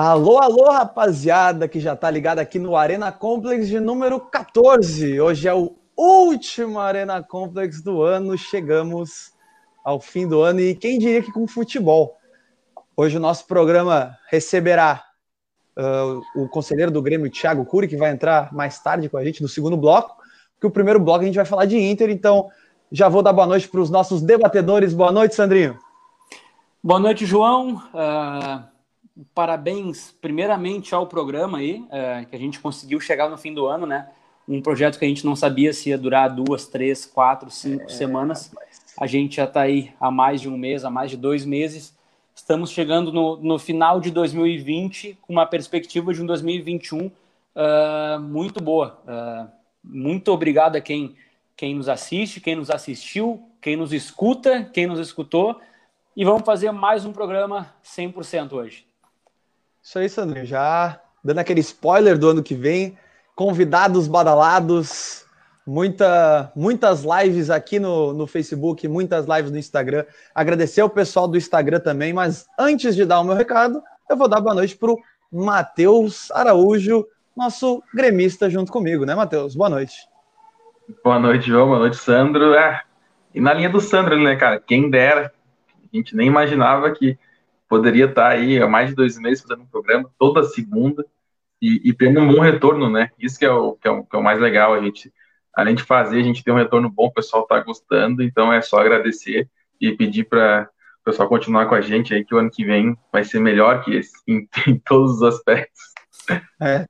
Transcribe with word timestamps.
Alô, 0.00 0.38
alô, 0.38 0.70
rapaziada 0.70 1.66
que 1.66 1.80
já 1.80 1.96
tá 1.96 2.08
ligada 2.08 2.40
aqui 2.40 2.56
no 2.56 2.76
Arena 2.76 3.10
Complex 3.10 3.66
de 3.66 3.80
número 3.80 4.20
14. 4.20 5.20
Hoje 5.20 5.48
é 5.48 5.52
o 5.52 5.74
último 5.96 6.78
Arena 6.78 7.20
Complex 7.20 7.82
do 7.82 8.00
ano. 8.00 8.38
Chegamos 8.38 9.32
ao 9.84 9.98
fim 9.98 10.28
do 10.28 10.40
ano 10.40 10.60
e 10.60 10.76
quem 10.76 11.00
diria 11.00 11.20
que 11.20 11.32
com 11.32 11.48
futebol. 11.48 12.16
Hoje 12.96 13.16
o 13.16 13.20
nosso 13.20 13.44
programa 13.48 14.16
receberá 14.30 15.02
uh, 15.76 16.22
o 16.40 16.48
conselheiro 16.48 16.92
do 16.92 17.02
Grêmio, 17.02 17.28
Thiago 17.28 17.64
Cury, 17.64 17.88
que 17.88 17.96
vai 17.96 18.12
entrar 18.12 18.54
mais 18.54 18.78
tarde 18.78 19.08
com 19.08 19.16
a 19.16 19.24
gente 19.24 19.42
no 19.42 19.48
segundo 19.48 19.76
bloco, 19.76 20.16
porque 20.54 20.68
o 20.68 20.70
primeiro 20.70 21.00
bloco 21.00 21.22
a 21.22 21.26
gente 21.26 21.34
vai 21.34 21.44
falar 21.44 21.64
de 21.64 21.76
Inter, 21.76 22.08
então 22.08 22.48
já 22.92 23.08
vou 23.08 23.20
dar 23.20 23.32
boa 23.32 23.48
noite 23.48 23.68
para 23.68 23.80
os 23.80 23.90
nossos 23.90 24.22
debatedores. 24.22 24.94
Boa 24.94 25.10
noite, 25.10 25.34
Sandrinho. 25.34 25.76
Boa 26.84 27.00
noite, 27.00 27.26
João. 27.26 27.82
Uh 27.92 28.77
parabéns, 29.34 30.14
primeiramente, 30.20 30.94
ao 30.94 31.06
programa 31.06 31.58
aí, 31.58 31.84
é, 31.90 32.24
que 32.24 32.36
a 32.36 32.38
gente 32.38 32.60
conseguiu 32.60 33.00
chegar 33.00 33.28
no 33.28 33.36
fim 33.36 33.52
do 33.52 33.66
ano, 33.66 33.86
né? 33.86 34.08
Um 34.48 34.62
projeto 34.62 34.98
que 34.98 35.04
a 35.04 35.08
gente 35.08 35.26
não 35.26 35.36
sabia 35.36 35.72
se 35.72 35.90
ia 35.90 35.98
durar 35.98 36.34
duas, 36.34 36.66
três, 36.66 37.04
quatro, 37.04 37.50
cinco 37.50 37.84
é, 37.84 37.88
semanas. 37.88 38.54
A 38.98 39.06
gente 39.06 39.36
já 39.36 39.44
está 39.44 39.62
aí 39.62 39.92
há 40.00 40.10
mais 40.10 40.40
de 40.40 40.48
um 40.48 40.56
mês, 40.56 40.84
há 40.84 40.90
mais 40.90 41.10
de 41.10 41.16
dois 41.16 41.44
meses. 41.44 41.96
Estamos 42.34 42.70
chegando 42.70 43.12
no, 43.12 43.36
no 43.36 43.58
final 43.58 44.00
de 44.00 44.10
2020 44.10 45.18
com 45.20 45.32
uma 45.32 45.44
perspectiva 45.44 46.14
de 46.14 46.22
um 46.22 46.26
2021 46.26 47.06
uh, 47.06 47.12
é, 47.54 48.18
muito 48.18 48.62
boa. 48.62 48.98
Uh, 49.04 49.50
muito 49.82 50.32
obrigado 50.32 50.76
a 50.76 50.80
quem, 50.80 51.16
quem 51.56 51.74
nos 51.74 51.88
assiste, 51.88 52.40
quem 52.40 52.54
nos 52.54 52.70
assistiu, 52.70 53.42
quem 53.60 53.76
nos 53.76 53.92
escuta, 53.92 54.64
quem 54.72 54.86
nos 54.86 54.98
escutou. 54.98 55.60
E 56.16 56.24
vamos 56.24 56.42
fazer 56.44 56.72
mais 56.72 57.04
um 57.04 57.12
programa 57.12 57.74
100% 57.84 58.52
hoje. 58.52 58.87
Isso 59.88 59.98
aí, 59.98 60.06
Sandrinho. 60.06 60.44
Já 60.44 61.00
dando 61.24 61.38
aquele 61.38 61.60
spoiler 61.60 62.18
do 62.18 62.28
ano 62.28 62.42
que 62.42 62.54
vem, 62.54 62.98
convidados 63.34 64.06
badalados, 64.06 65.24
muita, 65.66 66.52
muitas 66.54 67.04
lives 67.04 67.48
aqui 67.48 67.78
no, 67.78 68.12
no 68.12 68.26
Facebook, 68.26 68.86
muitas 68.86 69.24
lives 69.24 69.50
no 69.50 69.56
Instagram. 69.56 70.04
Agradecer 70.34 70.82
ao 70.82 70.90
pessoal 70.90 71.26
do 71.26 71.38
Instagram 71.38 71.80
também, 71.80 72.12
mas 72.12 72.46
antes 72.58 72.94
de 72.94 73.06
dar 73.06 73.18
o 73.20 73.24
meu 73.24 73.34
recado, 73.34 73.82
eu 74.10 74.14
vou 74.14 74.28
dar 74.28 74.42
boa 74.42 74.54
noite 74.54 74.76
para 74.76 74.92
o 74.92 74.98
Matheus 75.32 76.30
Araújo, 76.32 77.06
nosso 77.34 77.82
gremista 77.94 78.50
junto 78.50 78.70
comigo, 78.70 79.06
né, 79.06 79.14
Matheus? 79.14 79.56
Boa 79.56 79.70
noite. 79.70 79.96
Boa 81.02 81.18
noite, 81.18 81.48
João. 81.48 81.68
Boa 81.68 81.78
noite, 81.78 81.96
Sandro. 81.96 82.52
É, 82.52 82.82
e 83.34 83.40
na 83.40 83.54
linha 83.54 83.70
do 83.70 83.80
Sandro, 83.80 84.22
né, 84.22 84.36
cara? 84.36 84.60
Quem 84.60 84.90
dera. 84.90 85.32
A 85.90 85.96
gente 85.96 86.14
nem 86.14 86.26
imaginava 86.26 86.90
que 86.90 87.18
poderia 87.68 88.06
estar 88.06 88.28
aí 88.28 88.60
há 88.60 88.66
mais 88.66 88.90
de 88.90 88.96
dois 88.96 89.18
meses 89.18 89.42
fazendo 89.42 89.62
um 89.62 89.66
programa 89.66 90.10
toda 90.18 90.42
segunda 90.44 91.04
e, 91.60 91.88
e 91.88 91.92
tendo 91.92 92.20
um 92.20 92.32
bom 92.32 92.40
retorno, 92.40 92.88
né? 92.90 93.10
Isso 93.18 93.38
que 93.38 93.44
é, 93.44 93.50
o, 93.50 93.74
que 93.74 93.86
é, 93.86 93.90
o, 93.90 94.04
que 94.04 94.16
é 94.16 94.18
o 94.18 94.22
mais 94.22 94.40
legal, 94.40 94.74
a 94.74 94.80
gente, 94.80 95.12
além 95.54 95.74
de 95.74 95.82
fazer, 95.82 96.20
a 96.20 96.22
gente 96.22 96.42
tem 96.42 96.54
um 96.54 96.58
retorno 96.58 96.88
bom, 96.88 97.06
o 97.06 97.12
pessoal 97.12 97.42
está 97.42 97.60
gostando, 97.60 98.22
então 98.22 98.52
é 98.52 98.62
só 98.62 98.78
agradecer 98.80 99.48
e 99.80 99.92
pedir 99.92 100.24
para 100.24 100.68
o 101.00 101.04
pessoal 101.04 101.28
continuar 101.28 101.66
com 101.66 101.74
a 101.74 101.80
gente 101.80 102.14
aí, 102.14 102.24
que 102.24 102.34
o 102.34 102.38
ano 102.38 102.50
que 102.50 102.64
vem 102.64 102.96
vai 103.12 103.24
ser 103.24 103.40
melhor 103.40 103.82
que 103.82 103.94
esse, 103.94 104.12
em, 104.26 104.48
em 104.66 104.78
todos 104.78 105.16
os 105.16 105.22
aspectos. 105.22 105.80
É, 106.60 106.86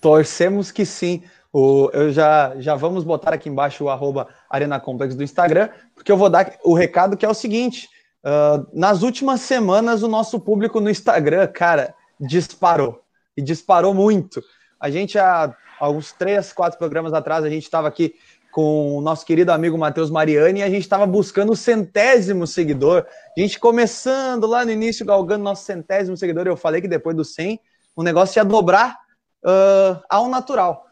torcemos 0.00 0.70
que 0.70 0.84
sim. 0.84 1.22
O, 1.52 1.88
eu 1.92 2.10
já, 2.10 2.52
já 2.58 2.74
vamos 2.74 3.04
botar 3.04 3.32
aqui 3.32 3.48
embaixo 3.48 3.84
o 3.84 3.88
arroba 3.88 4.28
Arena 4.50 4.80
Complex 4.80 5.14
do 5.14 5.22
Instagram, 5.22 5.68
porque 5.94 6.10
eu 6.10 6.16
vou 6.16 6.28
dar 6.28 6.56
o 6.64 6.74
recado 6.74 7.16
que 7.16 7.24
é 7.24 7.28
o 7.28 7.34
seguinte: 7.34 7.88
Uh, 8.24 8.66
nas 8.72 9.02
últimas 9.02 9.42
semanas, 9.42 10.02
o 10.02 10.08
nosso 10.08 10.40
público 10.40 10.80
no 10.80 10.88
Instagram, 10.88 11.46
cara, 11.48 11.94
disparou. 12.18 13.02
E 13.36 13.42
disparou 13.42 13.92
muito. 13.92 14.42
A 14.80 14.88
gente, 14.88 15.18
há, 15.18 15.54
há 15.78 15.90
uns 15.90 16.12
três, 16.12 16.52
quatro 16.52 16.78
programas 16.78 17.12
atrás, 17.12 17.44
a 17.44 17.50
gente 17.50 17.64
estava 17.64 17.86
aqui 17.86 18.14
com 18.50 18.96
o 18.96 19.00
nosso 19.00 19.26
querido 19.26 19.50
amigo 19.50 19.76
Matheus 19.76 20.10
Mariani 20.10 20.60
e 20.60 20.62
a 20.62 20.70
gente 20.70 20.82
estava 20.82 21.04
buscando 21.04 21.52
o 21.52 21.56
centésimo 21.56 22.46
seguidor. 22.46 23.04
A 23.36 23.40
gente 23.40 23.58
começando 23.58 24.46
lá 24.46 24.64
no 24.64 24.70
início, 24.70 25.04
galgando 25.04 25.42
nosso 25.42 25.64
centésimo 25.64 26.16
seguidor. 26.16 26.46
Eu 26.46 26.56
falei 26.56 26.80
que 26.80 26.86
depois 26.86 27.16
do 27.16 27.24
100, 27.24 27.60
o 27.96 28.02
negócio 28.02 28.38
ia 28.38 28.44
dobrar 28.44 28.96
uh, 29.44 30.00
ao 30.08 30.28
natural. 30.28 30.86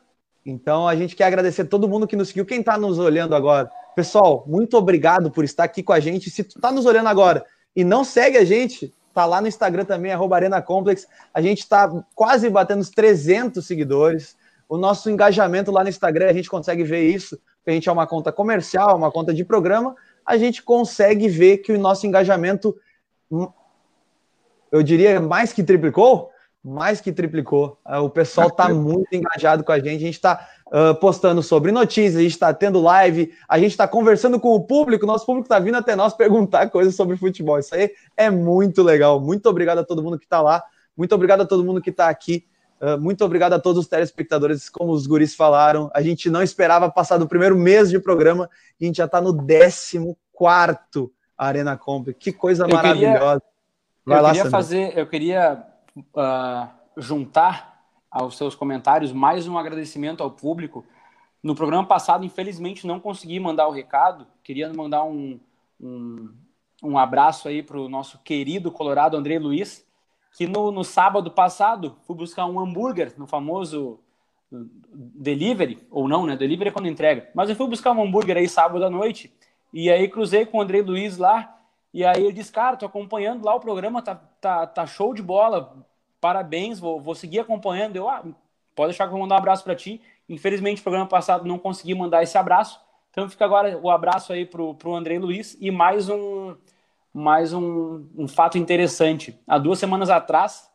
Então, 0.44 0.88
a 0.88 0.96
gente 0.96 1.14
quer 1.14 1.24
agradecer 1.24 1.64
todo 1.64 1.88
mundo 1.88 2.06
que 2.06 2.16
nos 2.16 2.28
seguiu. 2.28 2.44
Quem 2.44 2.60
está 2.60 2.76
nos 2.76 2.98
olhando 2.98 3.34
agora? 3.34 3.70
Pessoal, 3.94 4.44
muito 4.46 4.76
obrigado 4.76 5.30
por 5.30 5.44
estar 5.44 5.64
aqui 5.64 5.82
com 5.82 5.92
a 5.92 6.00
gente. 6.00 6.30
Se 6.30 6.42
tu 6.44 6.60
tá 6.60 6.72
nos 6.72 6.86
olhando 6.86 7.08
agora 7.08 7.44
e 7.76 7.84
não 7.84 8.04
segue 8.04 8.38
a 8.38 8.44
gente, 8.44 8.92
tá 9.12 9.26
lá 9.26 9.40
no 9.40 9.48
Instagram 9.48 9.84
também, 9.84 10.12
arroba 10.12 10.36
Arena 10.36 10.62
Complex. 10.62 11.06
A 11.34 11.42
gente 11.42 11.60
está 11.60 11.90
quase 12.14 12.48
batendo 12.48 12.80
os 12.80 12.90
300 12.90 13.66
seguidores. 13.66 14.36
O 14.68 14.78
nosso 14.78 15.10
engajamento 15.10 15.70
lá 15.70 15.82
no 15.82 15.90
Instagram, 15.90 16.30
a 16.30 16.32
gente 16.32 16.48
consegue 16.48 16.82
ver 16.82 17.06
isso, 17.06 17.38
a 17.66 17.70
gente 17.70 17.88
é 17.90 17.92
uma 17.92 18.06
conta 18.06 18.32
comercial, 18.32 18.96
uma 18.96 19.12
conta 19.12 19.34
de 19.34 19.44
programa, 19.44 19.94
a 20.24 20.38
gente 20.38 20.62
consegue 20.62 21.28
ver 21.28 21.58
que 21.58 21.72
o 21.72 21.78
nosso 21.78 22.06
engajamento, 22.06 22.74
eu 24.70 24.82
diria, 24.82 25.20
mais 25.20 25.52
que 25.52 25.62
triplicou, 25.62 26.30
mais 26.64 27.02
que 27.02 27.12
triplicou. 27.12 27.78
O 28.02 28.08
pessoal 28.08 28.48
está 28.48 28.70
muito 28.70 29.12
engajado 29.12 29.62
com 29.62 29.72
a 29.72 29.78
gente, 29.78 29.96
a 29.96 30.06
gente 30.06 30.14
está 30.14 30.48
uh, 30.72 30.94
postando 30.94 31.42
sobre 31.42 31.70
notícias, 31.70 32.16
a 32.16 32.22
gente 32.22 32.32
está 32.32 32.52
tendo 32.54 32.80
live, 32.80 33.32
a 33.46 33.58
gente 33.58 33.72
está 33.72 33.86
conversando 33.86 34.40
com 34.40 34.54
o 34.54 34.60
público, 34.64 35.04
nosso 35.06 35.26
público 35.26 35.44
está 35.44 35.58
vindo 35.58 35.76
até 35.76 35.94
nós 35.94 36.14
perguntar 36.16 36.70
coisas 36.70 36.94
sobre 36.94 37.16
futebol. 37.16 37.58
Isso 37.58 37.74
aí 37.74 37.90
é 38.16 38.30
muito 38.30 38.82
legal. 38.82 39.20
Muito 39.20 39.48
obrigado 39.48 39.78
a 39.78 39.84
todo 39.84 40.02
mundo 40.02 40.18
que 40.18 40.24
está 40.24 40.40
lá, 40.40 40.62
muito 40.96 41.14
obrigado 41.14 41.42
a 41.42 41.46
todo 41.46 41.64
mundo 41.64 41.82
que 41.82 41.90
está 41.90 42.08
aqui. 42.08 42.46
Uh, 42.80 42.98
muito 43.00 43.24
obrigado 43.24 43.52
a 43.52 43.60
todos 43.60 43.84
os 43.84 43.88
telespectadores, 43.88 44.68
como 44.68 44.92
os 44.92 45.06
guris 45.06 45.36
falaram. 45.36 45.88
A 45.94 46.02
gente 46.02 46.28
não 46.28 46.42
esperava 46.42 46.90
passar 46.90 47.16
do 47.16 47.28
primeiro 47.28 47.56
mês 47.56 47.90
de 47.90 48.00
programa, 48.00 48.50
a 48.80 48.84
gente 48.84 48.96
já 48.96 49.04
está 49.04 49.20
no 49.20 49.32
14 49.36 50.16
Arena 51.38 51.76
Comp. 51.76 52.08
Que 52.18 52.32
coisa 52.32 52.64
eu 52.64 52.74
maravilhosa. 52.74 53.40
Queria, 53.40 53.52
Vai 54.04 54.18
eu 54.18 54.22
lá, 54.22 54.32
queria 54.32 54.50
fazer, 54.50 54.98
eu 54.98 55.06
queria 55.06 55.64
uh, 55.96 56.68
juntar 56.96 57.71
aos 58.12 58.36
seus 58.36 58.54
comentários, 58.54 59.10
mais 59.10 59.48
um 59.48 59.56
agradecimento 59.56 60.22
ao 60.22 60.30
público. 60.30 60.84
No 61.42 61.54
programa 61.54 61.88
passado, 61.88 62.26
infelizmente, 62.26 62.86
não 62.86 63.00
consegui 63.00 63.40
mandar 63.40 63.66
o 63.66 63.72
recado. 63.72 64.26
Queria 64.44 64.70
mandar 64.72 65.02
um, 65.04 65.40
um, 65.80 66.28
um 66.82 66.98
abraço 66.98 67.48
aí 67.48 67.62
para 67.62 67.80
o 67.80 67.88
nosso 67.88 68.18
querido 68.18 68.70
Colorado 68.70 69.16
André 69.16 69.38
Luiz, 69.38 69.86
que 70.36 70.46
no, 70.46 70.70
no 70.70 70.84
sábado 70.84 71.30
passado 71.30 71.96
fui 72.06 72.14
buscar 72.14 72.44
um 72.44 72.60
hambúrguer 72.60 73.14
no 73.16 73.26
famoso 73.26 73.98
delivery, 74.50 75.78
ou 75.90 76.06
não, 76.06 76.26
né? 76.26 76.36
Delivery 76.36 76.68
é 76.68 76.72
quando 76.72 76.88
entrega. 76.88 77.30
Mas 77.34 77.48
eu 77.48 77.56
fui 77.56 77.66
buscar 77.66 77.92
um 77.92 78.02
hambúrguer 78.02 78.36
aí 78.36 78.46
sábado 78.46 78.84
à 78.84 78.90
noite, 78.90 79.32
e 79.72 79.90
aí 79.90 80.06
cruzei 80.08 80.44
com 80.44 80.58
o 80.58 80.60
André 80.60 80.82
Luiz 80.82 81.16
lá, 81.16 81.58
e 81.94 82.04
aí 82.04 82.22
ele 82.22 82.32
disse, 82.34 82.52
cara, 82.52 82.76
tô 82.76 82.84
acompanhando 82.84 83.44
lá 83.44 83.54
o 83.54 83.60
programa, 83.60 84.02
tá, 84.02 84.14
tá, 84.14 84.66
tá 84.66 84.86
show 84.86 85.14
de 85.14 85.22
bola, 85.22 85.86
parabéns, 86.22 86.78
vou, 86.78 87.00
vou 87.00 87.16
seguir 87.16 87.40
acompanhando. 87.40 87.96
Eu, 87.96 88.08
ah, 88.08 88.22
pode 88.76 88.90
deixar 88.90 89.04
que 89.04 89.08
eu 89.08 89.18
vou 89.18 89.22
mandar 89.22 89.34
um 89.34 89.38
abraço 89.38 89.64
para 89.64 89.74
ti. 89.74 90.00
Infelizmente, 90.28 90.78
no 90.78 90.84
programa 90.84 91.06
passado 91.06 91.46
não 91.46 91.58
consegui 91.58 91.94
mandar 91.96 92.22
esse 92.22 92.38
abraço. 92.38 92.80
Então 93.10 93.28
fica 93.28 93.44
agora 93.44 93.76
o 93.76 93.90
abraço 93.90 94.32
aí 94.32 94.46
pro, 94.46 94.74
pro 94.76 94.94
André 94.94 95.18
Luiz 95.18 95.58
e 95.60 95.70
mais 95.70 96.08
um 96.08 96.56
mais 97.12 97.52
um, 97.52 98.06
um 98.16 98.26
fato 98.26 98.56
interessante. 98.56 99.38
Há 99.46 99.58
duas 99.58 99.78
semanas 99.78 100.08
atrás, 100.08 100.70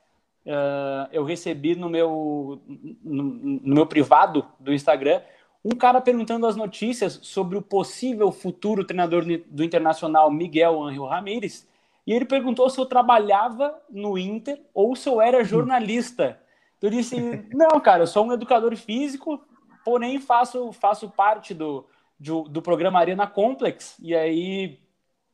uh, 0.46 1.10
eu 1.12 1.24
recebi 1.24 1.76
no 1.76 1.90
meu, 1.90 2.62
no, 3.04 3.24
no, 3.24 3.74
meu 3.74 3.88
privado 3.88 4.46
do 4.60 4.72
Instagram 4.72 5.20
um 5.66 5.76
cara 5.76 6.00
perguntando 6.00 6.46
as 6.46 6.56
notícias 6.56 7.20
sobre 7.24 7.58
o 7.58 7.62
possível 7.62 8.32
futuro 8.32 8.86
treinador 8.86 9.26
do 9.48 9.64
Internacional 9.64 10.30
Miguel 10.30 10.80
Ángel 10.80 11.06
Ramírez 11.06 11.67
e 12.08 12.14
ele 12.14 12.24
perguntou 12.24 12.70
se 12.70 12.80
eu 12.80 12.86
trabalhava 12.86 13.78
no 13.90 14.18
Inter 14.18 14.62
ou 14.74 14.96
se 14.96 15.10
eu 15.10 15.20
era 15.20 15.44
jornalista. 15.44 16.40
Eu 16.82 16.90
disse: 16.90 17.20
não, 17.54 17.82
cara, 17.82 18.04
eu 18.04 18.08
sou 18.08 18.26
um 18.26 18.32
educador 18.32 18.74
físico, 18.78 19.44
porém 19.84 20.18
faço, 20.18 20.72
faço 20.72 21.10
parte 21.10 21.54
do, 21.54 21.86
do, 22.18 22.44
do 22.44 22.62
programa 22.62 22.98
Arena 22.98 23.28
Complex. 23.28 23.98
E 24.00 24.16
aí, 24.16 24.80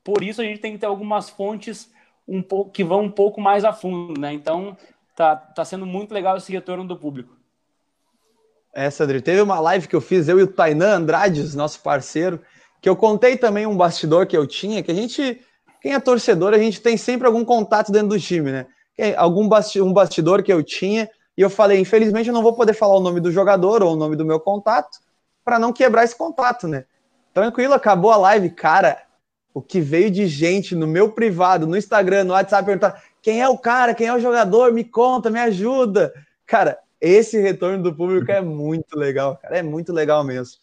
por 0.03 0.23
isso, 0.23 0.41
a 0.41 0.43
gente 0.43 0.59
tem 0.59 0.73
que 0.73 0.79
ter 0.79 0.87
algumas 0.87 1.29
fontes 1.29 1.91
um 2.27 2.41
pouco, 2.41 2.71
que 2.71 2.83
vão 2.83 3.03
um 3.03 3.11
pouco 3.11 3.39
mais 3.39 3.63
a 3.63 3.71
fundo, 3.71 4.19
né? 4.19 4.33
Então, 4.33 4.75
tá, 5.15 5.35
tá 5.35 5.63
sendo 5.63 5.85
muito 5.85 6.11
legal 6.11 6.37
esse 6.37 6.51
retorno 6.51 6.87
do 6.87 6.97
público. 6.97 7.37
É, 8.73 8.89
Sandri, 8.89 9.21
teve 9.21 9.41
uma 9.41 9.59
live 9.59 9.87
que 9.87 9.95
eu 9.95 10.01
fiz, 10.01 10.27
eu 10.27 10.39
e 10.39 10.43
o 10.43 10.47
Tainan 10.47 10.95
Andrades, 10.95 11.53
nosso 11.53 11.83
parceiro, 11.83 12.41
que 12.81 12.89
eu 12.89 12.95
contei 12.95 13.37
também 13.37 13.67
um 13.67 13.77
bastidor 13.77 14.25
que 14.25 14.35
eu 14.35 14.47
tinha, 14.47 14.81
que 14.81 14.89
a 14.89 14.95
gente 14.95 15.39
quem 15.83 15.93
é 15.93 15.99
torcedor, 15.99 16.53
a 16.53 16.57
gente 16.57 16.79
tem 16.79 16.95
sempre 16.95 17.27
algum 17.27 17.43
contato 17.43 17.91
dentro 17.91 18.07
do 18.07 18.19
time, 18.19 18.53
né? 18.53 18.67
Algum 19.17 19.49
basti 19.49 19.81
um 19.81 19.91
bastidor 19.91 20.41
que 20.41 20.53
eu 20.53 20.63
tinha, 20.63 21.09
e 21.37 21.41
eu 21.41 21.49
falei, 21.49 21.77
infelizmente 21.77 22.29
eu 22.29 22.33
não 22.33 22.41
vou 22.41 22.53
poder 22.53 22.73
falar 22.73 22.95
o 22.95 23.01
nome 23.01 23.19
do 23.19 23.29
jogador 23.29 23.83
ou 23.83 23.91
o 23.91 23.95
nome 23.97 24.15
do 24.15 24.23
meu 24.23 24.39
contato, 24.39 24.99
para 25.43 25.59
não 25.59 25.73
quebrar 25.73 26.05
esse 26.05 26.15
contato, 26.15 26.69
né? 26.69 26.85
Tranquilo, 27.33 27.73
acabou 27.73 28.11
a 28.11 28.15
live, 28.15 28.49
cara. 28.51 28.97
O 29.53 29.61
que 29.61 29.81
veio 29.81 30.09
de 30.09 30.25
gente 30.25 30.73
no 30.73 30.87
meu 30.87 31.11
privado, 31.11 31.67
no 31.67 31.75
Instagram, 31.75 32.23
no 32.23 32.33
WhatsApp, 32.33 32.65
perguntar 32.65 33.03
quem 33.21 33.41
é 33.41 33.49
o 33.49 33.57
cara, 33.57 33.93
quem 33.93 34.07
é 34.07 34.15
o 34.15 34.21
jogador, 34.21 34.71
me 34.71 34.85
conta, 34.85 35.29
me 35.29 35.39
ajuda. 35.39 36.13
Cara, 36.45 36.79
esse 37.01 37.41
retorno 37.41 37.83
do 37.83 37.93
público 37.93 38.31
é 38.31 38.39
muito 38.39 38.97
legal, 38.97 39.35
cara, 39.35 39.57
é 39.57 39.61
muito 39.61 39.91
legal 39.91 40.23
mesmo. 40.23 40.55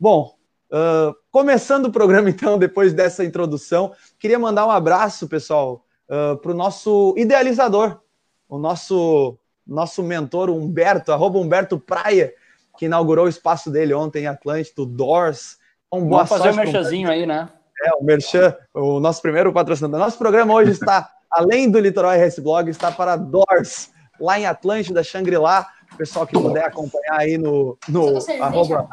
Bom, 0.00 0.34
uh, 0.72 1.14
começando 1.30 1.86
o 1.86 1.92
programa 1.92 2.28
então, 2.30 2.58
depois 2.58 2.92
dessa 2.92 3.24
introdução, 3.24 3.92
queria 4.18 4.38
mandar 4.38 4.66
um 4.66 4.70
abraço, 4.70 5.28
pessoal, 5.28 5.84
uh, 6.08 6.36
para 6.38 6.50
o 6.50 6.54
nosso 6.54 7.14
idealizador, 7.16 8.00
o 8.48 8.58
nosso 8.58 9.38
nosso 9.64 10.02
mentor 10.02 10.50
Humberto, 10.50 11.12
arroba 11.12 11.38
Humberto 11.38 11.78
Praia, 11.78 12.34
que 12.76 12.86
inaugurou 12.86 13.26
o 13.26 13.28
espaço 13.28 13.70
dele 13.70 13.94
ontem 13.94 14.24
em 14.24 14.26
Atlântico, 14.26 14.84
Doors. 14.84 15.58
Um 15.90 16.00
boa 16.00 16.24
Vamos 16.24 16.28
fazer 16.28 16.50
um 16.50 16.56
merchazinho 16.56 17.08
aí, 17.08 17.24
né? 17.24 17.48
É, 17.80 17.94
o 17.94 18.04
Merchan, 18.04 18.56
o 18.74 19.00
nosso 19.00 19.22
primeiro 19.22 19.52
patrocinador. 19.52 20.00
Nosso 20.00 20.18
programa 20.18 20.52
hoje 20.54 20.72
está, 20.72 21.10
além 21.30 21.70
do 21.70 21.78
Litoral 21.78 22.12
RS 22.12 22.38
Blog, 22.40 22.68
está 22.68 22.90
para 22.90 23.16
Doors, 23.16 23.90
lá 24.20 24.38
em 24.38 24.46
Atlântida, 24.46 25.02
Xangri-Lá. 25.02 25.68
O 25.92 25.96
pessoal 25.96 26.26
que 26.26 26.32
puder 26.32 26.64
acompanhar 26.64 27.20
aí 27.20 27.36
no, 27.36 27.76
no 27.88 28.18
arroba. 28.40 28.88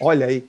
Olha 0.00 0.26
aí. 0.26 0.48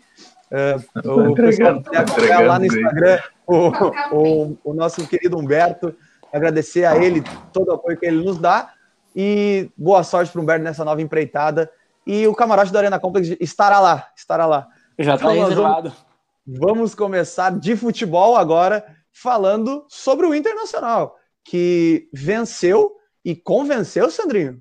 Uh, 0.51 1.31
o 1.31 1.35
pessoal 1.35 1.81
puder 1.81 2.01
acompanhar 2.01 2.45
lá 2.45 2.59
no 2.59 2.65
Instagram 2.65 3.19
o, 3.45 3.71
o, 4.11 4.57
o 4.63 4.73
nosso 4.73 5.07
querido 5.07 5.37
Humberto. 5.37 5.95
Agradecer 6.33 6.85
a 6.85 6.97
ele 6.97 7.23
todo 7.53 7.69
o 7.69 7.73
apoio 7.73 7.97
que 7.97 8.05
ele 8.05 8.23
nos 8.23 8.37
dá. 8.37 8.73
E 9.15 9.69
boa 9.77 10.03
sorte 10.03 10.31
para 10.31 10.39
o 10.39 10.43
Humberto 10.43 10.63
nessa 10.63 10.85
nova 10.85 11.01
empreitada. 11.01 11.71
E 12.05 12.27
o 12.27 12.33
camarote 12.33 12.71
da 12.71 12.79
Arena 12.79 12.99
Complex 12.99 13.35
estará 13.39 13.79
lá, 13.79 14.09
estará 14.15 14.45
lá. 14.45 14.67
Já 14.97 15.15
está 15.15 15.33
então, 15.33 15.47
reservado. 15.47 15.93
Vamos, 16.45 16.59
vamos 16.59 16.95
começar 16.95 17.51
de 17.51 17.75
futebol 17.75 18.35
agora, 18.35 18.85
falando 19.11 19.85
sobre 19.87 20.25
o 20.25 20.33
Internacional, 20.33 21.15
que 21.43 22.09
venceu 22.13 22.95
e 23.23 23.35
convenceu, 23.35 24.09
Sandrinho. 24.09 24.59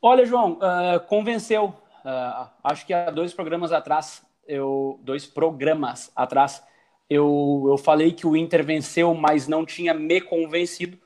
Olha, 0.00 0.24
João, 0.26 0.58
uh, 0.58 1.00
convenceu. 1.08 1.74
Uh, 2.04 2.48
acho 2.62 2.84
que 2.86 2.92
há 2.92 3.10
dois 3.10 3.32
programas 3.32 3.72
atrás, 3.72 4.22
eu 4.46 5.00
dois 5.02 5.26
programas 5.26 6.10
atrás, 6.14 6.62
eu, 7.08 7.64
eu 7.68 7.76
falei 7.76 8.12
que 8.12 8.26
o 8.26 8.36
Inter 8.36 8.64
venceu, 8.64 9.14
mas 9.14 9.46
não 9.46 9.64
tinha 9.64 9.92
me 9.94 10.20
convencido. 10.20 10.98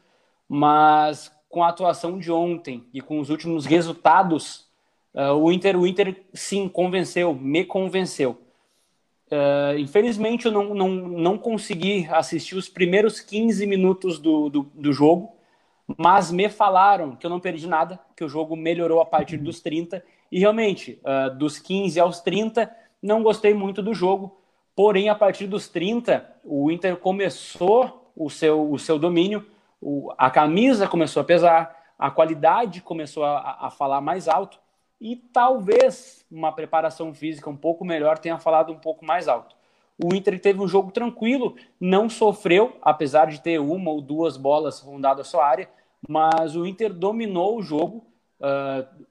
Mas 0.49 1.31
com 1.49 1.62
a 1.62 1.69
atuação 1.69 2.19
de 2.19 2.31
ontem 2.31 2.87
e 2.93 3.00
com 3.00 3.20
os 3.20 3.31
últimos 3.31 3.67
resultados, 3.67 4.67
uh, 5.14 5.35
o 5.35 5.50
Inter, 5.50 5.79
o 5.79 5.87
Inter 5.87 6.25
sim 6.32 6.69
convenceu, 6.69 7.35
me 7.35 7.64
convenceu. 7.64 8.38
Uh, 9.31 9.79
infelizmente 9.79 10.46
eu 10.46 10.52
não, 10.52 10.75
não, 10.75 10.88
não 10.88 11.38
consegui 11.38 12.08
assistir 12.11 12.56
os 12.56 12.67
primeiros 12.69 13.20
15 13.20 13.67
minutos 13.67 14.19
do, 14.19 14.49
do, 14.49 14.62
do, 14.75 14.90
jogo, 14.90 15.37
mas 15.99 16.31
me 16.31 16.49
falaram 16.49 17.14
que 17.14 17.26
eu 17.26 17.31
não 17.31 17.38
perdi 17.38 17.67
nada, 17.67 18.00
que 18.17 18.25
o 18.25 18.29
jogo 18.29 18.56
melhorou 18.56 19.02
a 19.02 19.06
partir 19.06 19.37
dos 19.37 19.61
30, 19.61 20.02
e 20.32 20.38
realmente, 20.38 21.00
uh, 21.02 21.35
dos 21.37 21.58
15 21.58 22.00
aos 22.00 22.20
30, 22.20 22.75
não 23.03 23.23
gostei 23.23 23.55
muito 23.55 23.83
do 23.83 23.95
jogo, 23.95 24.41
porém 24.75 25.09
a 25.09 25.15
partir 25.15 25.47
dos 25.47 25.69
30, 25.69 26.25
o 26.45 26.71
Inter 26.71 26.97
começou 26.97 28.12
o 28.15 28.29
seu, 28.29 28.71
o 28.71 28.79
seu 28.79 28.99
domínio, 28.99 29.47
o, 29.81 30.12
a 30.17 30.31
camisa 30.31 30.89
começou 30.89 31.21
a 31.21 31.25
pesar, 31.25 31.77
a 31.99 32.11
qualidade 32.11 32.81
começou 32.81 33.25
a, 33.25 33.67
a 33.67 33.71
falar 33.71 34.00
mais 34.00 34.29
alto 34.29 34.59
e 35.00 35.17
talvez 35.17 36.25
uma 36.31 36.53
preparação 36.53 37.15
física 37.15 37.49
um 37.49 37.56
pouco 37.56 37.85
melhor 37.85 38.19
tenha 38.19 38.39
falado 38.39 38.73
um 38.73 38.79
pouco 38.79 39.05
mais 39.05 39.29
alto. 39.29 39.56
O 40.00 40.15
Inter 40.15 40.41
teve 40.41 40.61
um 40.61 40.69
jogo 40.69 40.93
tranquilo, 40.93 41.56
não 41.81 42.09
sofreu, 42.09 42.77
apesar 42.83 43.27
de 43.27 43.41
ter 43.41 43.59
uma 43.59 43.91
ou 43.91 44.00
duas 44.00 44.37
bolas 44.37 44.81
rondadas 44.81 45.27
a 45.27 45.31
sua 45.31 45.45
área, 45.45 45.69
mas 46.09 46.55
o 46.55 46.65
Inter 46.65 46.93
dominou 46.93 47.59
o 47.59 47.62
jogo. 47.62 48.06
Uh, 48.41 49.06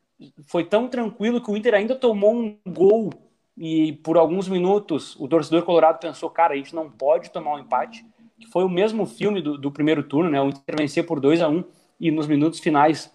foi 0.45 0.63
tão 0.63 0.87
tranquilo 0.87 1.41
que 1.41 1.51
o 1.51 1.57
Inter 1.57 1.73
ainda 1.73 1.93
tomou 1.93 2.33
um 2.33 2.57
gol 2.65 3.09
e 3.57 3.93
por 4.03 4.17
alguns 4.17 4.47
minutos 4.47 5.15
o 5.19 5.27
torcedor 5.27 5.63
colorado 5.63 5.99
pensou: 5.99 6.29
cara, 6.29 6.53
a 6.53 6.57
gente 6.57 6.75
não 6.75 6.89
pode 6.89 7.31
tomar 7.31 7.55
um 7.55 7.59
empate 7.59 8.05
que 8.39 8.47
foi 8.47 8.63
o 8.63 8.69
mesmo 8.69 9.05
filme 9.05 9.41
do, 9.41 9.57
do 9.57 9.71
primeiro 9.71 10.03
turno, 10.03 10.29
né? 10.29 10.39
O 10.41 10.49
Inter 10.49 10.75
vencia 10.77 11.03
por 11.03 11.19
2 11.19 11.41
a 11.41 11.49
1 11.49 11.57
um, 11.57 11.63
e 11.99 12.11
nos 12.11 12.27
minutos 12.27 12.59
finais 12.59 13.11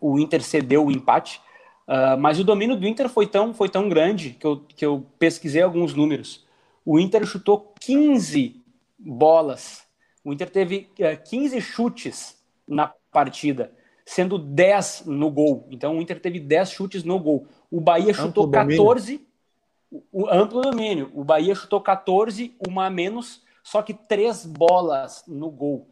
o 0.00 0.18
Inter 0.18 0.42
cedeu 0.42 0.86
o 0.86 0.92
empate. 0.92 1.40
Uh, 1.88 2.18
mas 2.18 2.38
o 2.38 2.44
domínio 2.44 2.76
do 2.76 2.86
Inter 2.86 3.08
foi 3.08 3.26
tão, 3.26 3.52
foi 3.52 3.68
tão 3.68 3.88
grande 3.88 4.30
que 4.30 4.46
eu, 4.46 4.58
que 4.58 4.86
eu 4.86 5.06
pesquisei 5.18 5.62
alguns 5.62 5.94
números. 5.94 6.46
O 6.84 7.00
Inter 7.00 7.26
chutou 7.26 7.74
15 7.80 8.62
bolas. 8.98 9.82
O 10.22 10.32
Inter 10.32 10.50
teve 10.50 10.90
uh, 11.00 11.04
eh, 11.04 11.16
15 11.16 11.60
chutes 11.60 12.36
na 12.66 12.92
partida, 13.10 13.72
sendo 14.04 14.38
10 14.38 15.04
no 15.06 15.30
gol. 15.30 15.66
Então 15.70 15.96
o 15.96 16.02
Inter 16.02 16.20
teve 16.20 16.38
10 16.38 16.70
chutes 16.70 17.02
no 17.02 17.18
gol. 17.18 17.48
O 17.70 17.80
Bahia 17.80 18.12
chutou 18.14 18.44
amplo 18.44 18.50
14. 18.52 19.16
O, 19.16 19.27
o 20.12 20.28
amplo 20.28 20.60
domínio. 20.60 21.10
O 21.14 21.24
Bahia 21.24 21.54
chutou 21.54 21.80
14, 21.80 22.54
uma 22.66 22.86
a 22.86 22.90
menos 22.90 23.42
só 23.68 23.82
que 23.82 23.92
três 23.92 24.46
bolas 24.46 25.22
no 25.28 25.50
gol. 25.50 25.86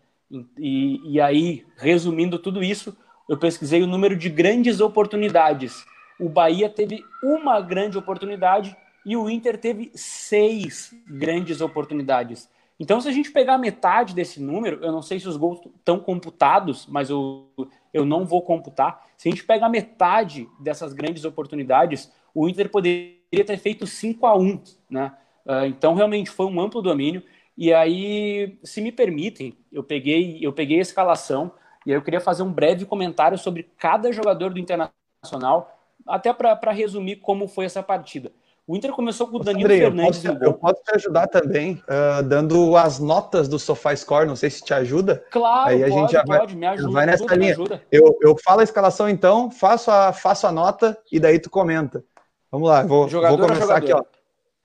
E, 0.58 1.12
e 1.12 1.20
aí, 1.20 1.62
resumindo 1.76 2.38
tudo 2.38 2.64
isso, 2.64 2.96
eu 3.28 3.36
pesquisei 3.36 3.82
o 3.82 3.86
número 3.86 4.16
de 4.16 4.30
grandes 4.30 4.80
oportunidades. 4.80 5.84
O 6.18 6.26
Bahia 6.26 6.70
teve 6.70 7.04
uma 7.22 7.60
grande 7.60 7.98
oportunidade 7.98 8.74
e 9.04 9.14
o 9.14 9.28
Inter 9.28 9.58
teve 9.58 9.90
seis 9.94 10.94
grandes 11.06 11.60
oportunidades. 11.60 12.48
Então, 12.80 12.98
se 12.98 13.08
a 13.08 13.12
gente 13.12 13.30
pegar 13.30 13.58
metade 13.58 14.14
desse 14.14 14.40
número, 14.40 14.82
eu 14.82 14.90
não 14.90 15.02
sei 15.02 15.20
se 15.20 15.28
os 15.28 15.36
gols 15.36 15.60
estão 15.76 15.98
computados, 15.98 16.86
mas 16.86 17.10
eu, 17.10 17.46
eu 17.92 18.06
não 18.06 18.24
vou 18.24 18.40
computar. 18.40 19.04
Se 19.18 19.28
a 19.28 19.30
gente 19.30 19.44
pegar 19.44 19.68
metade 19.68 20.48
dessas 20.58 20.94
grandes 20.94 21.26
oportunidades, 21.26 22.10
o 22.34 22.48
Inter 22.48 22.70
poderia 22.70 23.16
ter 23.44 23.58
feito 23.58 23.86
5 23.86 24.26
a 24.26 24.36
1 24.36 24.62
né? 24.90 25.12
Ah, 25.46 25.66
então, 25.66 25.94
realmente 25.94 26.30
foi 26.30 26.46
um 26.46 26.60
amplo 26.60 26.82
domínio. 26.82 27.22
E 27.56 27.72
aí, 27.72 28.58
se 28.62 28.80
me 28.80 28.92
permitem, 28.92 29.56
eu 29.72 29.82
peguei, 29.82 30.38
eu 30.42 30.52
peguei 30.52 30.78
a 30.78 30.82
escalação 30.82 31.52
e 31.86 31.92
aí 31.92 31.96
eu 31.96 32.02
queria 32.02 32.20
fazer 32.20 32.42
um 32.42 32.52
breve 32.52 32.84
comentário 32.84 33.38
sobre 33.38 33.70
cada 33.78 34.12
jogador 34.12 34.52
do 34.52 34.58
Internacional, 34.58 35.78
até 36.06 36.32
para 36.32 36.72
resumir 36.72 37.16
como 37.16 37.46
foi 37.46 37.64
essa 37.64 37.82
partida. 37.82 38.32
O 38.66 38.76
Inter 38.76 38.90
começou 38.90 39.28
com 39.28 39.36
o 39.36 39.44
Danilo 39.44 39.66
Andrei, 39.66 39.80
Fernandes 39.80 40.24
eu 40.24 40.32
posso, 40.32 40.44
eu 40.44 40.54
posso 40.54 40.82
te 40.82 40.96
ajudar 40.96 41.28
também, 41.28 41.80
uh, 41.84 42.20
dando 42.24 42.76
as 42.76 42.98
notas 42.98 43.46
do 43.46 43.60
SofaScore, 43.60 44.26
não 44.26 44.34
sei 44.34 44.50
se 44.50 44.64
te 44.64 44.74
ajuda. 44.74 45.24
Claro, 45.30 45.70
Aí 45.70 45.84
a 45.84 45.88
pode, 45.88 46.00
gente 46.00 46.12
já 46.12 46.24
pode, 46.24 46.46
vai, 46.52 46.54
me 46.56 46.66
ajuda. 46.66 46.92
Vai 46.92 47.06
nessa 47.06 47.36
linha. 47.36 47.56
Eu, 47.92 48.18
eu 48.20 48.36
falo 48.44 48.60
a 48.60 48.64
escalação 48.64 49.08
então, 49.08 49.52
faço 49.52 49.88
a, 49.88 50.12
faço 50.12 50.48
a 50.48 50.52
nota 50.52 50.98
e 51.12 51.20
daí 51.20 51.38
tu 51.38 51.48
comenta. 51.48 52.04
Vamos 52.50 52.68
lá, 52.68 52.82
vou, 52.82 53.08
vou 53.08 53.38
começar 53.38 53.76
aqui, 53.76 53.92
ó. 53.92 54.02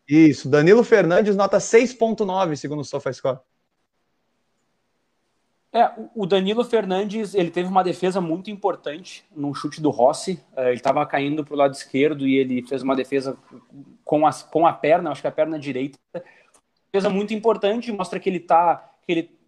Isso, 0.07 0.49
Danilo 0.49 0.83
Fernandes, 0.83 1.35
nota 1.35 1.57
6.9, 1.57 2.55
segundo 2.55 2.81
o 2.81 2.85
SofaScore. 2.85 3.39
É, 5.73 5.89
o 6.13 6.25
Danilo 6.25 6.65
Fernandes, 6.65 7.33
ele 7.33 7.49
teve 7.49 7.69
uma 7.69 7.81
defesa 7.81 8.19
muito 8.19 8.51
importante 8.51 9.23
no 9.33 9.55
chute 9.55 9.81
do 9.81 9.89
Rossi. 9.89 10.43
É, 10.53 10.67
ele 10.67 10.75
estava 10.75 11.05
caindo 11.05 11.45
para 11.45 11.53
o 11.53 11.57
lado 11.57 11.73
esquerdo 11.73 12.27
e 12.27 12.35
ele 12.35 12.61
fez 12.67 12.83
uma 12.83 12.93
defesa 12.93 13.37
com 14.03 14.27
a, 14.27 14.33
com 14.33 14.67
a 14.67 14.73
perna, 14.73 15.11
acho 15.11 15.21
que 15.21 15.27
a 15.27 15.31
perna 15.31 15.57
direita. 15.57 15.97
Defesa 16.91 17.09
muito 17.09 17.33
importante, 17.33 17.89
mostra 17.89 18.19
que 18.19 18.29
ele 18.29 18.41
tá, 18.41 18.91
que 19.05 19.11
ele 19.13 19.39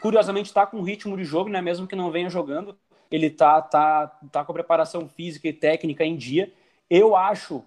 curiosamente 0.00 0.46
está 0.46 0.66
com 0.66 0.80
ritmo 0.80 1.14
de 1.14 1.24
jogo, 1.24 1.50
né? 1.50 1.60
Mesmo 1.60 1.86
que 1.86 1.94
não 1.94 2.10
venha 2.10 2.30
jogando, 2.30 2.74
ele 3.10 3.28
tá, 3.28 3.60
tá, 3.60 4.06
tá 4.32 4.42
com 4.42 4.52
a 4.52 4.54
preparação 4.54 5.06
física 5.10 5.46
e 5.46 5.52
técnica 5.52 6.06
em 6.06 6.16
dia. 6.16 6.50
Eu 6.90 7.14
acho 7.14 7.62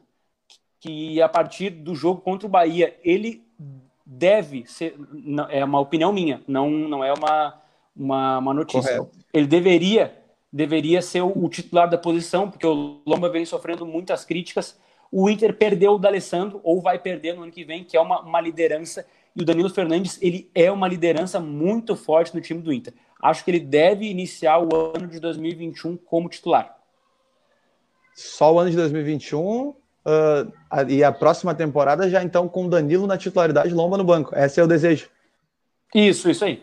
que 0.81 1.21
a 1.21 1.29
partir 1.29 1.69
do 1.69 1.95
jogo 1.95 2.19
contra 2.19 2.45
o 2.45 2.49
Bahia, 2.49 2.99
ele 3.03 3.41
deve 4.05 4.65
ser, 4.65 4.95
é 5.49 5.63
uma 5.63 5.79
opinião 5.79 6.11
minha, 6.11 6.41
não, 6.45 6.69
não 6.69 7.03
é 7.03 7.13
uma, 7.13 7.61
uma, 7.95 8.37
uma 8.39 8.53
notícia. 8.53 8.97
Correto. 8.97 9.17
Ele 9.33 9.47
deveria, 9.47 10.13
deveria 10.51 11.01
ser 11.01 11.21
o, 11.21 11.47
titular 11.47 11.89
da 11.89 11.97
posição, 11.97 12.51
porque 12.51 12.67
o 12.67 13.01
Lomba 13.07 13.29
vem 13.29 13.45
sofrendo 13.45 13.85
muitas 13.85 14.25
críticas. 14.25 14.77
O 15.09 15.29
Inter 15.29 15.55
perdeu 15.55 15.93
o 15.93 15.97
D'Alessandro, 15.99 16.59
ou 16.63 16.81
vai 16.81 16.99
perder 16.99 17.35
no 17.35 17.43
ano 17.43 17.51
que 17.51 17.63
vem, 17.63 17.83
que 17.83 17.95
é 17.95 18.01
uma, 18.01 18.19
uma 18.21 18.41
liderança, 18.41 19.05
e 19.35 19.41
o 19.41 19.45
Danilo 19.45 19.69
Fernandes, 19.69 20.19
ele 20.21 20.51
é 20.53 20.69
uma 20.69 20.87
liderança 20.87 21.39
muito 21.39 21.95
forte 21.95 22.35
no 22.35 22.41
time 22.41 22.61
do 22.61 22.73
Inter. 22.73 22.93
Acho 23.21 23.43
que 23.43 23.51
ele 23.51 23.59
deve 23.59 24.05
iniciar 24.05 24.59
o 24.59 24.69
ano 24.75 25.07
de 25.07 25.19
2021 25.19 25.95
como 25.97 26.29
titular. 26.29 26.77
Só 28.15 28.53
o 28.53 28.59
ano 28.59 28.69
de 28.69 28.75
2021 28.75 29.75
Uh, 30.05 30.51
e 30.89 31.01
a 31.01 31.13
próxima 31.13 31.55
temporada 31.55 32.09
já 32.09 32.21
então 32.21 32.49
com 32.49 32.67
Danilo 32.67 33.07
na 33.07 33.17
titularidade, 33.17 33.73
Lomba 33.73 33.97
no 33.97 34.03
banco. 34.03 34.35
Esse 34.35 34.59
é 34.59 34.63
o 34.63 34.67
desejo. 34.67 35.09
Isso, 35.95 36.29
isso 36.29 36.43
aí. 36.43 36.61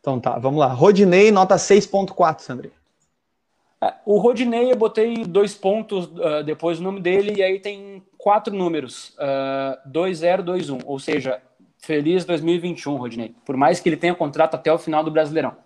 Então 0.00 0.18
tá, 0.18 0.36
vamos 0.36 0.58
lá. 0.58 0.66
Rodinei, 0.66 1.30
nota 1.30 1.54
6.4, 1.54 2.40
Sandri. 2.40 2.72
É, 3.80 3.94
o 4.04 4.18
Rodinei, 4.18 4.72
eu 4.72 4.76
botei 4.76 5.24
dois 5.24 5.54
pontos 5.54 6.06
uh, 6.06 6.42
depois 6.44 6.78
do 6.78 6.84
nome 6.84 7.00
dele, 7.00 7.34
e 7.36 7.42
aí 7.42 7.60
tem 7.60 8.02
quatro 8.18 8.52
números: 8.52 9.10
uh, 9.10 9.88
2, 9.88 10.18
0, 10.18 10.42
2, 10.42 10.70
1. 10.70 10.78
Ou 10.84 10.98
seja, 10.98 11.40
Feliz 11.78 12.24
2021, 12.24 12.96
Rodinei. 12.96 13.34
Por 13.44 13.56
mais 13.56 13.80
que 13.80 13.88
ele 13.88 13.96
tenha 13.96 14.14
contrato 14.14 14.54
até 14.54 14.72
o 14.72 14.78
final 14.78 15.04
do 15.04 15.10
Brasileirão. 15.10 15.56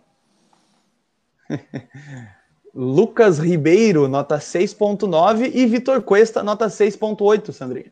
Lucas 2.79 3.39
Ribeiro, 3.39 4.07
nota 4.07 4.37
6.9 4.37 5.51
e 5.55 5.65
Vitor 5.65 6.03
Cuesta, 6.03 6.43
nota 6.43 6.67
6.8, 6.67 7.51
Sandrinha. 7.51 7.91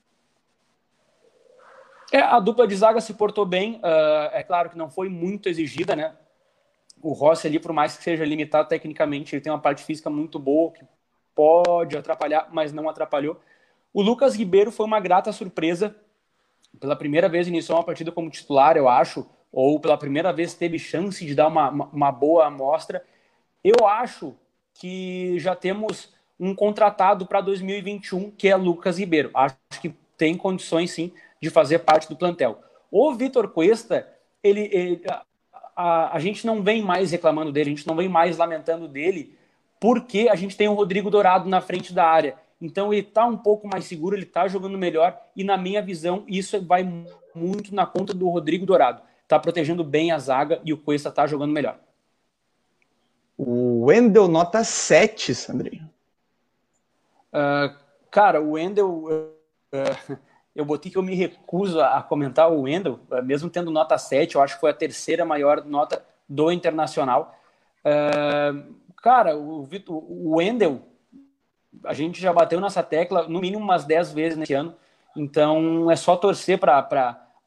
É, 2.13 2.21
a 2.21 2.39
dupla 2.39 2.69
de 2.69 2.77
zaga 2.77 3.01
se 3.01 3.15
portou 3.15 3.47
bem. 3.47 3.77
Uh, 3.77 4.29
é 4.31 4.43
claro 4.43 4.69
que 4.69 4.77
não 4.77 4.91
foi 4.91 5.09
muito 5.09 5.49
exigida, 5.49 5.97
né? 5.97 6.15
O 7.01 7.15
Rossi 7.15 7.47
ali, 7.47 7.59
por 7.59 7.73
mais 7.73 7.97
que 7.97 8.05
seja 8.05 8.27
limitado 8.27 8.69
tecnicamente, 8.69 9.35
ele 9.35 9.41
tem 9.41 9.51
uma 9.51 9.59
parte 9.59 9.83
física 9.83 10.11
muito 10.11 10.39
boa, 10.39 10.71
que 10.71 10.85
pode 11.35 11.97
atrapalhar, 11.97 12.51
mas 12.53 12.71
não 12.71 12.87
atrapalhou. 12.87 13.41
O 13.91 14.03
Lucas 14.03 14.37
Ribeiro 14.37 14.71
foi 14.71 14.85
uma 14.85 15.01
grata 15.01 15.33
surpresa. 15.33 15.97
Pela 16.79 16.95
primeira 16.95 17.27
vez 17.27 17.49
iniciou 17.49 17.79
uma 17.79 17.85
partida 17.85 18.13
como 18.13 18.29
titular, 18.29 18.77
eu 18.77 18.87
acho, 18.87 19.27
ou 19.51 19.81
pela 19.81 19.97
primeira 19.97 20.31
vez 20.31 20.53
teve 20.53 20.79
chance 20.79 21.25
de 21.25 21.35
dar 21.35 21.49
uma, 21.49 21.71
uma 21.71 22.13
boa 22.13 22.47
amostra. 22.47 23.03
Eu 23.63 23.87
acho 23.87 24.37
que 24.75 25.39
já 25.39 25.55
temos 25.55 26.13
um 26.39 26.55
contratado 26.55 27.27
para 27.27 27.41
2021, 27.41 28.31
que 28.31 28.49
é 28.49 28.57
Lucas 28.57 28.99
Ribeiro. 28.99 29.31
Acho 29.35 29.57
que 29.81 29.95
tem 30.17 30.37
condições, 30.37 30.91
sim, 30.91 31.13
de 31.41 31.51
fazer 31.51 31.81
parte 31.81 32.09
do 32.09 32.17
plantel. 32.17 32.61
O 32.91 33.13
Vitor 33.15 33.49
Cuesta, 33.49 34.09
ele, 34.43 34.69
ele 34.73 35.03
a, 35.77 36.17
a, 36.17 36.19
gente 36.19 36.47
não 36.47 36.63
vem 36.63 36.83
mais 36.83 37.11
reclamando 37.11 37.53
dele, 37.53 37.71
a 37.71 37.75
gente 37.75 37.87
não 37.87 37.97
vem 37.97 38.09
mais 38.09 38.37
lamentando 38.37 38.89
dele, 38.89 39.37
porque 39.81 40.29
a 40.31 40.35
gente 40.35 40.57
tem 40.57 40.69
o 40.69 40.75
Rodrigo 40.75 41.11
Dourado 41.11 41.49
na 41.49 41.61
frente 41.61 41.93
da 41.93 42.05
área. 42.05 42.37
Então 42.61 42.93
ele 42.93 43.07
está 43.07 43.27
um 43.27 43.37
pouco 43.37 43.67
mais 43.67 43.85
seguro, 43.85 44.17
ele 44.17 44.25
está 44.25 44.49
jogando 44.49 44.79
melhor, 44.79 45.19
e 45.37 45.45
na 45.45 45.57
minha 45.57 45.83
visão, 45.83 46.25
isso 46.27 46.61
vai 46.65 46.89
muito 47.35 47.75
na 47.75 47.85
conta 47.85 48.15
do 48.15 48.29
Rodrigo 48.29 48.65
Dourado. 48.65 49.03
Está 49.23 49.39
protegendo 49.39 49.83
bem 49.83 50.13
a 50.13 50.19
zaga 50.19 50.61
e 50.65 50.73
o 50.73 50.79
Cuesta 50.79 51.09
está 51.09 51.27
jogando 51.27 51.53
melhor. 51.53 51.79
O 53.37 53.87
Wendel 53.87 54.29
nota 54.29 54.63
7, 54.63 55.35
Sandrinho. 55.35 55.91
Uh, 57.33 57.75
cara, 58.11 58.41
o 58.41 58.53
Wendel. 58.53 58.91
Uh, 58.91 60.19
eu 60.55 60.65
botei 60.65 60.91
que 60.91 60.97
eu 60.97 61.03
me 61.03 61.15
recuso 61.15 61.81
a 61.81 62.01
comentar 62.01 62.51
o 62.51 62.63
Wendel, 62.63 63.01
eh, 63.11 63.23
mesmo 63.23 63.51
tendo 63.51 63.73
nota 63.73 63.99
7, 63.99 64.37
eu 64.37 64.41
acho 64.41 64.55
que 64.55 64.61
foi 64.61 64.71
a 64.71 64.75
terceira 64.75 65.25
maior 65.25 65.65
nota 65.65 66.05
do 66.29 66.53
Internacional. 66.53 67.37
Uh, 67.81 68.73
cara, 69.03 69.37
o, 69.37 69.69
o 69.89 70.37
Wendel, 70.37 70.81
a 71.85 71.93
gente 71.93 72.21
já 72.21 72.33
bateu 72.33 72.61
nessa 72.61 72.85
tecla 72.85 73.27
no 73.27 73.41
mínimo 73.41 73.65
umas 73.65 73.85
10 73.85 74.13
vezes 74.13 74.39
nesse 74.39 74.55
ano, 74.55 74.77
então 75.17 75.91
é 75.91 75.97
só 75.97 76.17
torcer 76.17 76.57
para 76.57 76.79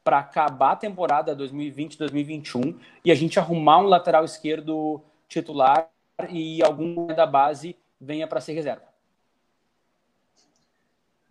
acabar 0.04 0.72
a 0.72 0.76
temporada 0.76 1.34
2020-2021 1.34 2.76
e 3.02 3.10
a 3.10 3.14
gente 3.14 3.38
arrumar 3.38 3.78
um 3.78 3.86
lateral 3.86 4.22
esquerdo 4.22 5.02
titular 5.28 5.88
e 6.30 6.62
algum 6.64 7.06
da 7.06 7.26
base 7.26 7.76
venha 8.00 8.26
para 8.26 8.40
ser 8.40 8.54
reserva. 8.54 8.88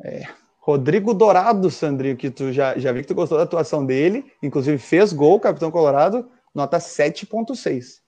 É, 0.03 0.27
Rodrigo 0.59 1.13
Dourado, 1.13 1.71
Sandrinho, 1.71 2.15
que 2.15 2.29
tu 2.29 2.51
já, 2.51 2.77
já 2.77 2.91
vi 2.91 3.01
que 3.01 3.07
tu 3.07 3.15
gostou 3.15 3.37
da 3.37 3.43
atuação 3.43 3.85
dele, 3.85 4.31
inclusive 4.43 4.77
fez 4.77 5.11
gol, 5.11 5.39
Capitão 5.39 5.71
Colorado, 5.71 6.29
nota 6.53 6.77
7.6. 6.77 8.01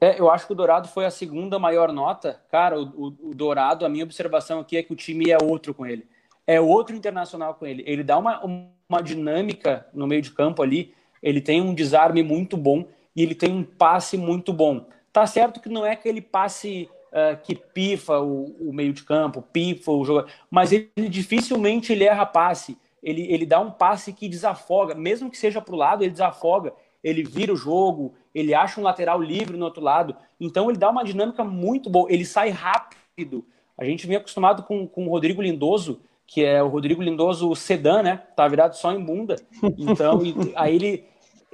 É, 0.00 0.18
eu 0.18 0.30
acho 0.30 0.46
que 0.46 0.52
o 0.52 0.56
Dourado 0.56 0.88
foi 0.88 1.04
a 1.04 1.10
segunda 1.10 1.58
maior 1.58 1.92
nota. 1.92 2.40
Cara, 2.50 2.78
o, 2.78 2.84
o, 2.84 3.06
o, 3.30 3.34
Dourado, 3.34 3.86
a 3.86 3.88
minha 3.88 4.04
observação 4.04 4.60
aqui 4.60 4.76
é 4.76 4.82
que 4.82 4.92
o 4.92 4.96
time 4.96 5.30
é 5.30 5.38
outro 5.42 5.72
com 5.72 5.86
ele. 5.86 6.06
É 6.46 6.60
outro 6.60 6.94
internacional 6.94 7.54
com 7.54 7.66
ele. 7.66 7.82
Ele 7.86 8.02
dá 8.02 8.18
uma, 8.18 8.44
uma 8.44 9.02
dinâmica 9.02 9.86
no 9.94 10.06
meio 10.06 10.20
de 10.20 10.30
campo 10.30 10.62
ali, 10.62 10.94
ele 11.22 11.40
tem 11.40 11.60
um 11.60 11.74
desarme 11.74 12.22
muito 12.22 12.56
bom 12.56 12.86
e 13.14 13.22
ele 13.22 13.34
tem 13.34 13.52
um 13.52 13.62
passe 13.62 14.16
muito 14.16 14.52
bom. 14.52 14.86
Tá 15.12 15.26
certo 15.26 15.60
que 15.60 15.68
não 15.68 15.86
é 15.86 15.92
aquele 15.92 16.20
passe 16.20 16.88
uh, 17.12 17.40
que 17.42 17.54
pifa 17.54 18.18
o, 18.18 18.46
o, 18.68 18.72
meio 18.72 18.92
de 18.92 19.04
campo, 19.04 19.42
pifa 19.42 19.92
o 19.92 20.04
jogo, 20.04 20.26
mas 20.50 20.72
ele, 20.72 20.90
dificilmente 21.08 21.92
ele 21.92 22.04
erra 22.04 22.26
passe. 22.26 22.76
Ele, 23.02 23.22
ele 23.32 23.46
dá 23.46 23.60
um 23.60 23.70
passe 23.70 24.12
que 24.12 24.28
desafoga, 24.28 24.94
mesmo 24.94 25.30
que 25.30 25.38
seja 25.38 25.60
para 25.60 25.74
o 25.74 25.78
lado, 25.78 26.02
ele 26.02 26.10
desafoga, 26.10 26.72
ele 27.02 27.22
vira 27.22 27.52
o 27.52 27.56
jogo, 27.56 28.14
ele 28.34 28.54
acha 28.54 28.80
um 28.80 28.84
lateral 28.84 29.20
livre 29.20 29.56
no 29.56 29.66
outro 29.66 29.82
lado. 29.82 30.16
Então 30.40 30.68
ele 30.68 30.78
dá 30.78 30.90
uma 30.90 31.04
dinâmica 31.04 31.44
muito 31.44 31.88
boa, 31.90 32.10
ele 32.10 32.24
sai 32.24 32.48
rápido. 32.50 33.44
A 33.76 33.84
gente 33.84 34.06
vem 34.06 34.16
acostumado 34.16 34.62
com, 34.62 34.86
com 34.86 35.06
o 35.06 35.10
Rodrigo 35.10 35.42
Lindoso, 35.42 36.00
que 36.26 36.44
é 36.44 36.62
o 36.62 36.68
Rodrigo 36.68 37.02
Lindoso 37.02 37.54
sedã, 37.54 38.02
né? 38.02 38.22
Tá 38.34 38.48
virado 38.48 38.76
só 38.76 38.92
em 38.92 39.04
bunda. 39.04 39.36
Então, 39.76 40.20
aí 40.56 40.74
ele, 40.74 41.04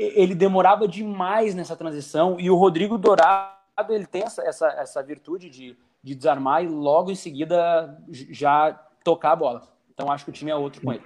ele 0.00 0.34
demorava 0.34 0.88
demais 0.88 1.54
nessa 1.54 1.76
transição. 1.76 2.40
E 2.40 2.50
o 2.50 2.56
Rodrigo 2.56 2.96
Dourado 2.96 3.54
ele 3.90 4.06
tem 4.06 4.22
essa, 4.22 4.42
essa, 4.42 4.68
essa 4.68 5.02
virtude 5.02 5.50
de, 5.50 5.76
de 6.02 6.14
desarmar 6.14 6.64
e 6.64 6.68
logo 6.68 7.10
em 7.10 7.14
seguida 7.14 7.98
já 8.10 8.72
tocar 9.04 9.32
a 9.32 9.36
bola. 9.36 9.68
Então 9.92 10.10
acho 10.10 10.24
que 10.24 10.30
o 10.30 10.34
time 10.34 10.50
é 10.50 10.56
outro 10.56 10.80
com 10.80 10.92
ele. 10.92 11.02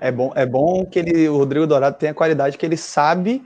É 0.00 0.10
bom, 0.10 0.32
é 0.34 0.46
bom 0.46 0.84
que 0.84 0.98
ele, 0.98 1.28
o 1.28 1.38
Rodrigo 1.38 1.66
Dourado 1.66 1.96
tenha 1.96 2.12
a 2.12 2.14
qualidade 2.14 2.58
que 2.58 2.64
ele 2.64 2.76
sabe 2.76 3.44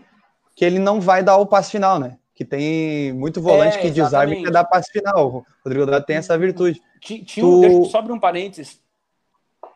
que 0.54 0.64
ele 0.64 0.78
não 0.78 1.00
vai 1.00 1.22
dar 1.22 1.36
o 1.36 1.46
passe 1.46 1.72
final, 1.72 1.98
né? 1.98 2.18
Que 2.34 2.44
tem 2.44 3.12
muito 3.12 3.40
volante 3.40 3.78
é, 3.78 3.80
que 3.80 3.90
desarma 3.90 4.34
e 4.34 4.42
quer 4.42 4.50
dar 4.50 4.64
passe 4.64 4.90
final. 4.90 5.28
O 5.28 5.46
Rodrigo 5.64 5.86
Dourado 5.86 6.04
tem 6.04 6.16
essa 6.16 6.36
virtude. 6.36 6.80
Tinha, 7.00 7.24
tu... 7.24 7.60
deixa, 7.60 7.90
só 7.90 8.00
um 8.00 8.18
parênteses. 8.18 8.80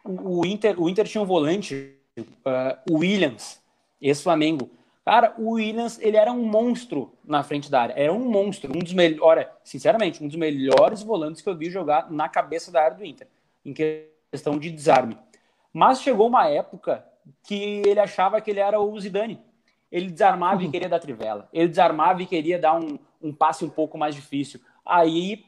O, 0.05 0.45
Inter, 0.45 0.81
o 0.81 0.89
Inter 0.89 1.07
tinha 1.07 1.23
um 1.23 1.27
volante, 1.27 1.95
uh, 2.19 2.77
o 2.91 2.99
Williams, 2.99 3.60
esse 4.01 4.23
Flamengo 4.23 4.71
Cara, 5.05 5.35
o 5.39 5.53
Williams, 5.53 5.99
ele 6.01 6.17
era 6.17 6.31
um 6.31 6.45
monstro 6.45 7.13
na 7.25 7.43
frente 7.43 7.71
da 7.71 7.83
área. 7.83 7.95
Era 7.95 8.13
um 8.13 8.31
monstro, 8.31 8.71
um 8.71 8.79
dos 8.79 8.93
melhores, 8.93 9.21
olha, 9.23 9.51
sinceramente, 9.65 10.23
um 10.23 10.29
dos 10.29 10.37
melhores 10.37 11.03
volantes 11.03 11.41
que 11.43 11.49
eu 11.49 11.57
vi 11.57 11.71
jogar 11.71 12.11
na 12.11 12.29
cabeça 12.29 12.71
da 12.71 12.83
área 12.83 12.97
do 12.97 13.05
Inter, 13.05 13.27
em 13.65 13.73
questão 13.73 14.59
de 14.59 14.71
desarme. 14.71 15.19
Mas 15.73 16.03
chegou 16.03 16.29
uma 16.29 16.49
época 16.49 17.05
que 17.43 17.83
ele 17.85 17.99
achava 17.99 18.41
que 18.41 18.51
ele 18.51 18.61
era 18.61 18.81
o 18.81 19.01
Zidane. 19.01 19.41
Ele 19.91 20.11
desarmava 20.11 20.61
uhum. 20.61 20.69
e 20.69 20.71
queria 20.71 20.89
dar 20.89 21.01
trivela. 21.01 21.49
Ele 21.53 21.69
desarmava 21.69 22.23
e 22.23 22.27
queria 22.27 22.59
dar 22.59 22.79
um, 22.79 22.99
um 23.21 23.33
passe 23.33 23.65
um 23.65 23.71
pouco 23.71 23.97
mais 23.97 24.15
difícil. 24.15 24.61
Aí 24.85 25.45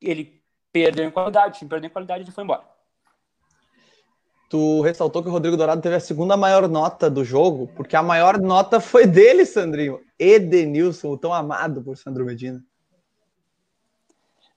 ele 0.00 0.40
perdeu 0.72 1.04
em 1.04 1.10
qualidade, 1.10 1.64
perdeu 1.64 1.88
em 1.88 1.92
qualidade 1.92 2.28
e 2.28 2.32
foi 2.32 2.44
embora. 2.44 2.62
Tu 4.50 4.80
ressaltou 4.80 5.22
que 5.22 5.28
o 5.28 5.32
Rodrigo 5.32 5.56
Dourado 5.56 5.80
teve 5.80 5.94
a 5.94 6.00
segunda 6.00 6.36
maior 6.36 6.68
nota 6.68 7.08
do 7.08 7.24
jogo, 7.24 7.70
porque 7.76 7.94
a 7.94 8.02
maior 8.02 8.36
nota 8.36 8.80
foi 8.80 9.06
dele, 9.06 9.46
Sandrinho. 9.46 10.00
Edenilson, 10.18 11.12
o 11.12 11.16
tão 11.16 11.32
amado 11.32 11.80
por 11.80 11.96
Sandro 11.96 12.24
Medina. 12.24 12.60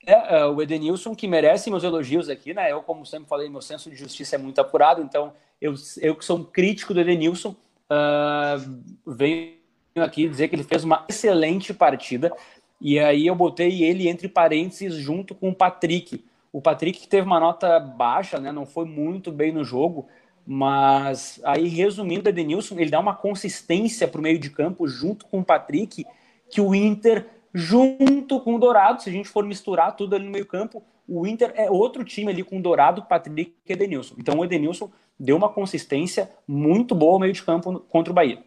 É, 0.03 0.39
é, 0.39 0.45
o 0.47 0.59
Edenilson 0.59 1.15
que 1.15 1.27
merece 1.27 1.69
meus 1.69 1.83
elogios 1.83 2.27
aqui, 2.27 2.55
né? 2.55 2.71
Eu, 2.71 2.81
como 2.81 3.05
sempre 3.05 3.29
falei, 3.29 3.47
meu 3.47 3.61
senso 3.61 3.87
de 3.91 3.95
justiça 3.95 4.35
é 4.35 4.39
muito 4.39 4.59
apurado, 4.59 4.99
então 4.99 5.31
eu, 5.61 5.75
eu 6.01 6.15
que 6.15 6.25
sou 6.25 6.39
um 6.39 6.43
crítico 6.43 6.91
do 6.91 6.99
Edenilson, 6.99 7.51
uh, 7.51 8.81
venho 9.05 9.53
aqui 9.97 10.27
dizer 10.27 10.47
que 10.47 10.55
ele 10.55 10.63
fez 10.63 10.83
uma 10.83 11.05
excelente 11.07 11.71
partida, 11.71 12.33
e 12.81 12.97
aí 12.97 13.27
eu 13.27 13.35
botei 13.35 13.83
ele 13.83 14.09
entre 14.09 14.27
parênteses 14.27 14.95
junto 14.95 15.35
com 15.35 15.49
o 15.49 15.55
Patrick, 15.55 16.25
o 16.53 16.61
Patrick 16.61 17.07
teve 17.07 17.25
uma 17.25 17.39
nota 17.39 17.79
baixa, 17.79 18.39
né? 18.39 18.51
Não 18.51 18.63
foi 18.63 18.85
muito 18.85 19.31
bem 19.31 19.51
no 19.51 19.63
jogo, 19.63 20.07
mas 20.45 21.41
aí 21.43 21.67
resumindo, 21.67 22.27
o 22.27 22.29
Edenilson, 22.29 22.75
ele 22.77 22.91
dá 22.91 22.99
uma 22.99 23.15
consistência 23.15 24.07
para 24.07 24.19
o 24.19 24.21
meio 24.21 24.37
de 24.37 24.51
campo 24.51 24.87
junto 24.87 25.25
com 25.25 25.39
o 25.39 25.43
Patrick, 25.43 26.05
que 26.51 26.61
o 26.61 26.75
Inter 26.75 27.25
junto 27.51 28.39
com 28.39 28.55
o 28.55 28.59
Dourado, 28.59 29.01
se 29.01 29.09
a 29.09 29.11
gente 29.11 29.27
for 29.27 29.43
misturar 29.43 29.95
tudo 29.95 30.15
ali 30.15 30.25
no 30.25 30.31
meio 30.31 30.45
campo, 30.45 30.83
o 31.07 31.25
Inter 31.25 31.53
é 31.55 31.69
outro 31.69 32.03
time 32.03 32.31
ali 32.31 32.43
com 32.43 32.59
o 32.59 32.61
Dourado, 32.61 33.03
Patrick 33.03 33.55
e 33.67 33.73
Edenilson. 33.73 34.15
Então 34.19 34.37
o 34.37 34.45
Edenilson 34.45 34.91
deu 35.19 35.35
uma 35.35 35.49
consistência 35.49 36.29
muito 36.47 36.93
boa 36.93 37.13
ao 37.13 37.19
meio 37.19 37.33
de 37.33 37.41
campo 37.41 37.79
contra 37.89 38.11
o 38.11 38.13
Bahia. 38.13 38.43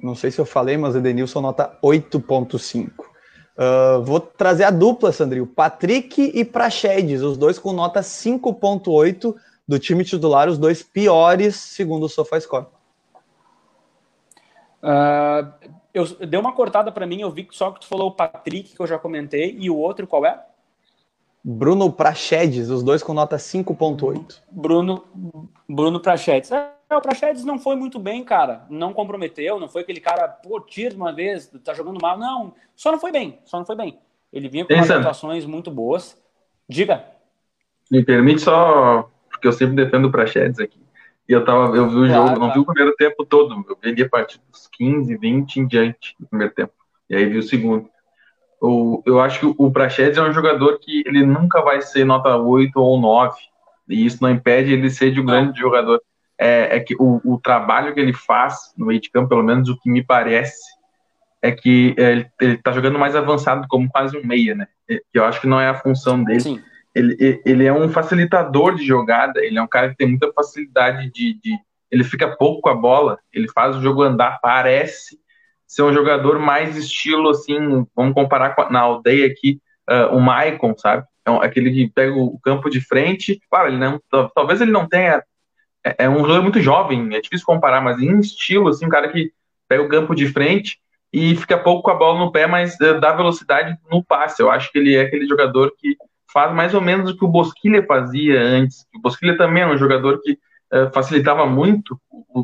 Não 0.00 0.14
sei 0.14 0.30
se 0.30 0.40
eu 0.40 0.46
falei, 0.46 0.78
mas 0.78 0.96
Edenilson 0.96 1.42
nota 1.42 1.78
8.5. 1.82 3.09
Uh, 3.60 4.02
vou 4.02 4.18
trazer 4.18 4.64
a 4.64 4.70
dupla, 4.70 5.12
Sandrinho. 5.12 5.46
Patrick 5.46 6.32
e 6.34 6.46
Praxedes, 6.46 7.20
os 7.20 7.36
dois 7.36 7.58
com 7.58 7.74
nota 7.74 8.00
5.8 8.00 9.34
do 9.68 9.78
time 9.78 10.02
titular, 10.02 10.48
os 10.48 10.56
dois 10.56 10.82
piores, 10.82 11.56
segundo 11.56 12.04
o 12.04 12.08
SofaScore. 12.08 12.64
Uh, 14.82 15.52
eu, 15.92 16.06
deu 16.26 16.40
uma 16.40 16.54
cortada 16.54 16.90
para 16.90 17.06
mim, 17.06 17.20
eu 17.20 17.30
vi 17.30 17.46
só 17.50 17.70
que 17.70 17.80
tu 17.80 17.86
falou 17.86 18.08
o 18.08 18.12
Patrick, 18.12 18.74
que 18.74 18.80
eu 18.80 18.86
já 18.86 18.98
comentei, 18.98 19.54
e 19.58 19.68
o 19.68 19.76
outro 19.76 20.06
qual 20.06 20.24
é? 20.24 20.42
Bruno 21.44 21.92
Praxedes, 21.92 22.70
os 22.70 22.82
dois 22.82 23.02
com 23.02 23.12
nota 23.12 23.36
5.8. 23.36 24.40
Bruno, 24.50 25.04
Bruno 25.68 26.00
Praxedes. 26.00 26.50
É, 26.50 26.56
é, 26.56 26.72
o 26.96 27.02
Praxedes 27.02 27.44
não 27.44 27.58
foi 27.58 27.76
muito 27.76 27.98
bem, 27.98 28.24
cara. 28.24 28.66
Não 28.68 28.92
comprometeu, 28.92 29.60
não 29.60 29.68
foi 29.68 29.82
aquele 29.82 30.00
cara, 30.00 30.26
pô, 30.28 30.60
tira 30.60 30.94
uma 30.94 31.12
vez, 31.12 31.46
tá 31.64 31.72
jogando 31.72 32.00
mal. 32.00 32.18
Não, 32.18 32.54
só 32.74 32.90
não 32.90 32.98
foi 32.98 33.12
bem, 33.12 33.38
só 33.44 33.58
não 33.58 33.66
foi 33.66 33.76
bem. 33.76 33.98
Ele 34.32 34.48
vinha 34.48 34.64
com 34.64 34.74
atuações 34.74 35.44
muito 35.44 35.70
boas. 35.70 36.20
Diga. 36.68 37.04
Me 37.90 38.04
permite 38.04 38.42
só, 38.42 39.10
porque 39.28 39.48
eu 39.48 39.52
sempre 39.52 39.74
defendo 39.74 40.06
o 40.06 40.10
Praxedes 40.10 40.60
aqui. 40.60 40.78
E 41.28 41.32
eu 41.32 41.44
tava, 41.44 41.76
eu 41.76 41.88
vi 41.88 41.96
o 41.96 42.06
claro, 42.06 42.26
jogo, 42.28 42.40
não 42.40 42.52
vi 42.52 42.58
o 42.58 42.64
primeiro 42.64 42.94
tempo 42.96 43.24
todo, 43.24 43.64
eu 43.82 43.94
vi 43.94 44.02
a 44.02 44.08
partir 44.08 44.40
dos 44.50 44.66
15, 44.66 45.16
20 45.16 45.56
em 45.56 45.66
diante 45.66 46.16
do 46.18 46.26
primeiro 46.26 46.52
tempo. 46.52 46.72
E 47.08 47.14
aí 47.14 47.24
vi 47.24 47.38
o 47.38 47.42
segundo. 47.42 47.88
O, 48.60 49.02
eu 49.06 49.20
acho 49.20 49.40
que 49.40 49.54
o 49.56 49.70
Praxedes 49.70 50.18
é 50.18 50.22
um 50.22 50.32
jogador 50.32 50.78
que 50.78 51.02
ele 51.06 51.24
nunca 51.24 51.62
vai 51.62 51.80
ser 51.82 52.04
nota 52.04 52.36
8 52.36 52.76
ou 52.76 53.00
9. 53.00 53.36
E 53.88 54.04
isso 54.04 54.18
não 54.20 54.30
impede 54.30 54.72
ele 54.72 54.90
ser 54.90 55.12
de 55.12 55.20
um 55.20 55.24
grande 55.24 55.58
jogador. 55.58 56.00
É, 56.40 56.76
é 56.76 56.80
que 56.80 56.94
o, 56.98 57.20
o, 57.22 57.38
trabalho 57.38 57.92
que 57.92 58.00
ele 58.00 58.14
faz 58.14 58.72
no 58.76 58.86
meio 58.86 59.00
de 59.00 59.10
campo, 59.10 59.28
pelo 59.28 59.42
menos 59.42 59.68
o 59.68 59.78
que 59.78 59.90
me 59.90 60.02
parece, 60.02 60.62
é 61.42 61.52
que 61.52 61.94
ele, 61.98 62.26
ele 62.40 62.56
tá 62.56 62.72
jogando 62.72 62.98
mais 62.98 63.14
avançado 63.14 63.66
como 63.68 63.90
quase 63.90 64.16
um 64.16 64.24
meia, 64.24 64.54
né? 64.54 64.66
Eu 65.12 65.24
acho 65.24 65.40
que 65.40 65.46
não 65.46 65.60
é 65.60 65.68
a 65.68 65.74
função 65.74 66.22
dele. 66.24 66.40
Sim. 66.40 66.62
Ele, 66.94 67.40
ele 67.44 67.66
é 67.66 67.72
um 67.72 67.88
facilitador 67.88 68.74
de 68.74 68.84
jogada, 68.84 69.44
ele 69.44 69.58
é 69.58 69.62
um 69.62 69.68
cara 69.68 69.90
que 69.90 69.96
tem 69.96 70.08
muita 70.08 70.32
facilidade 70.32 71.10
de, 71.12 71.38
de 71.40 71.56
ele 71.90 72.04
fica 72.04 72.36
pouco 72.36 72.62
com 72.62 72.68
a 72.68 72.74
bola, 72.74 73.18
ele 73.32 73.48
faz 73.50 73.76
o 73.76 73.82
jogo 73.82 74.02
andar, 74.02 74.38
parece 74.40 75.18
ser 75.66 75.82
um 75.82 75.92
jogador 75.92 76.38
mais 76.38 76.76
estilo, 76.76 77.30
assim, 77.30 77.86
vamos 77.94 78.14
comparar 78.14 78.54
com, 78.54 78.68
na 78.70 78.80
aldeia 78.80 79.26
aqui, 79.26 79.60
uh, 79.88 80.14
o 80.14 80.20
Maicon, 80.20 80.74
sabe? 80.76 81.04
É 81.26 81.30
aquele 81.46 81.70
que 81.70 81.92
pega 81.92 82.12
o 82.12 82.38
campo 82.40 82.68
de 82.68 82.80
frente, 82.80 83.40
claro, 83.48 83.68
ele 83.68 83.78
não, 83.78 84.00
talvez 84.34 84.60
ele 84.60 84.72
não 84.72 84.88
tenha, 84.88 85.22
é, 85.84 86.04
é, 86.04 86.08
um 86.08 86.18
jogador 86.18 86.42
muito 86.42 86.60
jovem, 86.60 87.14
é 87.14 87.20
difícil 87.20 87.46
comparar, 87.46 87.80
mas 87.80 87.98
em 88.00 88.18
estilo, 88.18 88.68
assim, 88.68 88.86
um 88.86 88.90
cara 88.90 89.08
que 89.08 89.32
pega 89.68 89.82
o 89.82 89.88
campo 89.88 90.14
de 90.14 90.26
frente 90.26 90.78
e 91.12 91.34
fica 91.36 91.58
pouco 91.58 91.82
com 91.82 91.90
a 91.90 91.94
bola 91.94 92.18
no 92.18 92.32
pé, 92.32 92.46
mas 92.46 92.74
uh, 92.80 93.00
dá 93.00 93.12
velocidade 93.12 93.76
no 93.90 94.04
passe. 94.04 94.42
Eu 94.42 94.50
acho 94.50 94.70
que 94.70 94.78
ele 94.78 94.94
é 94.94 95.02
aquele 95.02 95.26
jogador 95.26 95.72
que 95.78 95.96
faz 96.32 96.54
mais 96.54 96.74
ou 96.74 96.80
menos 96.80 97.10
o 97.10 97.16
que 97.16 97.24
o 97.24 97.28
Bosquilha 97.28 97.84
fazia 97.86 98.40
antes. 98.40 98.86
O 98.94 99.00
Bosquilha 99.00 99.36
também 99.36 99.62
é 99.62 99.66
um 99.66 99.76
jogador 99.76 100.20
que 100.22 100.32
uh, 100.32 100.92
facilitava 100.92 101.46
muito 101.46 102.00
o, 102.10 102.40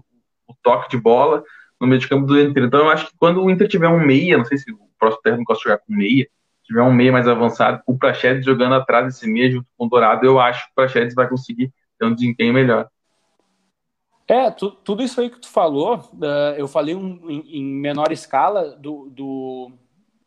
o 0.48 0.54
toque 0.62 0.90
de 0.90 0.96
bola, 0.96 1.44
no 1.80 1.86
meio 1.86 2.00
de 2.00 2.08
campo 2.08 2.26
do 2.26 2.40
Inter. 2.40 2.64
Então 2.64 2.80
eu 2.80 2.90
acho 2.90 3.06
que 3.06 3.12
quando 3.18 3.42
o 3.42 3.50
Inter 3.50 3.68
tiver 3.68 3.88
um 3.88 4.04
meia, 4.04 4.38
não 4.38 4.44
sei 4.44 4.58
se 4.58 4.70
o 4.72 4.78
próximo 4.98 5.22
técnico 5.22 5.52
gosta 5.52 5.62
de 5.62 5.70
jogar 5.70 5.84
com 5.84 5.92
meia, 5.92 6.26
tiver 6.64 6.82
um 6.82 6.92
meia 6.92 7.12
mais 7.12 7.28
avançado, 7.28 7.80
o 7.86 7.96
Prachedes 7.96 8.44
jogando 8.44 8.74
atrás 8.74 9.06
desse 9.06 9.28
meia 9.28 9.50
junto 9.50 9.66
com 9.76 9.86
o 9.86 9.88
Dourado, 9.88 10.26
eu 10.26 10.40
acho 10.40 10.64
que 10.64 10.72
o 10.72 10.74
Prachedes 10.74 11.14
vai 11.14 11.28
conseguir 11.28 11.72
ter 11.98 12.06
um 12.06 12.14
desempenho 12.14 12.52
melhor. 12.52 12.88
É, 14.28 14.50
tu, 14.50 14.70
tudo 14.70 15.02
isso 15.02 15.20
aí 15.20 15.30
que 15.30 15.38
tu 15.38 15.48
falou, 15.48 15.98
uh, 16.14 16.54
eu 16.56 16.66
falei 16.66 16.96
um, 16.96 17.30
em, 17.30 17.58
em, 17.58 17.64
menor 17.64 18.10
escala 18.10 18.70
do, 18.76 19.08
do, 19.08 19.72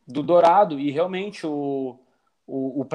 do, 0.07 0.23
Dourado, 0.23 0.79
e 0.79 0.89
realmente 0.89 1.45
o, 1.45 1.99
o, 2.47 2.81
o 2.81 2.87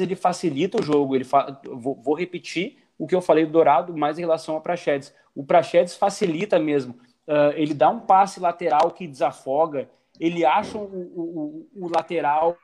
ele 0.00 0.16
facilita 0.16 0.80
o 0.80 0.82
jogo. 0.82 1.14
Ele 1.14 1.24
fa... 1.24 1.60
vou, 1.64 1.94
vou, 2.02 2.14
repetir 2.14 2.78
o 2.98 3.06
que 3.06 3.14
eu 3.14 3.22
falei 3.22 3.46
do 3.46 3.52
Dourado, 3.52 3.96
mais 3.96 4.18
em 4.18 4.22
relação 4.22 4.56
ao 4.56 4.60
Prachedes. 4.60 5.14
O 5.32 5.44
Prachedes 5.44 5.94
facilita 5.94 6.58
mesmo. 6.58 6.94
Uh, 7.28 7.54
ele 7.54 7.72
dá 7.72 7.88
um 7.88 8.00
passe 8.00 8.40
lateral 8.40 8.90
que 8.90 9.06
desafoga, 9.06 9.88
ele 10.18 10.44
acha 10.44 10.76
o, 10.76 10.82
o, 10.82 11.68
o 11.76 11.88
lateral 11.88 12.56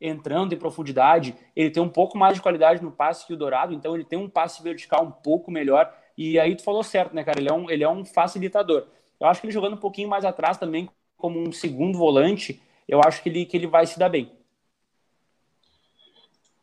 entrando 0.00 0.52
em 0.52 0.58
profundidade, 0.58 1.34
ele 1.54 1.70
tem 1.70 1.82
um 1.82 1.88
pouco 1.88 2.18
mais 2.18 2.34
de 2.34 2.42
qualidade 2.42 2.82
no 2.82 2.90
passe 2.90 3.26
que 3.26 3.32
o 3.32 3.36
Dourado, 3.36 3.72
então 3.72 3.94
ele 3.94 4.04
tem 4.04 4.18
um 4.18 4.28
passe 4.28 4.62
vertical 4.62 5.04
um 5.04 5.10
pouco 5.10 5.50
melhor. 5.50 5.92
E 6.16 6.38
aí 6.38 6.56
tu 6.56 6.62
falou 6.62 6.82
certo, 6.82 7.14
né, 7.14 7.22
cara? 7.22 7.38
Ele 7.38 7.48
é 7.48 7.52
um, 7.52 7.70
ele 7.70 7.84
é 7.84 7.88
um 7.88 8.04
facilitador. 8.04 8.86
Eu 9.20 9.26
acho 9.26 9.40
que 9.40 9.46
ele 9.46 9.52
jogando 9.52 9.74
um 9.74 9.80
pouquinho 9.80 10.08
mais 10.08 10.24
atrás 10.24 10.56
também, 10.56 10.88
como 11.16 11.38
um 11.38 11.52
segundo 11.52 11.98
volante, 11.98 12.60
eu 12.88 13.00
acho 13.04 13.22
que 13.22 13.28
ele, 13.28 13.44
que 13.44 13.56
ele 13.56 13.66
vai 13.66 13.86
se 13.86 13.98
dar 13.98 14.08
bem. 14.08 14.30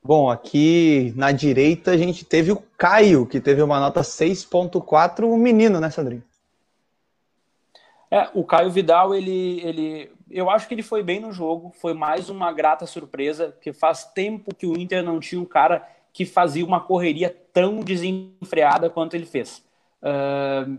Bom, 0.04 0.30
aqui 0.30 1.14
na 1.16 1.32
direita 1.32 1.92
a 1.92 1.98
gente 1.98 2.26
teve 2.26 2.52
o 2.52 2.62
Caio, 2.78 3.26
que 3.26 3.40
teve 3.40 3.62
uma 3.62 3.80
nota 3.80 4.02
6.4, 4.02 5.24
o 5.24 5.38
menino, 5.38 5.80
né, 5.80 5.90
Sandrinho? 5.90 6.24
É, 8.12 8.30
o 8.34 8.44
Caio 8.44 8.70
Vidal, 8.70 9.16
ele, 9.16 9.62
ele, 9.62 10.12
eu 10.30 10.50
acho 10.50 10.68
que 10.68 10.74
ele 10.76 10.84
foi 10.84 11.02
bem 11.02 11.20
no 11.20 11.32
jogo, 11.32 11.74
foi 11.80 11.94
mais 11.94 12.30
uma 12.30 12.52
grata 12.52 12.86
surpresa, 12.86 13.50
porque 13.50 13.72
faz 13.72 14.04
tempo 14.04 14.54
que 14.54 14.68
o 14.68 14.78
Inter 14.78 15.02
não 15.02 15.20
tinha 15.20 15.42
um 15.42 15.46
cara 15.46 15.88
que 16.14 16.26
fazia 16.26 16.64
uma 16.64 16.80
correria 16.80 17.36
tão 17.52 17.80
desenfreada 17.80 18.90
quanto 18.90 19.16
ele 19.16 19.26
fez. 19.26 19.66
Uh, 20.02 20.78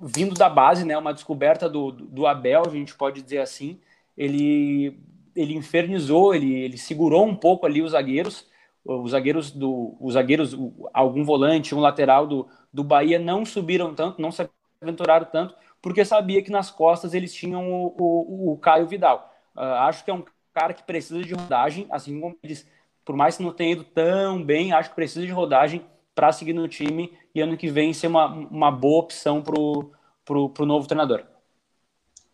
vindo 0.00 0.34
da 0.34 0.48
base, 0.48 0.84
né, 0.84 0.98
uma 0.98 1.14
descoberta 1.14 1.68
do, 1.68 1.92
do 1.92 2.26
Abel, 2.26 2.64
a 2.66 2.70
gente 2.70 2.94
pode 2.94 3.22
dizer 3.22 3.38
assim, 3.38 3.80
ele, 4.16 5.00
ele 5.34 5.54
infernizou, 5.54 6.34
ele, 6.34 6.52
ele 6.52 6.76
segurou 6.76 7.24
um 7.24 7.36
pouco 7.36 7.66
ali 7.66 7.80
os 7.80 7.92
zagueiros, 7.92 8.46
os 8.84 9.10
zagueiros 9.12 9.50
do, 9.50 9.96
os 10.00 10.14
zagueiros, 10.14 10.56
algum 10.92 11.24
volante, 11.24 11.74
um 11.74 11.80
lateral 11.80 12.26
do, 12.26 12.48
do 12.72 12.82
Bahia 12.82 13.18
não 13.18 13.44
subiram 13.44 13.94
tanto, 13.94 14.20
não 14.20 14.32
se 14.32 14.48
aventuraram 14.80 15.26
tanto, 15.26 15.54
porque 15.80 16.04
sabia 16.04 16.42
que 16.42 16.50
nas 16.50 16.70
costas 16.70 17.14
eles 17.14 17.32
tinham 17.32 17.70
o, 17.70 17.94
o, 17.98 18.52
o 18.52 18.58
Caio 18.58 18.86
Vidal. 18.86 19.32
Uh, 19.54 19.60
acho 19.60 20.04
que 20.04 20.10
é 20.10 20.14
um 20.14 20.24
cara 20.54 20.72
que 20.72 20.82
precisa 20.82 21.22
de 21.22 21.34
rodagem, 21.34 21.86
assim 21.90 22.20
como 22.20 22.36
eles, 22.42 22.66
por 23.08 23.16
mais 23.16 23.38
que 23.38 23.42
não 23.42 23.54
tenha 23.54 23.72
ido 23.72 23.84
tão 23.84 24.44
bem, 24.44 24.70
acho 24.70 24.90
que 24.90 24.94
precisa 24.94 25.24
de 25.24 25.32
rodagem 25.32 25.82
para 26.14 26.30
seguir 26.30 26.52
no 26.52 26.68
time 26.68 27.10
e 27.34 27.40
ano 27.40 27.56
que 27.56 27.70
vem 27.70 27.94
ser 27.94 28.06
uma, 28.06 28.26
uma 28.26 28.70
boa 28.70 28.98
opção 28.98 29.40
para 29.40 29.58
o 29.58 30.66
novo 30.66 30.86
treinador. 30.86 31.22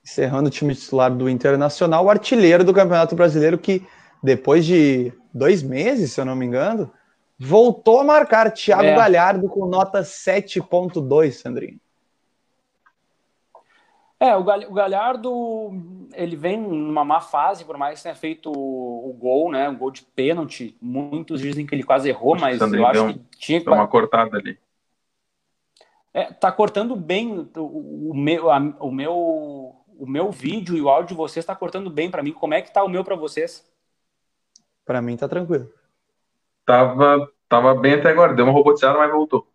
Encerrando 0.05 0.49
o 0.49 0.51
time 0.51 0.75
titular 0.75 1.15
do 1.15 1.31
Internacional, 1.31 2.05
o 2.05 2.11
artilheiro 2.11 2.65
do 2.65 2.75
Campeonato 2.75 3.15
Brasileiro 3.15 3.57
que, 3.57 3.87
depois 4.21 4.67
de 4.67 5.13
dois 5.33 5.63
meses, 5.63 6.11
se 6.11 6.21
eu 6.21 6.25
não 6.25 6.35
me 6.35 6.45
engano, 6.45 6.91
voltou 7.39 8.01
a 8.01 8.05
marcar 8.05 8.51
Thiago 8.51 8.83
é. 8.83 8.97
Galhardo 8.97 9.49
com 9.49 9.67
nota 9.67 10.01
7.2, 10.01 11.31
Sandrinho. 11.31 11.79
É, 14.25 14.35
o 14.35 14.43
Galhardo, 14.43 15.71
ele 16.15 16.35
vem 16.35 16.57
numa 16.59 17.05
má 17.05 17.21
fase, 17.21 17.63
por 17.63 17.77
mais 17.77 17.99
que 17.99 18.05
tenha 18.05 18.15
feito 18.15 18.51
o, 18.51 19.13
gol, 19.13 19.53
né, 19.53 19.69
um 19.69 19.77
gol 19.77 19.91
de 19.91 20.01
pênalti, 20.01 20.75
muitos 20.81 21.43
dizem 21.43 21.67
que 21.67 21.75
ele 21.75 21.83
quase 21.83 22.09
errou, 22.09 22.35
mas 22.35 22.59
eu 22.59 22.87
acho 22.87 23.13
que 23.13 23.19
tinha 23.37 23.61
que... 23.61 23.69
uma 23.69 23.87
cortada 23.87 24.39
ali. 24.39 24.59
É, 26.15 26.33
tá 26.33 26.51
cortando 26.51 26.97
bem 26.97 27.51
o, 27.55 28.13
o 28.13 28.15
meu, 28.15 28.51
a, 28.51 28.57
o 28.81 28.91
meu, 28.91 29.15
o 29.99 30.07
meu 30.07 30.31
vídeo 30.31 30.75
e 30.75 30.81
o 30.81 30.89
áudio 30.89 31.09
de 31.09 31.15
vocês 31.15 31.43
está 31.43 31.55
cortando 31.55 31.91
bem 31.91 32.11
para 32.11 32.23
mim. 32.23 32.33
Como 32.33 32.55
é 32.55 32.63
que 32.63 32.73
tá 32.73 32.83
o 32.83 32.89
meu 32.89 33.05
para 33.05 33.17
vocês? 33.17 33.71
Para 34.87 35.03
mim 35.03 35.19
tá 35.19 35.29
tranquilo. 35.29 35.71
Tava, 36.65 37.31
tava 37.47 37.75
bem 37.75 37.93
até 37.93 38.09
agora, 38.09 38.33
deu 38.33 38.47
uma 38.47 38.55
robotizada, 38.55 38.99
mas 38.99 39.13
voltou. 39.13 39.47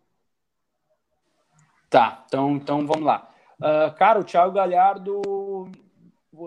Tá, 1.88 2.22
então, 2.28 2.52
então 2.52 2.86
vamos 2.86 3.04
lá. 3.04 3.29
Uh, 3.60 3.94
cara, 3.94 4.18
o 4.18 4.24
Thiago 4.24 4.52
Galhardo, 4.52 5.70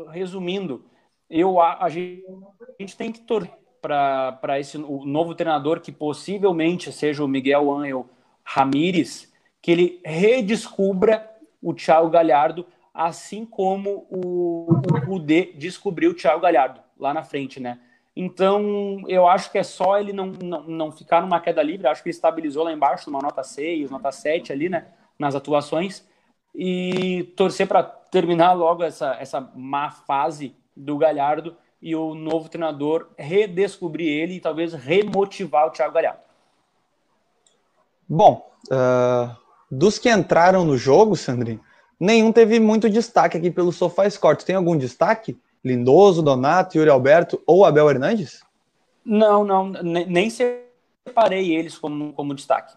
resumindo, 0.10 0.84
eu, 1.30 1.62
a, 1.62 1.84
a, 1.84 1.90
gente, 1.90 2.24
a 2.60 2.82
gente 2.82 2.98
tem 2.98 3.12
que 3.12 3.22
torcer 3.22 3.52
para 3.80 4.60
esse 4.60 4.78
o 4.78 5.06
novo 5.06 5.36
treinador 5.36 5.82
que 5.82 5.92
possivelmente 5.92 6.92
seja 6.92 7.24
o 7.24 7.28
Miguel 7.28 7.72
Angel 7.72 8.10
Ramírez, 8.44 9.32
que 9.62 9.72
ele 9.72 10.02
redescubra 10.06 11.30
o 11.62 11.74
Thiago 11.74 12.10
Galhardo, 12.10 12.66
assim 12.94 13.46
como 13.46 14.08
o, 14.10 14.82
o 15.08 15.16
UD 15.16 15.54
descobriu 15.58 16.12
o 16.12 16.14
Thiago 16.14 16.42
Galhardo 16.42 16.80
lá 16.98 17.14
na 17.14 17.24
frente, 17.24 17.60
né? 17.60 17.80
Então, 18.16 19.04
eu 19.08 19.28
acho 19.28 19.52
que 19.52 19.58
é 19.58 19.64
só 19.64 20.00
ele 20.00 20.14
não, 20.14 20.28
não, 20.28 20.64
não 20.64 20.92
ficar 20.92 21.22
numa 21.22 21.40
queda 21.40 21.62
livre, 21.62 21.88
acho 21.88 22.02
que 22.02 22.10
ele 22.10 22.16
estabilizou 22.16 22.64
lá 22.64 22.72
embaixo, 22.72 23.10
numa 23.10 23.22
nota 23.22 23.44
6, 23.44 23.90
nota 23.90 24.12
7 24.12 24.52
ali, 24.54 24.70
né? 24.70 24.88
Nas 25.20 25.36
atuações 25.36 26.08
e 26.54 27.34
torcer 27.36 27.68
para 27.68 27.84
terminar 27.84 28.54
logo 28.54 28.84
essa, 28.84 29.16
essa 29.20 29.42
má 29.56 29.90
fase 29.90 30.56
do 30.76 30.98
Galhardo 30.98 31.56
e 31.82 31.96
o 31.96 32.16
novo 32.16 32.48
treinador 32.48 33.10
redescobrir 33.18 34.08
ele 34.08 34.36
e 34.36 34.40
talvez 34.40 34.74
remotivar 34.74 35.68
o 35.68 35.72
Thiago 35.72 35.94
Galhardo. 35.94 36.22
Bom, 38.08 38.50
uh, 38.72 39.36
dos 39.70 39.98
que 39.98 40.10
entraram 40.10 40.64
no 40.64 40.78
jogo, 40.78 41.16
Sandrinho, 41.16 41.60
nenhum 42.00 42.32
teve 42.32 42.60
muito 42.60 42.90
destaque 42.90 43.38
aqui 43.38 43.50
pelo 43.50 43.72
SofaScore. 43.72 44.46
Tem 44.46 44.56
algum 44.56 44.78
destaque? 44.78 45.38
Lindoso, 45.64 46.22
Donato, 46.22 46.78
Yuri 46.78 46.90
Alberto 46.90 47.42
ou 47.46 47.66
Abel 47.66 47.90
Hernandes? 47.90 48.44
Não, 49.06 49.44
não, 49.44 49.70
nem 49.70 50.30
separei 50.30 51.56
eles 51.56 51.78
como, 51.78 52.14
como 52.14 52.36
destaque. 52.36 52.76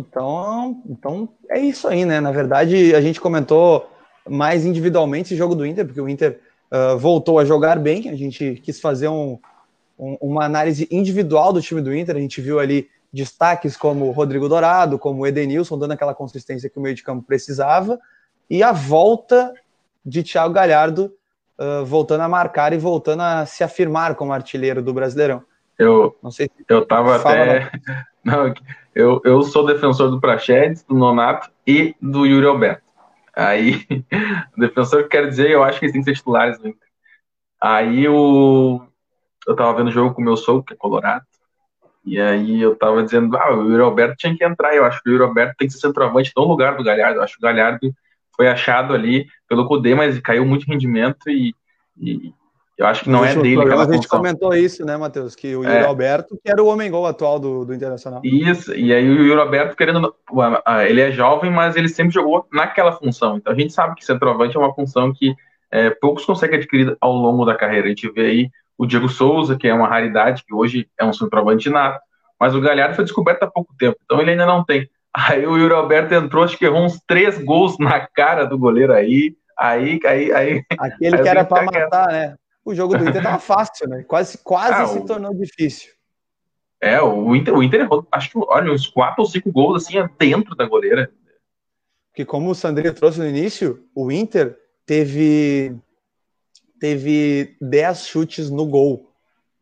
Então, 0.00 0.82
então 0.88 1.28
é 1.48 1.60
isso 1.60 1.86
aí, 1.86 2.04
né? 2.04 2.20
Na 2.20 2.32
verdade, 2.32 2.94
a 2.94 3.00
gente 3.00 3.20
comentou 3.20 3.90
mais 4.28 4.64
individualmente 4.64 5.28
esse 5.28 5.36
jogo 5.36 5.54
do 5.54 5.66
Inter, 5.66 5.84
porque 5.84 6.00
o 6.00 6.08
Inter 6.08 6.40
uh, 6.70 6.98
voltou 6.98 7.38
a 7.38 7.44
jogar 7.44 7.78
bem. 7.78 8.08
A 8.08 8.16
gente 8.16 8.60
quis 8.64 8.80
fazer 8.80 9.08
um, 9.08 9.38
um, 9.98 10.16
uma 10.20 10.44
análise 10.44 10.88
individual 10.90 11.52
do 11.52 11.62
time 11.62 11.80
do 11.80 11.94
Inter. 11.94 12.16
A 12.16 12.20
gente 12.20 12.40
viu 12.40 12.58
ali 12.58 12.88
destaques 13.12 13.76
como 13.76 14.06
o 14.06 14.12
Rodrigo 14.12 14.48
Dourado, 14.48 14.98
como 14.98 15.22
o 15.22 15.26
Edenilson, 15.26 15.78
dando 15.78 15.92
aquela 15.92 16.14
consistência 16.14 16.70
que 16.70 16.78
o 16.78 16.82
meio 16.82 16.94
de 16.94 17.02
campo 17.02 17.24
precisava, 17.26 17.98
e 18.48 18.62
a 18.62 18.72
volta 18.72 19.52
de 20.04 20.22
Thiago 20.22 20.54
Galhardo 20.54 21.12
uh, 21.58 21.84
voltando 21.84 22.22
a 22.22 22.28
marcar 22.28 22.72
e 22.72 22.78
voltando 22.78 23.22
a 23.22 23.46
se 23.46 23.62
afirmar 23.62 24.14
como 24.14 24.32
artilheiro 24.32 24.82
do 24.82 24.94
Brasileirão. 24.94 25.42
Eu, 25.78 26.16
não 26.22 26.30
sei 26.30 26.46
se 26.46 26.64
eu 26.68 26.86
tava 26.86 27.16
até. 27.16 27.70
Não, 28.22 28.52
eu, 28.94 29.20
eu 29.24 29.42
sou 29.42 29.66
defensor 29.66 30.10
do 30.10 30.20
Prachedes, 30.20 30.82
do 30.82 30.94
Nonato 30.94 31.50
e 31.66 31.94
do 32.00 32.26
Yuri 32.26 32.46
Alberto. 32.46 32.82
Aí, 33.34 33.86
defensor 34.56 35.08
quer 35.08 35.28
dizer, 35.28 35.50
eu 35.50 35.62
acho 35.62 35.78
que 35.78 35.86
eles 35.86 35.92
têm 35.92 36.02
que 36.02 36.10
ser 36.10 36.16
titulares 36.16 36.58
no 36.58 36.68
Inter. 36.68 36.88
Aí 37.60 38.08
o, 38.08 38.82
eu 39.46 39.54
tava 39.54 39.76
vendo 39.76 39.88
o 39.88 39.92
jogo 39.92 40.14
com 40.14 40.22
o 40.22 40.24
meu 40.24 40.36
sogro, 40.36 40.64
que 40.64 40.74
é 40.74 40.76
colorado, 40.76 41.24
e 42.04 42.18
aí 42.18 42.60
eu 42.60 42.74
tava 42.74 43.02
dizendo, 43.02 43.36
ah, 43.36 43.54
o 43.54 43.70
Yuri 43.70 43.82
Alberto 43.82 44.16
tinha 44.16 44.36
que 44.36 44.44
entrar, 44.44 44.74
eu 44.74 44.84
acho 44.84 45.02
que 45.02 45.10
o 45.10 45.12
Yuri 45.12 45.24
Alberto 45.24 45.54
tem 45.58 45.68
que 45.68 45.74
ser 45.74 45.80
centroavante 45.80 46.32
no 46.36 46.44
lugar 46.44 46.76
do 46.76 46.82
Galhardo, 46.82 47.18
eu 47.18 47.22
acho 47.22 47.34
que 47.34 47.44
o 47.44 47.46
Galhardo 47.46 47.94
foi 48.34 48.48
achado 48.48 48.94
ali 48.94 49.28
pelo 49.46 49.68
Cudê, 49.68 49.94
mas 49.94 50.18
caiu 50.20 50.46
muito 50.46 50.66
rendimento 50.66 51.28
e, 51.28 51.54
e 51.98 52.32
eu 52.80 52.86
acho 52.86 53.04
que 53.04 53.10
não 53.10 53.22
é 53.22 53.34
dele 53.34 53.60
aquela 53.60 53.84
A 53.84 53.92
gente 53.92 54.08
comentou 54.08 54.54
isso, 54.54 54.86
né, 54.86 54.96
Matheus? 54.96 55.34
Que 55.34 55.48
o 55.54 55.62
Yuri 55.62 55.76
é. 55.76 55.84
Alberto, 55.84 56.38
que 56.42 56.50
era 56.50 56.62
o 56.62 56.66
homem-gol 56.66 57.06
atual 57.06 57.38
do, 57.38 57.64
do 57.64 57.74
Internacional. 57.74 58.22
Isso, 58.24 58.74
e 58.74 58.94
aí 58.94 59.06
o 59.06 59.22
Yuri 59.22 59.38
Alberto, 59.38 59.76
querendo. 59.76 60.14
Ele 60.88 61.02
é 61.02 61.10
jovem, 61.10 61.50
mas 61.50 61.76
ele 61.76 61.90
sempre 61.90 62.14
jogou 62.14 62.46
naquela 62.50 62.92
função. 62.92 63.36
Então 63.36 63.52
a 63.52 63.56
gente 63.56 63.74
sabe 63.74 63.94
que 63.96 64.04
centroavante 64.04 64.56
é 64.56 64.58
uma 64.58 64.74
função 64.74 65.12
que 65.12 65.34
é, 65.70 65.90
poucos 65.90 66.24
conseguem 66.24 66.56
adquirir 66.56 66.96
ao 67.02 67.12
longo 67.12 67.44
da 67.44 67.54
carreira. 67.54 67.84
A 67.84 67.90
gente 67.90 68.10
vê 68.10 68.22
aí 68.22 68.50
o 68.78 68.86
Diego 68.86 69.10
Souza, 69.10 69.58
que 69.58 69.68
é 69.68 69.74
uma 69.74 69.86
raridade, 69.86 70.42
que 70.46 70.54
hoje 70.54 70.88
é 70.98 71.04
um 71.04 71.12
centroavante 71.12 71.68
nato, 71.68 72.00
mas 72.40 72.54
o 72.54 72.62
Galhardo 72.62 72.94
foi 72.94 73.04
descoberto 73.04 73.42
há 73.42 73.46
pouco 73.46 73.74
tempo, 73.78 73.98
então 74.02 74.22
ele 74.22 74.30
ainda 74.30 74.46
não 74.46 74.64
tem. 74.64 74.88
Aí 75.14 75.46
o 75.46 75.58
Yuri 75.58 75.74
Alberto 75.74 76.14
entrou, 76.14 76.44
acho 76.44 76.56
que 76.56 76.64
errou 76.64 76.84
uns 76.84 76.98
três 77.06 77.36
gols 77.44 77.76
na 77.78 78.00
cara 78.00 78.44
do 78.46 78.56
goleiro 78.56 78.94
aí. 78.94 79.36
Aí, 79.58 80.00
aí, 80.06 80.32
aí. 80.32 80.62
Aquele 80.78 81.16
aí 81.16 81.22
que 81.22 81.28
era 81.28 81.44
para 81.44 81.64
matar, 81.64 82.06
né? 82.08 82.34
O 82.64 82.74
jogo 82.74 82.96
do 82.96 83.08
Inter 83.08 83.22
tava 83.22 83.38
fácil, 83.40 83.88
né? 83.88 84.04
Quase, 84.04 84.38
quase 84.38 84.74
ah, 84.74 84.86
se 84.86 84.98
o... 84.98 85.04
tornou 85.04 85.34
difícil. 85.34 85.92
É, 86.80 87.00
o 87.00 87.36
Inter, 87.36 87.54
o 87.54 87.62
Inter 87.62 87.80
errou, 87.80 88.06
acho 88.10 88.30
que, 88.30 88.38
olha, 88.38 88.72
uns 88.72 88.86
quatro 88.86 89.22
ou 89.22 89.28
cinco 89.28 89.52
gols 89.52 89.84
assim 89.84 89.96
dentro 90.18 90.54
da 90.54 90.66
goleira. 90.66 91.12
Porque 92.10 92.24
como 92.24 92.50
o 92.50 92.54
Sandrinho 92.54 92.94
trouxe 92.94 93.18
no 93.18 93.26
início, 93.26 93.84
o 93.94 94.10
Inter 94.10 94.58
teve 94.86 95.76
teve 96.80 97.56
10 97.60 98.06
chutes 98.06 98.50
no 98.50 98.64
gol. 98.64 99.12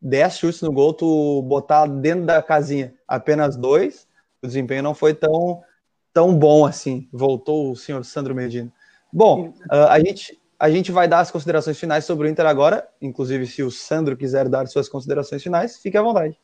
10 0.01 0.37
chutes 0.37 0.61
no 0.61 0.71
gol, 0.71 0.93
tu 0.93 1.41
botar 1.41 1.85
dentro 1.85 2.25
da 2.25 2.41
casinha 2.41 2.95
apenas 3.05 3.57
dois, 3.57 4.07
o 4.41 4.47
desempenho 4.47 4.81
não 4.81 4.95
foi 4.95 5.13
tão, 5.13 5.61
tão 6.13 6.33
bom 6.33 6.65
assim. 6.65 7.09
Voltou 7.11 7.69
o 7.71 7.75
senhor 7.75 8.05
Sandro 8.05 8.33
Medina. 8.33 8.71
Bom, 9.11 9.49
uh, 9.49 9.89
a 9.89 9.99
gente 9.99 10.38
a 10.59 10.69
gente 10.69 10.91
vai 10.91 11.07
dar 11.07 11.21
as 11.21 11.31
considerações 11.31 11.79
finais 11.79 12.03
sobre 12.03 12.27
o 12.27 12.29
Inter 12.29 12.45
agora. 12.45 12.85
Inclusive, 13.01 13.47
se 13.47 13.63
o 13.63 13.71
Sandro 13.71 14.17
quiser 14.17 14.49
dar 14.49 14.67
suas 14.67 14.89
considerações 14.89 15.41
finais, 15.41 15.77
fique 15.77 15.97
à 15.97 16.01
vontade. 16.01 16.37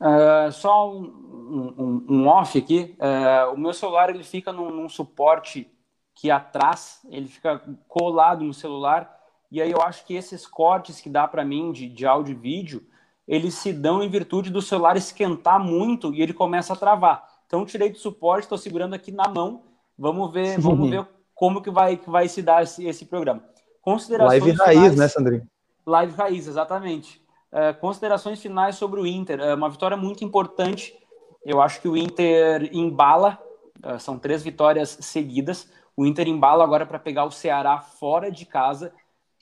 Uh, 0.00 0.50
só 0.50 0.92
um, 0.92 1.74
um, 1.78 2.06
um, 2.08 2.26
off 2.26 2.58
aqui. 2.58 2.96
Uh, 2.98 3.54
o 3.54 3.56
meu 3.58 3.72
celular 3.72 4.10
ele 4.10 4.24
fica 4.24 4.52
num, 4.52 4.70
num, 4.70 4.88
suporte 4.88 5.70
que 6.12 6.28
atrás, 6.28 7.00
ele 7.08 7.28
fica 7.28 7.62
colado 7.86 8.42
no 8.44 8.52
celular. 8.52 9.16
E 9.50 9.62
aí 9.62 9.70
eu 9.70 9.80
acho 9.80 10.04
que 10.04 10.14
esses 10.14 10.44
cortes 10.44 11.00
que 11.00 11.08
dá 11.08 11.28
para 11.28 11.44
mim 11.44 11.70
de, 11.70 11.88
de 11.88 12.04
áudio 12.04 12.32
e 12.32 12.34
vídeo, 12.34 12.84
eles 13.28 13.54
se 13.54 13.72
dão 13.72 14.02
em 14.02 14.08
virtude 14.08 14.50
do 14.50 14.60
celular 14.60 14.96
esquentar 14.96 15.60
muito 15.60 16.12
e 16.12 16.20
ele 16.20 16.32
começa 16.32 16.72
a 16.72 16.76
travar. 16.76 17.24
Então 17.46 17.64
tirei 17.64 17.90
do 17.90 17.98
suporte, 17.98 18.42
estou 18.42 18.58
segurando 18.58 18.94
aqui 18.94 19.12
na 19.12 19.28
mão. 19.28 19.62
Vamos 19.96 20.32
ver, 20.32 20.58
vamos 20.60 20.90
ver 20.90 21.06
como 21.38 21.62
que 21.62 21.70
vai, 21.70 21.96
que 21.96 22.10
vai 22.10 22.28
se 22.28 22.42
dar 22.42 22.64
esse, 22.64 22.84
esse 22.84 23.06
programa. 23.06 23.44
Considerações 23.80 24.42
Live 24.42 24.50
finais, 24.50 24.76
raiz, 24.76 24.96
né, 24.96 25.06
Sandrinho? 25.06 25.48
Live 25.86 26.16
raiz, 26.16 26.48
exatamente. 26.48 27.22
Uh, 27.52 27.78
considerações 27.80 28.42
finais 28.42 28.74
sobre 28.74 29.00
o 29.00 29.06
Inter. 29.06 29.38
Uh, 29.40 29.54
uma 29.54 29.70
vitória 29.70 29.96
muito 29.96 30.24
importante. 30.24 30.98
Eu 31.46 31.62
acho 31.62 31.80
que 31.80 31.86
o 31.86 31.96
Inter 31.96 32.68
embala. 32.72 33.38
Uh, 33.78 34.00
são 34.00 34.18
três 34.18 34.42
vitórias 34.42 34.98
seguidas. 35.00 35.70
O 35.96 36.04
Inter 36.04 36.26
embala 36.26 36.64
agora 36.64 36.84
para 36.84 36.98
pegar 36.98 37.24
o 37.24 37.30
Ceará 37.30 37.78
fora 37.78 38.32
de 38.32 38.44
casa. 38.44 38.92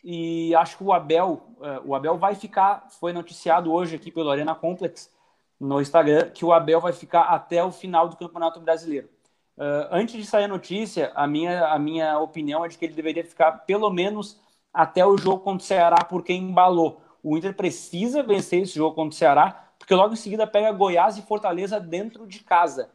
E 0.05 0.55
acho 0.55 0.77
que 0.77 0.85
o 0.85 0.93
Abel, 0.93 1.43
o 1.85 1.95
Abel 1.95 2.17
vai 2.17 2.35
ficar. 2.35 2.87
Foi 3.01 3.13
noticiado 3.13 3.73
hoje 3.73 3.97
aqui 3.97 4.13
pelo 4.13 4.31
Arena 4.31 4.55
Complex 4.55 5.11
no 5.59 5.81
Instagram 5.81 6.31
que 6.31 6.45
o 6.45 6.53
Abel 6.53 6.81
vai 6.81 6.93
ficar 6.93 7.23
até 7.23 7.65
o 7.65 7.73
final 7.73 8.09
do 8.09 8.17
Campeonato 8.17 8.61
Brasileiro. 8.61 9.09
Uh, 9.57 9.89
antes 9.91 10.15
de 10.15 10.27
sair 10.27 10.45
a 10.45 10.49
notícia, 10.49 11.13
a 11.15 11.27
minha, 11.27 11.67
a 11.69 11.79
minha 11.79 12.19
opinião 12.19 12.65
é 12.65 12.69
de 12.69 12.77
que 12.77 12.85
ele 12.85 12.95
deveria 12.95 13.25
ficar 13.25 13.53
pelo 13.65 13.91
menos 13.91 14.39
até 14.73 15.05
o 15.07 15.17
jogo 15.17 15.41
contra 15.43 15.65
o 15.65 15.67
Ceará, 15.67 16.05
porque 16.05 16.33
embalou. 16.33 17.01
O 17.23 17.37
Inter 17.37 17.55
precisa 17.55 18.23
vencer 18.23 18.63
esse 18.63 18.75
jogo 18.75 18.95
contra 18.95 19.15
o 19.15 19.19
Ceará, 19.19 19.71
porque 19.79 19.95
logo 19.95 20.13
em 20.13 20.17
seguida 20.17 20.47
pega 20.47 20.71
Goiás 20.73 21.17
e 21.17 21.23
Fortaleza 21.23 21.81
dentro 21.81 22.27
de 22.27 22.41
casa. 22.41 22.91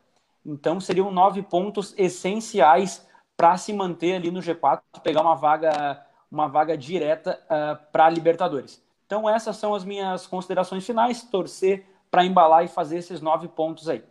Então 0.45 0.79
seriam 0.79 1.11
nove 1.11 1.41
pontos 1.41 1.93
essenciais 1.97 3.07
para 3.35 3.57
se 3.57 3.73
manter 3.73 4.15
ali 4.15 4.29
no 4.29 4.39
G4, 4.39 4.81
pegar 5.03 5.21
uma 5.21 5.35
vaga, 5.35 6.05
uma 6.31 6.47
vaga 6.47 6.77
direta 6.77 7.39
uh, 7.43 7.53
ah, 7.53 7.75
para 7.91 8.05
a 8.05 8.09
Libertadores. 8.09 8.83
Então 9.05 9.27
essas 9.27 9.57
são 9.57 9.73
as 9.73 9.83
minhas 9.83 10.27
considerações 10.27 10.85
finais, 10.85 11.23
torcer 11.23 11.85
para 12.09 12.23
embalar 12.23 12.63
e 12.63 12.67
fazer 12.67 12.99
esses 12.99 13.19
nove 13.19 13.47
pontos 13.47 13.89
aí. 13.89 14.03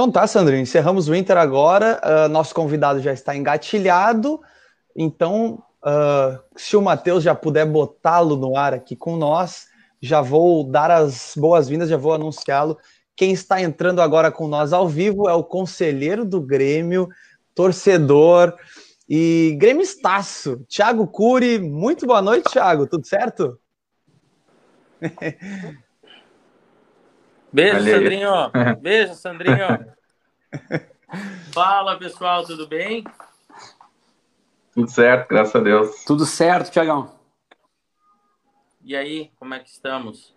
Então 0.00 0.10
tá, 0.10 0.26
Sandrinho, 0.26 0.62
encerramos 0.62 1.10
o 1.10 1.14
Inter 1.14 1.36
agora. 1.36 2.00
Uh, 2.02 2.28
nosso 2.30 2.54
convidado 2.54 3.00
já 3.00 3.12
está 3.12 3.36
engatilhado. 3.36 4.40
Então, 4.96 5.62
uh, 5.84 6.40
se 6.56 6.74
o 6.74 6.80
Matheus 6.80 7.22
já 7.22 7.34
puder 7.34 7.66
botá-lo 7.66 8.34
no 8.34 8.56
ar 8.56 8.72
aqui 8.72 8.96
com 8.96 9.18
nós, 9.18 9.66
já 10.00 10.22
vou 10.22 10.64
dar 10.64 10.90
as 10.90 11.34
boas-vindas, 11.36 11.90
já 11.90 11.98
vou 11.98 12.14
anunciá-lo. 12.14 12.78
Quem 13.14 13.32
está 13.32 13.60
entrando 13.60 14.00
agora 14.00 14.32
com 14.32 14.48
nós 14.48 14.72
ao 14.72 14.88
vivo 14.88 15.28
é 15.28 15.34
o 15.34 15.44
conselheiro 15.44 16.24
do 16.24 16.40
Grêmio, 16.40 17.06
torcedor 17.54 18.56
e 19.06 19.54
gremistaço, 19.60 20.64
Thiago 20.66 21.06
Cury. 21.08 21.58
Muito 21.58 22.06
boa 22.06 22.22
noite, 22.22 22.50
Thiago. 22.50 22.86
Tudo 22.86 23.06
certo? 23.06 23.60
Beijo, 27.52 27.78
Valeu. 27.78 27.98
Sandrinho. 27.98 28.30
Beijo, 28.80 29.14
Sandrinho. 29.14 29.96
Fala, 31.52 31.98
pessoal, 31.98 32.44
tudo 32.44 32.66
bem? 32.66 33.04
Tudo 34.72 34.88
certo, 34.88 35.28
graças 35.28 35.54
a 35.56 35.60
Deus. 35.60 36.04
Tudo 36.04 36.24
certo, 36.24 36.70
Tiagão. 36.70 37.12
E 38.84 38.94
aí, 38.96 39.30
como 39.38 39.52
é 39.52 39.58
que 39.58 39.68
estamos? 39.68 40.34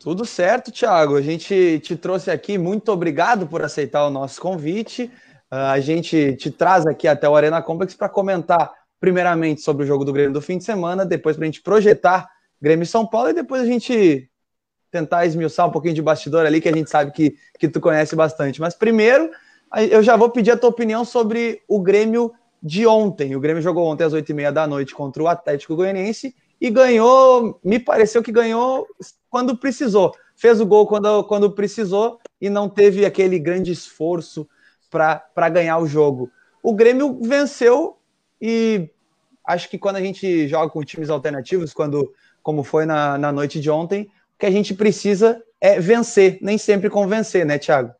Tudo 0.00 0.24
certo, 0.24 0.70
Thiago. 0.70 1.16
A 1.16 1.22
gente 1.22 1.80
te 1.80 1.96
trouxe 1.96 2.30
aqui. 2.30 2.56
Muito 2.56 2.92
obrigado 2.92 3.46
por 3.46 3.62
aceitar 3.62 4.06
o 4.06 4.10
nosso 4.10 4.40
convite. 4.40 5.10
Uh, 5.50 5.72
a 5.72 5.80
gente 5.80 6.36
te 6.36 6.50
traz 6.50 6.86
aqui 6.86 7.08
até 7.08 7.28
o 7.28 7.34
Arena 7.34 7.62
Complex 7.62 7.94
para 7.94 8.08
comentar, 8.08 8.70
primeiramente, 9.00 9.62
sobre 9.62 9.84
o 9.84 9.86
jogo 9.86 10.04
do 10.04 10.12
Grêmio 10.12 10.32
do 10.32 10.42
fim 10.42 10.58
de 10.58 10.64
semana, 10.64 11.06
depois 11.06 11.36
para 11.36 11.44
a 11.44 11.46
gente 11.46 11.62
projetar 11.62 12.28
Grêmio 12.60 12.84
e 12.84 12.86
São 12.86 13.06
Paulo 13.06 13.30
e 13.30 13.34
depois 13.34 13.62
a 13.62 13.66
gente 13.66 14.30
tentar 14.90 15.26
esmiuçar 15.26 15.66
um 15.66 15.70
pouquinho 15.70 15.94
de 15.94 16.02
bastidor 16.02 16.46
ali, 16.46 16.60
que 16.60 16.68
a 16.68 16.74
gente 16.74 16.88
sabe 16.88 17.12
que, 17.12 17.36
que 17.58 17.68
tu 17.68 17.80
conhece 17.80 18.16
bastante. 18.16 18.60
Mas 18.60 18.74
primeiro, 18.74 19.30
eu 19.90 20.02
já 20.02 20.16
vou 20.16 20.30
pedir 20.30 20.50
a 20.50 20.56
tua 20.56 20.70
opinião 20.70 21.04
sobre 21.04 21.62
o 21.68 21.80
Grêmio 21.80 22.32
de 22.62 22.86
ontem. 22.86 23.36
O 23.36 23.40
Grêmio 23.40 23.62
jogou 23.62 23.86
ontem 23.86 24.04
às 24.04 24.12
oito 24.12 24.30
e 24.30 24.34
meia 24.34 24.50
da 24.50 24.66
noite 24.66 24.94
contra 24.94 25.22
o 25.22 25.28
Atlético 25.28 25.76
Goianiense 25.76 26.34
e 26.60 26.70
ganhou, 26.70 27.60
me 27.62 27.78
pareceu 27.78 28.22
que 28.22 28.32
ganhou 28.32 28.86
quando 29.30 29.56
precisou. 29.56 30.14
Fez 30.34 30.60
o 30.60 30.66
gol 30.66 30.86
quando, 30.86 31.24
quando 31.24 31.50
precisou 31.52 32.18
e 32.40 32.48
não 32.48 32.68
teve 32.68 33.04
aquele 33.04 33.38
grande 33.38 33.72
esforço 33.72 34.48
para 34.90 35.48
ganhar 35.48 35.78
o 35.78 35.86
jogo. 35.86 36.30
O 36.62 36.72
Grêmio 36.74 37.18
venceu 37.22 37.98
e 38.40 38.88
acho 39.44 39.68
que 39.68 39.78
quando 39.78 39.96
a 39.96 40.00
gente 40.00 40.48
joga 40.48 40.70
com 40.70 40.82
times 40.82 41.10
alternativos, 41.10 41.72
quando 41.72 42.12
como 42.42 42.62
foi 42.62 42.86
na, 42.86 43.18
na 43.18 43.30
noite 43.30 43.60
de 43.60 43.70
ontem, 43.70 44.10
que 44.38 44.46
a 44.46 44.50
gente 44.50 44.74
precisa 44.74 45.42
é 45.60 45.80
vencer, 45.80 46.38
nem 46.40 46.56
sempre 46.56 46.88
convencer, 46.88 47.44
né, 47.44 47.58
Thiago? 47.58 47.92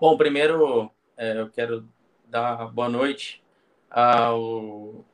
Bom, 0.00 0.16
primeiro 0.16 0.90
é, 1.16 1.40
eu 1.40 1.48
quero 1.48 1.86
dar 2.26 2.66
boa 2.72 2.88
noite 2.88 3.42
ao, 3.90 5.04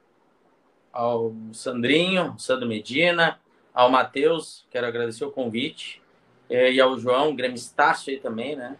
ao 0.92 1.34
Sandrinho, 1.52 2.34
Sandro 2.38 2.66
Medina, 2.66 3.38
ao 3.74 3.90
Matheus, 3.90 4.64
quero 4.70 4.86
agradecer 4.86 5.24
o 5.24 5.30
convite, 5.30 6.00
é, 6.48 6.72
e 6.72 6.80
ao 6.80 6.98
João, 6.98 7.34
Grêmio 7.34 7.56
Estácio 7.56 8.12
aí 8.12 8.18
também, 8.18 8.56
né? 8.56 8.76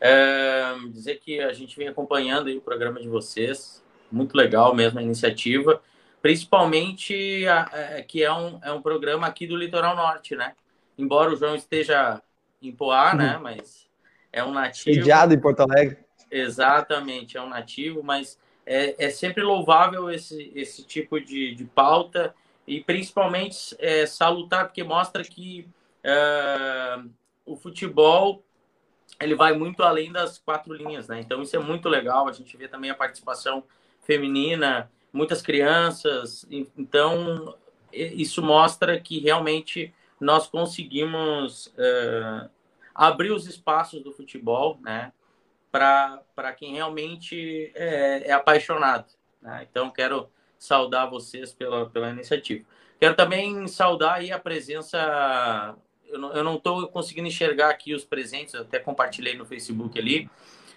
É, 0.00 0.74
dizer 0.90 1.18
que 1.18 1.40
a 1.40 1.52
gente 1.52 1.76
vem 1.76 1.88
acompanhando 1.88 2.48
aí 2.48 2.56
o 2.56 2.62
programa 2.62 3.00
de 3.00 3.08
vocês, 3.08 3.84
muito 4.10 4.34
legal 4.34 4.74
mesmo 4.74 4.98
a 4.98 5.02
iniciativa, 5.02 5.82
principalmente 6.22 7.46
a, 7.46 7.68
a, 7.70 7.78
é, 7.98 8.02
que 8.02 8.22
é 8.22 8.32
um, 8.32 8.58
é 8.62 8.72
um 8.72 8.80
programa 8.80 9.26
aqui 9.26 9.46
do 9.46 9.56
Litoral 9.56 9.94
Norte, 9.94 10.34
né? 10.34 10.54
Embora 11.00 11.32
o 11.32 11.36
João 11.36 11.54
esteja 11.54 12.22
em 12.60 12.72
Poá, 12.72 13.14
né? 13.14 13.36
Uhum. 13.36 13.42
Mas 13.42 13.88
é 14.32 14.44
um 14.44 14.52
nativo. 14.52 14.94
Sediado 14.94 15.34
em 15.34 15.40
Porto 15.40 15.60
Alegre. 15.60 15.98
Exatamente, 16.30 17.36
é 17.36 17.42
um 17.42 17.48
nativo, 17.48 18.02
mas 18.02 18.38
é, 18.64 19.06
é 19.06 19.10
sempre 19.10 19.42
louvável 19.42 20.10
esse, 20.10 20.52
esse 20.54 20.84
tipo 20.84 21.20
de, 21.20 21.54
de 21.54 21.64
pauta 21.64 22.34
e 22.66 22.80
principalmente 22.80 23.74
é, 23.80 24.06
salutar, 24.06 24.66
porque 24.66 24.84
mostra 24.84 25.24
que 25.24 25.68
é, 26.04 27.00
o 27.44 27.56
futebol 27.56 28.44
ele 29.20 29.34
vai 29.34 29.52
muito 29.52 29.82
além 29.82 30.12
das 30.12 30.38
quatro 30.38 30.72
linhas, 30.72 31.08
né? 31.08 31.20
Então 31.20 31.42
isso 31.42 31.56
é 31.56 31.58
muito 31.58 31.88
legal. 31.88 32.28
A 32.28 32.32
gente 32.32 32.56
vê 32.56 32.68
também 32.68 32.90
a 32.90 32.94
participação 32.94 33.64
feminina, 34.02 34.90
muitas 35.12 35.42
crianças. 35.42 36.46
Então 36.76 37.54
isso 37.92 38.40
mostra 38.40 38.98
que 39.00 39.18
realmente 39.18 39.92
nós 40.20 40.46
conseguimos 40.46 41.66
uh, 41.68 42.50
abrir 42.94 43.32
os 43.32 43.46
espaços 43.46 44.02
do 44.02 44.12
futebol, 44.12 44.78
né? 44.82 45.12
Para 45.70 46.52
quem 46.56 46.74
realmente 46.74 47.72
é, 47.74 48.28
é 48.28 48.32
apaixonado. 48.32 49.06
Né? 49.40 49.66
Então 49.70 49.90
quero 49.90 50.28
saudar 50.58 51.08
vocês 51.08 51.52
pela, 51.52 51.88
pela 51.88 52.10
iniciativa. 52.10 52.64
Quero 52.98 53.14
também 53.14 53.66
saudar 53.68 54.14
aí 54.14 54.32
a 54.32 54.38
presença 54.38 55.76
eu 56.12 56.44
não 56.44 56.56
estou 56.56 56.88
conseguindo 56.88 57.28
enxergar 57.28 57.70
aqui 57.70 57.94
os 57.94 58.04
presentes, 58.04 58.54
até 58.54 58.78
compartilhei 58.78 59.36
no 59.36 59.46
Facebook 59.46 59.98
ali. 59.98 60.28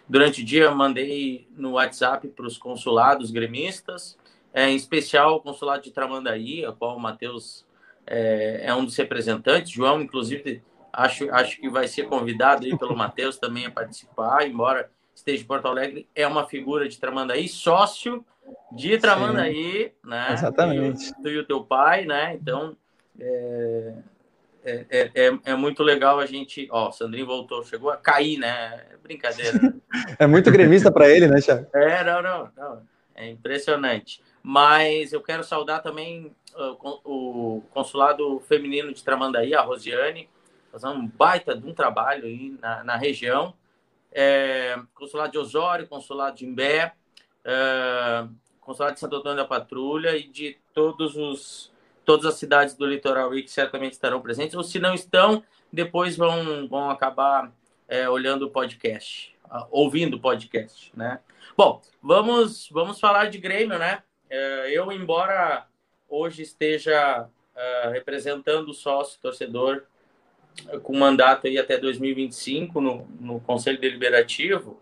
Durante 0.08 0.42
o 0.42 0.46
dia, 0.46 0.70
mandei 0.72 1.48
no 1.56 1.72
WhatsApp 1.72 2.28
para 2.28 2.46
os 2.46 2.58
consulados 2.58 3.32
gremistas, 3.32 4.18
é, 4.54 4.70
em 4.70 4.76
especial 4.76 5.36
o 5.36 5.40
consulado 5.40 5.84
de 5.84 5.92
Tramandaí, 5.92 6.66
a 6.66 6.72
qual 6.72 6.96
o 6.96 7.00
Matheus 7.00 7.66
é, 8.06 8.62
é, 8.64 8.76
um 8.76 8.86
dos 8.86 8.96
representantes. 8.96 9.72
João, 9.72 10.02
inclusive, 10.02 10.62
acho, 10.92 11.30
acho 11.32 11.60
que 11.60 11.70
vai 11.70 11.88
ser 11.88 12.04
convidado 12.04 12.66
aí 12.66 12.78
pelo 12.78 12.96
Matheus 12.98 13.38
também 13.38 13.66
a 13.66 13.72
participar, 13.72 14.48
embora 14.48 14.90
esteja 15.16 15.44
em 15.44 15.48
Porto 15.48 15.68
Alegre, 15.68 16.08
é 16.16 16.28
uma 16.28 16.46
figura 16.46 16.88
de 16.90 17.00
Tramandaí, 17.00 17.48
sócio 17.48 18.26
de 18.72 18.98
Tramandaí, 18.98 19.84
Sim, 19.84 20.10
né? 20.10 20.28
Exatamente. 20.34 21.14
Tu 21.22 21.30
e 21.30 21.38
o 21.38 21.46
teu 21.46 21.64
pai, 21.64 22.06
né? 22.06 22.34
Então, 22.34 22.76
é, 23.20 23.94
é, 24.66 24.86
é, 24.90 25.12
é, 25.14 25.40
é, 25.46 25.56
muito 25.56 25.84
legal 25.84 26.20
a 26.20 26.26
gente. 26.26 26.68
Ó, 26.72 26.90
o 26.90 26.92
Sandrinho 26.92 27.26
voltou, 27.26 27.64
chegou 27.64 27.90
a 27.90 27.98
cair, 27.98 28.38
né? 28.38 28.84
É 28.92 28.98
brincadeira. 29.02 29.60
é 30.18 30.26
muito 30.26 30.52
gremista 30.52 30.92
para 30.92 31.10
ele, 31.10 31.28
né, 31.28 31.40
Thiago? 31.42 31.68
É, 31.74 32.04
não, 32.04 32.22
não, 32.22 32.50
não. 32.56 32.82
É 33.16 33.30
impressionante. 33.30 34.22
Mas 34.42 35.14
eu 35.14 35.22
quero 35.22 35.44
saudar 35.44 35.82
também 35.82 36.28
uh, 36.28 36.34
o 37.04 37.64
consulado 37.72 38.40
feminino 38.42 38.94
de 38.94 39.04
Tramandaí, 39.04 39.54
a 39.54 39.62
Rosiane, 39.62 40.30
fazendo 40.72 40.96
um 40.96 41.08
baita 41.08 41.56
de 41.56 41.66
um 41.68 41.74
trabalho 41.74 42.26
aí 42.26 42.56
na, 42.62 42.84
na 42.84 42.96
região. 42.98 43.54
É, 44.12 44.80
consulado 44.94 45.32
de 45.32 45.38
Osório, 45.38 45.88
consulado 45.88 46.38
de 46.38 46.46
Imbé, 46.46 46.94
é, 47.44 48.28
consulado 48.62 48.94
de 48.94 49.00
Santo 49.00 49.16
Antônio 49.16 49.38
da 49.38 49.46
Patrulha 49.46 50.16
e 50.16 50.28
de 50.28 50.58
todos 50.74 51.16
os 51.16 51.74
todas 52.06 52.26
as 52.26 52.36
cidades 52.36 52.76
do 52.76 52.86
litoral 52.86 53.32
que 53.32 53.48
certamente 53.48 53.94
estarão 53.94 54.22
presentes, 54.22 54.56
ou 54.56 54.64
se 54.64 54.78
não 54.78 54.94
estão, 54.94 55.42
depois 55.72 56.18
vão, 56.18 56.68
vão 56.68 56.90
acabar 56.90 57.52
é, 57.88 58.10
olhando 58.10 58.48
o 58.48 58.50
podcast, 58.50 59.34
ouvindo 59.72 60.18
o 60.18 60.20
podcast, 60.20 60.92
né? 60.96 61.20
Bom, 61.56 61.82
vamos, 62.02 62.70
vamos 62.70 63.00
falar 63.00 63.30
de 63.30 63.38
Grêmio, 63.38 63.78
né? 63.80 64.04
É, 64.30 64.78
eu, 64.78 64.92
embora 64.92 65.66
hoje 66.14 66.44
esteja 66.44 67.28
é, 67.56 67.90
representando 67.90 68.70
o 68.70 68.74
sócio 68.74 69.20
torcedor 69.22 69.84
com 70.84 70.96
mandato 70.96 71.48
aí 71.48 71.58
até 71.58 71.78
2025 71.78 72.80
no, 72.80 73.08
no 73.20 73.40
Conselho 73.40 73.80
Deliberativo, 73.80 74.80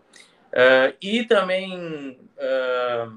é, 0.52 0.94
e 1.00 1.24
também 1.24 2.18
é, 2.36 3.08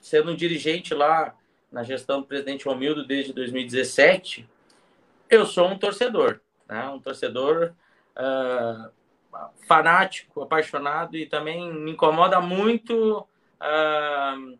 sendo 0.00 0.30
um 0.30 0.36
dirigente 0.36 0.94
lá 0.94 1.34
na 1.70 1.82
gestão 1.82 2.20
do 2.20 2.26
presidente 2.26 2.66
Romildo 2.66 3.04
desde 3.04 3.32
2017, 3.32 4.48
eu 5.30 5.46
sou 5.46 5.68
um 5.68 5.78
torcedor, 5.78 6.40
né? 6.68 6.86
um 6.90 7.00
torcedor 7.00 7.72
uh, 8.14 8.90
fanático, 9.66 10.42
apaixonado 10.42 11.16
e 11.16 11.24
também 11.24 11.72
me 11.72 11.92
incomoda 11.92 12.38
muito 12.40 13.20
uh, 13.20 14.58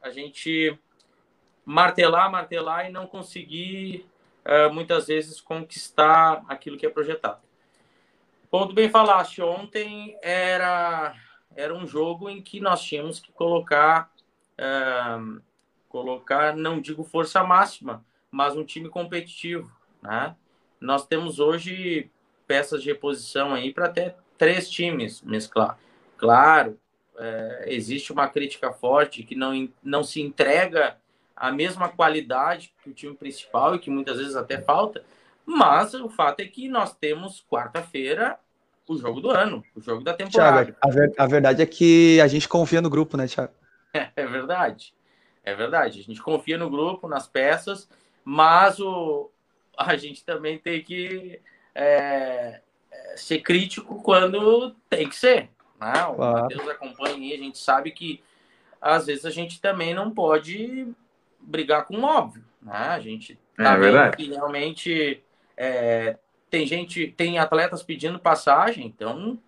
a 0.00 0.10
gente 0.10 0.78
martelar, 1.64 2.30
martelar 2.30 2.88
e 2.88 2.92
não 2.92 3.06
conseguir 3.06 4.06
uh, 4.44 4.72
muitas 4.72 5.06
vezes 5.06 5.40
conquistar 5.40 6.44
aquilo 6.48 6.76
que 6.76 6.86
é 6.86 6.90
projetado. 6.90 7.40
Ponto 8.50 8.74
bem 8.74 8.88
falaste, 8.88 9.42
ontem 9.42 10.16
era, 10.22 11.14
era 11.56 11.74
um 11.74 11.86
jogo 11.86 12.30
em 12.30 12.40
que 12.40 12.60
nós 12.60 12.82
tínhamos 12.82 13.18
que 13.18 13.32
colocar 13.32 14.12
uh, 14.58 15.40
colocar, 15.94 16.56
não 16.56 16.80
digo 16.80 17.04
força 17.04 17.44
máxima, 17.44 18.04
mas 18.28 18.56
um 18.56 18.64
time 18.64 18.88
competitivo, 18.88 19.70
né? 20.02 20.34
Nós 20.80 21.06
temos 21.06 21.38
hoje 21.38 22.10
peças 22.48 22.82
de 22.82 22.88
reposição 22.88 23.54
aí 23.54 23.72
para 23.72 23.86
até 23.86 24.16
três 24.36 24.68
times 24.68 25.22
mesclar. 25.22 25.78
Claro, 26.18 26.76
é, 27.16 27.66
existe 27.68 28.12
uma 28.12 28.28
crítica 28.28 28.72
forte 28.72 29.22
que 29.22 29.36
não, 29.36 29.68
não 29.80 30.02
se 30.02 30.20
entrega 30.20 30.98
a 31.36 31.50
mesma 31.50 31.88
qualidade 31.88 32.72
que 32.82 32.90
o 32.90 32.94
time 32.94 33.14
principal 33.14 33.74
e 33.74 33.78
que 33.78 33.90
muitas 33.90 34.18
vezes 34.18 34.36
até 34.36 34.60
falta, 34.60 35.04
mas 35.44 35.94
o 35.94 36.08
fato 36.08 36.40
é 36.40 36.46
que 36.46 36.68
nós 36.68 36.94
temos 36.94 37.44
quarta-feira 37.50 38.38
o 38.86 38.98
jogo 38.98 39.20
do 39.20 39.30
ano, 39.30 39.64
o 39.74 39.80
jogo 39.80 40.02
da 40.02 40.12
temporada. 40.12 40.64
Thiago, 40.64 40.78
a, 40.82 40.90
ver, 40.90 41.12
a 41.16 41.26
verdade 41.26 41.62
é 41.62 41.66
que 41.66 42.20
a 42.20 42.26
gente 42.26 42.48
confia 42.48 42.82
no 42.82 42.90
grupo, 42.90 43.16
né, 43.16 43.26
Thiago? 43.26 43.52
É, 43.92 44.10
é 44.16 44.26
verdade. 44.26 44.94
É 45.42 45.54
verdade. 45.54 46.00
A 46.00 46.02
gente 46.02 46.22
confia 46.22 46.58
no 46.58 46.70
grupo, 46.70 47.08
nas 47.08 47.26
peças, 47.26 47.88
mas 48.24 48.78
o, 48.80 49.30
a 49.76 49.96
gente 49.96 50.24
também 50.24 50.58
tem 50.58 50.82
que 50.82 51.40
é, 51.74 52.60
é 52.90 53.16
ser 53.16 53.40
crítico 53.40 54.02
quando 54.02 54.74
tem 54.88 55.08
que 55.08 55.16
ser. 55.16 55.50
Né? 55.80 56.04
O 56.06 56.14
claro. 56.14 56.42
Matheus 56.42 56.68
acompanha 56.68 57.16
aí, 57.16 57.32
a 57.34 57.38
gente 57.38 57.58
sabe 57.58 57.90
que 57.90 58.22
às 58.80 59.06
vezes 59.06 59.24
a 59.24 59.30
gente 59.30 59.60
também 59.60 59.94
não 59.94 60.10
pode 60.10 60.94
brigar 61.44 61.86
com 61.86 61.96
o 61.96 62.04
óbvio. 62.04 62.44
Né? 62.62 62.72
A 62.72 63.00
gente 63.00 63.38
é 63.58 63.62
tá 63.62 63.72
é 63.74 63.76
verdade. 63.76 64.16
que 64.16 64.28
realmente 64.28 65.22
é, 65.56 66.18
tem 66.50 66.66
gente, 66.66 67.08
tem 67.08 67.38
atletas 67.38 67.82
pedindo 67.82 68.18
passagem, 68.18 68.86
então 68.86 69.38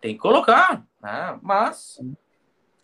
tem 0.00 0.14
que 0.14 0.20
colocar. 0.20 0.84
Né? 1.00 1.38
Mas 1.42 1.98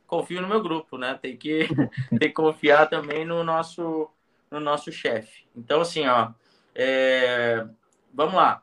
confio 0.07 0.41
no 0.41 0.49
meu 0.49 0.63
grupo, 0.63 0.97
né? 0.97 1.19
Tem 1.21 1.37
que, 1.37 1.67
tem 2.11 2.29
que 2.29 2.33
confiar 2.33 2.89
também 2.89 3.25
no 3.25 3.43
nosso, 3.43 4.09
no 4.51 4.61
nosso 4.61 4.93
chefe. 4.93 5.45
Então, 5.55 5.81
assim, 5.81 6.07
ó, 6.07 6.31
é, 6.75 7.67
vamos 8.13 8.35
lá. 8.35 8.63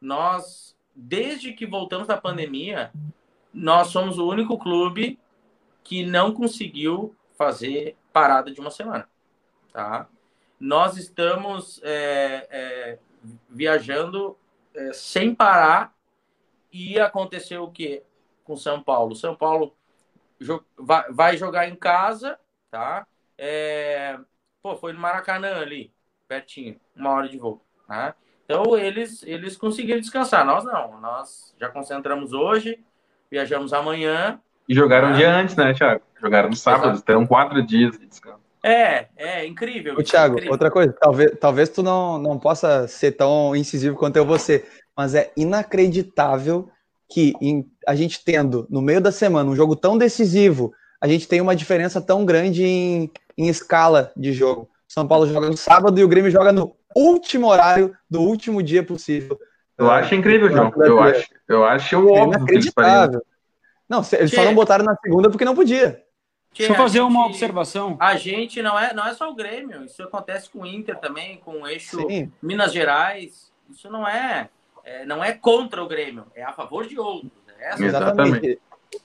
Nós, 0.00 0.76
desde 0.94 1.52
que 1.52 1.66
voltamos 1.66 2.08
da 2.08 2.16
pandemia, 2.16 2.90
nós 3.52 3.88
somos 3.88 4.18
o 4.18 4.28
único 4.28 4.58
clube 4.58 5.18
que 5.82 6.04
não 6.04 6.32
conseguiu 6.32 7.14
fazer 7.36 7.96
parada 8.12 8.50
de 8.50 8.60
uma 8.60 8.70
semana, 8.70 9.08
tá? 9.72 10.08
Nós 10.58 10.96
estamos 10.96 11.80
é, 11.82 12.46
é, 12.50 12.98
viajando 13.48 14.36
é, 14.74 14.92
sem 14.92 15.34
parar 15.34 15.94
e 16.72 16.98
aconteceu 17.00 17.64
o 17.64 17.70
que 17.70 18.02
com 18.44 18.56
São 18.56 18.82
Paulo? 18.82 19.14
São 19.14 19.34
Paulo 19.34 19.74
vai 21.10 21.36
jogar 21.36 21.68
em 21.68 21.74
casa, 21.74 22.38
tá? 22.70 23.06
É, 23.36 24.18
pô, 24.62 24.76
foi 24.76 24.92
no 24.92 25.00
Maracanã 25.00 25.60
ali, 25.60 25.92
pertinho, 26.28 26.78
uma 26.94 27.10
hora 27.10 27.28
de 27.28 27.38
voo, 27.38 27.64
né? 27.88 28.14
Então 28.44 28.76
eles 28.76 29.22
eles 29.22 29.56
conseguiram 29.56 30.00
descansar, 30.00 30.44
nós 30.44 30.64
não. 30.64 31.00
Nós 31.00 31.54
já 31.58 31.68
concentramos 31.68 32.32
hoje, 32.32 32.82
viajamos 33.30 33.72
amanhã. 33.72 34.40
E 34.68 34.74
jogaram 34.74 35.08
né? 35.08 35.14
um 35.14 35.16
dia 35.16 35.34
antes, 35.34 35.56
né, 35.56 35.72
Thiago? 35.72 36.02
Jogaram 36.20 36.48
no 36.50 36.56
sábado, 36.56 36.92
Exato. 36.92 37.02
terão 37.04 37.26
quatro 37.26 37.64
dias 37.64 37.98
de 37.98 38.06
descanso. 38.06 38.49
É, 38.62 39.06
é 39.16 39.46
incrível. 39.46 39.94
O 39.94 40.02
Thiago, 40.02 40.34
incrível. 40.34 40.52
outra 40.52 40.70
coisa, 40.70 40.92
talvez, 40.92 41.32
talvez 41.40 41.68
tu 41.68 41.82
não, 41.82 42.18
não 42.18 42.38
possa 42.38 42.86
ser 42.86 43.12
tão 43.12 43.56
incisivo 43.56 43.96
quanto 43.96 44.16
eu 44.16 44.26
você, 44.26 44.64
mas 44.96 45.14
é 45.14 45.32
inacreditável 45.36 46.68
que 47.08 47.32
em, 47.40 47.66
a 47.86 47.94
gente 47.94 48.22
tendo 48.24 48.66
no 48.70 48.82
meio 48.82 49.00
da 49.00 49.10
semana 49.10 49.50
um 49.50 49.56
jogo 49.56 49.74
tão 49.74 49.96
decisivo, 49.96 50.72
a 51.00 51.08
gente 51.08 51.26
tem 51.26 51.40
uma 51.40 51.56
diferença 51.56 52.00
tão 52.00 52.24
grande 52.24 52.64
em, 52.64 53.10
em 53.36 53.48
escala 53.48 54.12
de 54.16 54.32
jogo. 54.32 54.68
São 54.86 55.06
Paulo 55.06 55.26
joga 55.26 55.48
no 55.48 55.56
sábado 55.56 55.98
e 55.98 56.04
o 56.04 56.08
Grêmio 56.08 56.30
joga 56.30 56.52
no 56.52 56.76
último 56.94 57.48
horário 57.48 57.96
do 58.08 58.20
último 58.20 58.62
dia 58.62 58.82
possível. 58.82 59.38
Eu 59.78 59.90
acho 59.90 60.14
incrível, 60.14 60.50
João. 60.50 60.70
Eu 60.76 61.00
acho, 61.00 61.28
eu 61.48 61.64
acho 61.64 61.98
o 61.98 62.16
é 62.16 62.20
óbvio. 62.20 62.38
Inacreditável. 62.38 63.22
Não, 63.88 64.02
eles 64.12 64.30
só 64.30 64.44
não 64.44 64.54
botaram 64.54 64.84
na 64.84 64.94
segunda 64.96 65.30
porque 65.30 65.44
não 65.44 65.54
podia. 65.54 66.02
Deixa 66.56 66.72
eu 66.72 66.76
fazer 66.76 67.00
uma 67.00 67.26
observação. 67.26 67.96
A 68.00 68.16
gente 68.16 68.60
não 68.60 68.78
é, 68.78 68.92
não 68.92 69.06
é 69.06 69.14
só 69.14 69.30
o 69.30 69.34
Grêmio, 69.34 69.84
isso 69.84 70.02
acontece 70.02 70.50
com 70.50 70.60
o 70.60 70.66
Inter 70.66 70.98
também, 70.98 71.38
com 71.38 71.62
o 71.62 71.66
eixo 71.66 72.06
Sim. 72.08 72.30
Minas 72.42 72.72
Gerais. 72.72 73.50
Isso 73.70 73.88
não 73.88 74.06
é 74.06 74.48
é, 74.84 75.04
não 75.04 75.22
é 75.22 75.32
contra 75.32 75.82
o 75.82 75.88
Grêmio, 75.88 76.26
é 76.34 76.42
a 76.42 76.52
favor 76.52 76.86
de 76.86 76.98
outros. 76.98 77.30
É 77.58 77.82
Exatamente. 77.82 78.58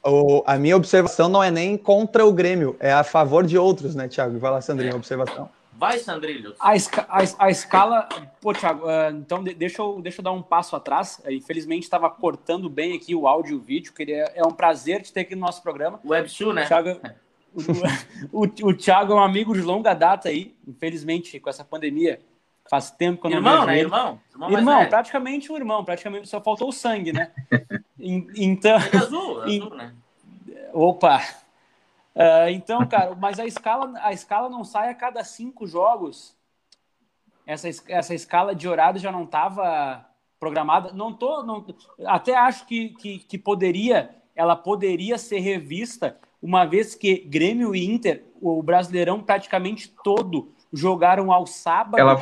O, 0.03 0.43
a 0.47 0.57
minha 0.57 0.75
observação 0.75 1.29
não 1.29 1.43
é 1.43 1.51
nem 1.51 1.77
contra 1.77 2.25
o 2.25 2.33
Grêmio, 2.33 2.75
é 2.79 2.91
a 2.91 3.03
favor 3.03 3.45
de 3.45 3.57
outros, 3.57 3.93
né, 3.93 4.07
Thiago? 4.07 4.39
Vai 4.39 4.51
lá, 4.51 4.61
Sandrinho, 4.61 4.93
é. 4.93 4.95
observação. 4.95 5.49
Vai, 5.77 5.99
Sandrilho. 5.99 6.55
A, 6.57 6.73
esca 6.73 7.05
a, 7.09 7.21
a, 7.37 7.49
escala. 7.49 8.07
Pô, 8.39 8.53
Thiago, 8.53 8.85
uh, 8.85 9.11
então 9.11 9.43
deixa 9.43 9.81
eu, 9.81 10.01
deixa 10.01 10.21
eu 10.21 10.23
dar 10.23 10.31
um 10.31 10.41
passo 10.41 10.73
atrás. 10.73 11.21
Infelizmente 11.29 11.83
estava 11.83 12.09
cortando 12.09 12.69
bem 12.69 12.95
aqui 12.95 13.13
o 13.13 13.27
áudio 13.27 13.55
e 13.55 13.55
o 13.57 13.59
vídeo. 13.59 13.91
Queria, 13.93 14.31
é 14.33 14.43
um 14.45 14.53
prazer 14.53 15.01
te 15.01 15.11
ter 15.11 15.21
aqui 15.21 15.35
no 15.35 15.41
nosso 15.41 15.61
programa. 15.61 15.99
WebShoe, 16.05 16.53
né? 16.53 16.65
Thiago, 16.65 16.97
o, 18.31 18.43
o, 18.43 18.69
o 18.69 18.73
Thiago 18.73 19.13
é 19.13 19.15
um 19.15 19.23
amigo 19.23 19.53
de 19.53 19.61
longa 19.61 19.93
data 19.93 20.29
aí. 20.29 20.55
Infelizmente, 20.67 21.39
com 21.39 21.49
essa 21.49 21.63
pandemia, 21.63 22.19
faz 22.69 22.91
tempo 22.91 23.21
que 23.21 23.27
eu 23.27 23.31
não 23.31 23.37
irmão, 23.37 23.53
vejo 23.53 23.67
né? 23.67 23.73
ele. 23.73 23.81
Irmão, 23.81 24.19
irmão, 24.33 24.51
irmão 24.51 24.89
praticamente 24.89 25.51
um 25.51 25.55
irmão. 25.55 25.85
Praticamente 25.85 26.27
só 26.27 26.41
faltou 26.41 26.69
o 26.69 26.73
sangue, 26.73 27.13
né? 27.13 27.31
então. 27.99 28.77
É 28.77 28.97
azul, 28.97 29.41
azul, 29.41 29.69
né? 29.75 29.93
Opa! 30.73 31.21
Uh, 32.15 32.49
então, 32.51 32.85
cara, 32.87 33.13
mas 33.15 33.39
a 33.39 33.45
escala, 33.45 33.91
a 34.01 34.13
escala 34.13 34.49
não 34.49 34.63
sai 34.63 34.89
a 34.89 34.95
cada 34.95 35.23
cinco 35.23 35.67
jogos. 35.67 36.35
Essa, 37.45 37.69
essa 37.87 38.15
escala 38.15 38.55
de 38.55 38.67
horário 38.67 38.99
já 38.99 39.11
não 39.11 39.23
estava 39.23 40.05
programada. 40.39 40.91
Não 40.93 41.13
tô, 41.13 41.43
não, 41.43 41.65
até 42.05 42.35
acho 42.35 42.65
que, 42.65 42.89
que, 42.89 43.19
que, 43.19 43.37
poderia, 43.37 44.15
ela 44.35 44.55
poderia 44.55 45.17
ser 45.17 45.39
revista, 45.39 46.17
uma 46.45 46.63
vez 46.63 46.93
que 46.93 47.17
Grêmio 47.17 47.75
e 47.75 47.83
Inter, 47.83 48.23
o 48.39 48.61
Brasileirão 48.61 49.19
praticamente 49.19 49.91
todo, 50.03 50.49
jogaram 50.71 51.31
ao 51.31 51.47
sábado. 51.47 51.99
Ela... 51.99 52.21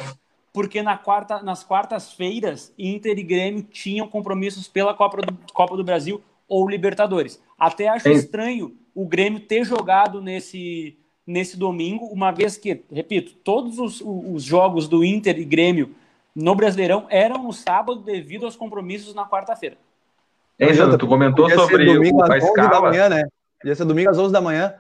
Porque 0.54 0.82
na 0.82 0.98
quarta, 0.98 1.44
nas 1.44 1.62
quartas-feiras, 1.62 2.74
Inter 2.80 3.20
e 3.20 3.24
Grêmio 3.24 3.64
tinham 3.64 4.08
compromissos 4.08 4.70
pela 4.70 4.94
Copa 4.94 5.18
do, 5.18 5.38
Copa 5.52 5.76
do 5.76 5.84
Brasil 5.84 6.22
ou 6.48 6.70
Libertadores. 6.70 7.42
Até 7.60 7.90
acho 7.90 8.08
estranho 8.08 8.74
o 8.96 9.06
Grêmio 9.06 9.42
ter 9.42 9.66
jogado 9.66 10.22
nesse, 10.22 10.98
nesse 11.28 11.58
domingo, 11.58 12.06
uma 12.06 12.32
vez 12.32 12.56
que, 12.56 12.82
repito, 12.90 13.34
todos 13.44 13.78
os, 13.78 14.02
os 14.02 14.42
jogos 14.42 14.88
do 14.88 15.04
Inter 15.04 15.38
e 15.38 15.44
Grêmio 15.44 15.94
no 16.34 16.56
Brasileirão 16.56 17.08
eram 17.10 17.44
no 17.44 17.52
sábado 17.52 18.00
devido 18.00 18.46
aos 18.46 18.56
compromissos 18.56 19.14
na 19.14 19.26
quarta-feira. 19.26 19.76
É, 20.58 20.74
Sandro, 20.74 20.98
tu 20.98 21.08
comentou 21.08 21.50
sobre 21.50 21.86
domingo 21.86 22.20
o, 22.20 22.32
a 22.32 22.38
escala. 22.38 22.70
Da 22.70 22.82
manhã, 22.82 23.10
né? 23.10 23.24
Podia 23.64 23.76
ser 23.76 23.86
domingo 23.86 24.10
às 24.10 24.20
11 24.20 24.34
da 24.34 24.42
manhã. 24.42 24.74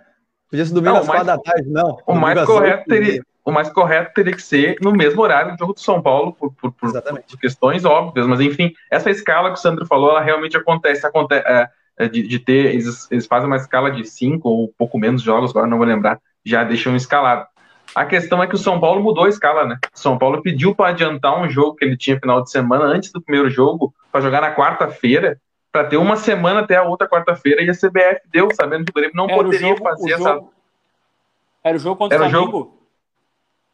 Podia 0.50 0.65
ser 0.65 0.74
domingo 0.74 0.96
não, 0.96 1.02
às 1.02 1.08
4 1.08 1.26
da 1.26 1.38
tarde, 1.38 1.69
não. 1.69 1.98
O 2.06 2.13
mais, 2.13 2.43
correto 2.43 2.84
teria, 2.86 3.24
o 3.46 3.50
mais 3.52 3.69
correto 3.69 4.13
teria 4.13 4.34
que 4.34 4.41
ser 4.41 4.76
no 4.82 4.91
mesmo 4.91 5.22
horário 5.22 5.54
do 5.54 5.58
jogo 5.58 5.74
do 5.74 5.80
São 5.80 6.02
Paulo, 6.02 6.34
por, 6.34 6.54
por, 6.54 6.69
por, 6.74 6.91
por 6.91 7.39
questões 7.39 7.86
óbvias, 7.86 8.28
mas 8.28 8.41
enfim, 8.41 8.74
essa 8.91 9.10
escala 9.10 9.54
que 9.54 9.58
o 9.58 9.62
Sandro 9.62 9.86
falou, 9.86 10.10
ela 10.10 10.19
realmente 10.19 10.58
acontece, 10.58 11.08
acontece 11.08 11.48
é, 11.48 11.69
é, 11.98 12.10
de, 12.10 12.28
de, 12.28 12.39
ter, 12.39 12.74
eles, 12.74 13.10
eles, 13.10 13.26
fazem 13.26 13.48
uma 13.48 13.56
escala 13.56 13.89
de 13.89 14.04
cinco 14.04 14.50
ou 14.50 14.74
pouco 14.78 15.00
menos 15.00 15.22
jogos, 15.22 15.52
agora 15.52 15.65
não 15.65 15.78
vou 15.78 15.88
lembrar, 15.88 16.19
já 16.46 16.65
deixam 16.65 16.93
escalado. 16.93 17.48
A 17.96 18.04
questão 18.06 18.43
é 18.43 18.48
que 18.48 18.56
o 18.56 18.60
São 18.60 18.82
Paulo 18.82 19.02
mudou 19.02 19.24
a 19.24 19.30
escala, 19.30 19.65
né? 19.65 19.78
O 19.96 19.98
São 19.98 20.17
Paulo 20.17 20.41
pediu 20.41 20.76
para 20.76 20.89
adiantar 20.89 21.41
um 21.41 21.50
jogo 21.50 21.76
que 21.76 21.86
ele 21.86 21.96
tinha 21.96 22.19
final 22.19 22.43
de 22.43 22.52
semana 22.52 22.84
antes 22.84 23.13
do 23.13 23.22
primeiro 23.22 23.50
jogo, 23.50 23.93
para 24.12 24.19
jogar 24.19 24.41
na 24.41 24.54
quarta-feira, 24.54 25.39
para 25.73 25.88
ter 25.88 25.97
uma 25.97 26.15
semana 26.15 26.59
até 26.59 26.75
a 26.75 26.83
outra 26.83 27.09
quarta-feira, 27.09 27.63
e 27.63 27.69
a 27.69 27.73
CBF 27.73 28.21
deu, 28.31 28.47
sabendo 28.53 28.86
que 28.86 28.91
o 28.91 28.93
Grêmio 28.93 29.15
não 29.15 29.25
Era 29.25 29.36
poderia 29.36 29.69
jogo, 29.69 29.83
fazer 29.83 30.12
essa. 30.12 30.33
Jogo... 30.33 30.53
Era 31.63 31.75
o 31.75 31.79
jogo 31.79 31.95
contra 31.95 32.15
Era 32.15 32.27
o 32.27 32.29
Flamengo? 32.29 32.51
Jogo... 32.51 32.79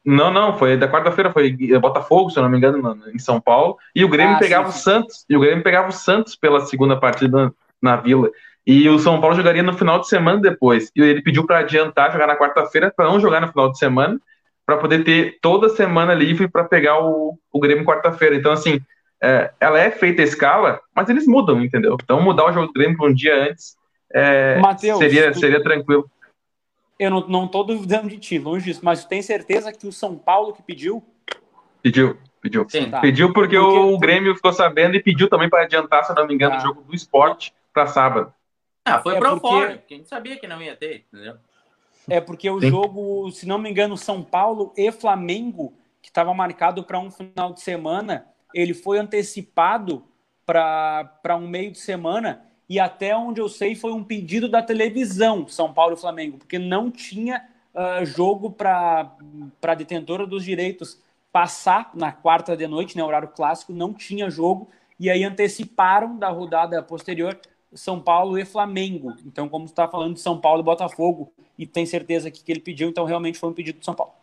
Não, 0.06 0.32
não, 0.32 0.58
foi 0.58 0.78
da 0.78 0.88
quarta-feira, 0.88 1.30
foi 1.30 1.52
Botafogo, 1.78 2.30
se 2.30 2.40
eu 2.40 2.44
não 2.44 2.50
me 2.50 2.58
engano, 2.58 2.98
em 3.14 3.20
São 3.20 3.42
Paulo, 3.42 3.78
e 3.94 4.06
o 4.06 4.08
Grêmio 4.08 4.38
ah, 4.38 4.40
pegava 4.40 4.72
sim, 4.72 4.72
sim. 4.72 4.80
o 4.80 4.82
Santos, 4.82 5.26
e 5.30 5.36
o 5.36 5.42
Grêmio 5.42 5.62
pegava 5.62 5.90
o 5.90 5.92
Santos 5.92 6.38
pela 6.38 6.62
segunda 6.62 6.98
partida 6.98 7.54
na 7.82 7.98
Vila. 7.98 8.30
E 8.66 8.88
o 8.88 8.98
São 8.98 9.20
Paulo 9.20 9.36
jogaria 9.36 9.62
no 9.62 9.74
final 9.74 10.00
de 10.00 10.08
semana 10.08 10.40
depois. 10.40 10.90
E 10.96 11.02
ele 11.02 11.22
pediu 11.22 11.46
para 11.46 11.60
adiantar, 11.60 12.14
jogar 12.14 12.28
na 12.28 12.38
quarta-feira, 12.38 12.94
para 12.96 13.06
não 13.06 13.20
jogar 13.20 13.42
no 13.42 13.50
final 13.50 13.72
de 13.72 13.78
semana, 13.78 14.18
para 14.66 14.78
poder 14.78 15.04
ter 15.04 15.38
toda 15.42 15.68
semana 15.68 16.14
livre 16.14 16.48
para 16.48 16.64
pegar 16.64 17.04
o, 17.04 17.38
o 17.52 17.60
Grêmio 17.60 17.84
quarta-feira. 17.84 18.36
Então, 18.36 18.54
assim, 18.54 18.80
é, 19.22 19.52
ela 19.60 19.80
é 19.80 19.92
feita 19.92 20.22
a 20.22 20.26
escala, 20.26 20.80
mas 20.96 21.10
eles 21.10 21.28
mudam, 21.28 21.62
entendeu? 21.64 21.98
Então, 22.02 22.22
mudar 22.22 22.46
o 22.46 22.54
jogo 22.54 22.68
do 22.68 22.74
Grêmio 22.74 22.98
para 22.98 23.08
um 23.08 23.14
dia 23.14 23.50
antes 23.50 23.78
é, 24.12 24.58
Mateus, 24.60 25.00
seria, 25.00 25.34
seria 25.34 25.62
tranquilo. 25.62 26.10
Eu 26.98 27.12
não, 27.12 27.28
não 27.28 27.48
tô 27.48 27.64
duvidando 27.64 28.10
de 28.10 28.18
ti, 28.18 28.40
longe 28.40 28.66
disso, 28.66 28.82
mas 28.84 29.04
tu 29.04 29.10
tem 29.10 29.22
certeza 29.22 29.72
que 29.72 29.88
o 29.88 29.92
São 29.92 30.18
Paulo 30.18 30.54
que 30.54 30.62
pediu? 30.62 31.04
Pediu, 31.82 32.18
pediu. 32.42 32.66
Sim, 32.68 32.90
tá. 32.90 33.00
Pediu 33.00 33.32
porque, 33.32 33.56
porque 33.58 33.78
o, 33.80 33.94
o, 33.94 34.00
Grêmio 34.00 34.36
ficou 34.36 34.52
sabendo 34.52 34.96
e 34.96 35.04
pediu 35.04 35.30
também 35.30 35.50
para 35.50 35.64
adiantar, 35.64 36.04
se 36.04 36.14
não 36.14 36.28
me 36.28 36.34
engano, 36.34 36.56
tá. 36.56 36.60
o 36.60 36.62
jogo 36.62 36.82
do 36.82 36.94
esporte 36.94 37.54
para 37.74 37.88
sábado. 37.88 38.34
Ah, 38.84 39.00
foi 39.00 39.16
é 39.16 39.20
pro 39.20 39.40
porque... 39.40 39.48
fora, 39.48 39.78
porque 39.78 39.94
a 39.94 39.98
gente 39.98 40.10
sabia 40.10 40.38
que 40.38 40.48
não 40.48 40.62
ia 40.62 40.76
ter, 40.76 41.06
entendeu? 41.14 41.36
É 42.10 42.20
porque 42.20 42.50
o 42.50 42.60
Sim. 42.60 42.70
jogo, 42.70 43.32
se 43.32 43.48
não 43.48 43.60
me 43.60 43.70
engano, 43.70 43.96
São 43.96 44.24
Paulo 44.24 44.74
e 44.76 44.92
Flamengo, 44.92 45.74
que 46.02 46.10
estava 46.10 46.34
marcado 46.34 46.84
para 46.84 47.00
um 47.00 47.12
final 47.12 47.54
de 47.54 47.62
semana, 47.62 48.26
ele 48.54 48.74
foi 48.74 49.00
antecipado 49.00 50.04
para 50.46 51.36
um 51.36 51.48
meio 51.48 51.72
de 51.72 51.80
semana 51.80 52.46
e 52.68 52.80
até 52.80 53.16
onde 53.16 53.42
eu 53.42 53.50
sei 53.50 53.76
foi 53.76 53.92
um 53.92 54.04
pedido 54.04 54.48
da 54.48 54.62
televisão 54.62 55.48
São 55.48 55.74
Paulo 55.74 55.94
e 55.96 56.00
Flamengo, 56.00 56.38
porque 56.38 56.60
não 56.60 56.92
tinha 56.92 57.48
uh, 57.74 58.06
jogo 58.06 58.52
para 58.52 59.16
a 59.62 59.74
detentora 59.76 60.26
dos 60.26 60.44
direitos 60.44 61.02
passar 61.32 61.92
na 61.94 62.12
quarta 62.12 62.58
de 62.58 62.68
noite, 62.68 62.98
né, 62.98 63.04
horário 63.04 63.30
clássico, 63.30 63.74
não 63.74 63.94
tinha 63.94 64.30
jogo 64.30 64.70
e 65.00 65.10
aí 65.10 65.24
anteciparam 65.24 66.18
da 66.18 66.30
rodada 66.30 66.82
posterior 66.84 67.40
São 67.74 68.00
Paulo 68.00 68.38
e 68.38 68.46
Flamengo. 68.46 69.16
Então, 69.26 69.48
como 69.48 69.66
está 69.66 69.88
falando 69.88 70.16
de 70.16 70.20
São 70.20 70.40
Paulo 70.40 70.62
e 70.62 70.64
Botafogo, 70.64 71.32
e 71.58 71.66
tem 71.66 71.86
certeza 71.86 72.32
que, 72.32 72.44
que 72.44 72.52
ele 72.52 72.60
pediu, 72.60 72.90
então 72.90 73.06
realmente 73.06 73.38
foi 73.38 73.50
um 73.50 73.54
pedido 73.54 73.80
de 73.80 73.86
São 73.86 73.94
Paulo. 73.94 74.14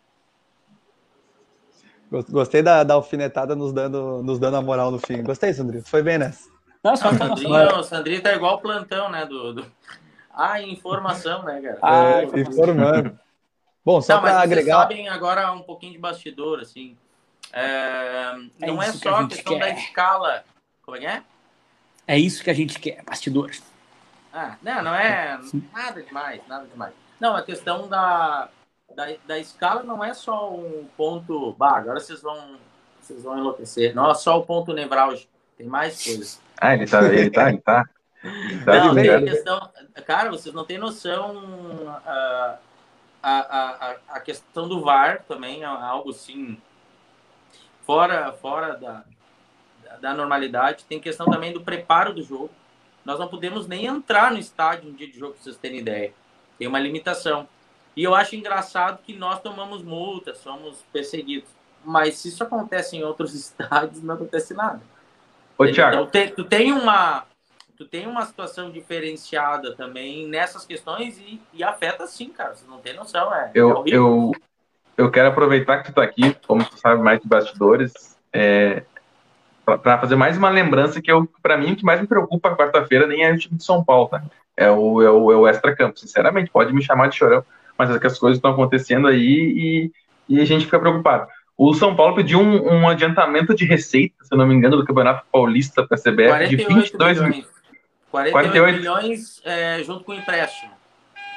Gostei 2.09 2.61
da, 2.61 2.83
da 2.83 2.93
alfinetada 2.93 3.55
nos 3.55 3.73
dando, 3.73 4.23
nos 4.23 4.39
dando 4.39 4.57
a 4.57 4.61
moral 4.61 4.91
no 4.91 4.99
fim. 4.99 5.21
Gostei, 5.23 5.53
Sandrinho. 5.53 5.83
Foi 5.83 6.01
bem 6.01 6.17
nessa. 6.17 6.49
Nossa, 6.83 7.09
o 7.09 7.17
Sandrinho, 7.17 7.79
o 7.79 7.83
Sandrinho 7.83 8.21
tá 8.21 8.33
igual 8.33 8.55
o 8.55 8.61
plantão, 8.61 9.09
né? 9.09 9.25
Do, 9.25 9.53
do... 9.53 9.65
Ah, 10.33 10.61
informação, 10.61 11.43
né, 11.43 11.59
cara? 11.59 11.79
Ah, 11.81 12.21
é, 12.21 12.39
informando. 12.39 13.19
Bom, 13.83 14.01
só 14.01 14.19
para 14.19 14.39
agregar. 14.39 14.77
Vocês 14.77 14.81
sabem 14.83 15.09
agora 15.09 15.51
um 15.51 15.61
pouquinho 15.61 15.93
de 15.93 15.97
bastidor, 15.97 16.59
assim. 16.59 16.95
É... 17.51 18.33
Não 18.59 18.81
é, 18.81 18.87
é 18.87 18.91
só 18.93 19.15
a, 19.15 19.21
a 19.21 19.27
questão 19.27 19.53
quer. 19.53 19.59
da 19.59 19.69
escala. 19.71 20.43
Como 20.83 20.95
é 20.97 20.99
que 20.99 21.05
é? 21.05 21.23
É 22.07 22.17
isso 22.17 22.43
que 22.43 22.49
a 22.49 22.53
gente 22.53 22.79
quer, 22.79 23.03
bastidores. 23.03 23.61
Ah, 24.31 24.55
não, 24.61 24.83
não 24.83 24.95
é 24.95 25.39
nada 25.73 26.01
demais, 26.01 26.41
nada 26.47 26.65
demais. 26.67 26.93
Não, 27.19 27.35
a 27.35 27.41
questão 27.41 27.87
da, 27.87 28.49
da, 28.97 29.05
da 29.27 29.37
escala 29.37 29.83
não 29.83 30.03
é 30.03 30.11
só 30.15 30.51
um 30.51 30.87
ponto. 30.97 31.53
Bah, 31.53 31.77
agora 31.77 31.99
vocês 31.99 32.19
vão, 32.19 32.57
vocês 32.99 33.21
vão 33.21 33.37
enlouquecer. 33.37 33.93
Não 33.93 34.09
é 34.09 34.15
só 34.15 34.39
o 34.39 34.43
ponto 34.43 34.73
nevrálgico. 34.73 35.31
Tem 35.55 35.67
mais 35.67 36.03
coisas. 36.03 36.41
Ah, 36.59 36.73
ele 36.73 36.87
tá, 36.87 37.03
ele 37.13 37.29
tá, 37.29 37.49
ele 37.49 37.59
tá. 37.59 37.83
tá 38.65 38.85
não, 38.85 38.95
tem 38.95 39.07
a 39.07 39.21
questão. 39.21 39.69
Cara, 40.07 40.31
vocês 40.31 40.53
não 40.53 40.65
têm 40.65 40.79
noção. 40.79 41.37
Uh, 41.37 42.57
a, 43.21 43.29
a, 43.91 43.95
a 44.09 44.19
questão 44.19 44.67
do 44.67 44.81
VAR 44.81 45.23
também 45.27 45.61
é 45.61 45.65
algo 45.65 46.09
assim. 46.09 46.59
Fora, 47.85 48.33
fora 48.33 48.73
da, 48.73 49.03
da 50.01 50.13
normalidade. 50.15 50.85
Tem 50.85 50.99
questão 50.99 51.27
também 51.27 51.53
do 51.53 51.61
preparo 51.61 52.15
do 52.15 52.23
jogo. 52.23 52.49
Nós 53.05 53.19
não 53.19 53.27
podemos 53.27 53.67
nem 53.67 53.85
entrar 53.85 54.31
no 54.31 54.39
estádio 54.39 54.89
um 54.89 54.93
dia 54.93 55.07
de 55.07 55.19
jogo, 55.19 55.33
para 55.33 55.43
vocês 55.43 55.55
terem 55.55 55.77
ideia. 55.77 56.13
Tem 56.57 56.67
uma 56.67 56.79
limitação. 56.79 57.47
E 57.97 58.03
eu 58.03 58.13
acho 58.13 58.35
engraçado 58.35 58.99
que 59.03 59.13
nós 59.17 59.41
tomamos 59.41 59.81
multas, 59.81 60.37
somos 60.37 60.85
perseguidos. 60.93 61.49
Mas 61.83 62.19
se 62.19 62.29
isso 62.29 62.43
acontece 62.43 62.95
em 62.95 63.03
outros 63.03 63.33
estádios, 63.35 64.03
não 64.03 64.13
acontece 64.13 64.53
nada. 64.53 64.79
Ô, 65.57 65.65
Thiago. 65.65 65.95
Então, 65.95 66.07
te, 66.07 66.27
tu 66.29 66.43
tem 66.43 66.71
uma 66.71 67.25
tu 67.75 67.85
tem 67.85 68.07
uma 68.07 68.25
situação 68.25 68.71
diferenciada 68.71 69.75
também 69.75 70.27
nessas 70.27 70.65
questões 70.65 71.19
e, 71.19 71.39
e 71.53 71.63
afeta 71.63 72.07
sim, 72.07 72.29
cara. 72.29 72.55
Você 72.55 72.65
não 72.67 72.79
tem 72.79 72.93
noção, 72.95 73.33
é. 73.33 73.51
Eu, 73.53 73.77
é 73.77 73.83
eu, 73.87 74.31
eu 74.95 75.11
quero 75.11 75.29
aproveitar 75.29 75.79
que 75.79 75.91
tu 75.91 75.95
tá 75.95 76.03
aqui, 76.03 76.35
como 76.47 76.65
tu 76.65 76.77
sabe 76.79 77.01
mais 77.01 77.19
de 77.19 77.27
bastidores, 77.27 78.17
é, 78.33 78.83
para 79.63 79.99
fazer 79.99 80.15
mais 80.15 80.37
uma 80.37 80.49
lembrança 80.49 81.01
que 81.01 81.11
eu, 81.11 81.27
para 81.41 81.57
mim, 81.57 81.73
o 81.73 81.75
que 81.75 81.85
mais 81.85 82.01
me 82.01 82.07
preocupa 82.07 82.55
quarta-feira 82.55 83.05
nem 83.05 83.23
é 83.23 83.31
o 83.31 83.37
time 83.37 83.57
de 83.57 83.63
São 83.63 83.83
Paulo, 83.83 84.07
tá? 84.09 84.23
É 84.55 84.71
o, 84.71 85.01
é 85.03 85.11
o, 85.11 85.31
é 85.31 85.35
o 85.35 85.47
extra-campo. 85.47 85.99
Sinceramente, 85.99 86.49
pode 86.49 86.73
me 86.73 86.81
chamar 86.81 87.09
de 87.09 87.15
chorão, 87.15 87.45
mas 87.77 87.89
é 87.89 87.99
que 87.99 88.07
as 88.07 88.17
coisas 88.17 88.37
estão 88.37 88.51
acontecendo 88.51 89.07
aí 89.07 89.17
e, 89.17 89.91
e 90.29 90.41
a 90.41 90.45
gente 90.45 90.65
fica 90.65 90.79
preocupado. 90.79 91.27
O 91.57 91.73
São 91.73 91.95
Paulo 91.95 92.15
pediu 92.15 92.39
um, 92.39 92.81
um, 92.81 92.87
adiantamento 92.87 93.55
de 93.55 93.65
receita, 93.65 94.15
se 94.23 94.33
eu 94.33 94.37
não 94.37 94.45
me 94.45 94.53
engano, 94.53 94.77
do 94.77 94.85
Campeonato 94.85 95.25
Paulista 95.31 95.85
para 95.85 95.97
a 95.97 95.99
CBF 95.99 96.49
de 96.49 96.55
22 96.55 97.19
milhões. 97.19 97.47
48, 98.11 98.31
48 98.31 98.77
milhões 98.77 99.41
é, 99.43 99.83
junto 99.83 100.03
com 100.03 100.11
o 100.11 100.15
empréstimo. 100.15 100.71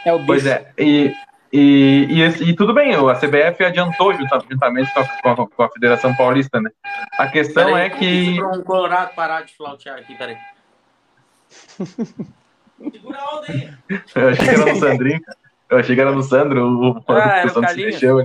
É 0.05 0.13
o 0.13 0.19
bicho. 0.19 0.27
Pois 0.27 0.47
é, 0.47 0.73
e, 0.79 1.13
e, 1.53 2.07
e, 2.11 2.51
e, 2.51 2.55
tudo 2.55 2.73
bem, 2.73 2.95
a 2.95 3.15
CBF 3.15 3.65
adiantou 3.65 4.15
juntamente 4.15 4.93
com 5.23 5.31
a, 5.31 5.47
com 5.49 5.63
a 5.63 5.69
Federação 5.71 6.15
Paulista, 6.15 6.61
né? 6.61 6.71
A 7.19 7.27
questão 7.27 7.67
peraí, 7.67 7.87
é 7.87 7.91
que. 7.91 8.37
Para 8.37 8.59
um 8.59 8.63
Colorado 8.63 9.15
parar 9.15 9.43
de 9.43 9.57
flautear 9.57 9.99
aqui, 9.99 10.15
peraí. 10.17 10.37
Segura 12.93 13.19
a 13.19 13.37
onda 13.37 13.47
aí. 13.49 13.71
Eu 14.15 14.29
achei 14.29 14.45
que 14.45 14.55
era 14.55 14.73
no 14.73 14.79
Sandrinho. 14.79 15.21
Eu 15.71 15.79
achei 15.79 15.95
que 15.95 16.01
era 16.01 16.13
no 16.13 16.23
Sandro, 16.23 16.67
o, 16.67 17.05
ah, 17.07 17.45
o, 17.47 17.61
o, 18.09 18.19
o, 18.19 18.21
o 18.21 18.25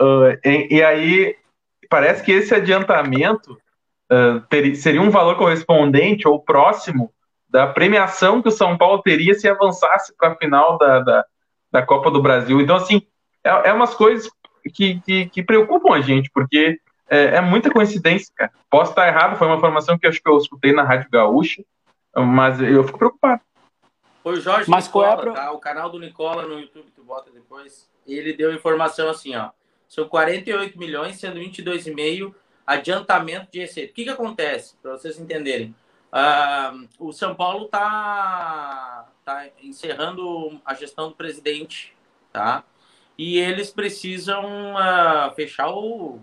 uh, 0.00 0.38
e, 0.44 0.76
e, 0.76 0.82
aí, 0.82 1.36
parece 1.88 2.22
que 2.22 2.32
esse 2.32 2.54
adiantamento 2.54 3.58
uh, 4.12 4.40
ter, 4.48 4.74
seria 4.74 5.00
um 5.00 5.10
valor 5.10 5.36
correspondente 5.36 6.28
ou 6.28 6.40
próximo 6.40 7.12
da 7.48 7.66
premiação 7.66 8.40
que 8.40 8.48
o 8.48 8.52
São 8.52 8.78
Paulo 8.78 9.02
teria 9.02 9.34
se 9.34 9.48
avançasse 9.48 10.14
para 10.16 10.32
a 10.32 10.36
final 10.36 10.78
da, 10.78 11.00
da, 11.00 11.24
da, 11.72 11.82
Copa 11.82 12.10
do 12.10 12.22
Brasil. 12.22 12.60
Então, 12.60 12.76
assim, 12.76 13.02
é, 13.42 13.70
é 13.70 13.72
umas 13.72 13.94
coisas 13.94 14.30
que, 14.72 15.00
que, 15.00 15.26
que, 15.26 15.42
preocupam 15.42 15.94
a 15.94 16.00
gente, 16.00 16.30
porque 16.32 16.78
é, 17.08 17.36
é, 17.36 17.40
muita 17.40 17.70
coincidência, 17.70 18.32
cara. 18.36 18.52
Posso 18.70 18.92
estar 18.92 19.08
errado, 19.08 19.36
foi 19.36 19.48
uma 19.48 19.56
informação 19.56 19.98
que 19.98 20.06
eu 20.06 20.10
acho 20.10 20.22
que 20.22 20.30
eu 20.30 20.38
escutei 20.38 20.72
na 20.72 20.84
Rádio 20.84 21.10
Gaúcha, 21.10 21.64
mas 22.14 22.60
eu 22.60 22.84
fico 22.84 22.98
preocupado. 22.98 23.40
Foi 24.22 24.34
o 24.34 24.40
Jorge 24.40 24.70
Mas 24.70 24.86
Nicola, 24.86 25.16
qual 25.16 25.26
é 25.26 25.30
a... 25.30 25.32
tá? 25.34 25.52
O 25.52 25.58
canal 25.58 25.90
do 25.90 25.98
Nicola 25.98 26.46
no 26.46 26.58
YouTube, 26.60 26.90
tu 26.94 27.02
bota 27.02 27.30
depois. 27.30 27.88
Ele 28.06 28.32
deu 28.32 28.52
informação 28.52 29.08
assim, 29.08 29.34
ó. 29.36 29.50
São 29.88 30.08
48 30.08 30.78
milhões, 30.78 31.18
sendo 31.18 31.40
22,5 31.40 32.34
adiantamento 32.66 33.48
de 33.50 33.58
receita. 33.58 33.90
O 33.90 33.94
que, 33.94 34.04
que 34.04 34.10
acontece? 34.10 34.76
Para 34.80 34.92
vocês 34.92 35.18
entenderem. 35.18 35.74
Uh, 36.12 36.88
o 36.98 37.12
São 37.12 37.34
Paulo 37.34 37.66
tá, 37.66 39.08
tá 39.24 39.48
encerrando 39.62 40.60
a 40.64 40.74
gestão 40.74 41.08
do 41.08 41.16
presidente, 41.16 41.96
tá? 42.32 42.64
E 43.18 43.38
eles 43.38 43.70
precisam 43.70 44.74
uh, 44.74 45.34
fechar 45.34 45.70
o, 45.70 46.20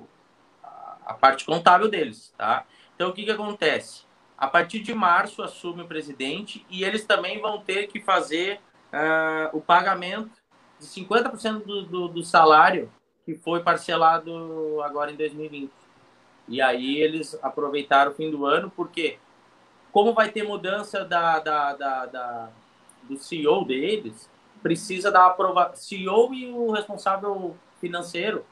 a 1.06 1.14
parte 1.14 1.46
contábil 1.46 1.90
deles, 1.90 2.34
tá? 2.38 2.66
Então, 2.96 3.10
o 3.10 3.14
que, 3.14 3.24
que 3.24 3.32
acontece? 3.32 4.07
A 4.38 4.48
partir 4.48 4.82
de 4.82 4.94
março 4.94 5.42
assume 5.42 5.82
o 5.82 5.88
presidente 5.88 6.66
e 6.70 6.84
eles 6.84 7.06
também 7.06 7.42
vão 7.42 7.60
ter 7.60 7.88
que 7.88 8.00
fazer 8.00 8.60
uh, 8.94 9.58
o 9.58 9.60
pagamento 9.60 10.32
de 10.80 10.86
50% 10.86 11.64
do, 11.64 11.84
do, 11.84 12.08
do 12.08 12.24
salário 12.24 12.92
que 13.26 13.34
foi 13.34 13.62
parcelado 13.64 14.82
agora 14.84 15.12
em 15.12 15.16
2020. 15.16 15.72
E 16.48 16.62
aí 16.62 16.98
eles 16.98 17.38
aproveitaram 17.42 18.12
o 18.12 18.16
fim 18.16 18.30
do 18.30 18.46
ano, 18.46 18.72
porque 18.76 19.18
como 19.92 20.14
vai 20.14 20.30
ter 20.30 20.44
mudança 20.44 21.04
da, 21.04 21.40
da, 21.40 21.74
da, 21.74 22.06
da 22.06 22.50
do 23.04 23.18
CEO 23.18 23.66
deles, 23.66 24.30
precisa 24.62 25.12
da 25.12 25.26
aprovação, 25.26 25.76
CEO 25.76 26.34
e 26.34 26.52
o 26.52 26.72
responsável 26.72 27.56
financeiro, 27.80 28.46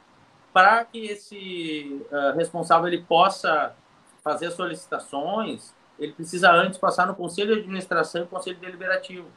para 0.52 0.84
que 0.86 1.06
esse 1.06 2.02
uh, 2.12 2.36
responsável 2.36 2.88
ele 2.88 3.04
possa 3.04 3.76
fazer 4.24 4.50
solicitações, 4.52 5.75
ele 6.00 6.14
precisa 6.14 6.52
antes 6.52 6.78
passar 6.78 7.08
no 7.08 7.16
Conselho 7.16 7.56
de 7.56 7.62
Administração 7.62 8.24
e 8.24 8.28
Conselho 8.28 8.58
Deliberativo. 8.58 9.28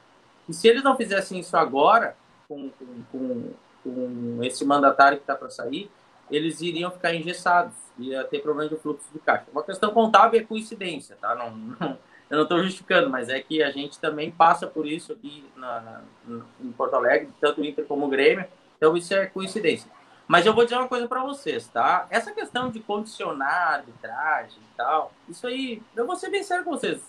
E 0.48 0.52
se 0.52 0.66
eles 0.68 0.82
não 0.82 0.96
fizessem 0.96 1.38
isso 1.38 1.56
agora, 1.56 2.16
com, 2.48 2.70
com, 3.12 3.52
com, 3.84 4.42
esse 4.42 4.64
mandatário 4.64 5.18
que 5.18 5.22
está 5.22 5.34
para 5.34 5.50
sair, 5.50 5.90
eles 6.30 6.60
iriam 6.60 6.90
ficar 6.90 7.14
engessados, 7.14 7.74
ia 7.98 8.24
ter 8.24 8.40
problema 8.40 8.68
de 8.68 8.76
fluxo 8.76 9.06
de 9.12 9.18
caixa. 9.18 9.46
Uma 9.52 9.62
questão 9.62 9.92
contábil 9.92 10.40
é 10.40 10.44
coincidência, 10.44 11.16
tá? 11.20 11.34
Não, 11.34 11.50
não 11.50 11.98
eu 12.30 12.36
não 12.36 12.42
estou 12.42 12.62
justificando, 12.62 13.08
mas 13.08 13.28
é 13.28 13.40
que 13.40 13.62
a 13.62 13.70
gente 13.70 13.98
também 13.98 14.30
passa 14.30 14.66
por 14.66 14.86
isso 14.86 15.12
aqui 15.12 15.44
na, 15.56 16.02
na, 16.26 16.42
em 16.60 16.70
Porto 16.72 16.94
Alegre, 16.94 17.30
tanto 17.40 17.60
o 17.60 17.64
Inter 17.64 17.86
como 17.86 18.06
o 18.06 18.08
Grêmio, 18.08 18.44
então 18.76 18.96
isso 18.96 19.14
é 19.14 19.26
coincidência. 19.26 19.90
Mas 20.28 20.44
eu 20.44 20.52
vou 20.52 20.64
dizer 20.64 20.76
uma 20.76 20.86
coisa 20.86 21.08
para 21.08 21.22
vocês, 21.22 21.66
tá? 21.68 22.06
Essa 22.10 22.30
questão 22.32 22.70
de 22.70 22.80
condicionar 22.80 23.76
arbitragem 23.76 24.58
e 24.58 24.76
tal, 24.76 25.10
isso 25.26 25.46
aí, 25.46 25.82
eu 25.96 26.06
vou 26.06 26.16
ser 26.16 26.28
bem 26.28 26.42
sério 26.42 26.64
com 26.64 26.72
vocês. 26.72 27.02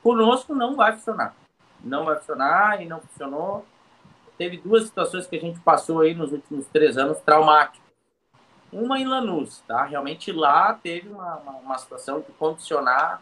Conosco 0.00 0.54
não 0.54 0.76
vai 0.76 0.92
funcionar. 0.92 1.34
Não 1.82 2.04
vai 2.04 2.16
funcionar 2.16 2.80
e 2.80 2.86
não 2.86 3.00
funcionou. 3.00 3.66
Teve 4.38 4.58
duas 4.58 4.84
situações 4.84 5.26
que 5.26 5.34
a 5.34 5.40
gente 5.40 5.58
passou 5.60 6.00
aí 6.00 6.14
nos 6.14 6.32
últimos 6.32 6.66
três 6.68 6.96
anos 6.96 7.18
traumáticas. 7.18 7.82
Uma 8.72 9.00
em 9.00 9.06
Lanús, 9.06 9.60
tá? 9.66 9.84
Realmente 9.84 10.30
lá 10.30 10.72
teve 10.74 11.08
uma, 11.08 11.36
uma, 11.38 11.52
uma 11.54 11.78
situação 11.78 12.20
de 12.20 12.30
condicionar 12.32 13.20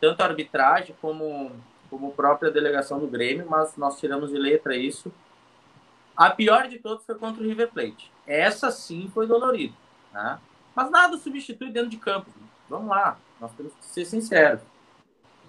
tanto 0.00 0.20
a 0.22 0.26
arbitragem 0.26 0.96
como, 1.00 1.52
como 1.88 2.08
a 2.08 2.10
própria 2.10 2.50
delegação 2.50 2.98
do 2.98 3.06
Grêmio, 3.06 3.46
mas 3.48 3.76
nós 3.76 4.00
tiramos 4.00 4.30
de 4.30 4.38
letra 4.38 4.76
isso 4.76 5.12
a 6.16 6.30
pior 6.30 6.68
de 6.68 6.78
todas 6.78 7.04
foi 7.04 7.14
contra 7.14 7.42
o 7.42 7.46
River 7.46 7.70
Plate. 7.70 8.12
Essa 8.26 8.70
sim 8.70 9.10
foi 9.12 9.26
dolorida. 9.26 9.74
Né? 10.12 10.38
Mas 10.74 10.90
nada 10.90 11.16
substitui 11.16 11.70
dentro 11.70 11.90
de 11.90 11.96
campo. 11.96 12.30
Vamos 12.68 12.88
lá, 12.88 13.16
nós 13.40 13.52
temos 13.52 13.72
que 13.74 13.84
ser 13.84 14.04
sinceros. 14.04 14.60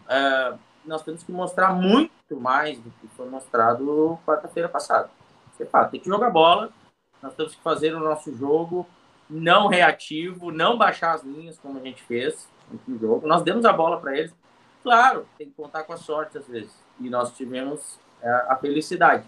Uh, 0.06 0.58
nós 0.86 1.02
temos 1.04 1.24
que 1.24 1.32
mostrar 1.32 1.74
muito 1.74 2.36
mais 2.36 2.78
do 2.80 2.90
que 2.92 3.08
foi 3.16 3.30
mostrado 3.30 4.20
quarta-feira 4.26 4.68
passada. 4.68 5.10
Você 5.54 5.66
fala, 5.66 5.88
tem 5.88 6.00
que 6.00 6.10
jogar 6.10 6.30
bola, 6.30 6.72
nós 7.22 7.34
temos 7.36 7.56
que 7.56 7.62
fazer 7.62 7.96
o 7.96 8.00
nosso 8.00 8.36
jogo 8.36 8.86
não 9.30 9.68
reativo, 9.68 10.52
não 10.52 10.78
baixar 10.78 11.14
as 11.14 11.24
linhas 11.24 11.58
como 11.58 11.80
a 11.80 11.82
gente 11.82 12.04
fez 12.04 12.48
no 12.88 13.00
jogo. 13.00 13.28
Nós 13.28 13.42
demos 13.42 13.66
a 13.66 13.74
bola 13.74 14.00
para 14.00 14.18
eles. 14.18 14.34
Claro, 14.84 15.26
tem 15.38 15.48
que 15.48 15.54
contar 15.56 15.84
com 15.84 15.94
a 15.94 15.98
sorte 15.98 16.38
às 16.38 16.48
vezes. 16.48 16.74
E 17.00 17.10
nós 17.10 17.32
tivemos 17.32 18.00
é, 18.22 18.30
a 18.50 18.56
felicidade. 18.56 19.24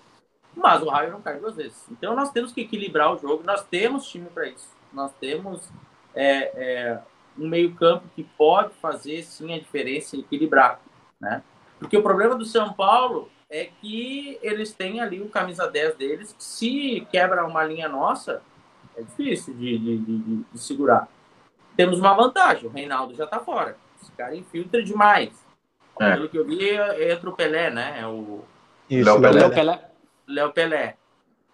Mas 0.56 0.82
o 0.82 0.90
raio 0.90 1.12
não 1.12 1.22
cai 1.22 1.38
duas 1.38 1.56
vezes. 1.56 1.86
Então 1.92 2.16
nós 2.16 2.32
temos 2.32 2.52
que 2.52 2.62
equilibrar 2.62 3.14
o 3.14 3.18
jogo. 3.18 3.44
Nós 3.44 3.64
temos 3.64 4.08
time 4.08 4.28
para 4.30 4.48
isso. 4.48 4.70
Nós 4.94 5.12
temos 5.20 5.68
é, 6.14 6.52
é, 6.56 7.00
um 7.38 7.48
meio-campo 7.48 8.06
que 8.16 8.24
pode 8.24 8.74
fazer 8.76 9.24
sim 9.24 9.54
a 9.54 9.60
diferença 9.60 10.16
e 10.16 10.22
equilibrar. 10.22 10.80
Né? 11.20 11.44
Porque 11.78 11.98
o 11.98 12.04
problema 12.04 12.36
do 12.36 12.46
São 12.46 12.72
Paulo 12.74 13.30
é 13.50 13.66
que 13.66 14.40
eles 14.42 14.74
têm 14.74 15.02
ali 15.02 15.22
o 15.22 15.30
camisa 15.30 15.68
10 15.68 15.96
deles. 15.96 16.36
Se 16.40 17.06
quebra 17.12 17.46
uma 17.46 17.64
linha 17.64 17.90
nossa, 17.90 18.42
é 18.96 19.02
difícil 19.02 19.54
de, 19.54 19.78
de, 19.78 19.98
de, 19.98 20.44
de 20.52 20.60
segurar. 20.60 21.08
Temos 21.76 22.00
uma 22.00 22.14
vantagem: 22.14 22.68
o 22.68 22.72
Reinaldo 22.72 23.14
já 23.14 23.26
está 23.26 23.40
fora. 23.40 23.78
Esse 24.02 24.12
cara 24.14 24.36
infiltra 24.36 24.82
demais. 24.82 25.46
É. 26.00 26.14
Pelo 26.14 26.30
que 26.30 26.38
eu 26.38 26.46
vi, 26.46 26.70
entra 27.12 27.30
o 27.30 27.36
Pelé, 27.36 27.70
né? 27.70 28.00
É 28.02 28.08
o. 28.08 28.44
Isso, 28.90 29.06
Léo 29.06 29.22
Pelé. 29.22 29.50
Pelé. 29.50 29.95
Léo 30.28 30.52
Pelé. 30.52 30.96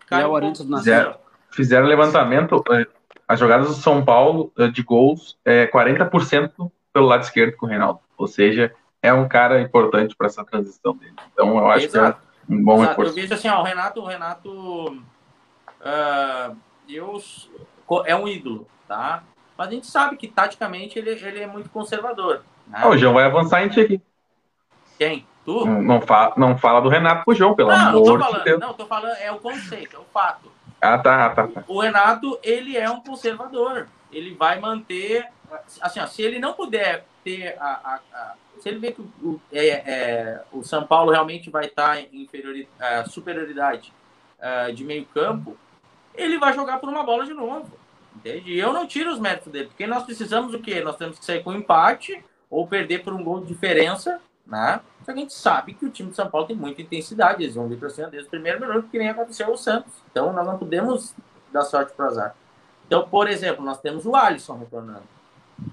Léo 0.09 0.36
Arantes 0.36 0.65
do 0.65 0.78
fizeram, 0.78 1.15
fizeram 1.51 1.88
levantamento, 1.88 2.63
é, 2.72 2.86
as 3.28 3.39
jogadas 3.39 3.67
do 3.67 3.74
São 3.76 4.03
Paulo 4.03 4.51
é, 4.57 4.67
de 4.67 4.84
gols 4.84 5.38
é 5.45 5.65
40% 5.67 6.72
pelo 6.91 7.05
lado 7.05 7.24
esquerdo 7.24 7.55
com 7.55 7.65
o 7.65 7.69
Reinaldo. 7.69 7.99
Ou 8.17 8.28
seja, 8.28 8.74
é 9.01 9.13
um 9.13 9.28
cara 9.28 9.61
importante 9.61 10.15
para 10.15 10.28
essa 10.28 10.43
transição 10.43 10.95
dele. 10.95 11.15
Então 11.32 11.57
eu 11.57 11.69
acho 11.69 11.86
Exato. 11.86 12.19
que 12.19 12.51
é 12.51 12.55
um 12.55 12.63
bom 12.63 12.84
Exato. 12.84 13.01
Eu 13.03 13.13
vejo 13.13 13.34
assim, 13.34 13.47
ó, 13.47 13.61
o 13.61 13.63
Renato, 13.63 14.01
o 14.01 14.05
Renato 14.05 14.51
uh, 15.82 16.57
eu, 16.89 17.22
é 18.05 18.15
um 18.15 18.28
ídolo, 18.28 18.67
tá? 18.88 19.24
Mas 19.57 19.67
a 19.67 19.72
gente 19.72 19.88
sabe 19.88 20.17
que 20.17 20.28
taticamente 20.28 20.99
ele, 20.99 21.11
ele 21.11 21.39
é 21.39 21.47
muito 21.47 21.69
conservador. 21.69 22.43
Né? 22.67 22.86
o 22.86 22.97
João 22.97 23.13
vai 23.13 23.26
avançar 23.26 23.63
em 23.63 23.69
ti 23.69 23.80
aqui. 23.80 24.01
Quem? 24.97 25.26
Tu? 25.45 25.65
Não, 25.65 25.81
não, 25.81 26.01
fala, 26.01 26.33
não 26.37 26.57
fala 26.57 26.81
do 26.81 26.89
Renato 26.89 27.33
João, 27.33 27.55
pelo 27.55 27.69
não, 27.69 27.89
amor 27.89 28.19
não 28.19 28.33
de 28.33 28.43
Deus. 28.43 28.59
Não, 28.59 28.73
tô 28.73 28.85
falando, 28.85 29.15
é 29.17 29.31
o 29.31 29.39
conceito, 29.39 29.95
é 29.95 29.99
o 29.99 30.05
fato. 30.13 30.51
Ah, 30.79 30.97
tá, 30.97 31.29
tá, 31.29 31.47
tá. 31.47 31.63
O 31.67 31.79
Renato, 31.79 32.39
ele 32.43 32.77
é 32.77 32.89
um 32.89 33.01
conservador. 33.01 33.87
Ele 34.11 34.33
vai 34.33 34.59
manter. 34.59 35.27
Assim, 35.81 35.99
ó, 35.99 36.07
se 36.07 36.21
ele 36.21 36.39
não 36.39 36.53
puder 36.53 37.05
ter 37.23 37.55
a. 37.59 37.65
a, 37.83 37.99
a 38.13 38.33
se 38.59 38.69
ele 38.69 38.77
vê 38.77 38.91
que 38.91 39.01
o, 39.01 39.41
é, 39.51 39.67
é, 39.69 40.41
o 40.51 40.63
São 40.63 40.85
Paulo 40.85 41.11
realmente 41.11 41.49
vai 41.49 41.65
estar 41.65 41.99
em 41.99 42.21
inferioridade, 42.21 43.11
superioridade 43.11 43.91
uh, 44.37 44.71
de 44.71 44.83
meio 44.83 45.03
campo, 45.05 45.57
ele 46.13 46.37
vai 46.37 46.53
jogar 46.53 46.77
por 46.77 46.87
uma 46.87 47.03
bola 47.03 47.25
de 47.25 47.33
novo. 47.33 47.71
Entende? 48.15 48.51
E 48.51 48.59
eu 48.59 48.71
não 48.71 48.85
tiro 48.85 49.11
os 49.11 49.17
méritos 49.17 49.51
dele, 49.51 49.67
porque 49.67 49.87
nós 49.87 50.03
precisamos 50.03 50.53
o 50.53 50.59
quê? 50.59 50.79
Nós 50.81 50.95
temos 50.95 51.17
que 51.17 51.25
sair 51.25 51.43
com 51.43 51.53
empate 51.53 52.23
ou 52.51 52.67
perder 52.67 53.03
por 53.03 53.13
um 53.13 53.23
gol 53.23 53.39
de 53.39 53.47
diferença 53.47 54.21
né? 54.45 54.81
Só 55.06 55.12
que 55.14 55.20
a 55.20 55.22
gente 55.22 55.34
sabe 55.34 55.74
que 55.74 55.86
o 55.86 55.89
time 55.89 56.10
de 56.10 56.16
São 56.16 56.30
Paulo 56.30 56.47
tem 56.47 56.56
muita 56.56 56.82
intensidade, 56.82 57.43
eles 57.43 57.56
vão 57.56 57.68
vir 57.68 57.78
para 57.78 57.89
cima 57.89 58.08
desde 58.08 58.28
o 58.28 58.32
primeiro 58.32 58.62
minuto, 58.62 58.88
que 58.89 58.97
nem 58.97 59.10
aconteceu 59.10 59.52
o 59.52 59.58
Santos. 59.58 59.91
Então 60.12 60.32
nós 60.32 60.45
não 60.45 60.58
podemos 60.58 61.14
dar 61.52 61.64
sorte 61.64 61.93
para 61.93 62.06
azar. 62.06 62.36
Então, 62.86 63.08
por 63.08 63.28
exemplo, 63.28 63.64
nós 63.64 63.80
temos 63.80 64.06
o 64.06 64.16
Alisson 64.16 64.58
retornando. 64.58 65.04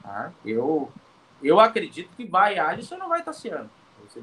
Tá? 0.03 0.31
Eu, 0.45 0.91
eu 1.43 1.61
acredito 1.61 2.11
que 2.17 2.25
vai 2.25 2.59
Alisson 2.59 2.97
não 2.97 3.09
vai 3.09 3.23
Tassiano. 3.23 3.69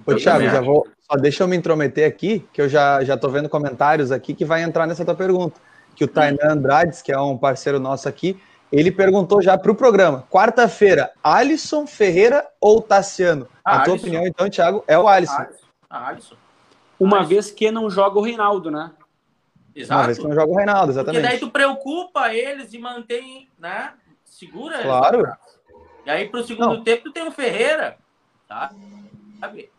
Ô, 0.06 0.16
Thiago, 0.16 0.46
já 0.46 0.62
vou. 0.62 0.88
Só 1.00 1.18
deixa 1.18 1.44
eu 1.44 1.48
me 1.48 1.56
intrometer 1.56 2.08
aqui, 2.08 2.48
que 2.52 2.62
eu 2.62 2.68
já, 2.68 3.04
já 3.04 3.16
tô 3.16 3.30
vendo 3.30 3.48
comentários 3.48 4.12
aqui 4.12 4.34
que 4.34 4.44
vai 4.44 4.64
entrar 4.64 4.88
nessa 4.88 5.06
tua 5.06 5.14
pergunta. 5.14 5.60
Que 5.96 6.04
o 6.04 6.08
Tainan 6.08 6.52
Andrades, 6.52 7.02
que 7.02 7.12
é 7.12 7.20
um 7.20 7.38
parceiro 7.38 7.80
nosso 7.80 8.10
aqui, 8.10 8.42
ele 8.80 8.92
perguntou 8.92 9.42
já 9.42 9.58
para 9.58 9.72
o 9.72 9.76
programa. 9.76 10.26
Quarta-feira, 10.30 11.12
Alisson 11.24 11.86
Ferreira 11.86 12.48
ou 12.60 12.82
Tassiano? 12.82 13.48
Ah, 13.64 13.78
a 13.78 13.84
tua 13.84 13.94
Alisson. 13.94 14.08
opinião, 14.08 14.28
então, 14.28 14.50
Thiago, 14.50 14.84
é 14.88 14.98
o 14.98 15.08
Alisson. 15.08 15.42
Alisson. 15.42 15.66
Ah, 15.90 16.08
Alisson. 16.08 16.36
Uma 17.00 17.18
Alisson. 17.18 17.30
vez 17.30 17.52
que 17.52 17.72
não 17.72 17.90
joga 17.90 18.20
o 18.20 18.22
Reinaldo, 18.22 18.72
né? 18.72 18.92
Exato. 19.76 20.00
Uma 20.00 20.06
vez 20.06 20.18
que 20.18 20.28
não 20.28 20.36
joga 20.36 20.52
o 20.52 20.56
Reinaldo, 20.56 20.92
exatamente. 20.92 21.22
Porque 21.22 21.32
daí 21.32 21.40
tu 21.40 21.52
preocupa 21.52 22.34
eles 22.34 22.74
e 22.74 22.80
mantém, 22.80 23.50
né? 23.60 23.94
Segura 24.24 24.76
eles. 24.76 24.88
Claro. 24.88 25.38
E 26.06 26.10
aí 26.10 26.30
pro 26.30 26.44
segundo 26.44 26.76
não. 26.76 26.84
tempo 26.84 27.04
tu 27.04 27.12
tem 27.12 27.28
o 27.28 27.32
Ferreira, 27.32 27.98
tá? 28.48 28.72
Sabe? 29.40 29.72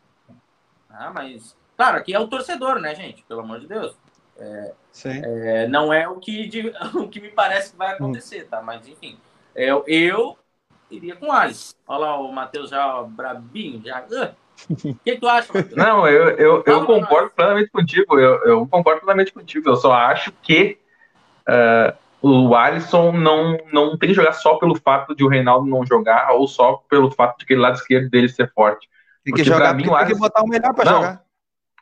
Ah, 0.90 1.10
mas... 1.14 1.56
Claro, 1.76 1.98
aqui 1.98 2.14
é 2.14 2.18
o 2.18 2.28
torcedor, 2.28 2.80
né, 2.80 2.94
gente? 2.94 3.22
Pelo 3.24 3.40
amor 3.40 3.60
de 3.60 3.66
Deus. 3.66 3.94
É, 4.38 4.72
é, 5.04 5.68
não 5.68 5.92
é 5.92 6.08
o 6.08 6.16
que, 6.16 6.46
de, 6.46 6.72
o 6.94 7.08
que 7.08 7.20
me 7.20 7.28
parece 7.28 7.72
que 7.72 7.78
vai 7.78 7.92
acontecer, 7.92 8.44
tá? 8.44 8.62
Mas 8.62 8.86
enfim, 8.86 9.18
eu, 9.54 9.84
eu 9.86 10.36
iria 10.90 11.16
com 11.16 11.26
o 11.26 11.32
Alisson. 11.32 11.74
Olha 11.86 11.98
lá 11.98 12.20
o 12.20 12.32
Matheus 12.32 12.70
já 12.70 13.02
brabinho, 13.02 13.82
já. 13.84 14.04
O 14.70 14.94
que, 15.04 15.18
tu 15.18 15.28
acha, 15.28 15.52
Matheus? 15.52 15.76
Não, 15.76 16.06
eu, 16.08 16.30
eu, 16.30 16.64
eu 16.66 16.86
concordo 16.86 17.30
plenamente 17.30 17.70
contigo. 17.70 18.18
Eu, 18.18 18.42
eu 18.44 18.66
concordo 18.66 19.00
plenamente 19.00 19.32
contigo. 19.32 19.68
Eu 19.68 19.76
só 19.76 19.92
acho 19.92 20.32
que 20.42 20.78
uh, 21.48 21.96
o 22.22 22.54
Alisson 22.54 23.12
não, 23.12 23.58
não 23.72 23.98
tem 23.98 24.08
que 24.08 24.14
jogar 24.14 24.32
só 24.32 24.56
pelo 24.56 24.74
fato 24.74 25.14
de 25.14 25.24
o 25.24 25.28
Reinaldo 25.28 25.66
não 25.66 25.84
jogar 25.84 26.32
ou 26.32 26.48
só 26.48 26.82
pelo 26.88 27.10
fato 27.10 27.38
de 27.38 27.44
aquele 27.44 27.60
lado 27.60 27.74
esquerdo 27.74 28.08
dele 28.08 28.28
ser 28.28 28.50
forte. 28.52 28.88
Tem 29.24 29.34
que 29.34 29.42
porque 29.42 29.44
jogar, 29.44 29.74
mim, 29.74 29.86
o 29.86 29.94
Alisson... 29.94 30.06
tem 30.06 30.14
que 30.14 30.20
botar 30.20 30.42
o 30.42 30.48
melhor 30.48 30.74
para 30.74 30.90
jogar. 30.90 31.25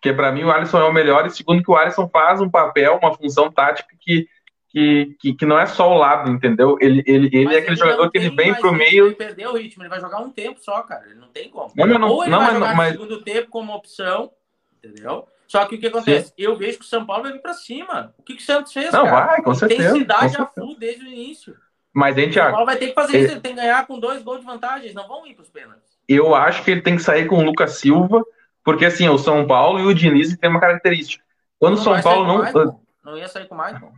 Porque 0.05 0.13
para 0.13 0.31
mim 0.31 0.45
o 0.45 0.53
Alisson 0.53 0.81
é 0.81 0.85
o 0.85 0.93
melhor, 0.93 1.27
e 1.27 1.31
segundo 1.31 1.63
que 1.63 1.71
o 1.71 1.75
Alisson 1.75 2.07
faz 2.07 2.39
um 2.39 2.51
papel, 2.51 2.99
uma 3.03 3.17
função 3.17 3.51
tática 3.51 3.89
que, 3.99 4.29
que, 4.69 5.17
que, 5.19 5.33
que 5.33 5.47
não 5.47 5.59
é 5.59 5.65
só 5.65 5.91
o 5.91 5.97
lado, 5.97 6.31
entendeu? 6.31 6.77
Ele, 6.79 7.03
ele, 7.07 7.31
ele 7.33 7.55
é 7.55 7.59
aquele 7.61 7.69
ele 7.69 7.77
jogador 7.77 8.11
que 8.11 8.19
ele 8.19 8.29
vem 8.29 8.55
pro 8.55 8.71
meio. 8.71 9.07
Ele 9.07 9.15
perdeu 9.15 9.53
o 9.53 9.57
ritmo, 9.57 9.83
ele 9.83 9.89
vai 9.89 10.03
jogar 10.03 10.19
um 10.19 10.29
tempo 10.29 10.61
só, 10.61 10.83
cara. 10.83 11.07
Ele 11.07 11.15
não 11.15 11.29
tem 11.29 11.49
como. 11.49 11.73
Não, 11.75 11.87
não, 11.87 12.09
Ou 12.11 12.23
ele 12.23 12.31
não, 12.31 12.39
vai 12.39 12.53
jogar 12.53 12.69
não, 12.69 12.77
mas... 12.77 12.93
no 12.93 13.01
segundo 13.01 13.23
tempo 13.23 13.49
como 13.49 13.73
opção, 13.73 14.31
entendeu? 14.77 15.27
Só 15.47 15.65
que 15.65 15.77
o 15.77 15.81
que 15.81 15.87
acontece? 15.87 16.27
Sim. 16.27 16.35
Eu 16.37 16.55
vejo 16.55 16.81
que 16.81 16.85
o 16.85 16.89
São 16.89 17.07
Paulo 17.07 17.23
vai 17.23 17.33
vir 17.33 17.41
para 17.41 17.55
cima. 17.55 18.15
O 18.19 18.23
que, 18.23 18.35
que 18.35 18.43
o 18.43 18.45
Santos 18.45 18.75
fez? 18.75 18.93
Não, 18.93 19.07
cara? 19.07 19.27
vai, 19.27 19.43
com 19.43 19.55
certeza. 19.55 19.85
Intensidade 19.85 20.37
a 20.37 20.45
full 20.45 20.77
desde 20.79 21.03
o 21.03 21.09
início. 21.09 21.57
Mas, 21.95 22.19
hein, 22.19 22.29
Thiago? 22.29 22.49
O 22.49 22.51
São 22.51 22.53
Paulo 22.57 22.67
vai 22.67 22.77
ter 22.77 22.89
que 22.89 22.95
fazer 22.95 23.17
ele... 23.17 23.25
isso, 23.25 23.35
ele 23.37 23.41
tem 23.41 23.55
que 23.55 23.61
ganhar 23.63 23.87
com 23.87 23.99
dois 23.99 24.23
gols 24.23 24.41
de 24.41 24.47
vantagem, 24.47 24.93
não 24.93 25.09
vão 25.09 25.27
ir 25.27 25.33
para 25.33 25.45
os 25.45 25.49
pênaltis. 25.49 25.95
Eu 26.07 26.35
acho 26.35 26.63
que 26.63 26.71
ele 26.71 26.83
tem 26.83 26.95
que 26.95 27.03
sair 27.03 27.27
com 27.27 27.39
o 27.39 27.43
Lucas 27.43 27.79
Silva, 27.79 28.23
porque 28.65 28.87
assim, 28.87 29.09
o 29.09 29.19
São 29.19 29.47
Paulo 29.47 29.79
e 29.79 29.85
o 29.85 29.95
Diniz 29.95 30.37
tem 30.37 30.51
uma 30.51 30.61
característica. 30.61 31.23
Quando 31.59 31.75
o 31.75 31.79
São 31.79 32.01
Paulo 32.01 32.27
não. 32.27 32.81
Não 33.05 33.19
ia 33.19 33.29
sair 33.29 33.47
com 33.47 33.55
o 33.55 33.59
Michael. 33.59 33.93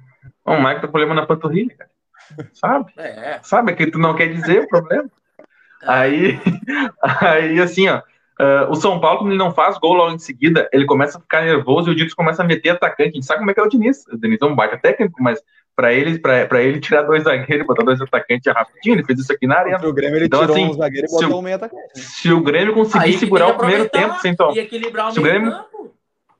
O 0.44 0.56
Michael 0.56 0.80
tem 0.80 0.90
problema 0.90 1.14
na 1.14 1.24
panturrilha, 1.24 1.74
cara. 1.76 1.90
Sabe? 2.52 2.92
É. 2.96 3.38
Sabe 3.42 3.72
que 3.74 3.88
tu 3.88 3.98
não 3.98 4.16
quer 4.16 4.32
dizer 4.32 4.62
o 4.62 4.68
problema? 4.68 5.04
É. 5.04 5.46
Aí, 5.86 6.40
aí, 7.20 7.60
assim, 7.60 7.86
ó. 7.86 8.02
Uh, 8.40 8.70
o 8.70 8.74
São 8.74 8.98
Paulo, 8.98 9.20
quando 9.20 9.30
ele 9.30 9.38
não 9.38 9.54
faz 9.54 9.78
gol 9.78 9.94
logo 9.94 10.12
em 10.12 10.18
seguida, 10.18 10.68
ele 10.72 10.84
começa 10.84 11.16
a 11.16 11.20
ficar 11.20 11.42
nervoso 11.42 11.88
e 11.88 11.92
o 11.92 11.94
Diniz 11.94 12.12
começa 12.12 12.42
a 12.42 12.46
meter 12.46 12.70
atacante. 12.70 13.10
A 13.10 13.12
gente 13.12 13.26
sabe 13.26 13.38
como 13.38 13.50
é 13.50 13.54
que 13.54 13.60
é 13.60 13.62
o 13.62 13.68
Diniz. 13.68 14.06
O 14.08 14.18
Diniz 14.18 14.40
é 14.42 14.44
um 14.46 14.54
baita 14.54 14.76
técnico, 14.76 15.22
mas 15.22 15.40
para 15.76 15.92
ele, 15.92 16.18
pra, 16.18 16.62
ele 16.62 16.80
tirar 16.80 17.02
dois 17.02 17.22
zagueiros 17.22 17.64
e 17.64 17.66
botar 17.66 17.84
dois 17.84 18.00
atacantes 18.00 18.46
é 18.46 18.50
rapidinho, 18.50 18.94
ele 18.94 19.04
fez 19.04 19.20
isso 19.20 19.30
aqui 19.30 19.46
na 19.46 19.58
arena. 19.58 19.86
O 19.86 19.92
Grêmio 19.92 20.16
ele 20.16 20.24
então, 20.24 20.40
tirou 20.40 20.56
assim, 20.56 20.66
um 20.70 20.72
zagueiro 20.72 21.06
e 21.06 21.10
botou 21.10 21.38
um 21.38 21.42
meio 21.42 21.56
atacante. 21.56 21.82
Né? 21.82 22.02
Se 22.02 22.32
o 22.32 22.42
Grêmio 22.42 22.72
conseguir 22.72 23.12
segurar 23.18 23.48
o 23.48 23.58
primeiro 23.58 23.86
tempo 23.88 24.18
sem 24.20 24.34
tomar. 24.34 24.56
E 24.56 24.60
equilibrar 24.60 25.10
o 25.10 25.12
meio 25.12 25.22
Grêmio... 25.22 25.50
campo. 25.50 25.94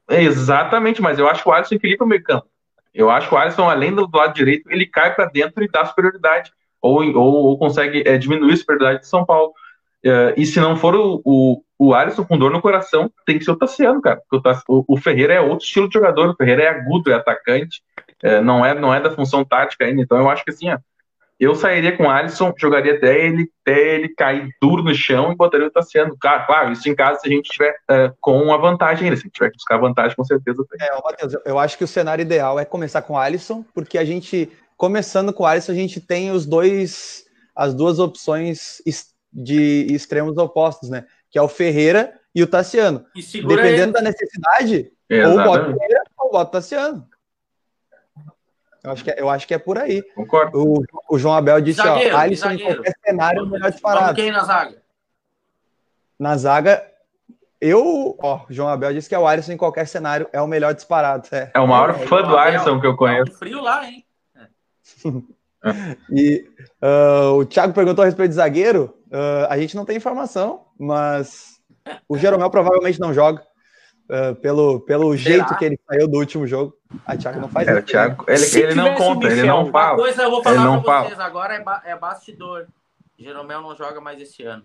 Exatamente, 0.09 1.03
mas 1.03 1.19
eu 1.19 1.29
acho 1.29 1.43
que 1.43 1.49
o 1.49 1.53
Alisson 1.53 1.75
equilibra 1.75 2.07
o 2.07 2.09
meio 2.09 2.23
campo. 2.23 2.47
Eu 2.95 3.11
acho 3.11 3.29
que 3.29 3.35
o 3.35 3.39
Alisson, 3.39 3.69
além 3.69 3.95
do 3.95 4.09
lado 4.11 4.33
direito, 4.33 4.71
ele 4.71 4.87
cai 4.87 5.15
para 5.15 5.27
dentro 5.27 5.63
e 5.63 5.69
dá 5.69 5.85
superioridade. 5.85 6.51
Ou, 6.81 7.03
ou, 7.15 7.35
ou 7.47 7.59
consegue 7.59 8.03
é, 8.07 8.17
diminuir 8.17 8.55
a 8.55 8.57
superioridade 8.57 9.01
de 9.01 9.09
São 9.09 9.25
Paulo. 9.25 9.53
Uh, 10.05 10.33
e 10.37 10.47
se 10.47 10.61
não 10.61 10.77
for 10.77 10.95
o, 10.95 11.21
o, 11.25 11.63
o 11.79 11.95
Alisson 11.95 12.25
com 12.25 12.39
dor 12.39 12.51
no 12.51 12.63
coração, 12.63 13.11
tem 13.27 13.39
que 13.39 13.45
ser 13.45 13.51
o 13.51 13.57
Tassiano, 13.57 14.01
cara. 14.01 14.23
Porque 14.31 14.49
o, 14.69 14.85
o, 14.89 14.97
Ferreira 14.97 15.35
é 15.35 15.41
outro 15.41 15.67
estilo 15.67 15.89
de 15.89 15.95
jogador. 15.95 16.31
O 16.31 16.37
Ferreira 16.37 16.63
é 16.63 16.69
agudo, 16.69 17.11
é 17.11 17.15
atacante. 17.15 17.83
É, 18.23 18.41
não, 18.41 18.65
é, 18.65 18.75
não 18.79 18.95
é 18.95 19.01
da 19.01 19.11
função 19.11 19.45
tática 19.45 19.85
ainda. 19.85 20.03
Então 20.03 20.19
eu 20.19 20.29
acho 20.29 20.45
que 20.45 20.51
assim, 20.51 20.71
ó, 20.71 20.79
eu 21.39 21.55
sairia 21.55 21.95
com 21.95 22.05
o 22.05 22.11
Alisson, 22.11 22.53
jogaria 22.57 22.95
até 22.95 23.27
ele, 23.27 23.51
até 23.63 23.95
ele 23.95 24.09
cair 24.09 24.49
duro 24.61 24.83
no 24.83 24.95
chão 24.95 25.33
e 25.33 25.37
botaria 25.37 25.67
o 25.67 25.71
Tassiano. 25.71 26.17
Claro, 26.19 26.47
claro 26.47 26.73
isso 26.73 26.89
em 26.89 26.95
casa 26.95 27.21
se 27.21 27.29
a 27.29 27.31
gente 27.31 27.51
tiver 27.51 27.73
uh, 27.91 28.17
com 28.21 28.41
uma 28.43 28.57
vantagem 28.57 29.05
ainda. 29.05 29.21
Se 29.21 29.29
tiver 29.29 29.51
que 29.51 29.57
buscar 29.57 29.77
vantagem, 29.77 30.17
com 30.17 30.25
certeza 30.25 30.65
tem. 30.71 30.87
É, 30.87 30.95
Matheus, 31.03 31.35
eu 31.45 31.59
acho 31.59 31.77
que 31.77 31.85
o 31.85 31.89
cenário 31.89 32.23
ideal 32.23 32.59
é 32.59 32.65
começar 32.65 33.03
com 33.03 33.15
o 33.15 33.19
Alisson, 33.19 33.63
porque 33.75 33.99
a 33.99 34.05
gente, 34.05 34.51
começando 34.79 35.33
com 35.33 35.43
o 35.43 35.47
Alisson, 35.47 35.73
a 35.73 35.77
gente 35.77 36.01
tem 36.01 36.31
os 36.31 36.47
dois, 36.47 37.27
as 37.55 37.75
duas 37.75 37.99
opções 37.99 38.81
de 39.31 39.87
extremos 39.91 40.39
opostos, 40.39 40.89
né? 40.89 41.05
Que 41.31 41.39
é 41.39 41.43
o 41.43 41.49
Ferreira 41.49 42.15
e 42.35 42.43
o 42.43 42.47
Tassiano. 42.47 43.05
E 43.15 43.23
Dependendo 43.43 43.83
ele. 43.83 43.93
da 43.93 44.01
necessidade, 44.01 44.91
Exatamente. 45.11 45.39
ou 45.39 45.45
bota 45.45 45.69
o 45.69 45.75
Ferreira 45.75 46.03
ou 46.17 46.31
bota 46.33 46.49
o 46.49 46.53
Tassiano. 46.53 47.07
Eu 48.87 48.93
acho 48.93 49.03
que 49.03 49.11
é, 49.11 49.21
eu 49.21 49.29
acho 49.29 49.49
que 49.49 49.55
é 49.55 49.59
por 49.59 49.79
aí. 49.79 50.01
Concordo. 50.15 50.63
O, 50.63 50.83
o 51.11 51.19
João 51.19 51.35
Abel 51.35 51.61
disse, 51.61 51.83
zagueiro, 51.83 52.15
ó, 52.15 52.19
Alisson 52.21 52.53
em 52.53 52.59
qualquer 52.59 52.95
cenário 53.05 53.41
é 53.41 53.43
o 53.43 53.47
melhor 53.49 53.71
disparado. 53.73 54.15
quem 54.15 54.31
na 54.31 54.45
zaga? 54.45 54.83
Na 56.17 56.37
zaga, 56.37 56.87
eu, 57.61 58.17
ó, 58.23 58.43
João 58.49 58.69
Abel 58.69 58.93
disse 58.93 59.09
que 59.09 59.15
é 59.15 59.19
o 59.19 59.27
Alisson 59.27 59.53
em 59.53 59.57
qualquer 59.57 59.89
cenário 59.89 60.29
é 60.33 60.41
o 60.41 60.47
melhor 60.47 60.73
disparado. 60.73 61.27
É, 61.33 61.51
é 61.53 61.59
o 61.59 61.67
maior 61.67 61.91
é, 61.91 61.95
fã 62.07 62.23
do 62.23 62.39
Alisson 62.39 62.81
que 62.81 62.87
eu 62.87 62.97
conheço. 62.97 63.33
Tá 63.33 63.39
frio 63.39 63.61
lá, 63.61 63.85
hein? 63.85 64.05
e 66.13 66.49
uh, 66.81 67.33
o 67.39 67.45
Thiago 67.45 67.75
perguntou 67.75 68.03
a 68.03 68.07
respeito 68.07 68.31
de 68.31 68.37
zagueiro. 68.37 68.97
Uh, 69.09 69.51
a 69.51 69.59
gente 69.59 69.75
não 69.75 69.85
tem 69.85 69.97
informação, 69.97 70.67
mas 70.79 71.61
o 72.09 72.17
Jeromel 72.17 72.51
provavelmente 72.51 73.01
não 73.01 73.13
joga. 73.13 73.43
Uh, 74.09 74.37
pelo, 74.37 74.79
pelo 74.81 75.17
jeito 75.17 75.57
que 75.57 75.65
ele 75.65 75.81
saiu 75.85 76.07
do 76.07 76.19
último 76.19 76.47
jogo. 76.47 76.77
A 77.05 77.17
Thiago 77.17 77.41
não 77.41 77.49
faz 77.49 77.67
é, 77.67 77.73
isso. 77.73 77.83
Thiago, 77.83 78.25
ele, 78.29 78.63
ele 78.63 78.75
não 78.77 78.95
conta, 78.95 79.27
ele 79.27 79.43
não 79.43 79.71
fala. 79.73 79.95
Uma 79.95 80.03
coisa 80.05 80.23
eu 80.23 80.31
vou 80.31 80.43
falar 80.45 80.73
pra 80.73 80.83
fala. 80.83 81.09
vocês 81.09 81.19
agora 81.21 81.55
é, 81.55 81.61
ba 81.61 81.83
é 81.85 81.97
bastidor. 81.97 82.67
Jeromel 83.19 83.63
não 83.63 83.75
joga 83.75 84.01
mais 84.01 84.21
esse 84.21 84.45
ano. 84.45 84.63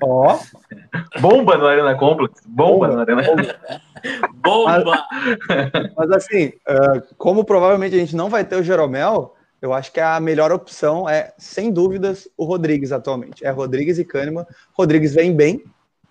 Ó. 0.00 0.36
Oh. 0.36 1.20
Bomba 1.20 1.56
no 1.56 1.66
Arena 1.66 1.94
Complex. 1.96 2.42
Bomba, 2.46 2.86
Bomba. 2.86 2.88
no 2.88 3.00
Arena 3.00 3.24
Complex. 3.24 3.58
Bomba! 4.34 5.06
Mas, 5.48 5.94
mas 5.96 6.10
assim, 6.10 6.48
uh, 6.68 7.14
como 7.16 7.44
provavelmente 7.44 7.94
a 7.94 7.98
gente 7.98 8.16
não 8.16 8.28
vai 8.28 8.44
ter 8.44 8.56
o 8.56 8.62
Jeromel, 8.62 9.34
eu 9.60 9.72
acho 9.72 9.92
que 9.92 10.00
a 10.00 10.18
melhor 10.20 10.52
opção 10.52 11.08
é, 11.08 11.32
sem 11.38 11.72
dúvidas, 11.72 12.28
o 12.36 12.44
Rodrigues 12.44 12.92
atualmente. 12.92 13.44
É 13.46 13.50
Rodrigues 13.50 13.98
e 13.98 14.04
Kahneman. 14.04 14.46
Rodrigues 14.72 15.14
vem 15.14 15.34
bem, 15.34 15.64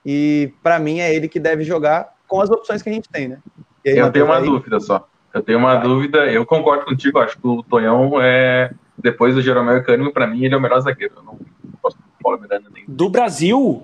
e 0.05 0.53
para 0.61 0.79
mim 0.79 0.99
é 0.99 1.13
ele 1.13 1.27
que 1.27 1.39
deve 1.39 1.63
jogar 1.63 2.15
com 2.27 2.41
as 2.41 2.49
opções 2.49 2.81
que 2.81 2.89
a 2.89 2.93
gente 2.93 3.09
tem, 3.09 3.27
né? 3.27 3.39
Aí, 3.85 3.97
eu 3.97 4.11
tenho 4.11 4.25
uma 4.25 4.37
aí... 4.37 4.45
dúvida 4.45 4.79
só. 4.79 5.07
Eu 5.33 5.41
tenho 5.41 5.59
uma 5.59 5.75
dúvida, 5.75 6.29
eu 6.29 6.45
concordo 6.45 6.85
contigo, 6.85 7.19
acho 7.19 7.37
que 7.37 7.47
o 7.47 7.63
Tonhão 7.63 8.21
é, 8.21 8.71
depois 8.97 9.33
do 9.33 9.41
Jeromel 9.41 9.77
e 9.77 9.83
Cânimo, 9.83 10.11
para 10.11 10.27
mim 10.27 10.43
ele 10.43 10.53
é 10.53 10.57
o 10.57 10.61
melhor 10.61 10.81
zagueiro. 10.81 11.13
Eu 11.17 11.23
não 11.23 11.39
Paulo 12.21 12.39
Miranda 12.39 12.69
nem. 12.71 12.85
Do 12.87 13.09
Brasil? 13.09 13.83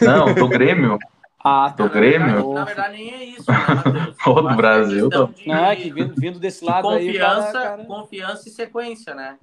Não, 0.00 0.34
do 0.34 0.48
Grêmio. 0.48 0.98
Ah, 1.46 1.74
tá. 1.76 1.84
Do 1.84 1.90
Grêmio? 1.90 2.54
Na 2.54 2.64
verdade, 2.64 2.96
nem 2.96 3.12
é 3.12 3.22
isso, 3.22 3.44
né, 3.52 4.14
do 4.24 4.56
Brasil. 4.56 5.10
De, 5.10 5.46
não, 5.46 5.66
é 5.66 5.76
que 5.76 5.92
vindo, 5.92 6.14
vindo 6.16 6.38
desse 6.38 6.64
lado 6.64 6.88
confiança, 6.88 7.58
aí. 7.58 7.64
Cara... 7.64 7.84
Confiança 7.84 8.48
e 8.48 8.50
sequência, 8.50 9.14
né? 9.14 9.36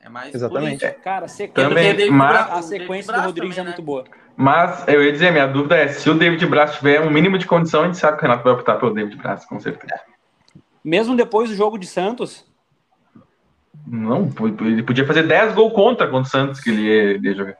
É 0.00 0.08
mais 0.08 0.34
Exatamente. 0.34 0.84
Cara, 1.04 1.28
sequência, 1.28 1.68
também, 1.68 2.10
mas, 2.10 2.50
a 2.50 2.62
sequência 2.62 3.12
do 3.12 3.20
Rodrigues 3.20 3.54
também, 3.54 3.72
é 3.72 3.76
muito 3.76 3.80
né? 3.80 3.86
boa. 3.86 4.04
Mas 4.36 4.86
eu 4.88 5.02
ia 5.02 5.12
dizer, 5.12 5.30
minha 5.30 5.46
dúvida 5.46 5.76
é 5.76 5.88
se 5.88 6.08
o 6.08 6.14
David 6.14 6.44
Braz 6.46 6.76
tiver 6.76 7.00
um 7.00 7.10
mínimo 7.10 7.36
de 7.36 7.46
condição, 7.46 7.82
a 7.82 7.86
gente 7.86 7.98
sabe 7.98 8.16
que 8.16 8.24
o 8.24 8.26
Renato 8.26 8.44
vai 8.44 8.52
optar 8.52 8.76
pelo 8.76 8.94
David 8.94 9.16
Braz, 9.16 9.44
com 9.44 9.60
certeza. 9.60 10.00
Mesmo 10.82 11.16
depois 11.16 11.50
do 11.50 11.56
jogo 11.56 11.78
de 11.78 11.86
Santos? 11.86 12.46
Não, 13.86 14.30
ele 14.60 14.82
podia 14.82 15.06
fazer 15.06 15.24
10 15.24 15.54
gols 15.54 15.72
contra 15.72 16.06
contra 16.06 16.22
o 16.22 16.30
Santos 16.30 16.60
que 16.60 16.70
ele 16.70 16.82
ia, 16.82 17.02
ele 17.14 17.28
ia 17.28 17.34
jogar. 17.34 17.56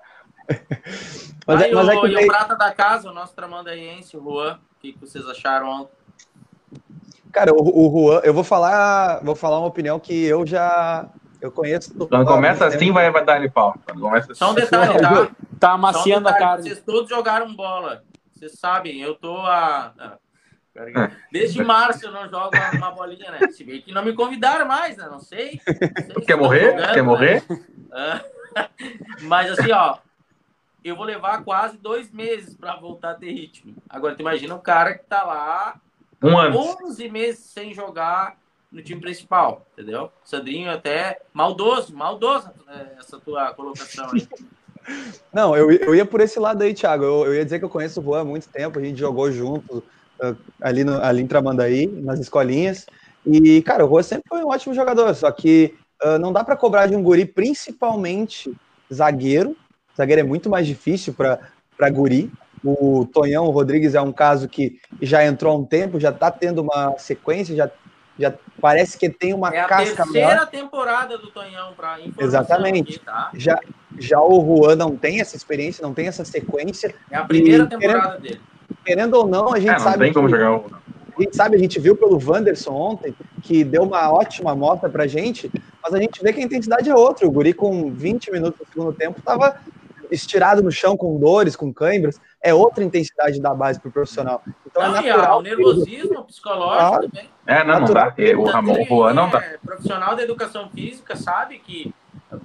mas, 1.46 1.62
é, 1.62 1.72
mas 1.72 1.86
o, 1.86 1.90
é 1.90 2.00
que 2.00 2.06
e 2.06 2.24
o 2.24 2.26
Prata 2.26 2.56
da 2.56 2.72
Casa, 2.72 3.10
o 3.10 3.14
nosso 3.14 3.34
tramandaense, 3.34 4.16
o 4.16 4.22
Juan, 4.22 4.54
o 4.54 4.80
que 4.80 4.96
vocês 5.00 5.26
acharam 5.26 5.88
Cara, 7.32 7.52
o, 7.54 7.58
o 7.58 8.08
Juan, 8.08 8.20
eu 8.24 8.34
vou 8.34 8.42
falar, 8.42 9.20
vou 9.22 9.36
falar 9.36 9.58
uma 9.58 9.68
opinião 9.68 10.00
que 10.00 10.24
eu 10.24 10.46
já 10.46 11.08
eu 11.40 11.50
conheço. 11.50 11.94
Quando 11.94 12.26
começa 12.26 12.66
assim, 12.66 12.92
vai, 12.92 13.10
vai 13.10 13.24
dar 13.24 13.38
ele 13.38 13.50
pau. 13.50 13.74
Quando 13.84 14.00
começa 14.00 14.34
Só 14.34 14.48
um 14.48 14.50
assim. 14.50 14.60
detalhe, 14.62 14.98
tá? 15.00 15.30
Tá 15.58 15.72
amaciando 15.72 16.28
um 16.28 16.32
detalhe, 16.32 16.44
a 16.44 16.48
carne. 16.48 16.62
Vocês 16.64 16.82
todos 16.82 17.08
jogaram 17.08 17.54
bola. 17.54 18.02
Vocês 18.32 18.52
sabem, 18.58 19.00
eu 19.00 19.14
tô 19.14 19.36
a. 19.38 20.18
Desde 21.32 21.62
março 21.62 22.06
eu 22.06 22.12
não 22.12 22.28
jogo 22.28 22.50
uma 22.74 22.90
bolinha, 22.92 23.30
né? 23.32 23.48
Se 23.50 23.64
bem 23.64 23.82
que 23.82 23.92
não 23.92 24.04
me 24.04 24.14
convidaram 24.14 24.66
mais, 24.66 24.96
né? 24.96 25.08
Não 25.10 25.20
sei. 25.20 25.60
Não 25.66 26.14
sei 26.14 26.24
Quer 26.24 26.36
morrer? 26.36 26.70
Jogando, 26.70 26.94
Quer 26.94 27.02
morrer? 27.02 27.44
Né? 27.88 28.24
Mas 29.22 29.50
assim, 29.58 29.72
ó, 29.72 29.98
eu 30.82 30.96
vou 30.96 31.04
levar 31.04 31.44
quase 31.44 31.76
dois 31.76 32.10
meses 32.10 32.56
para 32.56 32.76
voltar 32.76 33.10
a 33.10 33.14
ter 33.14 33.30
ritmo. 33.30 33.74
Agora, 33.88 34.14
tu 34.14 34.20
imagina 34.20 34.54
um 34.54 34.60
cara 34.60 34.94
que 34.94 35.04
tá 35.04 35.22
lá 35.22 35.80
um 36.22 36.38
ano. 36.38 36.56
11 36.58 37.08
meses 37.10 37.44
sem 37.44 37.74
jogar 37.74 38.36
no 38.70 38.82
time 38.82 39.00
principal, 39.00 39.66
entendeu? 39.72 40.10
Sandrinho 40.24 40.70
até 40.70 41.20
maldoso, 41.32 41.94
maldoso 41.94 42.50
é, 42.68 42.98
essa 42.98 43.18
tua 43.18 43.52
colocação 43.54 44.08
aí. 44.12 44.26
Não, 45.32 45.56
eu, 45.56 45.70
eu 45.70 45.94
ia 45.94 46.06
por 46.06 46.20
esse 46.20 46.38
lado 46.38 46.62
aí, 46.62 46.72
Thiago. 46.72 47.04
Eu, 47.04 47.26
eu 47.26 47.34
ia 47.34 47.44
dizer 47.44 47.58
que 47.58 47.64
eu 47.64 47.70
conheço 47.70 48.00
o 48.00 48.04
Juan 48.04 48.20
há 48.22 48.24
muito 48.24 48.48
tempo, 48.48 48.78
a 48.78 48.82
gente 48.82 48.98
jogou 48.98 49.30
junto 49.30 49.78
uh, 49.78 50.36
ali, 50.60 50.84
no, 50.84 51.00
ali 51.02 51.22
em 51.22 51.26
Tramandaí, 51.26 51.86
nas 51.86 52.18
escolinhas. 52.18 52.86
E, 53.26 53.60
cara, 53.62 53.84
o 53.84 53.88
Juan 53.88 54.02
sempre 54.02 54.28
foi 54.28 54.42
um 54.42 54.48
ótimo 54.48 54.74
jogador, 54.74 55.14
só 55.14 55.30
que 55.30 55.74
uh, 56.02 56.18
não 56.18 56.32
dá 56.32 56.42
para 56.42 56.56
cobrar 56.56 56.86
de 56.86 56.96
um 56.96 57.02
guri, 57.02 57.26
principalmente 57.26 58.52
zagueiro. 58.92 59.56
Zagueiro 59.96 60.20
é 60.20 60.24
muito 60.24 60.48
mais 60.48 60.66
difícil 60.66 61.12
para 61.14 61.90
guri. 61.90 62.30
O 62.64 63.06
Tonhão 63.06 63.48
Rodrigues 63.50 63.94
é 63.94 64.00
um 64.00 64.12
caso 64.12 64.48
que 64.48 64.78
já 65.00 65.24
entrou 65.24 65.52
há 65.52 65.56
um 65.56 65.64
tempo, 65.64 66.00
já 66.00 66.10
está 66.10 66.30
tendo 66.30 66.62
uma 66.62 66.96
sequência, 66.98 67.56
já, 67.56 67.70
já 68.20 68.34
parece 68.60 68.98
que 68.98 69.08
tem 69.08 69.32
uma 69.32 69.48
é 69.48 69.60
a 69.60 69.64
casca 69.64 70.04
terceira 70.04 70.28
maior. 70.28 70.46
temporada 70.46 71.16
do 71.16 71.30
Tonhão 71.30 71.72
para 71.74 71.98
Exatamente. 72.18 72.96
Aqui, 72.96 73.04
tá? 73.04 73.30
já, 73.34 73.58
já 73.98 74.20
o 74.20 74.44
Juan 74.44 74.76
não 74.76 74.94
tem 74.94 75.20
essa 75.20 75.36
experiência, 75.36 75.82
não 75.82 75.94
tem 75.94 76.06
essa 76.06 76.24
sequência. 76.24 76.94
É 77.10 77.16
a 77.16 77.24
primeira 77.24 77.64
e, 77.64 77.68
temporada 77.68 78.00
querendo, 78.00 78.22
dele. 78.22 78.40
Querendo 78.84 79.14
ou 79.14 79.26
não, 79.26 79.54
a 79.54 79.58
gente 79.58 79.70
é, 79.70 79.72
não 79.72 79.80
sabe. 79.80 80.04
Tem 80.04 80.12
como 80.12 80.28
que, 80.28 80.34
jogar 80.34 80.52
o... 80.52 80.80
A 81.16 81.22
gente 81.22 81.36
sabe, 81.36 81.56
a 81.56 81.58
gente 81.58 81.78
viu 81.80 81.96
pelo 81.96 82.18
Wanderson 82.22 82.72
ontem, 82.72 83.14
que 83.42 83.64
deu 83.64 83.82
uma 83.82 84.10
ótima 84.10 84.54
mostra 84.54 84.88
pra 84.88 85.06
gente, 85.06 85.50
mas 85.82 85.92
a 85.92 85.98
gente 85.98 86.22
vê 86.22 86.32
que 86.32 86.40
a 86.40 86.44
intensidade 86.44 86.88
é 86.88 86.94
outra. 86.94 87.26
O 87.26 87.30
Guri, 87.30 87.52
com 87.52 87.90
20 87.90 88.30
minutos 88.30 88.60
no 88.60 88.66
segundo 88.66 88.92
tempo, 88.92 89.18
estava 89.18 89.58
estirado 90.10 90.62
no 90.62 90.70
chão 90.70 90.96
com 90.96 91.18
dores, 91.18 91.56
com 91.56 91.72
câimbras, 91.72 92.20
é 92.42 92.52
outra 92.52 92.82
intensidade 92.82 93.40
da 93.40 93.54
base 93.54 93.78
para 93.80 93.88
o 93.88 93.92
profissional. 93.92 94.42
Então 94.66 94.82
é 94.82 94.88
não, 94.88 94.96
é 94.96 95.08
natural. 95.08 95.38
o 95.38 95.42
nervosismo 95.42 96.24
psicológico 96.24 96.94
ah, 96.94 97.00
também. 97.00 97.30
É, 97.50 97.64
não, 97.64 97.80
não 97.80 97.92
dá. 97.92 98.14
O 98.38 98.44
Ramon 98.44 98.84
Juan 98.84 99.12
não 99.12 99.28
dá. 99.28 99.42
Profissional 99.60 100.14
da 100.14 100.22
educação 100.22 100.70
física 100.70 101.16
sabe 101.16 101.58
que 101.58 101.92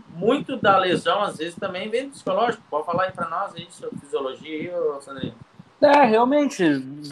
muito 0.09 0.57
da 0.57 0.77
lesão, 0.77 1.21
às 1.21 1.37
vezes, 1.37 1.55
também 1.55 1.89
vem 1.89 2.05
do 2.05 2.11
psicológico. 2.11 2.63
Pode 2.69 2.87
falar 2.87 3.03
aí 3.03 3.11
para 3.11 3.29
nós 3.29 3.53
aí 3.53 3.67
sobre 3.69 3.99
fisiologia, 3.99 4.73
Sandrinho? 5.01 5.35
É, 5.79 6.05
realmente, 6.05 6.63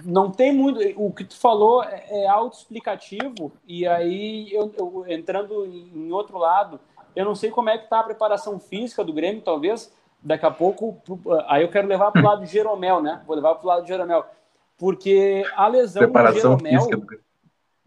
não 0.03 0.31
tem 0.31 0.51
muito. 0.51 0.79
O 0.95 1.11
que 1.11 1.23
tu 1.23 1.37
falou 1.37 1.83
é, 1.83 2.03
é 2.09 2.27
autoexplicativo, 2.27 3.51
e 3.67 3.85
aí, 3.85 4.51
eu, 4.51 4.73
eu, 4.75 5.05
entrando 5.07 5.63
em 5.65 6.11
outro 6.11 6.39
lado, 6.39 6.79
eu 7.15 7.23
não 7.23 7.35
sei 7.35 7.51
como 7.51 7.69
é 7.69 7.77
que 7.77 7.87
tá 7.87 7.99
a 7.99 8.03
preparação 8.03 8.59
física 8.59 9.03
do 9.03 9.13
Grêmio, 9.13 9.43
talvez 9.43 9.93
daqui 10.19 10.47
a 10.47 10.51
pouco. 10.51 10.97
Aí 11.47 11.61
eu 11.61 11.69
quero 11.69 11.87
levar 11.87 12.11
para 12.11 12.21
o 12.21 12.25
lado 12.25 12.43
de 12.43 12.51
Jeromel, 12.51 13.03
né? 13.03 13.21
Vou 13.27 13.35
levar 13.35 13.53
para 13.53 13.63
o 13.63 13.67
lado 13.67 13.83
de 13.83 13.89
Jeromel. 13.89 14.25
Porque 14.79 15.45
a 15.55 15.67
lesão 15.67 16.01
preparação 16.01 16.55
do 16.55 16.63
Jeromel. 16.63 16.81
Física. 16.89 17.23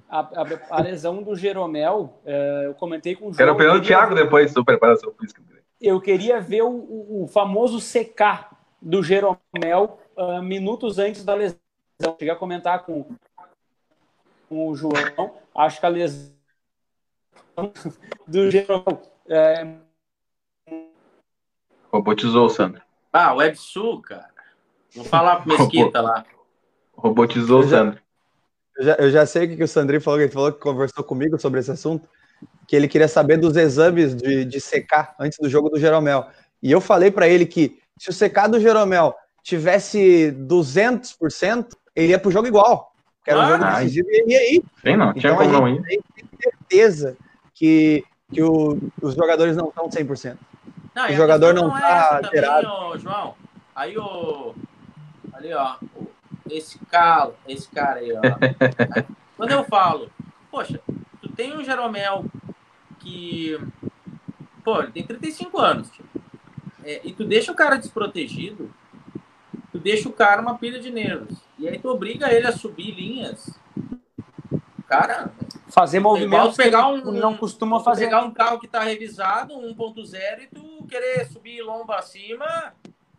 A, 0.09 0.21
a, 0.21 0.47
a, 0.71 0.81
lesão 0.83 1.23
do 1.23 1.35
Jeromel, 1.35 2.21
é, 2.25 2.67
eu 2.67 2.75
comentei 2.75 3.17
com 3.17 3.25
o 3.25 3.33
João. 3.33 3.37
Quero 3.37 3.57
pegar 3.57 3.75
o 3.75 3.83
Thiago 3.83 4.15
depois 4.15 4.53
sobre 4.53 4.77
preparação 4.77 5.13
física. 5.19 5.43
Eu 5.81 6.01
queria 6.01 6.41
ver 6.41 6.63
o, 6.63 7.25
o, 7.25 7.29
famoso 7.29 7.81
secar 7.81 8.57
do 8.81 9.03
Jeromel 9.03 9.99
uh, 10.17 10.43
minutos 10.43 10.99
antes 10.99 11.25
da 11.25 11.35
lesão. 11.35 11.59
Cheguei 12.19 12.31
a 12.31 12.37
comentar 12.37 12.85
com, 12.85 13.05
com 14.49 14.69
o 14.69 14.77
João. 14.77 15.35
Acho 15.55 15.81
que 15.81 15.87
a 15.87 15.89
lesão 15.89 16.33
do 18.27 18.51
Jeromel. 18.51 19.03
É... 19.29 19.75
Robotizou, 21.93 22.49
Sandro. 22.49 22.81
Ah, 23.13 23.35
o 23.35 23.39
WebSul, 23.39 24.01
cara. 24.03 24.31
Vou 24.95 25.05
falar 25.05 25.43
pro 25.43 25.59
Mesquita 25.59 26.01
lá. 26.01 26.25
Robotizou, 26.97 27.63
Sandro. 27.65 28.06
Eu 28.79 28.85
já, 28.85 28.95
eu 28.95 29.11
já 29.11 29.27
sei 29.27 29.47
o 29.47 29.57
que, 29.57 29.63
o 29.63 29.69
Sandrinho 29.69 30.01
falou, 30.01 30.19
que 30.19 30.25
ele 30.25 30.33
falou 30.33 30.53
que 30.53 30.61
conversou 30.61 31.03
comigo 31.03 31.39
sobre 31.39 31.61
esse 31.61 31.71
assunto, 31.71 32.09
que 32.67 32.77
ele 32.77 32.89
queria 32.89 33.09
saber 33.09 33.39
dos 33.39 33.57
exames 33.57 34.15
de, 34.15 34.45
de 34.45 34.61
secar 34.61 35.15
antes 35.19 35.39
do 35.39 35.49
jogo 35.49 35.71
do 35.71 35.79
Jeromel. 35.79 36.27
E 36.63 36.71
eu 36.71 36.81
falei 36.81 37.11
para 37.11 37.29
ele 37.29 37.47
que 37.47 37.79
se 37.99 38.11
o 38.11 38.13
secar 38.13 38.49
do 38.49 38.61
Jeromel 38.61 39.15
tivesse 39.43 40.35
200%, 40.39 41.69
ele 41.95 42.09
ia 42.09 42.19
pro 42.19 42.31
jogo 42.31 42.47
igual. 42.47 42.93
Que 43.25 43.31
era 43.31 43.41
um 43.41 43.49
jogo 43.49 43.65
decisivo 43.65 44.09
e 44.11 44.21
ele 44.21 44.33
ia 44.33 44.55
ir. 44.55 44.65
Tem 44.83 44.97
não, 44.97 45.13
tinha 45.15 45.33
então, 45.33 45.45
como 45.45 45.61
não 45.61 45.69
ir. 45.69 45.83
Tem 45.83 46.01
certeza 46.43 47.17
que, 47.55 48.05
que 48.33 48.43
o, 48.43 48.79
os 49.01 49.15
jogadores 49.15 49.57
não 49.57 49.69
estão 49.69 49.89
100%. 49.89 50.37
Não, 50.95 51.09
o 51.09 51.13
jogador 51.13 51.55
não, 51.55 51.69
não 51.69 51.71
tá 51.71 52.17
alterado. 52.17 52.67
Também, 52.67 52.99
João, 53.01 53.35
aí 53.75 53.97
o... 53.97 54.55
Ali, 55.33 55.53
ó, 55.53 55.77
esse 56.51 56.79
cara, 56.87 57.33
esse 57.47 57.69
cara 57.69 58.01
aí, 58.01 58.13
ó. 58.13 58.21
quando 59.37 59.51
eu 59.51 59.65
falo, 59.65 60.11
poxa, 60.51 60.81
tu 61.21 61.29
tem 61.31 61.57
um 61.57 61.65
Jeromel 61.65 62.25
que, 62.99 63.59
pô, 64.65 64.83
ele 64.83 64.93
tem 64.93 65.07
35 65.07 65.59
anos, 65.59 65.91
tipo, 65.91 66.09
é, 66.85 67.01
e 67.05 67.13
tu 67.13 67.25
deixa 67.25 67.51
o 67.51 67.55
cara 67.55 67.77
desprotegido, 67.77 68.73
tu 69.73 69.79
deixa 69.79 70.09
o 70.09 70.13
cara 70.13 70.41
uma 70.41 70.57
pilha 70.57 70.79
de 70.79 70.91
nervos. 70.91 71.37
E 71.59 71.69
aí 71.69 71.79
tu 71.79 71.89
obriga 71.89 72.33
ele 72.33 72.47
a 72.47 72.53
subir 72.53 72.93
linhas. 72.93 73.59
Cara, 74.87 75.33
fazer 75.69 75.99
movimentos 75.99 76.57
pegar 76.57 76.87
um, 76.89 76.99
não 77.11 77.37
costuma 77.37 77.81
fazer. 77.81 78.05
Pegar 78.05 78.23
um 78.23 78.31
carro 78.31 78.61
que 78.61 78.69
tá 78.69 78.85
revisado, 78.85 79.55
1.0 79.55 80.43
e 80.43 80.47
tu 80.47 80.87
querer 80.89 81.27
subir 81.27 81.61
lomba 81.61 81.97
acima, 81.97 82.73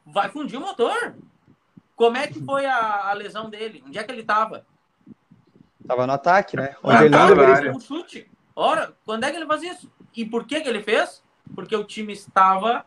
vai 0.05 0.29
fundir 0.29 0.57
o 0.57 0.61
motor. 0.61 1.13
Como 1.97 2.15
é 2.15 2.27
que 2.27 2.39
foi 2.45 2.67
a, 2.67 3.09
a 3.09 3.13
lesão 3.13 3.49
dele? 3.49 3.83
Onde 3.85 3.97
é 3.97 4.03
que 4.03 4.11
ele 4.11 4.23
tava? 4.23 4.63
Tava 5.85 6.05
no 6.05 6.13
ataque, 6.13 6.55
né? 6.55 6.75
Onde 6.83 6.95
ah, 6.95 7.05
ele 7.05 7.09
não 7.09 7.27
deveria... 7.27 7.71
um 7.71 7.79
chute. 7.79 8.29
Ora, 8.55 8.93
quando 9.03 9.23
é 9.23 9.31
que 9.31 9.37
ele 9.37 9.47
faz 9.47 9.63
isso? 9.63 9.91
E 10.15 10.23
por 10.23 10.45
que 10.45 10.61
que 10.61 10.69
ele 10.69 10.83
fez? 10.83 11.23
Porque 11.55 11.75
o 11.75 11.83
time 11.83 12.13
estava 12.13 12.85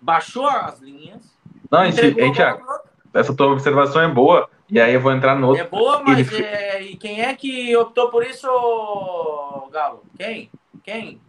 baixou 0.00 0.46
as 0.48 0.80
linhas. 0.80 1.36
Não, 1.68 1.90
gente, 1.90 2.32
Thiago, 2.32 2.64
essa 3.12 3.34
tua 3.34 3.48
observação 3.48 4.00
é 4.00 4.08
boa. 4.08 4.48
E 4.70 4.80
aí 4.80 4.94
eu 4.94 5.00
vou 5.00 5.12
entrar 5.12 5.34
no 5.34 5.48
outro. 5.48 5.64
É 5.64 5.66
boa, 5.66 6.00
mas 6.04 6.32
ele... 6.32 6.44
é... 6.44 6.82
e 6.82 6.96
quem 6.96 7.20
é 7.20 7.34
que 7.34 7.76
optou 7.76 8.10
por 8.10 8.24
isso, 8.24 8.46
Galo? 9.72 10.04
Quem? 10.16 10.50
Quem? 10.84 11.20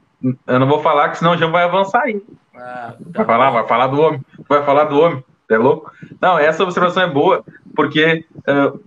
Eu 0.46 0.60
não 0.60 0.68
vou 0.68 0.82
falar, 0.82 1.10
que 1.10 1.18
senão 1.18 1.34
o 1.34 1.38
João 1.38 1.52
vai 1.52 1.64
avançar 1.64 2.04
aí. 2.04 2.24
Ah, 2.56 2.94
tá 3.12 3.24
vai 3.24 3.26
falar, 3.26 3.50
vai 3.50 3.68
falar 3.68 3.88
do 3.88 4.00
homem. 4.00 4.22
Vai 4.48 4.64
falar 4.64 4.84
do 4.86 5.00
homem. 5.00 5.24
É 5.56 5.58
louco? 5.58 5.92
Não, 6.22 6.38
essa 6.38 6.64
observação 6.64 7.04
é 7.04 7.08
boa, 7.08 7.44
porque 7.76 8.26
uh, 8.48 8.80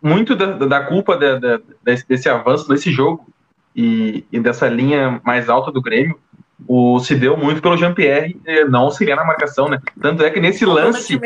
muito 0.00 0.34
da, 0.34 0.46
da 0.46 0.80
culpa 0.84 1.16
de, 1.16 1.38
de, 1.38 1.62
desse 2.08 2.28
avanço 2.28 2.68
desse 2.68 2.90
jogo 2.90 3.26
e, 3.74 4.24
e, 4.32 4.40
dessa 4.40 4.68
linha 4.68 5.20
mais 5.24 5.48
alta 5.48 5.70
do 5.70 5.80
Grêmio 5.80 6.18
o, 6.66 6.98
se 7.00 7.14
deu 7.14 7.36
muito 7.36 7.62
pelo 7.62 7.76
Jean-Pierre 7.76 8.38
não 8.68 8.82
auxiliar 8.82 9.16
na 9.16 9.24
marcação, 9.24 9.68
né? 9.68 9.80
Tanto 10.00 10.22
é 10.22 10.30
que 10.30 10.40
nesse 10.40 10.64
lance, 10.64 11.20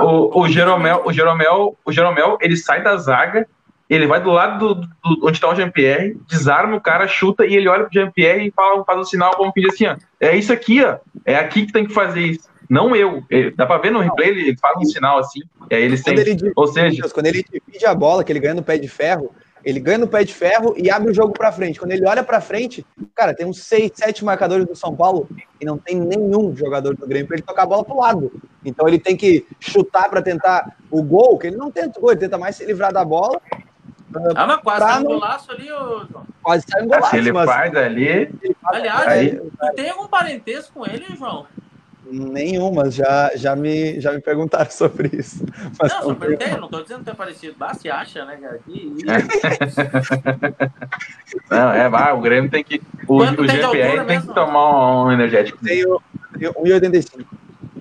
o, 0.00 0.40
o, 0.40 0.48
Jeromel, 0.48 1.02
o, 1.04 1.12
Jeromel, 1.12 1.76
o 1.84 1.92
Jeromel, 1.92 2.36
ele 2.40 2.56
sai 2.56 2.82
da 2.82 2.96
zaga, 2.96 3.46
ele 3.88 4.06
vai 4.06 4.20
do 4.20 4.30
lado 4.30 4.74
do, 4.74 4.80
do 4.86 5.26
onde 5.26 5.36
está 5.36 5.48
o 5.48 5.54
Jean-Pierre, 5.54 6.18
desarma 6.28 6.76
o 6.76 6.80
cara, 6.80 7.06
chuta 7.06 7.46
e 7.46 7.54
ele 7.54 7.68
olha 7.68 7.84
pro 7.84 7.92
Jean-Pierre 7.92 8.48
e 8.48 8.50
fala, 8.50 8.84
faz 8.84 8.98
um 8.98 9.04
sinal 9.04 9.34
como 9.36 9.52
pedir 9.52 9.68
assim, 9.68 9.86
ó, 9.86 9.96
é 10.20 10.36
isso 10.36 10.52
aqui, 10.52 10.82
ó, 10.82 10.96
é 11.24 11.36
aqui 11.36 11.66
que 11.66 11.72
tem 11.72 11.86
que 11.86 11.92
fazer 11.92 12.20
isso. 12.20 12.51
Não 12.72 12.96
eu. 12.96 13.22
Ele, 13.28 13.50
dá 13.50 13.66
pra 13.66 13.76
ver 13.76 13.90
no 13.90 14.00
replay, 14.00 14.30
ele 14.30 14.56
faz 14.56 14.78
um 14.78 14.84
sinal 14.86 15.18
assim, 15.18 15.40
e 15.70 15.74
aí 15.74 15.82
ele 15.82 15.98
sente. 15.98 16.50
Ou 16.56 16.66
seja, 16.66 17.06
quando 17.10 17.26
ele 17.26 17.44
divide 17.44 17.84
a 17.84 17.94
bola, 17.94 18.24
que 18.24 18.32
ele 18.32 18.40
ganha 18.40 18.54
no 18.54 18.62
pé 18.62 18.78
de 18.78 18.88
ferro, 18.88 19.30
ele 19.62 19.78
ganha 19.78 19.98
no 19.98 20.08
pé 20.08 20.24
de 20.24 20.32
ferro 20.32 20.72
e 20.74 20.90
abre 20.90 21.10
o 21.10 21.14
jogo 21.14 21.34
para 21.34 21.52
frente. 21.52 21.78
Quando 21.78 21.92
ele 21.92 22.06
olha 22.06 22.24
para 22.24 22.40
frente, 22.40 22.82
cara, 23.14 23.34
tem 23.34 23.44
uns 23.44 23.62
seis, 23.62 23.92
sete 23.94 24.24
marcadores 24.24 24.64
do 24.64 24.74
São 24.74 24.96
Paulo 24.96 25.28
e 25.60 25.66
não 25.66 25.76
tem 25.76 26.00
nenhum 26.00 26.56
jogador 26.56 26.96
do 26.96 27.06
Grêmio 27.06 27.26
para 27.26 27.36
ele 27.36 27.44
tocar 27.44 27.64
a 27.64 27.66
bola 27.66 27.84
pro 27.84 28.00
lado. 28.00 28.32
Então 28.64 28.88
ele 28.88 28.98
tem 28.98 29.18
que 29.18 29.46
chutar 29.60 30.08
para 30.08 30.22
tentar 30.22 30.74
o 30.90 31.02
gol, 31.02 31.36
que 31.36 31.48
ele 31.48 31.56
não 31.56 31.70
tenta 31.70 31.98
o 31.98 32.00
gol, 32.00 32.12
ele 32.12 32.20
tenta 32.20 32.38
mais 32.38 32.56
se 32.56 32.64
livrar 32.64 32.90
da 32.90 33.04
bola. 33.04 33.38
Ah, 34.34 34.46
mas 34.46 34.60
quase 34.62 34.80
sai 34.80 35.00
um 35.00 35.04
golaço 35.04 35.52
ali, 35.52 35.70
ô 35.70 36.06
João. 36.10 36.26
Quase 36.42 36.64
sai 36.66 36.82
um 36.82 36.88
golaço. 36.88 37.10
Se 37.10 37.16
ele 37.18 37.32
faz 37.34 37.76
ali. 37.76 38.08
Ele 38.08 38.56
Aliás, 38.64 39.08
aí... 39.08 39.36
tu 39.36 39.74
tem 39.76 39.90
algum 39.90 40.08
parentesco 40.08 40.72
com 40.72 40.86
ele, 40.86 41.04
João? 41.18 41.46
Nenhuma, 42.12 42.90
já, 42.90 43.30
já, 43.34 43.56
me, 43.56 43.98
já 43.98 44.12
me 44.12 44.20
perguntaram 44.20 44.68
sobre 44.70 45.08
isso. 45.16 45.46
Mas 45.80 45.90
não, 45.92 46.02
só 46.02 46.14
perguntei, 46.14 46.48
não 46.56 46.68
tô 46.68 46.82
dizendo 46.82 47.04
que 47.04 47.10
é 47.10 47.14
parecido. 47.14 47.54
Bah, 47.56 47.72
se 47.72 47.88
acha, 47.88 48.26
né, 48.26 48.36
cara? 48.36 48.58
Que... 48.58 48.94
não, 51.50 51.72
é, 51.72 51.88
bah, 51.88 52.12
o 52.12 52.20
Grêmio 52.20 52.50
tem 52.50 52.62
que. 52.62 52.82
O, 53.08 53.16
o 53.16 53.48
GPR 53.48 54.04
tem 54.06 54.20
que 54.20 54.26
tomar 54.34 55.04
um 55.04 55.12
energético. 55.12 55.64
Tenho 55.64 56.02
1,85. 56.36 57.24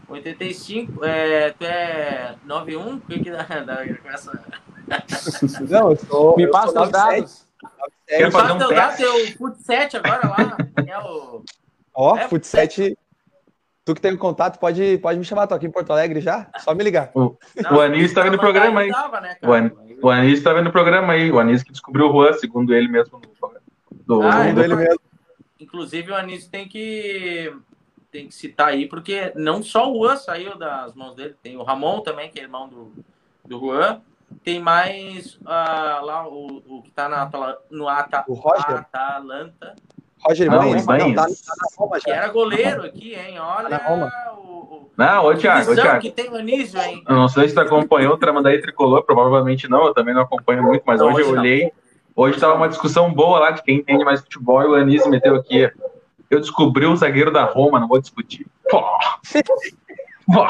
85, 0.08 1.06
é, 1.06 1.50
tu 1.52 1.66
é 1.66 2.36
91? 2.46 2.96
O 2.96 3.02
que 3.02 3.20
que 3.20 3.32
dá, 3.32 3.44
dá 3.44 3.86
com 3.86 4.10
essa. 4.10 4.32
Não, 5.70 5.92
eu 5.92 5.98
sou. 5.98 6.38
Me 6.38 6.48
passa 6.48 6.82
os 6.82 6.90
dados. 6.90 7.46
Quero 8.08 8.32
fazer 8.32 8.54
um 8.54 8.58
teu 8.58 8.74
dado, 8.74 8.98
teu 8.98 9.28
Fut 9.38 9.62
7 9.62 9.98
agora 9.98 10.28
lá. 10.28 10.58
É 10.86 10.98
o. 11.00 11.44
Ó, 11.94 12.18
é, 12.18 12.28
Fut 12.28 12.46
7 12.46 12.98
Tu 13.92 13.96
que 13.96 14.02
tem 14.02 14.14
um 14.14 14.18
contato, 14.18 14.58
pode, 14.58 14.98
pode 15.00 15.20
me 15.20 15.26
chamar. 15.26 15.48
Tô 15.48 15.56
aqui 15.56 15.68
em 15.68 15.72
Porto 15.72 15.92
Alegre 15.92 16.22
já. 16.22 16.48
Só 16.60 16.74
me 16.74 16.82
ligar. 16.82 17.12
O, 17.14 17.38
não, 17.62 17.76
o 17.76 17.82
Anísio 17.82 18.16
tá 18.16 18.24
vendo 18.24 18.36
o 18.36 18.40
programa 18.40 18.80
aí. 18.80 18.90
Tava, 18.90 19.20
né, 19.20 19.36
o, 19.44 19.52
An, 19.52 19.72
o 20.02 20.10
Anísio 20.10 20.44
tá 20.44 20.54
vendo 20.54 20.68
o 20.68 20.72
programa 20.72 21.12
aí. 21.12 21.30
O 21.30 21.40
Anísio 21.40 21.66
que 21.66 21.74
descobriu 21.74 22.08
o 22.08 22.14
Juan, 22.14 22.32
segundo 22.34 22.74
ele 22.74 22.88
mesmo. 22.88 23.20
Do, 24.08 24.22
ah, 24.22 24.44
segundo 24.44 24.64
ele 24.64 24.76
mesmo. 24.76 25.00
Inclusive, 25.60 26.12
o 26.12 26.16
Anísio 26.16 26.50
tem 26.50 26.70
que, 26.70 27.54
tem 28.10 28.28
que 28.28 28.34
citar 28.34 28.70
aí, 28.70 28.88
porque 28.88 29.34
não 29.36 29.62
só 29.62 29.92
o 29.92 30.06
Juan 30.06 30.16
saiu 30.16 30.58
das 30.58 30.96
mãos 30.96 31.14
dele, 31.14 31.36
tem 31.44 31.58
o 31.58 31.64
Ramon 31.64 32.00
também, 32.00 32.30
que 32.30 32.40
é 32.40 32.44
irmão 32.44 32.70
do, 32.70 32.94
do 33.46 33.60
Juan. 33.60 34.00
Tem 34.42 34.62
mais 34.62 35.36
uh, 35.42 36.06
lá 36.06 36.26
o, 36.30 36.64
o 36.66 36.82
que 36.82 36.92
tá 36.92 37.10
na, 37.10 37.30
no 37.70 37.90
Ata, 37.90 38.24
o 38.26 38.34
Roger. 38.34 38.78
Atalanta. 38.78 39.76
Roger 40.26 40.50
não, 40.50 40.60
Baines, 40.60 40.86
Baines. 40.86 41.08
Não, 41.08 41.16
tá, 41.16 41.24
tá, 41.24 41.56
na 41.58 41.68
Roma 41.78 42.00
já. 42.00 42.06
Que 42.06 42.12
era 42.12 42.28
goleiro 42.28 42.84
aqui, 42.84 43.16
hein? 43.16 43.40
Olha. 43.40 43.70
Tá 43.70 43.70
na 43.70 43.90
Roma. 43.90 44.12
O, 44.38 44.40
o... 44.40 44.92
Não, 44.96 45.26
ô 45.26 45.36
Thiago, 45.36 45.72
ô, 45.72 45.76
Thiago. 45.76 46.02
que 46.02 46.12
tem 46.12 46.30
o 46.30 46.36
Anísio, 46.36 46.80
hein? 46.80 47.04
Eu 47.08 47.16
não 47.16 47.28
sei 47.28 47.48
se 47.48 47.56
tu 47.56 47.62
acompanhou 47.62 48.14
o 48.14 48.18
Tramandaí 48.18 48.62
Tricolor, 48.62 49.04
provavelmente 49.04 49.68
não, 49.68 49.86
eu 49.86 49.94
também 49.94 50.14
não 50.14 50.22
acompanho 50.22 50.64
muito, 50.64 50.84
mas 50.86 51.00
não, 51.00 51.08
hoje, 51.08 51.22
hoje 51.22 51.30
eu 51.30 51.40
olhei. 51.40 51.72
Hoje 52.16 52.36
estava 52.36 52.56
uma 52.56 52.70
discussão 52.70 53.12
boa 53.12 53.40
lá 53.40 53.52
de 53.52 53.64
quem 53.64 53.78
entende 53.78 54.04
mais 54.04 54.22
futebol 54.22 54.62
e 54.62 54.68
o 54.68 54.76
Anísio 54.76 55.10
meteu 55.10 55.36
aqui. 55.36 55.72
Eu 56.30 56.40
descobri 56.40 56.86
o 56.86 56.96
zagueiro 56.96 57.32
da 57.32 57.44
Roma, 57.46 57.80
não 57.80 57.88
vou 57.88 58.00
discutir. 58.00 58.46
Pô. 58.70 58.82
Pô. 60.32 60.46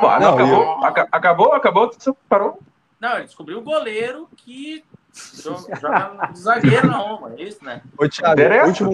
Pô, 0.00 0.08
não, 0.08 0.20
não, 0.20 0.34
acabou, 0.34 0.62
eu... 0.62 0.84
acabou, 0.84 1.08
acabou, 1.12 1.52
acabou, 1.54 1.90
parou. 2.28 2.58
Não, 3.00 3.16
ele 3.16 3.24
descobriu 3.24 3.58
o 3.58 3.62
goleiro 3.62 4.28
que 4.36 4.84
joga 5.12 6.32
zagueiro 6.34 6.86
na 6.86 6.96
Roma, 6.96 7.32
é 7.36 7.42
isso, 7.42 7.64
né? 7.64 7.82
Ô, 7.98 8.08
Thiago, 8.08 8.32
Interessa? 8.32 8.66
último, 8.66 8.90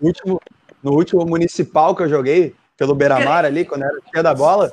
último, 0.00 0.40
no 0.82 0.92
último 0.92 1.24
municipal 1.24 1.94
que 1.94 2.02
eu 2.02 2.08
joguei, 2.08 2.54
pelo 2.76 2.94
Beira-Mar 2.94 3.44
ali, 3.44 3.64
quando 3.64 3.84
era 3.84 4.00
tia 4.12 4.22
da 4.22 4.34
bola, 4.34 4.72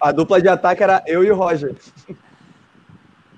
a 0.00 0.12
dupla 0.12 0.40
de 0.40 0.48
ataque 0.48 0.82
era 0.82 1.02
eu 1.06 1.24
e 1.24 1.30
o 1.30 1.36
Roger. 1.36 1.74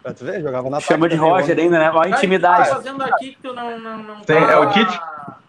Pra 0.02 0.14
tu 0.14 0.24
ver, 0.24 0.40
jogava 0.40 0.70
na 0.70 0.80
Chama 0.80 1.10
de 1.10 1.16
Roger 1.16 1.58
ainda, 1.58 1.78
né? 1.78 1.90
Olha 1.90 2.14
a 2.14 2.16
intimidade. 2.16 2.70
Tá 2.70 2.76
fazendo 2.76 3.02
aqui 3.02 3.32
que 3.32 3.42
tu 3.42 3.52
não, 3.52 3.78
não, 3.78 4.02
não 4.02 4.20
Tem, 4.22 4.40
tá... 4.40 4.52
É 4.52 4.56
o 4.56 4.70
Tite? 4.70 5.00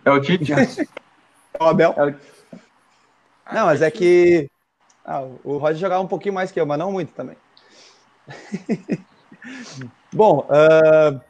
É 0.04 0.12
o 0.12 0.20
Tite? 0.20 0.52
é 0.52 1.64
o 1.64 1.68
Abel. 1.68 1.94
É 1.96 2.06
o... 2.08 2.16
Não, 3.54 3.66
mas 3.68 3.82
é 3.82 3.90
que 3.90 4.50
ah, 5.06 5.22
o 5.44 5.58
Roger 5.58 5.78
jogava 5.78 6.04
um 6.04 6.08
pouquinho 6.08 6.36
mais 6.36 6.52
que 6.52 6.60
eu, 6.60 6.66
mas 6.66 6.78
não 6.78 6.92
muito 6.92 7.14
também. 7.14 7.38
Bom, 10.14 10.46
uh, 10.50 11.22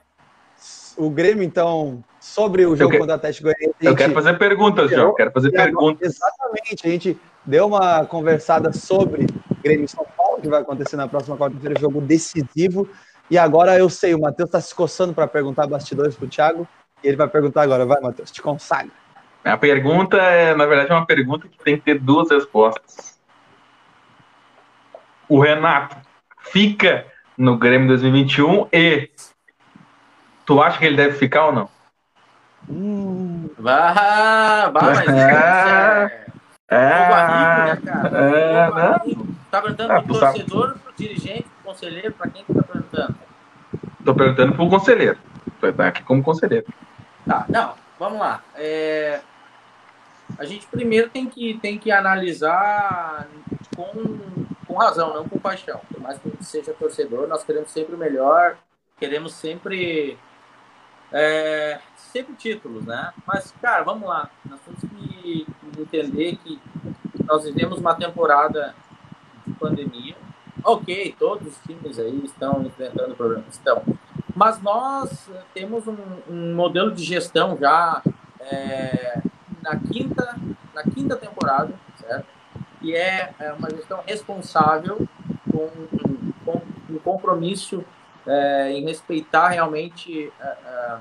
o 1.01 1.09
Grêmio, 1.09 1.43
então, 1.43 2.03
sobre 2.19 2.65
o 2.65 2.75
jogo 2.75 2.91
que... 2.91 2.97
contra 2.99 3.13
o 3.13 3.17
Atlético 3.17 3.45
Goianiense. 3.45 3.75
Eu 3.81 3.95
quero 3.95 4.13
fazer 4.13 4.37
perguntas, 4.37 4.91
João. 4.91 5.15
Quero 5.15 5.31
fazer 5.31 5.51
perguntas. 5.51 6.15
Exatamente. 6.15 6.87
A 6.87 6.89
gente 6.89 7.19
deu 7.43 7.65
uma 7.67 8.05
conversada 8.05 8.71
sobre 8.71 9.25
Grêmio 9.63 9.87
São 9.87 10.05
Paulo, 10.15 10.39
que 10.39 10.47
vai 10.47 10.61
acontecer 10.61 10.95
na 10.95 11.07
próxima 11.07 11.35
quarta-feira, 11.35 11.79
jogo 11.79 11.99
decisivo. 12.01 12.87
E 13.31 13.37
agora 13.37 13.77
eu 13.77 13.89
sei, 13.89 14.13
o 14.13 14.19
Matheus 14.19 14.49
está 14.49 14.61
se 14.61 14.75
coçando 14.75 15.13
para 15.13 15.25
perguntar 15.25 15.65
bastidores 15.65 16.15
para 16.15 16.25
o 16.25 16.29
Thiago. 16.29 16.67
E 17.03 17.07
ele 17.07 17.17
vai 17.17 17.27
perguntar 17.27 17.63
agora. 17.63 17.83
Vai, 17.85 17.99
Matheus, 17.99 18.29
te 18.29 18.41
consagra. 18.41 18.91
A 19.43 19.57
pergunta 19.57 20.17
é, 20.17 20.53
na 20.53 20.67
verdade, 20.67 20.91
uma 20.91 21.05
pergunta 21.05 21.47
que 21.47 21.57
tem 21.63 21.77
que 21.77 21.83
ter 21.83 21.97
duas 21.99 22.29
respostas. 22.29 23.19
O 25.27 25.39
Renato 25.39 25.97
fica 26.41 27.07
no 27.35 27.57
Grêmio 27.57 27.87
2021 27.87 28.67
e 28.71 29.09
tu 30.51 30.61
acha 30.61 30.77
que 30.77 30.85
ele 30.85 30.97
deve 30.97 31.17
ficar 31.17 31.45
ou 31.45 31.53
não? 31.53 31.69
Hum. 32.69 33.49
Bah, 33.57 34.69
bah, 34.69 34.81
mas 34.81 35.07
é, 35.07 36.27
é, 36.67 36.75
é, 36.77 37.09
barrigo, 37.09 37.85
né, 37.85 37.91
cara? 37.93 38.17
É, 38.19 38.73
né? 38.73 39.25
Tá 39.49 39.61
perguntando 39.61 39.93
ah, 39.93 40.01
pro 40.01 40.19
torcedor, 40.19 40.67
sabe. 40.67 40.79
pro 40.79 40.93
dirigente, 40.97 41.43
pro 41.43 41.71
conselheiro, 41.71 42.11
pra 42.11 42.29
quem 42.29 42.43
que 42.43 42.53
tá 42.53 42.63
perguntando? 42.63 43.15
Tô 44.03 44.13
perguntando 44.13 44.55
pro 44.55 44.69
conselheiro. 44.69 45.17
Tô 45.61 45.81
aqui 45.81 46.03
como 46.03 46.21
conselheiro. 46.21 46.65
Tá, 47.25 47.45
não, 47.47 47.73
vamos 47.97 48.19
lá. 48.19 48.41
É, 48.55 49.21
a 50.37 50.43
gente 50.43 50.67
primeiro 50.67 51.09
tem 51.09 51.27
que, 51.27 51.57
tem 51.59 51.77
que 51.77 51.91
analisar 51.91 53.25
com, 53.73 54.19
com 54.67 54.73
razão, 54.75 55.13
não 55.13 55.29
com 55.29 55.39
paixão. 55.39 55.79
Por 55.89 56.01
mais 56.01 56.19
que 56.19 56.43
seja 56.43 56.73
torcedor, 56.73 57.25
nós 57.29 57.43
queremos 57.43 57.71
sempre 57.71 57.95
o 57.95 57.97
melhor, 57.97 58.57
queremos 58.99 59.33
sempre 59.33 60.17
é, 61.11 61.79
sempre 61.95 62.33
títulos, 62.35 62.85
né? 62.85 63.13
Mas, 63.25 63.53
cara, 63.61 63.83
vamos 63.83 64.07
lá. 64.07 64.29
Nós 64.45 64.59
temos 64.61 64.81
que 64.81 65.45
entender 65.79 66.37
que 66.37 66.59
nós 67.25 67.43
vivemos 67.43 67.79
uma 67.79 67.95
temporada 67.95 68.75
de 69.45 69.53
pandemia. 69.53 70.15
Ok, 70.63 71.15
todos 71.17 71.47
os 71.47 71.57
times 71.65 71.97
aí 71.97 72.23
estão 72.23 72.61
enfrentando 72.63 73.15
problemas, 73.15 73.47
estão. 73.49 73.81
Mas 74.35 74.61
nós 74.61 75.29
temos 75.53 75.87
um, 75.87 75.97
um 76.29 76.55
modelo 76.55 76.91
de 76.91 77.03
gestão 77.03 77.57
já 77.57 78.01
é, 78.39 79.21
na 79.61 79.75
quinta 79.77 80.35
na 80.73 80.83
quinta 80.83 81.15
temporada, 81.15 81.73
certo? 81.97 82.27
E 82.81 82.95
é, 82.95 83.33
é 83.39 83.53
uma 83.53 83.69
gestão 83.69 84.01
responsável 84.05 85.07
com, 85.51 85.69
com 86.45 86.61
um 86.89 86.97
compromisso 86.99 87.83
é, 88.25 88.71
em 88.71 88.83
respeitar 88.85 89.49
realmente 89.49 90.31
é, 90.39 90.43
é, 90.43 90.97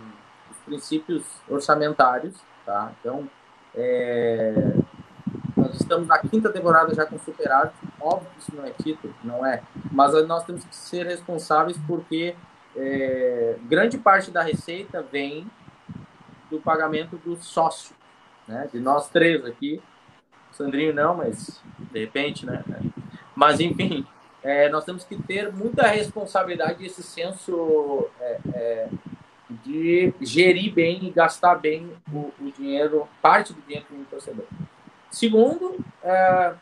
os 0.50 0.56
princípios 0.64 1.24
orçamentários, 1.48 2.36
tá? 2.64 2.92
Então, 3.00 3.28
é, 3.74 4.74
nós 5.56 5.74
estamos 5.80 6.08
na 6.08 6.18
quinta 6.18 6.50
temporada 6.50 6.94
já 6.94 7.04
com 7.06 7.18
superávit, 7.18 7.74
óbvio 8.00 8.28
que 8.30 8.40
isso 8.40 8.56
não 8.56 8.64
é 8.64 8.70
título, 8.70 9.14
não 9.22 9.44
é, 9.44 9.62
mas 9.90 10.12
nós 10.26 10.44
temos 10.44 10.64
que 10.64 10.74
ser 10.74 11.06
responsáveis 11.06 11.78
porque 11.86 12.34
é, 12.76 13.56
grande 13.64 13.98
parte 13.98 14.30
da 14.30 14.42
receita 14.42 15.02
vem 15.02 15.50
do 16.50 16.60
pagamento 16.60 17.16
do 17.16 17.36
sócio, 17.36 17.94
né? 18.46 18.68
De 18.72 18.80
nós 18.80 19.08
três 19.08 19.44
aqui, 19.44 19.80
Sandrinho 20.52 20.92
não, 20.92 21.16
mas 21.16 21.62
de 21.78 22.00
repente, 22.00 22.44
né? 22.44 22.64
Mas 23.34 23.60
enfim, 23.60 24.06
é, 24.42 24.68
nós 24.68 24.84
temos 24.84 25.04
que 25.04 25.16
ter 25.22 25.52
muita 25.52 25.86
responsabilidade 25.86 26.84
esse 26.84 27.02
senso 27.02 28.08
é, 28.20 28.38
é, 28.54 28.88
de 29.64 30.14
gerir 30.20 30.72
bem 30.72 31.04
e 31.04 31.10
gastar 31.10 31.56
bem 31.56 31.92
o, 32.12 32.32
o 32.40 32.52
dinheiro, 32.56 33.06
parte 33.20 33.52
do 33.52 33.60
dinheiro 33.62 33.86
do 33.90 34.04
torcedor. 34.04 34.46
Segundo, 35.10 35.76
é, 36.02 36.54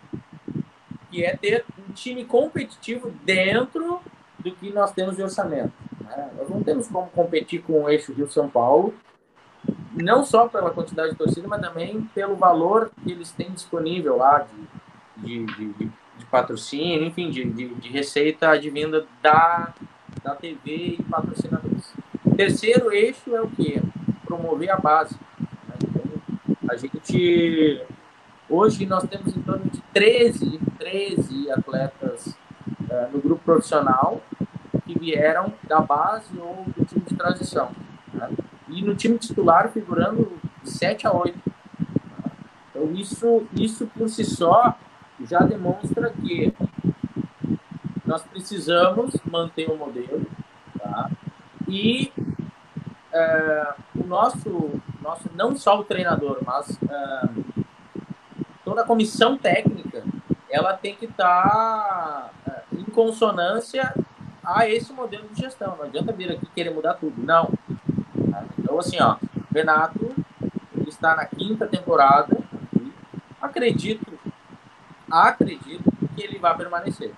que 1.11 1.25
é 1.25 1.37
ter 1.37 1.65
um 1.89 1.93
time 1.93 2.25
competitivo 2.25 3.11
dentro 3.25 4.01
do 4.39 4.53
que 4.53 4.73
nós 4.73 4.93
temos 4.93 5.17
de 5.17 5.23
orçamento. 5.23 5.73
Né? 6.01 6.31
Nós 6.37 6.49
não 6.49 6.63
temos 6.63 6.89
como 6.89 7.09
competir 7.09 7.63
com 7.63 7.85
o 7.85 7.89
eixo 7.89 8.13
Rio-São 8.13 8.49
Paulo, 8.49 8.95
não 9.93 10.25
só 10.25 10.49
pela 10.49 10.71
quantidade 10.71 11.11
de 11.11 11.17
torcida, 11.17 11.49
mas 11.49 11.61
também 11.61 12.03
pelo 12.15 12.37
valor 12.37 12.91
que 13.03 13.13
eles 13.13 13.33
têm 13.33 13.51
disponível 13.51 14.17
lá 14.17 14.47
de, 15.17 15.47
de, 15.47 15.73
de, 15.75 15.93
patrocínio, 16.31 17.05
enfim, 17.05 17.31
de, 17.31 17.45
de, 17.45 17.69
de, 17.75 17.89
receita 17.89 18.51
advinda 18.51 19.07
da, 19.23 19.73
da 20.23 20.35
TV 20.35 20.97
e 20.99 21.03
patrocinadores. 21.03 21.93
Terceiro 22.37 22.93
eixo 22.93 23.35
é 23.35 23.41
o 23.41 23.49
que? 23.49 23.83
Promover 24.25 24.71
a 24.71 24.77
base. 24.77 25.17
A 26.71 26.77
gente. 26.77 27.83
Hoje 28.49 28.87
nós 28.87 29.05
temos 29.05 29.37
em 29.37 29.43
torno 29.43 29.65
de 29.71 29.81
13, 29.93 30.61
13 30.79 31.51
atletas 31.51 32.29
uh, 32.29 33.13
no 33.13 33.21
grupo 33.21 33.43
profissional 33.45 34.23
que 34.87 34.99
vieram 34.99 35.53
da 35.65 35.81
base 35.81 36.39
ou 36.39 36.65
do 36.77 36.85
time 36.85 37.05
de 37.07 37.15
transição. 37.15 37.71
Né? 38.13 38.31
E 38.69 38.83
no 38.83 38.95
time 38.95 39.19
titular 39.19 39.71
figurando 39.71 40.33
de 40.63 40.71
7 40.71 41.07
a 41.07 41.13
8. 41.13 41.39
Então 42.71 42.93
isso, 42.95 43.47
isso 43.55 43.87
por 43.87 44.09
si 44.09 44.25
só 44.25 44.79
já 45.27 45.41
demonstra 45.41 46.11
que 46.11 46.53
nós 48.05 48.23
precisamos 48.23 49.15
manter 49.31 49.71
o 49.71 49.77
modelo 49.77 50.27
tá? 50.79 51.11
e 51.67 52.13
é, 53.13 53.75
o 53.97 54.05
nosso, 54.07 54.81
nosso, 55.03 55.31
não 55.35 55.57
só 55.57 55.79
o 55.79 55.85
treinador, 55.85 56.39
mas 56.45 56.79
é, 56.89 57.29
toda 58.65 58.83
a 58.83 58.87
comissão 58.87 59.37
técnica, 59.37 60.05
ela 60.51 60.73
tem 60.75 60.95
que 60.95 61.07
estar 61.07 61.43
tá, 61.43 62.31
é, 62.47 62.77
em 62.77 62.85
consonância 62.85 63.95
a 64.45 64.69
esse 64.69 64.93
modelo 64.93 65.29
de 65.29 65.43
gestão. 65.43 65.77
Não 65.77 65.85
adianta 65.85 66.13
vir 66.13 66.33
aqui 66.33 66.47
querer 66.55 66.71
mudar 66.71 66.95
tudo. 66.95 67.21
Não. 67.23 67.51
Tá? 68.31 68.45
Então, 68.59 68.79
assim, 68.79 68.97
ó, 69.01 69.17
Renato 69.53 70.15
está 70.87 71.15
na 71.15 71.27
quinta 71.27 71.67
temporada. 71.67 72.37
Acredito 73.41 74.18
acredito 75.11 75.85
que 76.15 76.23
ele 76.23 76.39
vai 76.39 76.57
permanecer. 76.57 77.13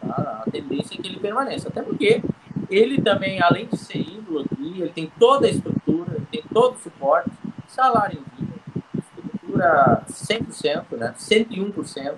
Tá? 0.00 0.42
A 0.46 0.50
tendência 0.50 0.94
é 0.94 1.02
que 1.02 1.08
ele 1.08 1.18
permaneça. 1.18 1.68
Até 1.68 1.82
porque 1.82 2.22
ele 2.70 3.00
também, 3.00 3.42
além 3.42 3.66
de 3.66 3.76
ser 3.76 3.98
ídolo 3.98 4.40
aqui, 4.40 4.80
ele 4.80 4.90
tem 4.90 5.10
toda 5.18 5.46
a 5.46 5.50
estrutura, 5.50 6.14
ele 6.16 6.26
tem 6.30 6.42
todo 6.52 6.74
o 6.74 6.78
suporte, 6.78 7.30
salário 7.68 8.18
em 8.18 8.44
dia, 8.44 8.54
estrutura 8.98 10.04
100%, 10.08 10.96
né? 10.96 11.14
101%. 11.18 12.14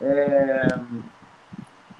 É... 0.00 0.66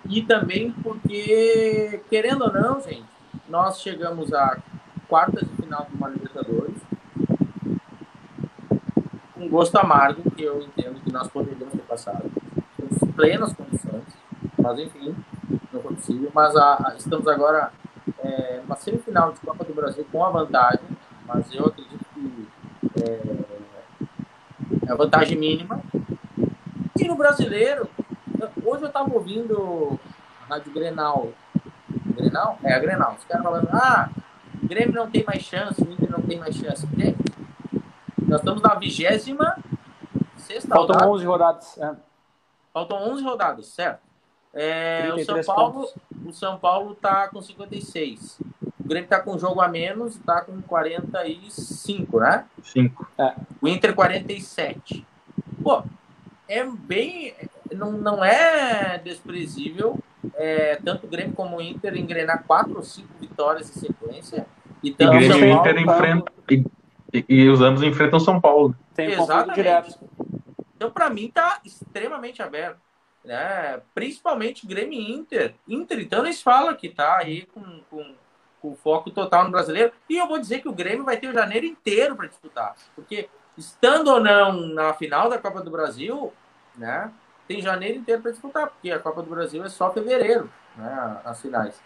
E 0.08 0.22
também 0.22 0.70
porque, 0.70 2.00
querendo 2.08 2.44
ou 2.44 2.52
não, 2.52 2.80
gente, 2.80 3.04
nós 3.48 3.80
chegamos 3.80 4.32
a 4.32 4.58
quartas 5.08 5.48
de 5.48 5.62
final 5.62 5.86
do 5.90 5.96
uma 5.96 6.08
Libertadores 6.08 6.76
com 9.47 9.57
gosto 9.57 9.76
amargo 9.76 10.30
que 10.32 10.42
eu 10.42 10.61
entendo 10.61 11.01
que 11.01 11.12
nós 11.12 11.28
poderíamos 11.28 11.72
ter 11.72 11.82
passado. 11.82 12.30
Temos 12.76 13.14
plenas 13.14 13.53
condições, 13.53 14.05
mas 14.59 14.78
enfim, 14.78 15.14
não 15.72 15.80
foi 15.80 15.94
possível. 15.94 16.30
Mas 16.34 16.57
a, 16.57 16.88
a, 16.88 16.94
estamos 16.97 17.26
agora 17.28 17.72
é, 18.18 18.61
numa 18.62 18.76
semifinal 18.76 19.32
de 19.32 19.40
Copa 19.40 19.64
do 19.64 19.74
Brasil 19.74 20.07
com 20.11 20.24
a 20.24 20.30
vantagem, 20.30 20.84
mas 21.26 21.53
eu 21.55 21.66
acredito 21.66 22.05
que 22.14 22.49
é, 23.03 23.20
é 24.86 24.92
a 24.92 24.94
vantagem 24.94 25.38
mínima. 25.38 25.80
E 26.99 27.07
no 27.07 27.16
brasileiro. 27.16 27.88
Hoje 28.64 28.82
eu 28.82 28.90
tava 28.90 29.14
ouvindo 29.14 29.99
a 30.44 30.55
Rádio 30.55 30.72
Grenal. 30.72 31.30
Grenal? 32.16 32.59
É, 32.64 32.74
a 32.74 32.78
Grenal. 32.78 33.16
Os 33.16 33.24
caras 33.24 33.44
falando, 33.44 33.68
ah, 33.72 34.11
o 34.62 34.66
Grêmio 34.66 34.94
não 34.94 35.09
tem 35.09 35.24
mais 35.24 35.42
chance, 35.42 35.80
o 35.80 35.90
Inter 35.90 36.11
não 36.11 36.20
tem 36.20 36.38
mais 36.38 36.55
chance. 36.57 36.86
Nós 38.26 38.40
estamos 38.40 38.62
na 38.62 38.74
vigésima 38.74 39.56
sexta 40.36 40.68
Faltam 40.68 40.96
rodada. 40.96 41.12
11 41.12 41.24
rodadas. 41.24 41.78
É. 41.78 41.94
Faltam 42.72 43.10
11 43.10 43.22
rodadas, 43.22 43.66
certo? 43.66 44.00
É, 44.52 45.12
o 45.14 45.24
São 45.24 45.42
Paulo, 45.44 45.72
pontos. 45.72 45.94
o 46.24 46.32
São 46.32 46.58
Paulo 46.58 46.94
tá 46.94 47.28
com 47.28 47.40
56. 47.42 48.38
O 48.80 48.88
Grêmio 48.88 49.08
tá 49.08 49.20
com 49.20 49.34
um 49.34 49.38
jogo 49.38 49.60
a 49.60 49.68
menos, 49.68 50.16
tá 50.18 50.40
com 50.40 50.62
45, 50.62 52.20
né? 52.20 52.46
5. 52.62 53.08
É. 53.18 53.34
O 53.60 53.68
Inter 53.68 53.94
47. 53.94 55.06
Pô, 55.62 55.82
é 56.48 56.64
bem. 56.64 57.34
Não, 57.72 57.92
não 57.92 58.24
é 58.24 58.98
desprezível 58.98 59.98
é, 60.34 60.76
tanto 60.76 61.06
o 61.06 61.10
Grêmio 61.10 61.34
como 61.34 61.56
o 61.56 61.62
Inter 61.62 61.96
engrenar 61.96 62.44
quatro 62.44 62.76
ou 62.76 62.82
cinco 62.82 63.08
vitórias 63.20 63.68
em 63.76 63.80
sequência. 63.80 64.46
Então, 64.82 65.14
e 65.14 65.18
Grêmio 65.18 65.44
e 65.44 65.50
Inter 65.50 65.78
enfrentam. 65.78 66.34
E, 67.28 67.48
os 67.48 67.60
ambos 67.60 67.82
enfrentam 67.82 68.20
São 68.20 68.40
Paulo. 68.40 68.74
Tem 68.94 69.12
Exatamente. 69.12 69.54
Direto. 69.54 69.98
Então, 70.76 70.90
para 70.90 71.08
mim, 71.08 71.30
tá 71.32 71.60
extremamente 71.64 72.42
aberto. 72.42 72.78
Né? 73.24 73.80
Principalmente 73.94 74.66
Grêmio 74.66 74.98
e 74.98 75.12
Inter. 75.12 75.54
Inter, 75.68 76.00
então, 76.00 76.24
eles 76.24 76.42
falam 76.42 76.74
que 76.74 76.88
tá 76.88 77.16
aí 77.18 77.46
com, 77.46 77.80
com, 77.90 78.14
com 78.60 78.76
foco 78.76 79.10
total 79.10 79.44
no 79.44 79.50
brasileiro. 79.50 79.92
E 80.08 80.16
eu 80.16 80.28
vou 80.28 80.38
dizer 80.38 80.60
que 80.60 80.68
o 80.68 80.74
Grêmio 80.74 81.04
vai 81.04 81.16
ter 81.16 81.28
o 81.28 81.34
janeiro 81.34 81.66
inteiro 81.66 82.14
para 82.14 82.28
disputar. 82.28 82.74
Porque, 82.94 83.28
estando 83.56 84.08
ou 84.08 84.20
não 84.20 84.66
na 84.68 84.94
final 84.94 85.28
da 85.28 85.38
Copa 85.38 85.62
do 85.62 85.70
Brasil, 85.70 86.32
né? 86.76 87.10
tem 87.46 87.62
janeiro 87.62 87.98
inteiro 87.98 88.22
para 88.22 88.30
disputar, 88.32 88.68
porque 88.68 88.90
a 88.90 88.98
Copa 88.98 89.22
do 89.22 89.30
Brasil 89.30 89.64
é 89.64 89.68
só 89.68 89.92
fevereiro, 89.92 90.50
né, 90.76 91.18
as 91.24 91.40
finais. 91.40 91.80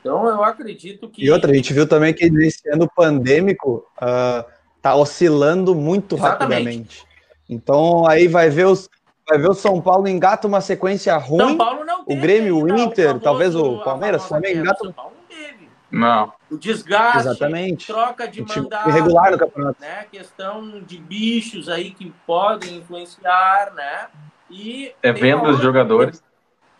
Então 0.00 0.26
eu 0.26 0.42
acredito 0.42 1.08
que. 1.08 1.24
E 1.24 1.30
outra, 1.30 1.50
a 1.50 1.54
gente 1.54 1.72
viu 1.72 1.86
também 1.86 2.12
que 2.12 2.28
nesse 2.30 2.68
ano 2.68 2.90
pandêmico 2.94 3.86
uh, 3.98 4.50
tá 4.82 4.96
oscilando 4.96 5.74
muito 5.74 6.16
Exatamente. 6.16 6.42
rapidamente. 6.42 7.06
Então 7.48 8.06
aí 8.06 8.26
vai 8.26 8.50
ver 8.50 8.66
os. 8.66 8.90
Vai 9.28 9.38
ver 9.38 9.48
o 9.48 9.54
São 9.54 9.80
Paulo 9.80 10.08
engata 10.08 10.48
uma 10.48 10.60
sequência 10.60 11.16
ruim. 11.16 11.38
São 11.38 11.56
Paulo 11.56 11.84
não 11.84 12.04
teve, 12.04 12.18
o 12.18 12.20
Grêmio, 12.20 12.58
o 12.58 12.68
Inter, 12.76 13.20
talvez 13.20 13.54
o 13.54 13.78
Palmeiras 13.78 14.28
também 14.28 14.56
engata. 14.56 14.82
São 14.82 14.92
Paulo 14.92 15.12
não 15.16 15.36
teve. 15.36 15.68
Não. 15.88 16.32
O 16.50 16.58
desgaste, 16.58 17.28
Exatamente. 17.28 17.86
troca 17.86 18.26
de 18.26 18.42
mandato, 18.42 18.88
irregular 18.88 19.30
no 19.30 19.38
campeonato. 19.38 19.80
Né? 19.80 20.06
Questão 20.10 20.80
de 20.80 20.98
bichos 20.98 21.68
aí 21.68 21.92
que 21.92 22.12
podem 22.26 22.78
influenciar, 22.78 23.72
né? 23.74 24.08
E 24.50 24.92
é 25.00 25.12
venda 25.12 25.44
dos 25.44 25.60
jogadores. 25.60 26.22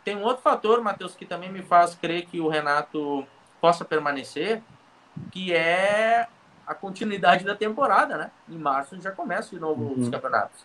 Tem 0.04 0.16
um 0.16 0.24
outro 0.24 0.42
fator, 0.42 0.82
Matheus, 0.82 1.14
que 1.14 1.24
também 1.24 1.50
me 1.50 1.62
faz 1.62 1.94
crer 1.94 2.26
que 2.26 2.40
o 2.40 2.48
Renato 2.48 3.24
possa 3.60 3.84
permanecer, 3.84 4.60
que 5.30 5.54
é 5.54 6.26
a 6.66 6.74
continuidade 6.74 7.44
da 7.44 7.54
temporada, 7.54 8.16
né? 8.16 8.30
Em 8.48 8.58
março 8.58 9.00
já 9.00 9.10
começa 9.10 9.50
de 9.50 9.60
novo 9.60 9.82
uhum. 9.82 10.00
os 10.00 10.08
campeonatos. 10.08 10.64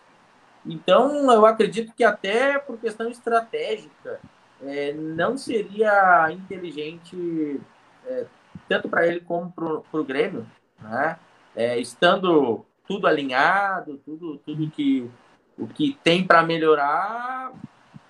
Então, 0.66 1.32
eu 1.32 1.46
acredito 1.46 1.94
que 1.94 2.04
até 2.04 2.60
por 2.60 2.78
questão 2.78 3.10
estratégica, 3.10 4.20
é, 4.62 4.94
não 4.94 5.38
seria 5.38 6.32
inteligente, 6.32 7.62
é, 8.06 8.26
tanto 8.68 8.90
para 8.90 9.08
ele 9.08 9.22
como 9.22 9.52
para 9.52 10.00
o 10.00 10.04
Grêmio, 10.04 10.46
né? 10.80 11.18
É, 11.56 11.80
estando 11.80 12.66
tudo 12.88 13.08
alinhado, 13.08 14.00
tudo, 14.06 14.38
tudo 14.46 14.70
que 14.70 15.10
o 15.58 15.68
que 15.68 15.98
tem 16.04 16.26
para 16.26 16.44
melhorar 16.44 17.52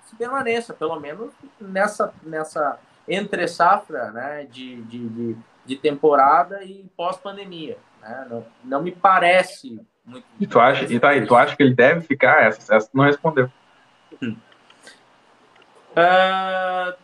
se 0.06 0.16
permaneça, 0.16 0.74
pelo 0.74 1.00
menos 1.00 1.34
nessa, 1.60 2.14
nessa 2.24 2.80
entre 3.08 3.48
safra 3.48 4.12
né, 4.12 4.46
de, 4.52 4.82
de, 4.84 5.10
de, 5.10 5.38
de 5.68 5.76
temporada 5.76 6.64
e 6.64 6.86
pós-pandemia. 6.96 7.78
Né? 8.02 8.28
Não, 8.30 8.46
não 8.64 8.82
me 8.82 8.92
parece 8.92 9.80
muito. 10.06 10.26
E 10.40 10.48
tu 10.48 10.60
acha, 10.60 10.86
e 10.86 11.00
tá, 11.00 11.16
e 11.16 11.28
tu 11.28 11.36
acha 11.36 11.56
que 11.56 11.62
ele 11.62 11.76
deve 11.76 12.02
ficar? 12.02 12.44
Essa, 12.44 12.76
essa 12.76 12.90
não 12.94 13.04
respondeu. 13.04 13.52
Uh, 15.92 16.98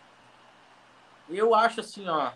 eu 1.30 1.54
acho 1.54 1.82
assim, 1.82 2.08
ó. 2.08 2.32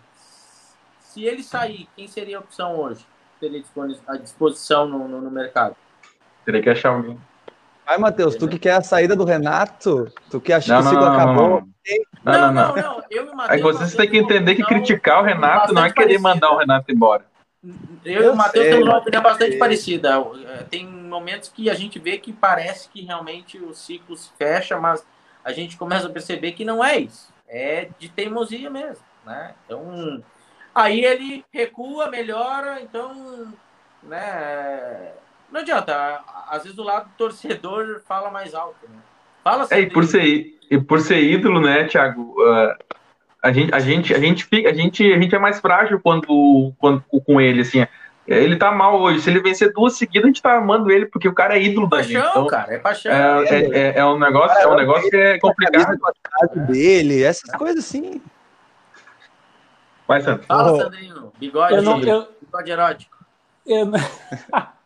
Se 1.00 1.24
ele 1.24 1.42
sair, 1.42 1.88
quem 1.96 2.06
seria 2.06 2.36
a 2.36 2.40
opção 2.40 2.76
hoje? 2.76 3.04
Teria 3.40 3.64
à 4.06 4.16
disposição 4.16 4.86
no, 4.86 5.08
no, 5.08 5.22
no 5.22 5.30
mercado? 5.30 5.74
Teria 6.44 6.62
que 6.62 6.68
achar 6.68 6.90
alguém. 6.90 7.18
Vai, 7.88 7.96
Matheus, 7.96 8.36
tu 8.36 8.46
que 8.46 8.58
quer 8.58 8.74
a 8.74 8.82
saída 8.82 9.16
do 9.16 9.24
Renato? 9.24 10.12
Tu 10.30 10.38
que 10.42 10.52
acha 10.52 10.74
não, 10.74 10.82
que 10.82 10.88
o 10.88 10.90
ciclo 10.90 11.06
não, 11.06 11.14
acabou? 11.14 11.62
Não, 12.22 12.32
não, 12.32 12.52
não. 12.52 12.76
não. 12.76 13.02
Eu 13.10 13.32
e 13.32 13.34
Mateus, 13.34 13.50
Aí 13.50 13.62
vocês 13.62 13.94
têm 13.94 14.10
que 14.10 14.18
entender 14.18 14.56
que 14.56 14.62
criticar 14.62 15.22
o 15.22 15.24
Renato 15.24 15.72
não 15.72 15.82
é 15.82 15.90
querer 15.90 16.18
mandar 16.18 16.50
o 16.50 16.58
Renato 16.58 16.92
embora. 16.92 17.24
Eu, 18.04 18.24
e 18.24 18.28
o 18.28 18.36
Matheus 18.36 18.66
temos 18.66 18.86
uma 18.86 18.98
opinião 18.98 19.22
bastante 19.22 19.52
sei. 19.52 19.58
parecida. 19.58 20.22
Tem 20.68 20.86
momentos 20.86 21.48
que 21.48 21.70
a 21.70 21.74
gente 21.74 21.98
vê 21.98 22.18
que 22.18 22.30
parece 22.30 22.90
que 22.90 23.00
realmente 23.00 23.56
o 23.56 23.72
ciclo 23.72 24.14
se 24.18 24.28
fecha, 24.36 24.78
mas 24.78 25.02
a 25.42 25.50
gente 25.50 25.78
começa 25.78 26.08
a 26.08 26.10
perceber 26.10 26.52
que 26.52 26.66
não 26.66 26.84
é 26.84 26.98
isso. 26.98 27.32
É 27.48 27.88
de 27.98 28.10
teimosia 28.10 28.68
mesmo. 28.68 29.02
Né? 29.24 29.54
Então, 29.64 30.22
aí 30.74 31.06
ele 31.06 31.42
recua, 31.50 32.10
melhora, 32.10 32.82
então, 32.82 33.50
né? 34.02 35.12
Não 35.50 35.60
adianta. 35.60 36.20
Às 36.48 36.64
vezes 36.64 36.78
o 36.78 36.82
lado 36.82 37.10
torcedor 37.16 38.00
fala 38.06 38.30
mais 38.30 38.54
alto, 38.54 38.86
né? 38.88 38.98
Fala 39.42 39.66
é, 39.70 39.80
e 39.80 39.90
por 39.90 40.04
ser 40.04 40.58
e 40.70 40.78
por 40.78 41.00
ser 41.00 41.22
ídolo, 41.22 41.60
né, 41.60 41.84
Thiago? 41.84 42.34
Uh, 42.38 42.74
a 43.42 43.52
gente 43.52 43.74
a 43.74 43.80
gente 43.80 44.14
a 44.14 44.18
gente 44.18 44.44
fica 44.44 44.68
a 44.68 44.74
gente 44.74 45.12
a 45.12 45.18
gente 45.18 45.34
é 45.34 45.38
mais 45.38 45.60
frágil 45.60 46.00
quando 46.00 46.72
quando 46.78 47.02
com 47.24 47.40
ele 47.40 47.62
assim. 47.62 47.86
Ele 48.26 48.56
tá 48.56 48.70
mal 48.70 49.00
hoje. 49.00 49.22
Se 49.22 49.30
ele 49.30 49.40
vencer 49.40 49.72
duas 49.72 49.96
seguidas, 49.96 50.24
a 50.24 50.26
gente 50.26 50.42
tá 50.42 50.58
amando 50.58 50.90
ele, 50.90 51.06
porque 51.06 51.26
o 51.26 51.32
cara 51.32 51.56
é 51.56 51.62
ídolo 51.62 51.86
é 51.86 51.90
da 51.90 52.02
gente. 52.02 52.18
Então, 52.18 52.46
cara, 52.46 52.74
é 52.74 52.78
paixão. 52.78 53.10
É, 53.10 53.44
é, 53.46 53.70
é, 53.70 53.98
é 54.00 54.04
um 54.04 54.18
negócio, 54.18 54.58
é 54.58 54.68
um 54.68 54.76
negócio 54.76 55.08
que 55.08 55.16
é 55.16 55.38
complicado. 55.38 55.98
dele, 56.66 57.22
essas 57.22 57.50
coisas 57.56 57.82
assim. 57.82 58.20
Vai, 60.06 60.20
Sandro. 60.20 60.44
Fala, 60.44 60.78
Sandrinho. 60.78 61.32
Bigode, 61.38 61.74
eu 61.74 61.82
não, 61.82 62.02
eu... 62.02 62.28
bigode 62.42 62.70
erótico. 62.70 63.16
Eu... 63.66 63.90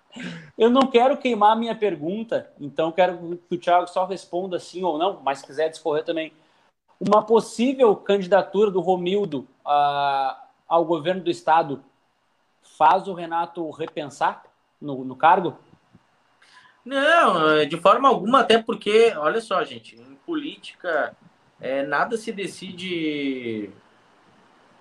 Eu 0.58 0.68
não 0.68 0.86
quero 0.86 1.16
queimar 1.16 1.52
a 1.52 1.56
minha 1.56 1.74
pergunta, 1.74 2.50
então 2.60 2.92
quero 2.92 3.38
que 3.48 3.54
o 3.54 3.58
Thiago 3.58 3.86
só 3.86 4.04
responda 4.04 4.58
sim 4.58 4.82
ou 4.84 4.98
não, 4.98 5.20
mas 5.22 5.38
se 5.38 5.46
quiser 5.46 5.68
discorrer 5.70 6.04
também. 6.04 6.32
Uma 7.00 7.22
possível 7.22 7.96
candidatura 7.96 8.70
do 8.70 8.80
Romildo 8.80 9.46
a, 9.64 10.44
ao 10.68 10.84
governo 10.84 11.22
do 11.22 11.30
estado 11.30 11.82
faz 12.62 13.08
o 13.08 13.14
Renato 13.14 13.68
repensar 13.70 14.44
no, 14.80 15.04
no 15.04 15.16
cargo? 15.16 15.56
Não, 16.84 17.64
de 17.66 17.76
forma 17.80 18.08
alguma, 18.08 18.40
até 18.40 18.60
porque, 18.60 19.14
olha 19.16 19.40
só, 19.40 19.62
gente, 19.64 19.96
em 19.96 20.14
política 20.26 21.16
é, 21.60 21.84
nada 21.84 22.16
se 22.16 22.32
decide 22.32 23.70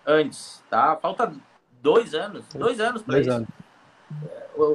antes, 0.05 0.63
tá? 0.69 0.95
Falta 0.95 1.31
dois 1.81 2.13
anos, 2.13 2.45
dois 2.55 2.79
anos 2.79 3.03
para 3.03 3.19
isso. 3.19 3.31
Anos. 3.31 3.60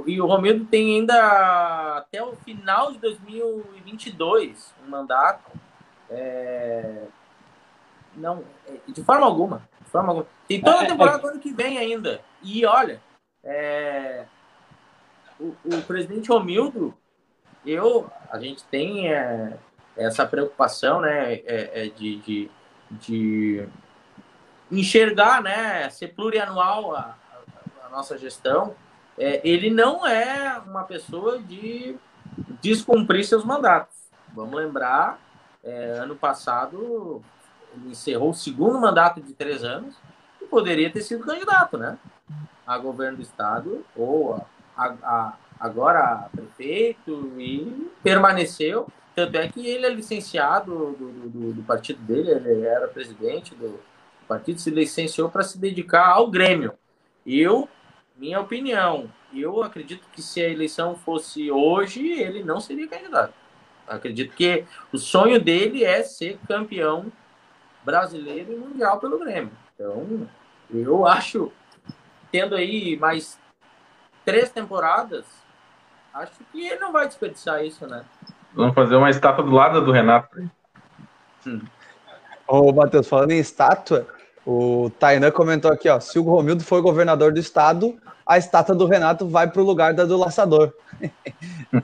E 0.07 0.20
o 0.20 0.26
Romildo 0.26 0.64
tem 0.64 0.97
ainda 0.97 1.99
até 1.99 2.22
o 2.22 2.34
final 2.37 2.93
de 2.93 2.99
2022 2.99 4.74
um 4.84 4.91
mandato. 4.91 5.51
É... 6.11 7.05
Não, 8.14 8.43
de 8.89 9.05
forma 9.05 9.26
alguma. 9.26 9.68
De 9.80 9.91
forma 9.91 10.09
alguma. 10.09 10.26
Tem 10.49 10.61
toda 10.61 10.78
a 10.78 10.82
é, 10.82 10.84
é, 10.84 10.89
temporada 10.89 11.18
do 11.18 11.28
ano 11.28 11.41
que 11.41 11.53
vem 11.53 11.78
ainda. 11.78 12.20
E 12.43 12.64
olha, 12.64 13.01
é... 13.45 14.24
o, 15.39 15.55
o, 15.64 15.82
presidente 15.87 16.30
Romildo, 16.30 16.95
eu, 17.64 18.11
a 18.30 18.39
gente 18.39 18.64
tem 18.64 19.12
é, 19.12 19.59
essa 19.97 20.26
preocupação 20.26 21.01
né, 21.01 21.34
é, 21.34 21.84
é, 21.84 21.89
de, 21.89 22.16
de, 22.16 22.51
de, 22.91 23.68
enxergar, 24.70 25.43
né, 25.43 25.89
ser 25.91 26.09
plurianual 26.09 26.97
a, 26.97 27.16
a, 27.82 27.87
a 27.87 27.89
nossa 27.91 28.16
gestão 28.16 28.74
é, 29.19 29.41
ele 29.49 29.71
não 29.71 30.07
é 30.07 30.61
uma 30.67 30.85
pessoa 30.85 31.39
de 31.39 31.97
descumprir 32.61 33.25
seus 33.25 33.45
mandatos. 33.45 33.97
Vamos 34.35 34.55
lembrar, 34.55 35.19
é, 35.64 35.99
ano 35.99 36.17
passado 36.17 37.23
ele 37.75 37.91
encerrou 37.91 38.31
o 38.31 38.35
segundo 38.35 38.81
mandato 38.81 39.21
de 39.21 39.33
três 39.33 39.64
anos 39.64 39.97
e 40.41 40.45
poderia 40.45 40.91
ter 40.91 41.01
sido 41.03 41.25
candidato, 41.25 41.79
né? 41.79 41.99
A 42.67 42.79
governo 42.79 43.17
do 43.17 43.23
estado 43.23 43.85
ou 43.95 44.35
a, 44.77 44.95
a, 45.03 45.35
agora 45.59 46.29
prefeito 46.33 47.33
e 47.39 47.91
permaneceu. 48.03 48.87
Tanto 49.14 49.37
é 49.37 49.49
que 49.49 49.67
ele 49.67 49.87
é 49.87 49.91
licenciado 49.91 50.93
do, 50.93 51.11
do, 51.31 51.53
do 51.55 51.62
partido 51.62 52.03
dele, 52.03 52.31
ele 52.33 52.67
era 52.67 52.87
presidente 52.87 53.55
do 53.55 53.81
partido, 54.29 54.61
se 54.61 54.71
licenciou 54.71 55.31
para 55.31 55.43
se 55.43 55.59
dedicar 55.59 56.07
ao 56.07 56.31
Grêmio. 56.31 56.75
Eu 57.25 57.69
minha 58.17 58.41
opinião, 58.41 59.11
eu 59.35 59.62
acredito 59.62 60.07
que 60.12 60.23
se 60.23 60.41
a 60.41 60.49
eleição 60.49 60.97
fosse 60.97 61.51
hoje, 61.51 62.07
ele 62.07 62.43
não 62.43 62.61
seria 62.61 62.89
candidato. 62.89 63.35
Acredito 63.87 64.35
que 64.35 64.64
o 64.93 64.99
sonho 64.99 65.41
dele 65.41 65.85
é 65.85 66.03
ser 66.03 66.39
campeão 66.49 67.12
brasileiro 67.85 68.53
e 68.53 68.57
mundial 68.57 68.99
pelo 68.99 69.19
Grêmio. 69.19 69.53
Então, 69.75 70.29
eu 70.73 71.07
acho, 71.07 71.53
tendo 72.33 72.57
aí 72.57 72.97
mais 72.97 73.39
três 74.25 74.51
temporadas, 74.51 75.25
acho 76.12 76.33
que 76.51 76.67
ele 76.67 76.81
não 76.81 76.91
vai 76.91 77.07
desperdiçar 77.07 77.64
isso, 77.64 77.87
né? 77.87 78.05
Vamos 78.55 78.75
fazer 78.75 78.97
uma 78.97 79.11
estátua 79.11 79.45
do 79.45 79.51
lado 79.51 79.85
do 79.85 79.93
Renato. 79.93 80.51
Hum. 81.47 81.61
Ô, 82.49 82.73
Matheus, 82.73 83.07
falando 83.07 83.33
em 83.33 83.39
estátua, 83.39 84.07
o 84.45 84.91
Tainan 84.99 85.31
comentou 85.31 85.71
aqui, 85.71 85.89
ó, 85.89 86.01
se 86.01 86.19
o 86.19 86.23
Romildo 86.23 86.64
for 86.64 86.81
governador 86.81 87.33
do 87.33 87.39
estado, 87.39 87.97
a 88.27 88.37
estátua 88.37 88.74
do 88.74 88.87
Renato 88.87 89.29
vai 89.29 89.49
para 89.49 89.62
o 89.62 89.64
lugar 89.64 89.95
da 89.95 90.05
do 90.05 90.16
laçador. 90.16 90.74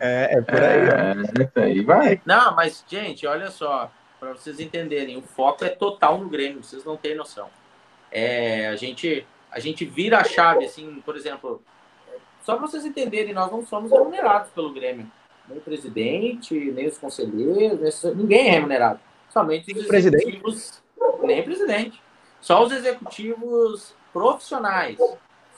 é, 0.01 0.39
é, 0.39 0.41
por 0.41 0.61
aí. 0.61 1.49
É, 1.55 1.63
aí 1.63 1.81
vai. 1.83 2.21
Não, 2.27 2.57
mas, 2.57 2.85
gente, 2.89 3.27
olha 3.27 3.51
só, 3.51 3.91
para 4.19 4.33
vocês 4.33 4.59
entenderem, 4.59 5.17
o 5.17 5.23
foco 5.23 5.65
é 5.65 5.69
total 5.69 6.19
no 6.19 6.29
Grêmio, 6.29 6.63
vocês 6.63 6.85
não 6.85 6.97
têm 6.97 7.15
noção. 7.15 7.49
É, 8.11 8.67
a, 8.67 8.77
gente, 8.77 9.25
a 9.51 9.61
gente 9.61 9.85
vira 9.85 10.19
a 10.19 10.25
chave, 10.25 10.65
assim, 10.65 11.01
por 11.05 11.17
exemplo, 11.17 11.63
só 12.43 12.57
para 12.57 12.67
vocês 12.67 12.85
entenderem, 12.85 13.33
nós 13.33 13.51
não 13.53 13.65
somos 13.65 13.93
remunerados 13.93 14.51
pelo 14.51 14.73
Grêmio. 14.73 15.11
Nem 15.49 15.59
o 15.59 15.61
presidente, 15.61 16.55
nem 16.55 16.89
os 16.89 16.99
conselheiros, 16.99 18.03
ninguém 18.17 18.49
é 18.49 18.51
remunerado. 18.51 19.01
Somente 19.29 19.73
os 19.73 19.89
executivos, 19.89 20.83
nem 21.23 21.43
presidente. 21.43 22.03
Só 22.41 22.65
os 22.65 22.73
executivos 22.73 23.95
profissionais 24.13 24.99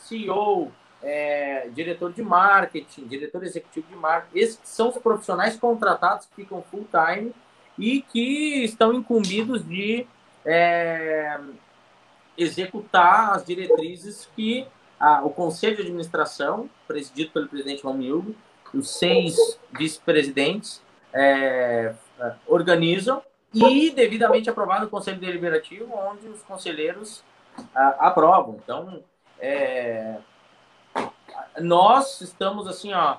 CEO, 0.04 0.70
é, 1.02 1.68
diretor 1.74 2.12
de 2.12 2.22
marketing, 2.22 3.06
diretor 3.06 3.42
executivo 3.44 3.86
de 3.88 3.96
marketing. 3.96 4.38
Esses 4.38 4.60
são 4.64 4.88
os 4.88 4.98
profissionais 4.98 5.56
contratados 5.56 6.26
que 6.26 6.36
ficam 6.36 6.62
full 6.70 6.86
time 6.90 7.32
e 7.78 8.02
que 8.02 8.64
estão 8.64 8.92
incumbidos 8.92 9.66
de 9.66 10.06
é, 10.44 11.38
executar 12.36 13.34
as 13.34 13.44
diretrizes 13.44 14.28
que 14.34 14.66
a, 14.98 15.24
o 15.24 15.30
conselho 15.30 15.76
de 15.76 15.82
administração, 15.82 16.68
presidido 16.86 17.30
pelo 17.32 17.48
presidente 17.48 17.82
Romildo, 17.82 18.34
os 18.72 18.90
seis 18.98 19.36
vice-presidentes 19.72 20.82
é, 21.12 21.94
organizam 22.46 23.22
e 23.52 23.90
devidamente 23.90 24.50
aprovado 24.50 24.84
no 24.84 24.90
conselho 24.90 25.18
deliberativo, 25.18 25.94
onde 25.94 26.26
os 26.28 26.42
conselheiros 26.42 27.22
a, 27.74 28.08
aprovam. 28.08 28.58
Então, 28.62 29.02
é, 29.44 30.18
nós 31.60 32.20
estamos 32.22 32.66
assim, 32.66 32.92
ó, 32.94 33.18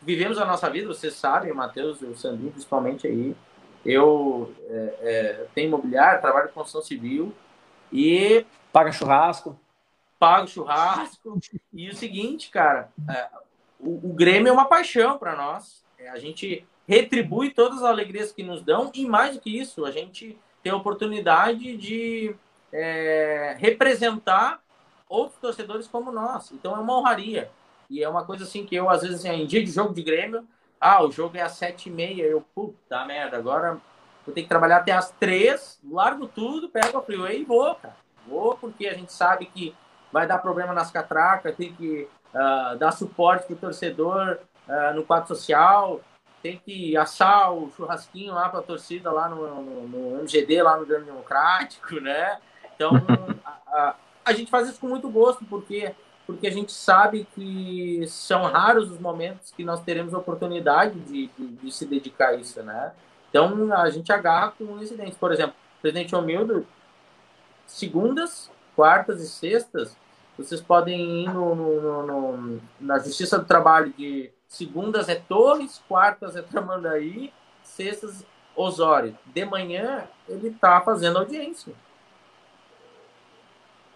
vivemos 0.00 0.38
a 0.38 0.44
nossa 0.44 0.70
vida, 0.70 0.86
vocês 0.86 1.14
sabem, 1.14 1.50
o 1.50 1.56
Matheus, 1.56 2.00
o 2.00 2.14
Sandrinho 2.14 2.52
principalmente 2.52 3.06
aí. 3.06 3.36
Eu 3.84 4.54
é, 4.68 4.94
é, 5.00 5.46
tenho 5.54 5.68
imobiliário, 5.68 6.20
trabalho 6.20 6.48
com 6.48 6.54
construção 6.54 6.82
civil 6.82 7.34
e. 7.92 8.44
Paga 8.72 8.92
churrasco. 8.92 9.58
Pago 10.18 10.46
churrasco. 10.46 11.38
E 11.72 11.88
o 11.88 11.94
seguinte, 11.94 12.50
cara, 12.50 12.90
é, 13.08 13.28
o, 13.80 14.10
o, 14.10 14.12
Grêmio 14.12 14.50
é 14.50 14.52
uma 14.52 14.66
paixão 14.66 15.18
para 15.18 15.34
nós. 15.36 15.84
É, 15.98 16.08
a 16.10 16.18
gente 16.18 16.66
retribui 16.86 17.50
todas 17.50 17.78
as 17.78 17.84
alegrias 17.84 18.32
que 18.32 18.42
nos 18.42 18.62
dão 18.62 18.90
e 18.94 19.06
mais 19.06 19.34
do 19.34 19.40
que 19.40 19.58
isso, 19.58 19.84
a 19.84 19.90
gente 19.90 20.38
tem 20.62 20.72
a 20.72 20.76
oportunidade 20.76 21.76
de 21.76 22.34
é, 22.72 23.56
representar 23.58 24.60
outros 25.08 25.40
torcedores 25.40 25.88
como 25.88 26.12
nós. 26.12 26.52
Então 26.52 26.76
é 26.76 26.78
uma 26.78 26.98
honraria. 26.98 27.50
E 27.90 28.02
é 28.02 28.08
uma 28.08 28.24
coisa 28.24 28.44
assim 28.44 28.66
que 28.66 28.74
eu, 28.74 28.90
às 28.90 29.02
vezes, 29.02 29.20
assim, 29.24 29.30
em 29.30 29.46
dia 29.46 29.64
de 29.64 29.70
jogo 29.70 29.94
de 29.94 30.02
Grêmio, 30.02 30.46
ah, 30.80 31.02
o 31.02 31.10
jogo 31.10 31.36
é 31.36 31.42
às 31.42 31.52
sete 31.52 31.88
e 31.88 31.92
meia, 31.92 32.22
eu, 32.22 32.44
puta 32.54 33.04
merda, 33.04 33.36
agora 33.36 33.78
vou 34.24 34.34
ter 34.34 34.42
que 34.42 34.48
trabalhar 34.48 34.78
até 34.78 34.92
às 34.92 35.10
três, 35.12 35.80
largo 35.90 36.28
tudo, 36.28 36.68
pego 36.68 36.98
a 36.98 37.02
freeway 37.02 37.40
e 37.40 37.44
vou, 37.44 37.74
cara. 37.74 37.96
Vou 38.26 38.56
porque 38.56 38.86
a 38.86 38.94
gente 38.94 39.12
sabe 39.12 39.46
que 39.46 39.74
vai 40.12 40.26
dar 40.26 40.38
problema 40.38 40.72
nas 40.72 40.90
catracas, 40.90 41.56
tem 41.56 41.72
que 41.72 42.08
uh, 42.34 42.76
dar 42.76 42.92
suporte 42.92 43.46
pro 43.46 43.56
torcedor 43.56 44.38
uh, 44.68 44.94
no 44.94 45.02
quadro 45.02 45.28
social, 45.28 46.00
tem 46.42 46.60
que 46.64 46.96
assar 46.96 47.52
o 47.52 47.70
churrasquinho 47.70 48.34
lá 48.34 48.48
para 48.48 48.60
a 48.60 48.62
torcida 48.62 49.10
lá 49.10 49.28
no, 49.28 49.62
no, 49.62 49.88
no, 49.88 50.20
MGD, 50.20 50.62
lá 50.62 50.76
no 50.76 50.86
Grêmio 50.86 51.06
Democrático, 51.06 51.98
né? 52.00 52.38
Então, 52.74 52.92
a, 53.44 53.88
a 53.88 53.94
gente 54.32 54.50
faz 54.50 54.68
isso 54.68 54.80
com 54.80 54.88
muito 54.88 55.08
gosto, 55.08 55.44
porque 55.44 55.94
porque 56.28 56.46
a 56.46 56.52
gente 56.52 56.72
sabe 56.72 57.26
que 57.34 58.04
são 58.06 58.42
raros 58.42 58.90
os 58.90 59.00
momentos 59.00 59.50
que 59.50 59.64
nós 59.64 59.80
teremos 59.80 60.12
a 60.12 60.18
oportunidade 60.18 61.00
de, 61.00 61.28
de, 61.28 61.46
de 61.46 61.72
se 61.72 61.86
dedicar 61.86 62.28
a 62.28 62.34
isso, 62.34 62.62
né? 62.62 62.92
Então, 63.30 63.72
a 63.72 63.88
gente 63.88 64.12
agarra 64.12 64.50
com 64.50 64.78
incidentes. 64.78 65.16
Por 65.16 65.32
exemplo, 65.32 65.56
presidente 65.80 66.14
Omildo, 66.14 66.66
segundas, 67.66 68.50
quartas 68.76 69.22
e 69.22 69.26
sextas, 69.26 69.96
vocês 70.36 70.60
podem 70.60 71.24
ir 71.24 71.32
no, 71.32 71.54
no, 71.54 72.06
no, 72.06 72.60
na 72.78 72.98
Justiça 72.98 73.38
do 73.38 73.46
Trabalho 73.46 73.90
de 73.96 74.30
segundas 74.46 75.08
é 75.08 75.14
Torres, 75.14 75.82
quartas 75.88 76.36
é 76.36 76.42
Tramandaí, 76.42 77.32
sextas 77.62 78.22
Osório. 78.54 79.16
De 79.24 79.46
manhã, 79.46 80.06
ele 80.28 80.48
está 80.48 80.78
fazendo 80.82 81.16
audiência 81.16 81.72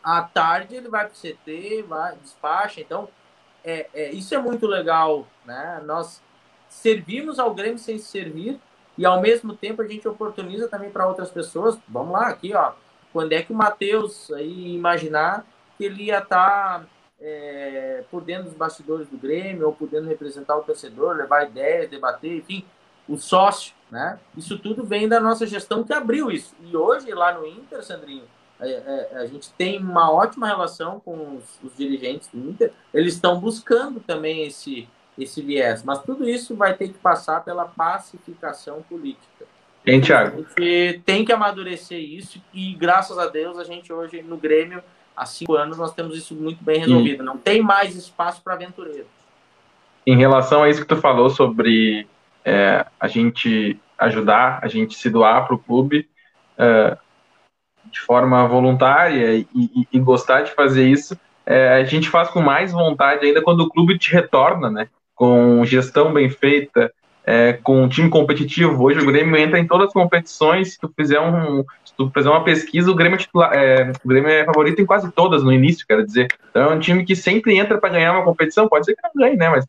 à 0.03 0.22
tarde 0.22 0.74
ele 0.74 0.88
vai 0.88 1.07
para 1.07 1.14
o 1.14 1.16
CT, 1.16 1.84
vai, 1.88 2.16
despacha. 2.16 2.80
Então, 2.80 3.09
é, 3.64 3.88
é, 3.94 4.11
isso 4.12 4.34
é 4.34 4.38
muito 4.38 4.66
legal, 4.66 5.26
né? 5.44 5.80
Nós 5.84 6.22
servimos 6.68 7.38
ao 7.38 7.55
Grêmio 7.55 7.78
sem 7.78 7.98
servir 7.98 8.59
e 8.96 9.07
ao 9.07 9.20
mesmo 9.20 9.55
tempo 9.55 9.82
a 9.82 9.86
gente 9.86 10.09
oportuniza 10.09 10.68
também 10.68 10.90
para 10.90 11.07
outras 11.07 11.30
pessoas. 11.30 11.78
Vamos 11.88 12.12
lá, 12.12 12.28
aqui, 12.28 12.55
ó. 12.55 12.72
Quando 13.12 13.32
é 13.32 13.42
que 13.42 13.53
o 13.53 13.57
Matheus 13.57 14.30
aí 14.32 14.74
imaginar 14.74 15.46
que 15.76 15.84
ele 15.84 16.05
ia 16.05 16.18
estar 16.18 16.80
tá, 16.80 16.86
é, 17.20 18.05
por 18.11 18.22
dentro 18.22 18.44
dos 18.44 18.55
bastidores 18.55 19.09
do 19.09 19.18
Grêmio 19.18 19.66
ou 19.66 19.72
podendo 19.72 20.09
representar 20.09 20.57
o 20.57 20.62
torcedor, 20.62 21.16
levar 21.16 21.46
ideias, 21.46 21.90
debater, 21.90 22.36
enfim, 22.38 22.64
o 23.09 23.16
sócio, 23.16 23.74
né? 23.90 24.18
Isso 24.36 24.59
tudo 24.59 24.84
vem 24.84 25.09
da 25.09 25.20
nossa 25.20 25.46
gestão 25.46 25.84
que 25.84 25.92
abriu 25.92 26.30
isso. 26.30 26.55
E 26.61 26.76
hoje 26.76 27.12
lá 27.12 27.32
no 27.32 27.46
Inter, 27.46 27.82
Sandrinho, 27.82 28.24
é, 28.62 29.08
é, 29.12 29.18
a, 29.18 29.26
gente 29.26 29.50
tem 29.52 29.78
uma 29.78 30.12
ótima 30.12 30.46
relação 30.46 31.00
com 31.00 31.36
os, 31.36 31.58
os 31.62 31.76
dirigentes 31.76 32.28
do 32.32 32.38
Inter. 32.38 32.72
Eles 32.94 33.14
estão 33.14 33.38
buscando 33.38 34.00
também 34.00 34.46
esse, 34.46 34.88
esse 35.18 35.42
viés, 35.42 35.82
mas 35.82 36.00
tudo 36.02 36.28
isso 36.28 36.54
vai 36.54 36.74
ter 36.74 36.88
que 36.88 36.98
passar 36.98 37.44
pela 37.44 37.64
pacificação 37.64 38.82
política. 38.88 39.46
Hein, 39.84 40.00
Thiago? 40.00 40.36
A 40.36 40.60
gente 40.60 41.02
tem 41.04 41.24
que 41.24 41.32
amadurecer 41.32 41.98
isso 41.98 42.40
e, 42.54 42.72
graças 42.74 43.18
a 43.18 43.26
Deus, 43.26 43.58
a 43.58 43.64
gente 43.64 43.92
hoje 43.92 44.22
no 44.22 44.36
Grêmio, 44.36 44.82
há 45.16 45.26
cinco 45.26 45.54
anos, 45.54 45.76
nós 45.76 45.92
temos 45.92 46.16
isso 46.16 46.34
muito 46.34 46.62
bem 46.62 46.78
resolvido. 46.78 47.22
E... 47.22 47.26
Não 47.26 47.36
tem 47.36 47.60
mais 47.60 47.96
espaço 47.96 48.40
para 48.42 48.54
aventureiros. 48.54 49.10
Em 50.06 50.16
relação 50.16 50.62
a 50.62 50.68
isso 50.68 50.80
que 50.80 50.86
tu 50.86 50.96
falou 50.96 51.30
sobre 51.30 52.06
é, 52.44 52.86
a 52.98 53.08
gente 53.08 53.78
ajudar, 53.98 54.60
a 54.62 54.68
gente 54.68 54.94
se 54.96 55.10
doar 55.10 55.46
para 55.46 55.54
o 55.54 55.58
clube, 55.58 56.08
é, 56.58 56.96
de 57.93 58.01
forma 58.01 58.47
voluntária 58.49 59.34
e, 59.34 59.47
e, 59.55 59.88
e 59.93 59.99
gostar 59.99 60.43
de 60.43 60.53
fazer 60.53 60.88
isso, 60.88 61.16
é, 61.45 61.74
a 61.74 61.84
gente 61.84 62.09
faz 62.09 62.28
com 62.28 62.40
mais 62.40 62.72
vontade 62.72 63.26
ainda 63.26 63.43
quando 63.43 63.61
o 63.61 63.68
clube 63.68 63.99
te 63.99 64.12
retorna, 64.12 64.70
né? 64.70 64.88
Com 65.14 65.64
gestão 65.64 66.12
bem 66.12 66.30
feita, 66.30 66.93
é, 67.24 67.53
com 67.53 67.82
um 67.82 67.88
time 67.88 68.09
competitivo. 68.09 68.82
Hoje 68.82 69.01
o 69.01 69.07
Grêmio 69.07 69.36
entra 69.36 69.59
em 69.59 69.66
todas 69.66 69.88
as 69.88 69.93
competições. 69.93 70.72
Se 70.72 70.80
tu 70.80 70.93
fizer, 70.97 71.20
um, 71.20 71.64
se 71.84 71.95
tu 71.97 72.11
fizer 72.11 72.30
uma 72.30 72.45
pesquisa, 72.45 72.90
o 72.90 72.95
Grêmio, 72.95 73.16
é 73.16 73.18
titular, 73.18 73.53
é, 73.55 73.93
o 74.05 74.09
Grêmio 74.09 74.30
é 74.30 74.45
favorito 74.45 74.80
em 74.80 74.86
quase 74.86 75.11
todas 75.12 75.43
no 75.43 75.53
início, 75.53 75.86
quero 75.86 76.05
dizer. 76.05 76.28
Então 76.51 76.70
é 76.70 76.74
um 76.74 76.78
time 76.78 77.05
que 77.05 77.14
sempre 77.14 77.57
entra 77.57 77.78
para 77.78 77.90
ganhar 77.90 78.12
uma 78.12 78.24
competição. 78.24 78.68
Pode 78.68 78.86
ser 78.86 78.95
que 78.95 79.03
não 79.03 79.24
ganhe, 79.24 79.36
né? 79.36 79.49
Mas 79.49 79.66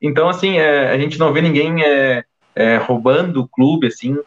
então 0.00 0.28
assim, 0.28 0.58
é, 0.58 0.90
a 0.90 0.98
gente 0.98 1.18
não 1.18 1.32
vê 1.32 1.40
ninguém 1.40 1.82
é, 1.84 2.24
é, 2.54 2.76
roubando 2.76 3.40
o 3.40 3.48
clube 3.48 3.86
assim. 3.86 4.18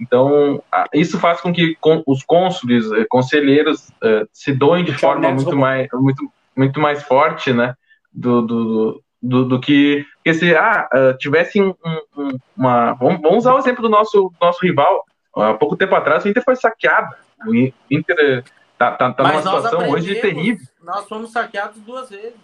Então, 0.00 0.62
isso 0.92 1.18
faz 1.18 1.40
com 1.40 1.52
que 1.52 1.76
os 2.06 2.24
cônsules, 2.24 2.90
eh, 2.92 3.06
conselheiros, 3.08 3.90
eh, 4.02 4.24
se 4.32 4.52
doem 4.52 4.84
de 4.84 4.92
forma 4.92 5.30
muito 5.30 5.56
mais, 5.56 5.88
muito, 5.92 6.32
muito 6.56 6.80
mais 6.80 7.02
forte, 7.02 7.52
né? 7.52 7.74
Do, 8.12 8.42
do, 8.42 9.02
do, 9.22 9.44
do 9.44 9.60
que, 9.60 10.04
que 10.24 10.34
se 10.34 10.54
ah, 10.54 10.88
eh, 10.92 11.12
tivesse 11.14 11.62
um, 11.62 11.74
um, 12.16 12.38
uma. 12.56 12.94
Vamos, 12.94 13.20
vamos, 13.22 13.38
usar 13.38 13.54
o 13.54 13.58
exemplo 13.58 13.82
do 13.82 13.88
nosso, 13.88 14.32
nosso 14.40 14.58
rival. 14.62 15.04
Há 15.34 15.54
pouco 15.54 15.76
tempo 15.76 15.94
atrás, 15.94 16.24
o 16.24 16.28
Inter 16.28 16.44
foi 16.44 16.56
saqueado. 16.56 17.14
O 17.46 17.54
Inter 17.90 18.44
tá, 18.76 18.92
tá, 18.92 19.12
tá 19.12 19.22
numa 19.22 19.42
situação 19.42 19.90
hoje 19.90 20.14
terrível. 20.16 20.66
Nós 20.82 21.08
fomos 21.08 21.30
saqueados 21.30 21.80
duas 21.82 22.10
vezes. 22.10 22.34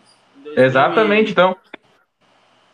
Exatamente, 0.56 1.32
então. 1.32 1.56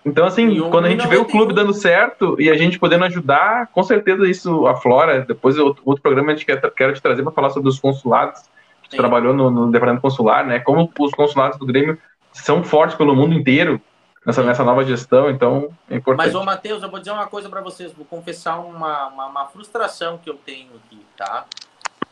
Então, 0.06 0.24
assim, 0.24 0.60
quando 0.70 0.84
a 0.84 0.88
gente 0.88 1.04
vê 1.08 1.16
o 1.16 1.24
clube 1.24 1.52
dando 1.52 1.74
certo 1.74 2.40
e 2.40 2.48
a 2.48 2.56
gente 2.56 2.78
podendo 2.78 3.04
ajudar, 3.06 3.66
com 3.66 3.82
certeza 3.82 4.28
isso 4.28 4.64
aflora. 4.64 5.22
Depois, 5.22 5.58
outro, 5.58 5.82
outro 5.84 6.00
programa 6.00 6.30
a 6.30 6.34
gente 6.36 6.46
quer, 6.46 6.60
quero 6.70 6.94
te 6.94 7.02
trazer 7.02 7.24
para 7.24 7.32
falar 7.32 7.50
sobre 7.50 7.68
os 7.68 7.80
consulados. 7.80 8.42
Que 8.88 8.96
trabalhou 8.96 9.34
no, 9.34 9.50
no 9.50 9.72
departamento 9.72 10.00
consular, 10.00 10.46
né? 10.46 10.60
Como 10.60 10.88
os 10.96 11.10
consulados 11.10 11.58
do 11.58 11.66
Grêmio 11.66 11.98
são 12.32 12.62
fortes 12.62 12.96
pelo 12.96 13.16
mundo 13.16 13.34
inteiro. 13.34 13.80
nessa, 14.24 14.44
nessa 14.44 14.62
nova 14.62 14.84
gestão, 14.84 15.28
então 15.28 15.70
é 15.90 15.96
importante. 15.96 16.26
Mas, 16.26 16.36
ô 16.36 16.44
Matheus, 16.44 16.84
eu 16.84 16.88
vou 16.88 17.00
dizer 17.00 17.10
uma 17.10 17.26
coisa 17.26 17.48
para 17.48 17.60
vocês, 17.60 17.92
vou 17.92 18.06
confessar 18.06 18.60
uma, 18.60 19.08
uma, 19.08 19.26
uma, 19.26 19.46
frustração 19.46 20.18
que 20.18 20.30
eu 20.30 20.34
tenho 20.34 20.70
aqui, 20.76 21.04
tá? 21.16 21.46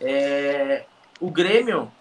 É, 0.01 0.84
o 1.20 1.30
Grêmio 1.30 1.92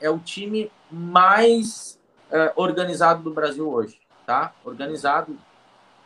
é 0.00 0.08
o 0.08 0.18
time 0.18 0.70
mais 0.90 2.00
é, 2.30 2.50
organizado 2.56 3.22
do 3.22 3.30
Brasil 3.30 3.70
hoje, 3.70 3.98
tá? 4.26 4.52
Organizado, 4.64 5.38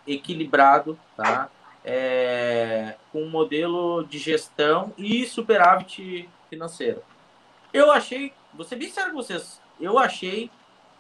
equilibrado, 0.07 0.99
tá? 1.17 1.49
É, 1.85 2.97
com 3.13 3.23
um 3.23 3.31
modelo 3.31 4.05
de 4.05 4.19
gestão 4.19 4.93
e 4.99 5.27
superávit 5.27 6.29
financeiro. 6.51 7.03
Eu 7.73 7.91
achei, 7.91 8.33
ser 8.65 8.77
bem 8.77 8.91
sério 8.91 9.13
com 9.13 9.23
vocês, 9.23 9.61
eu 9.81 9.99
achei 9.99 10.51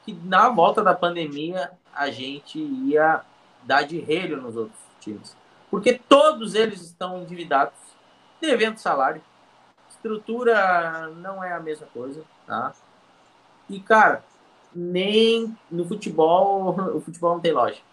que 0.05 0.12
na 0.12 0.49
volta 0.49 0.83
da 0.83 0.95
pandemia 0.95 1.73
a 1.95 2.11
gente 2.11 2.59
ia 2.59 3.23
dar 3.64 3.83
de 3.83 3.99
relho 3.99 4.41
nos 4.41 4.57
outros 4.57 4.79
times. 5.01 5.37
Porque 5.71 6.01
todos 6.09 6.55
eles 6.55 6.81
estão 6.81 7.23
endividados, 7.23 7.79
devendo 8.41 8.79
salário. 8.79 9.23
Estrutura 9.91 11.09
não 11.16 11.43
é 11.43 11.53
a 11.53 11.61
mesma 11.61 11.87
coisa, 11.89 12.25
tá? 12.47 12.73
E, 13.69 13.81
cara, 13.81 14.25
nem 14.75 15.57
no 15.71 15.87
futebol, 15.87 16.77
o 16.95 17.01
futebol 17.01 17.35
não 17.35 17.41
tem 17.41 17.53
lógica. 17.53 17.87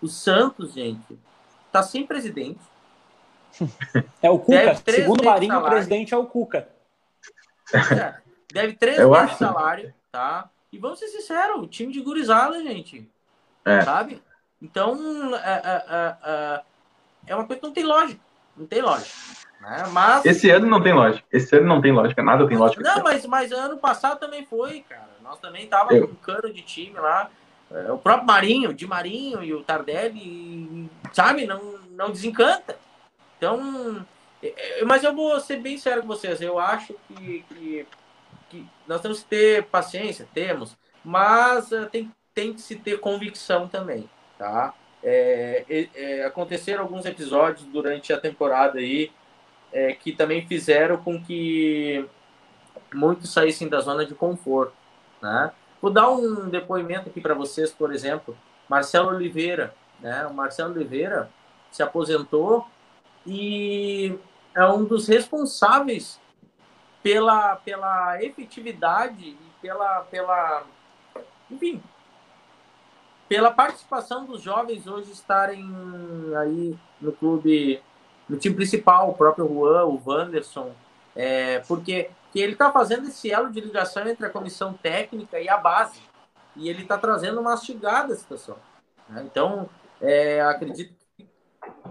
O 0.00 0.08
Santos, 0.08 0.72
gente, 0.72 1.18
tá 1.70 1.82
sem 1.82 2.06
presidente. 2.06 2.60
É 4.22 4.30
o 4.30 4.38
Cuca. 4.38 4.74
Segundo 4.86 5.22
o 5.22 5.24
Marinho, 5.24 5.58
o 5.58 5.64
presidente 5.64 6.14
é 6.14 6.16
o 6.16 6.26
Cuca. 6.26 6.68
É, 7.74 8.14
deve 8.52 8.74
três 8.74 8.98
meses 8.98 9.30
de 9.30 9.36
salário, 9.36 9.94
tá? 10.12 10.48
E 10.72 10.78
vamos 10.78 10.98
ser 10.98 11.08
sinceros, 11.08 11.62
o 11.62 11.66
time 11.66 11.92
de 11.92 12.00
gurizada, 12.00 12.62
gente. 12.62 13.10
É. 13.64 13.80
Sabe? 13.80 14.22
Então, 14.62 15.34
é, 15.34 15.62
é, 15.64 15.84
é, 15.88 16.16
é, 16.24 16.62
é 17.28 17.34
uma 17.34 17.46
coisa 17.46 17.60
que 17.60 17.66
não 17.66 17.72
tem 17.72 17.84
lógica. 17.84 18.20
Não 18.56 18.66
tem 18.66 18.82
lógica. 18.82 19.10
Né? 19.60 19.84
Mas... 19.90 20.24
Esse 20.24 20.50
ano 20.50 20.66
não 20.66 20.82
tem 20.82 20.92
lógica. 20.92 21.26
Esse 21.32 21.56
ano 21.56 21.66
não 21.66 21.80
tem 21.80 21.92
lógica. 21.92 22.22
Nada 22.22 22.46
tem 22.46 22.56
lógica. 22.56 22.82
Não, 22.82 23.02
mas, 23.02 23.26
mas 23.26 23.52
ano 23.52 23.78
passado 23.78 24.18
também 24.18 24.44
foi, 24.44 24.80
cara. 24.88 25.09
Nós 25.22 25.38
também 25.38 25.66
tava 25.66 25.94
Eu... 25.94 26.08
com 26.08 26.14
um 26.14 26.16
cano 26.16 26.52
de 26.52 26.62
time 26.62 26.98
lá. 26.98 27.30
É, 27.70 27.92
o 27.92 27.98
próprio 27.98 28.26
Marinho, 28.26 28.74
de 28.74 28.86
Marinho 28.86 29.44
e 29.44 29.54
o 29.54 29.62
Tardelli, 29.62 30.90
sabe? 31.12 31.46
Não, 31.46 31.78
não 31.90 32.10
desencanta. 32.10 32.76
Então, 33.36 34.04
mas 34.86 35.04
eu 35.04 35.14
vou 35.14 35.38
ser 35.40 35.58
bem 35.58 35.78
sério 35.78 36.02
com 36.02 36.08
vocês. 36.08 36.40
Eu 36.40 36.58
acho 36.58 36.94
que, 37.08 37.44
que 37.48 37.86
que 38.50 38.66
nós 38.86 39.00
temos 39.00 39.22
que 39.22 39.28
ter 39.28 39.64
paciência, 39.64 40.28
temos, 40.34 40.76
mas 41.02 41.70
uh, 41.70 41.86
tem, 41.86 42.10
tem 42.34 42.52
que 42.52 42.60
se 42.60 42.76
ter 42.76 42.98
convicção 43.00 43.68
também, 43.68 44.10
tá? 44.36 44.74
É, 45.02 45.88
é, 45.94 46.24
aconteceram 46.26 46.82
alguns 46.82 47.06
episódios 47.06 47.64
durante 47.68 48.12
a 48.12 48.20
temporada 48.20 48.80
aí 48.80 49.10
é, 49.72 49.94
que 49.94 50.12
também 50.12 50.46
fizeram 50.46 50.98
com 50.98 51.22
que 51.22 52.04
muitos 52.92 53.32
saíssem 53.32 53.66
da 53.66 53.80
zona 53.80 54.04
de 54.04 54.14
conforto, 54.14 54.74
né? 55.20 55.52
Vou 55.80 55.90
dar 55.90 56.10
um 56.10 56.48
depoimento 56.48 57.08
aqui 57.08 57.20
para 57.20 57.34
vocês, 57.34 57.72
por 57.72 57.92
exemplo, 57.92 58.36
Marcelo 58.68 59.08
Oliveira, 59.08 59.74
né? 60.00 60.26
O 60.26 60.34
Marcelo 60.34 60.74
Oliveira 60.74 61.30
se 61.70 61.82
aposentou 61.82 62.66
e 63.26 64.18
é 64.54 64.64
um 64.66 64.84
dos 64.84 65.06
responsáveis 65.06 66.20
pela, 67.02 67.56
pela 67.56 68.22
efetividade 68.22 69.28
e 69.28 69.38
pela, 69.60 70.00
pela, 70.02 70.64
enfim, 71.50 71.82
pela 73.28 73.50
participação 73.50 74.24
dos 74.24 74.42
jovens 74.42 74.86
hoje 74.86 75.12
estarem 75.12 75.64
aí 76.36 76.76
no 77.00 77.12
clube, 77.12 77.80
no 78.28 78.36
time 78.36 78.54
principal, 78.54 79.10
o 79.10 79.14
próprio 79.14 79.46
Juan, 79.46 79.84
o 79.84 80.02
Wanderson, 80.04 80.72
é, 81.14 81.60
porque 81.60 82.10
que 82.32 82.40
ele 82.40 82.52
está 82.52 82.70
fazendo 82.70 83.08
esse 83.08 83.30
elo 83.30 83.50
de 83.50 83.60
ligação 83.60 84.06
entre 84.08 84.26
a 84.26 84.30
comissão 84.30 84.72
técnica 84.72 85.40
e 85.40 85.48
a 85.48 85.56
base. 85.56 86.00
E 86.56 86.68
ele 86.68 86.82
está 86.82 86.96
trazendo 86.96 87.42
mastigada 87.42 88.12
a 88.12 88.16
situação. 88.16 88.56
Né? 89.08 89.22
Então, 89.24 89.68
é, 90.00 90.40
acredito 90.40 90.94
que 91.16 91.28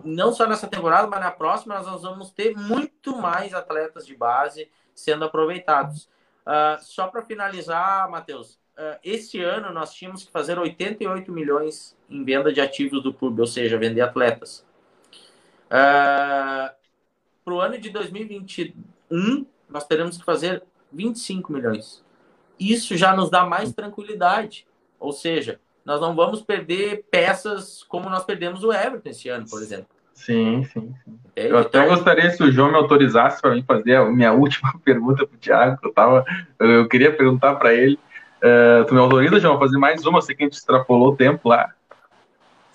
não 0.04 0.32
só 0.32 0.48
nessa 0.48 0.68
temporada, 0.68 1.08
mas 1.08 1.20
na 1.20 1.32
próxima 1.32 1.80
nós 1.82 2.02
vamos 2.02 2.32
ter 2.32 2.56
muito 2.56 3.16
mais 3.18 3.54
atletas 3.54 4.06
de 4.06 4.16
base 4.16 4.70
sendo 4.96 5.26
aproveitados. 5.26 6.10
Uh, 6.46 6.82
só 6.82 7.08
para 7.08 7.22
finalizar, 7.22 8.10
Matheus, 8.10 8.54
uh, 8.78 8.98
esse 9.04 9.42
ano 9.42 9.72
nós 9.72 9.94
tínhamos 9.94 10.24
que 10.24 10.32
fazer 10.32 10.58
88 10.58 11.32
milhões 11.32 11.96
em 12.10 12.24
venda 12.24 12.52
de 12.52 12.60
ativos 12.60 13.04
do 13.04 13.14
clube, 13.14 13.42
ou 13.42 13.48
seja, 13.48 13.78
vender 13.78 14.02
atletas. 14.02 14.66
Uh, 15.70 15.76
ah, 15.76 16.74
para 17.46 17.54
o 17.54 17.62
ano 17.62 17.78
de 17.78 17.92
2021, 17.92 19.46
nós 19.70 19.86
teremos 19.86 20.18
que 20.18 20.26
fazer 20.26 20.64
25 20.92 21.52
milhões. 21.52 22.04
Isso 22.60 22.98
já 22.98 23.16
nos 23.16 23.30
dá 23.30 23.46
mais 23.46 23.72
tranquilidade, 23.72 24.68
ou 25.00 25.14
seja, 25.14 25.60
nós 25.86 26.02
não 26.02 26.16
vamos 26.16 26.42
perder 26.42 27.06
peças 27.10 27.84
como 27.84 28.10
nós 28.10 28.24
perdemos 28.24 28.64
o 28.64 28.74
Everton 28.74 29.10
esse 29.10 29.30
ano, 29.30 29.46
por 29.50 29.62
exemplo. 29.62 29.88
Sim, 30.14 30.66
sim, 30.66 30.94
sim. 31.04 31.20
Eu 31.34 31.58
até 31.58 31.80
então... 31.80 31.96
gostaria 31.96 32.30
se 32.30 32.44
o 32.44 32.52
João 32.52 32.70
me 32.70 32.76
autorizasse 32.76 33.42
para 33.42 33.56
mim 33.56 33.64
fazer 33.64 33.96
a 33.96 34.06
minha 34.06 34.34
última 34.34 34.74
pergunta 34.84 35.26
para 35.26 35.36
o 35.36 35.40
Thiago. 35.40 35.80
Eu, 35.82 35.94
tava, 35.94 36.26
eu 36.60 36.88
queria 36.90 37.16
perguntar 37.16 37.56
para 37.56 37.74
ele. 37.74 37.98
Uh, 38.38 38.86
tu 38.86 38.94
me 38.94 39.00
autoriza, 39.00 39.40
João, 39.40 39.56
a 39.56 39.60
fazer 39.60 39.78
mais 39.78 40.06
uma? 40.06 40.22
Sei 40.22 40.36
que 40.36 40.44
a 40.44 40.46
gente 40.46 40.58
extrapolou 40.58 41.14
o 41.14 41.16
tempo 41.16 41.48
lá. 41.48 41.74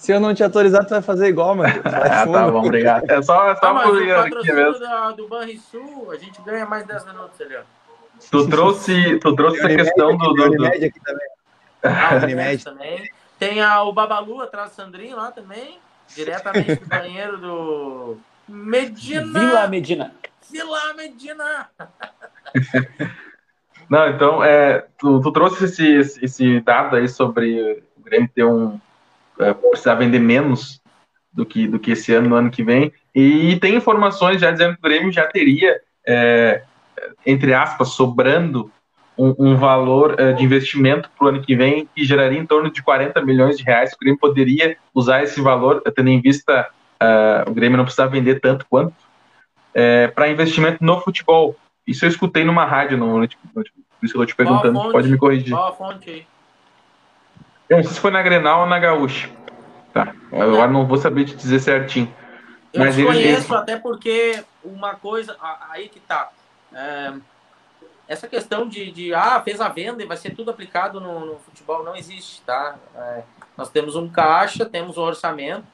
Se 0.05 0.13
eu 0.13 0.21
não 0.21 0.35
te 0.35 0.45
autorizar, 0.45 0.85
tu 0.85 0.91
vai 0.91 1.01
fazer 1.01 1.29
igual, 1.29 1.55
mano. 1.55 1.73
ah, 1.83 2.27
tá 2.27 2.51
bom, 2.51 2.63
obrigado. 2.63 3.11
É 3.11 3.23
só, 3.23 3.51
é 3.51 3.57
só 3.57 3.75
ah, 3.75 3.83
por 3.85 4.39
aqui 4.39 4.53
mesmo. 4.53 4.79
Da, 4.79 5.11
do 5.13 5.27
Banrisul, 5.27 6.11
a 6.11 6.17
gente 6.17 6.43
ganha 6.43 6.67
mais 6.67 6.87
10 6.87 7.07
minutos 7.07 7.41
ali, 7.41 7.57
ó. 7.57 7.63
Tu 8.31 8.49
trouxe, 8.49 9.19
tu 9.19 9.35
trouxe 9.35 9.59
essa 9.61 9.69
questão 9.69 10.15
do. 10.17 10.35
do, 10.35 10.51
do... 10.51 10.67
Aqui 10.67 10.93
também. 11.03 11.27
Ah, 11.83 12.11
o 12.17 12.65
também. 12.65 13.11
Tem 13.39 13.63
a, 13.63 13.83
o 13.83 13.95
Babalu 13.95 14.43
atrás 14.43 14.71
do 14.71 14.75
Sandrinho 14.75 15.17
lá 15.17 15.33
também 15.33 15.79
diretamente 16.15 16.77
do 16.77 16.87
banheiro 16.87 17.39
do 17.39 18.19
Medina. 18.47 19.41
Vila 19.41 19.69
Medina. 19.69 20.15
Vila 20.51 20.95
Medina. 20.95 21.71
Não, 23.89 24.09
então, 24.09 24.45
é, 24.45 24.85
tu, 24.99 25.21
tu 25.21 25.33
trouxe 25.33 25.65
esse, 25.65 26.23
esse, 26.23 26.61
dado 26.61 26.97
aí 26.97 27.09
sobre 27.09 27.83
o 27.97 28.03
Grêmio 28.03 28.31
ter 28.35 28.45
um. 28.45 28.79
É, 29.41 29.53
precisar 29.53 29.97
vender 29.97 30.19
menos 30.19 30.81
do 31.33 31.45
que, 31.45 31.67
do 31.67 31.79
que 31.79 31.93
esse 31.93 32.15
ano, 32.15 32.29
no 32.29 32.37
ano 32.37 32.51
que 32.51 32.63
vem. 32.63 32.93
E 33.15 33.57
tem 33.57 33.75
informações 33.75 34.41
já 34.41 34.51
dizendo 34.51 34.75
que 34.75 34.81
o 34.81 34.89
Grêmio 34.89 35.13
já 35.13 35.27
teria, 35.27 35.81
é, 36.07 36.63
entre 37.27 37.53
aspas, 37.53 37.89
sobrando 37.89 38.71
um, 39.19 39.35
um 39.39 39.57
valor 39.57 40.17
uh, 40.21 40.35
de 40.35 40.45
investimento 40.45 41.09
para 41.17 41.27
o 41.27 41.29
ano 41.29 41.43
que 41.43 41.55
vem 41.55 41.89
que 41.95 42.05
geraria 42.05 42.39
em 42.39 42.47
torno 42.47 42.71
de 42.71 42.83
40 42.83 43.21
milhões 43.23 43.57
de 43.57 43.65
reais. 43.65 43.93
O 43.93 43.99
Grêmio 43.99 44.19
poderia 44.19 44.77
usar 44.93 45.23
esse 45.23 45.41
valor, 45.41 45.83
tendo 45.95 46.09
em 46.09 46.21
vista 46.21 46.69
uh, 47.03 47.51
o 47.51 47.55
Grêmio 47.55 47.77
não 47.77 47.85
precisar 47.85 48.07
vender 48.07 48.41
tanto 48.41 48.67
quanto, 48.69 48.95
é, 49.73 50.09
para 50.09 50.29
investimento 50.29 50.85
no 50.85 51.01
futebol. 51.01 51.57
Isso 51.87 52.05
eu 52.05 52.09
escutei 52.09 52.45
numa 52.45 52.65
rádio, 52.65 52.97
no, 52.97 53.27
por 53.53 53.65
isso 53.65 53.73
que 54.01 54.03
eu 54.03 54.07
estou 54.07 54.27
te 54.27 54.37
perguntando, 54.37 54.91
pode 54.91 55.09
me 55.09 55.19
corrigir. 55.19 55.51
Qual 55.51 55.69
a 55.69 55.73
fonte 55.73 56.11
aí? 56.11 56.27
Eu 57.75 57.79
não 57.79 57.85
sei 57.85 57.93
se 57.93 58.01
foi 58.01 58.11
na 58.11 58.23
Grenal 58.23 58.63
ou 58.63 58.67
na 58.67 58.79
Gaúcha. 58.79 59.31
Tá, 59.93 60.15
agora 60.33 60.71
não 60.71 60.87
vou 60.87 60.97
saber 60.97 61.25
te 61.25 61.37
dizer 61.37 61.61
certinho. 61.61 62.13
Eu 62.73 62.81
Mas 62.81 62.97
conheço, 62.97 63.19
eles... 63.19 63.51
até 63.53 63.77
porque 63.77 64.43
uma 64.65 64.95
coisa, 64.97 65.37
aí 65.71 65.89
que 65.89 66.01
tá. 66.01 66.31
É 66.73 67.13
essa 68.07 68.29
questão 68.29 68.69
de, 68.69 68.91
de, 68.91 69.15
ah, 69.15 69.41
fez 69.43 69.61
a 69.61 69.69
venda 69.69 70.03
e 70.03 70.07
vai 70.07 70.17
ser 70.17 70.35
tudo 70.35 70.51
aplicado 70.51 71.01
no, 71.01 71.21
no 71.25 71.39
futebol 71.39 71.83
não 71.83 71.97
existe, 71.97 72.43
tá? 72.43 72.77
É, 72.95 73.23
nós 73.57 73.71
temos 73.71 73.97
um 73.97 74.09
caixa, 74.09 74.67
temos 74.67 74.99
um 74.99 75.03
orçamento 75.03 75.65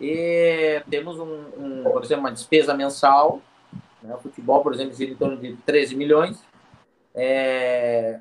e 0.00 0.82
temos 0.90 1.18
um, 1.18 1.44
um 1.56 1.84
por 1.84 2.02
exemplo, 2.02 2.24
uma 2.24 2.32
despesa 2.32 2.74
mensal. 2.74 3.40
Né? 4.02 4.14
O 4.14 4.18
futebol, 4.18 4.62
por 4.62 4.74
exemplo, 4.74 4.94
gira 4.94 5.12
em 5.12 5.16
torno 5.16 5.36
de 5.36 5.54
13 5.64 5.94
milhões. 5.94 6.42
É, 7.14 8.20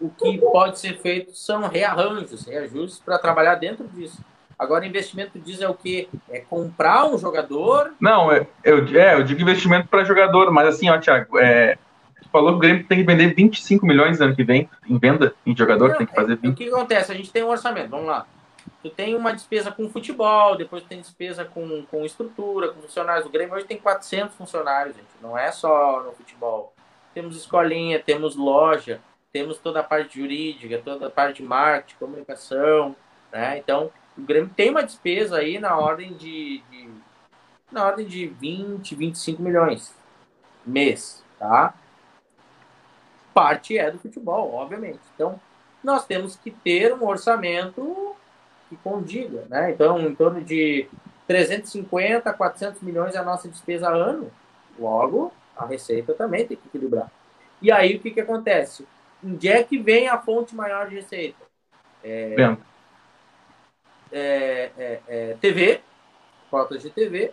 o 0.00 0.08
que 0.08 0.38
pode 0.38 0.78
ser 0.78 0.98
feito 0.98 1.34
são 1.34 1.68
rearranjos, 1.68 2.46
reajustes 2.46 3.00
para 3.00 3.18
trabalhar 3.18 3.56
dentro 3.56 3.86
disso. 3.88 4.24
Agora, 4.58 4.86
investimento 4.86 5.38
diz 5.38 5.60
é 5.60 5.68
o 5.68 5.74
quê? 5.74 6.08
É 6.28 6.40
comprar 6.40 7.06
um 7.06 7.16
jogador? 7.16 7.94
Não, 7.98 8.30
é, 8.30 8.46
eu, 8.62 8.84
é, 8.98 9.14
eu 9.14 9.22
digo 9.24 9.40
investimento 9.40 9.88
para 9.88 10.04
jogador, 10.04 10.50
mas 10.50 10.68
assim, 10.68 10.90
ó, 10.90 10.98
Thiago, 10.98 11.38
é, 11.38 11.78
falou 12.30 12.50
que 12.52 12.56
o 12.56 12.60
Grêmio 12.60 12.86
tem 12.86 12.98
que 12.98 13.04
vender 13.04 13.34
25 13.34 13.86
milhões 13.86 14.20
ano 14.20 14.36
que 14.36 14.44
vem 14.44 14.68
em 14.88 14.98
venda 14.98 15.34
em 15.46 15.56
jogador, 15.56 15.90
Não, 15.90 15.96
tem 15.96 16.06
que 16.06 16.14
fazer 16.14 16.36
20. 16.36 16.46
É, 16.46 16.50
o 16.50 16.54
que 16.54 16.68
acontece? 16.68 17.12
A 17.12 17.14
gente 17.14 17.32
tem 17.32 17.42
um 17.42 17.48
orçamento, 17.48 17.90
vamos 17.90 18.06
lá. 18.06 18.26
Tu 18.82 18.90
tem 18.90 19.14
uma 19.14 19.32
despesa 19.32 19.70
com 19.70 19.88
futebol, 19.88 20.56
depois 20.56 20.82
tu 20.82 20.88
tem 20.88 21.00
despesa 21.00 21.44
com, 21.44 21.82
com 21.90 22.04
estrutura, 22.04 22.68
com 22.68 22.80
funcionários. 22.82 23.26
O 23.26 23.30
Grêmio 23.30 23.54
hoje 23.54 23.66
tem 23.66 23.78
400 23.78 24.34
funcionários, 24.36 24.96
gente. 24.96 25.08
Não 25.22 25.36
é 25.36 25.50
só 25.50 26.02
no 26.02 26.12
futebol. 26.12 26.72
Temos 27.12 27.36
escolinha, 27.36 27.98
temos 27.98 28.36
loja, 28.36 29.00
temos 29.32 29.58
toda 29.58 29.80
a 29.80 29.84
parte 29.84 30.18
jurídica, 30.18 30.80
toda 30.84 31.06
a 31.06 31.10
parte 31.10 31.42
de 31.42 31.48
marketing, 31.48 31.98
comunicação. 31.98 32.96
Né? 33.32 33.58
Então, 33.58 33.90
o 34.16 34.22
Grêmio 34.22 34.50
tem 34.54 34.70
uma 34.70 34.82
despesa 34.82 35.38
aí 35.38 35.58
na 35.58 35.76
ordem 35.78 36.14
de, 36.14 36.62
de 36.70 36.90
na 37.70 37.86
ordem 37.86 38.06
de 38.06 38.26
20, 38.26 38.94
25 38.94 39.42
milhões 39.42 39.94
mês, 40.66 41.24
tá? 41.38 41.74
Parte 43.32 43.78
é 43.78 43.90
do 43.90 43.98
futebol, 43.98 44.52
obviamente. 44.54 45.00
Então, 45.14 45.40
nós 45.82 46.04
temos 46.04 46.36
que 46.36 46.50
ter 46.50 46.92
um 46.92 47.06
orçamento 47.06 48.14
que 48.68 48.76
condiga, 48.76 49.46
né? 49.48 49.70
Então, 49.70 50.00
em 50.00 50.14
torno 50.14 50.42
de 50.42 50.88
350, 51.26 52.32
400 52.32 52.82
milhões 52.82 53.14
é 53.14 53.18
a 53.18 53.24
nossa 53.24 53.48
despesa 53.48 53.88
ano. 53.88 54.30
Logo, 54.78 55.32
a 55.56 55.64
receita 55.64 56.12
também 56.12 56.46
tem 56.46 56.56
que 56.56 56.68
equilibrar. 56.68 57.10
E 57.62 57.70
aí, 57.70 57.96
o 57.96 58.00
que, 58.00 58.10
que 58.10 58.20
acontece? 58.20 58.86
Onde 59.24 59.48
é 59.48 59.62
que 59.62 59.78
vem 59.78 60.08
a 60.08 60.18
fonte 60.18 60.54
maior 60.54 60.88
de 60.88 60.96
receita? 60.96 61.44
É, 62.02 62.34
é, 64.12 64.72
é, 64.78 65.00
é, 65.08 65.36
TV, 65.40 65.80
cotas 66.50 66.82
de 66.82 66.90
TV, 66.90 67.32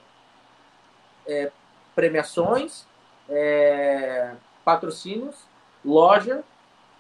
é, 1.26 1.52
premiações, 1.96 2.86
é, 3.30 4.34
patrocínios, 4.64 5.36
loja, 5.84 6.44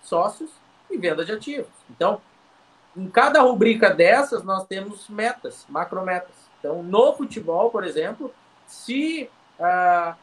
sócios 0.02 0.50
e 0.90 0.98
venda 0.98 1.26
de 1.26 1.34
ativos. 1.34 1.68
Então, 1.90 2.22
em 2.96 3.10
cada 3.10 3.42
rubrica 3.42 3.90
dessas, 3.90 4.44
nós 4.44 4.66
temos 4.66 5.08
metas, 5.10 5.66
macrometas. 5.70 6.36
Então, 6.60 6.82
no 6.82 7.14
futebol, 7.14 7.70
por 7.70 7.84
exemplo, 7.84 8.34
se 8.66 9.30
ah, 9.60 10.16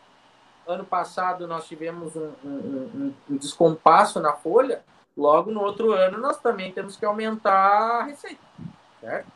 ano 0.66 0.85
passado 0.85 1.47
nós 1.47 1.66
tivemos 1.66 2.15
um, 2.16 2.32
um, 2.45 3.15
um, 3.31 3.36
descompasso 3.36 4.20
na 4.20 4.32
folha, 4.32 4.82
logo 5.16 5.51
no 5.51 5.61
outro 5.61 5.93
ano 5.93 6.19
nós 6.19 6.39
também 6.39 6.73
temos 6.73 6.97
que 6.97 7.05
aumentar 7.05 8.01
a 8.01 8.03
receita. 8.05 8.43
Certo? 9.01 9.27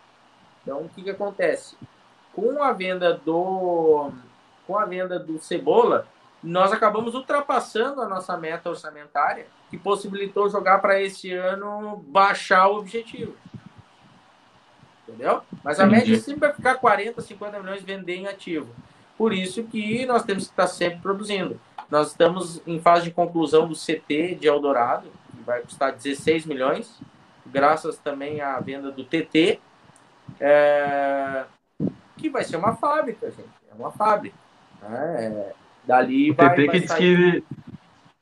Então, 0.63 0.81
o 0.83 0.89
que, 0.89 1.03
que 1.03 1.11
acontece? 1.11 1.77
Com 2.35 2.63
a 2.63 2.73
venda 2.73 3.15
do 3.15 4.11
com 4.67 4.77
a 4.79 4.85
venda 4.85 5.19
do 5.19 5.39
Cebola, 5.39 6.07
nós 6.43 6.73
acabamos 6.73 7.15
ultrapassando 7.15 8.03
a 8.03 8.09
nossa 8.09 8.37
meta 8.37 8.69
orçamentária, 8.69 9.47
que 9.71 9.79
possibilitou 9.79 10.49
jogar 10.51 10.79
para 10.81 11.01
esse 11.01 11.33
ano 11.33 12.05
baixar 12.07 12.69
o 12.69 12.77
objetivo. 12.77 13.35
Entendeu? 15.09 15.41
Mas 15.65 15.81
a 15.81 15.87
Entendi. 15.87 16.01
média 16.01 16.21
sempre 16.21 16.41
vai 16.41 16.53
ficar 16.53 16.75
40, 16.75 17.21
50 17.23 17.61
milhões 17.61 17.83
vender 17.83 18.17
em 18.17 18.27
ativo. 18.27 18.69
Por 19.19 19.33
isso 19.33 19.65
que 19.65 20.07
nós 20.07 20.23
temos 20.23 20.45
que 20.45 20.53
estar 20.53 20.69
sempre 20.69 21.01
produzindo. 21.01 21.61
Nós 21.91 22.13
estamos 22.13 22.63
em 22.65 22.81
fase 22.81 23.05
de 23.05 23.11
conclusão 23.11 23.67
do 23.67 23.75
CT 23.75 24.37
de 24.41 24.47
Eldorado, 24.47 25.09
que 25.37 25.43
vai 25.43 25.61
custar 25.61 25.93
16 25.93 26.47
milhões, 26.47 27.01
graças 27.45 27.99
também 27.99 28.41
à 28.41 28.61
venda 28.61 28.93
do 28.93 29.03
TT, 29.03 29.59
é... 30.39 31.45
que 32.17 32.31
vai 32.31 32.45
ser 32.45 32.57
uma 32.57 32.77
fábrica, 32.77 33.29
gente. 33.31 33.49
É 33.71 33.75
uma 33.75 33.91
fábrica. 33.91 34.37
Né? 34.83 35.25
É... 35.25 35.53
Dali 35.85 36.31
o 36.31 36.35
vai, 36.35 36.55
TT 36.55 36.69
que 36.69 36.81
diz 36.81 36.93
que, 36.93 37.45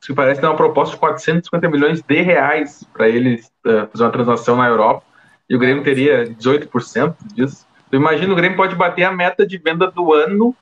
que 0.00 0.14
parece 0.14 0.40
ter 0.40 0.46
uma 0.46 0.56
proposta 0.56 0.94
de 0.94 1.00
450 1.00 1.68
milhões 1.68 2.00
de 2.00 2.22
reais 2.22 2.84
para 2.92 3.08
eles 3.08 3.50
uh, 3.66 3.86
fazer 3.88 4.04
uma 4.04 4.12
transação 4.12 4.56
na 4.56 4.68
Europa 4.68 5.04
e 5.50 5.56
o 5.56 5.58
Grêmio 5.58 5.82
teria 5.82 6.24
18% 6.24 7.16
disso. 7.34 7.66
Tu 7.90 7.96
imagina, 7.96 8.32
o 8.32 8.36
Grêmio 8.36 8.56
pode 8.56 8.74
bater 8.74 9.04
a 9.04 9.12
meta 9.12 9.46
de 9.46 9.58
venda 9.58 9.90
do 9.90 10.12
ano 10.12 10.54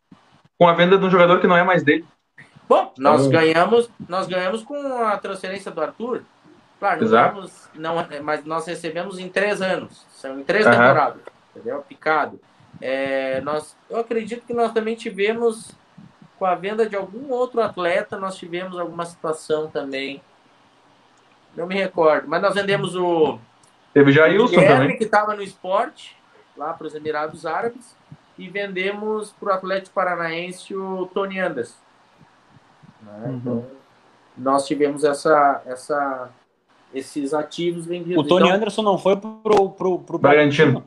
com 0.58 0.68
a 0.68 0.72
venda 0.72 0.96
de 0.96 1.04
um 1.04 1.10
jogador 1.10 1.40
que 1.40 1.46
não 1.46 1.56
é 1.56 1.62
mais 1.62 1.82
dele. 1.82 2.04
Bom, 2.68 2.92
nós 2.98 3.26
então... 3.26 3.40
ganhamos, 3.40 3.90
nós 4.08 4.26
ganhamos 4.26 4.62
com 4.62 4.76
a 5.04 5.16
transferência 5.18 5.70
do 5.70 5.80
Arthur. 5.80 6.22
Claro, 6.78 7.02
não 7.02 7.10
ganhamos, 7.10 7.68
não, 7.74 7.94
mas 8.22 8.44
nós 8.44 8.66
recebemos 8.66 9.18
em 9.18 9.28
três 9.28 9.62
anos, 9.62 10.04
são 10.10 10.40
em 10.40 10.44
três 10.44 10.66
uhum. 10.66 10.72
temporadas, 10.72 11.22
entendeu? 11.54 11.82
Picado. 11.88 12.40
É, 12.80 13.40
nós, 13.42 13.76
eu 13.88 13.98
acredito 13.98 14.44
que 14.46 14.52
nós 14.52 14.72
também 14.72 14.94
tivemos 14.94 15.72
com 16.38 16.44
a 16.44 16.54
venda 16.54 16.86
de 16.86 16.96
algum 16.96 17.30
outro 17.30 17.60
atleta, 17.60 18.18
nós 18.18 18.36
tivemos 18.36 18.78
alguma 18.78 19.06
situação 19.06 19.68
também. 19.68 20.20
Não 21.56 21.66
me 21.66 21.74
recordo, 21.74 22.28
mas 22.28 22.42
nós 22.42 22.54
vendemos 22.54 22.96
o 22.96 23.38
Teve 23.92 24.10
o 24.10 24.12
Jailson 24.12 24.56
também. 24.56 24.98
que 24.98 25.04
estava 25.04 25.36
no 25.36 25.42
esporte, 25.42 26.16
lá 26.56 26.72
para 26.72 26.88
os 26.88 26.94
Emirados 26.96 27.46
Árabes, 27.46 27.96
e 28.38 28.48
vendemos 28.48 29.32
para 29.32 29.50
o 29.50 29.52
Atlético 29.52 29.94
Paranaense 29.94 30.74
o 30.74 31.06
Tony 31.06 31.38
Anderson. 31.38 31.76
Né? 33.02 33.26
Uhum. 33.26 33.36
Então, 33.36 33.66
nós 34.36 34.66
tivemos 34.66 35.04
essa, 35.04 35.62
essa, 35.66 36.30
esses 36.92 37.32
ativos 37.32 37.86
vendidos. 37.86 38.24
O 38.24 38.26
Tony 38.26 38.46
então, 38.46 38.56
Anderson 38.56 38.82
não 38.82 38.98
foi 38.98 39.16
pro, 39.16 39.70
pro, 39.70 39.98
pro 40.00 40.18
Bragantino. 40.18 40.84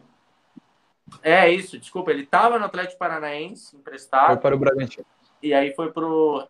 É 1.23 1.49
isso, 1.49 1.79
desculpa, 1.79 2.11
ele 2.11 2.23
estava 2.23 2.59
no 2.59 2.65
Atlético 2.65 2.99
Paranaense, 2.99 3.75
emprestado. 3.75 4.27
Foi 4.27 4.37
para 4.37 4.55
o 4.55 4.59
Bragantino. 4.59 5.05
E 5.41 5.53
aí 5.53 5.73
foi 5.73 5.91
pro 5.91 6.45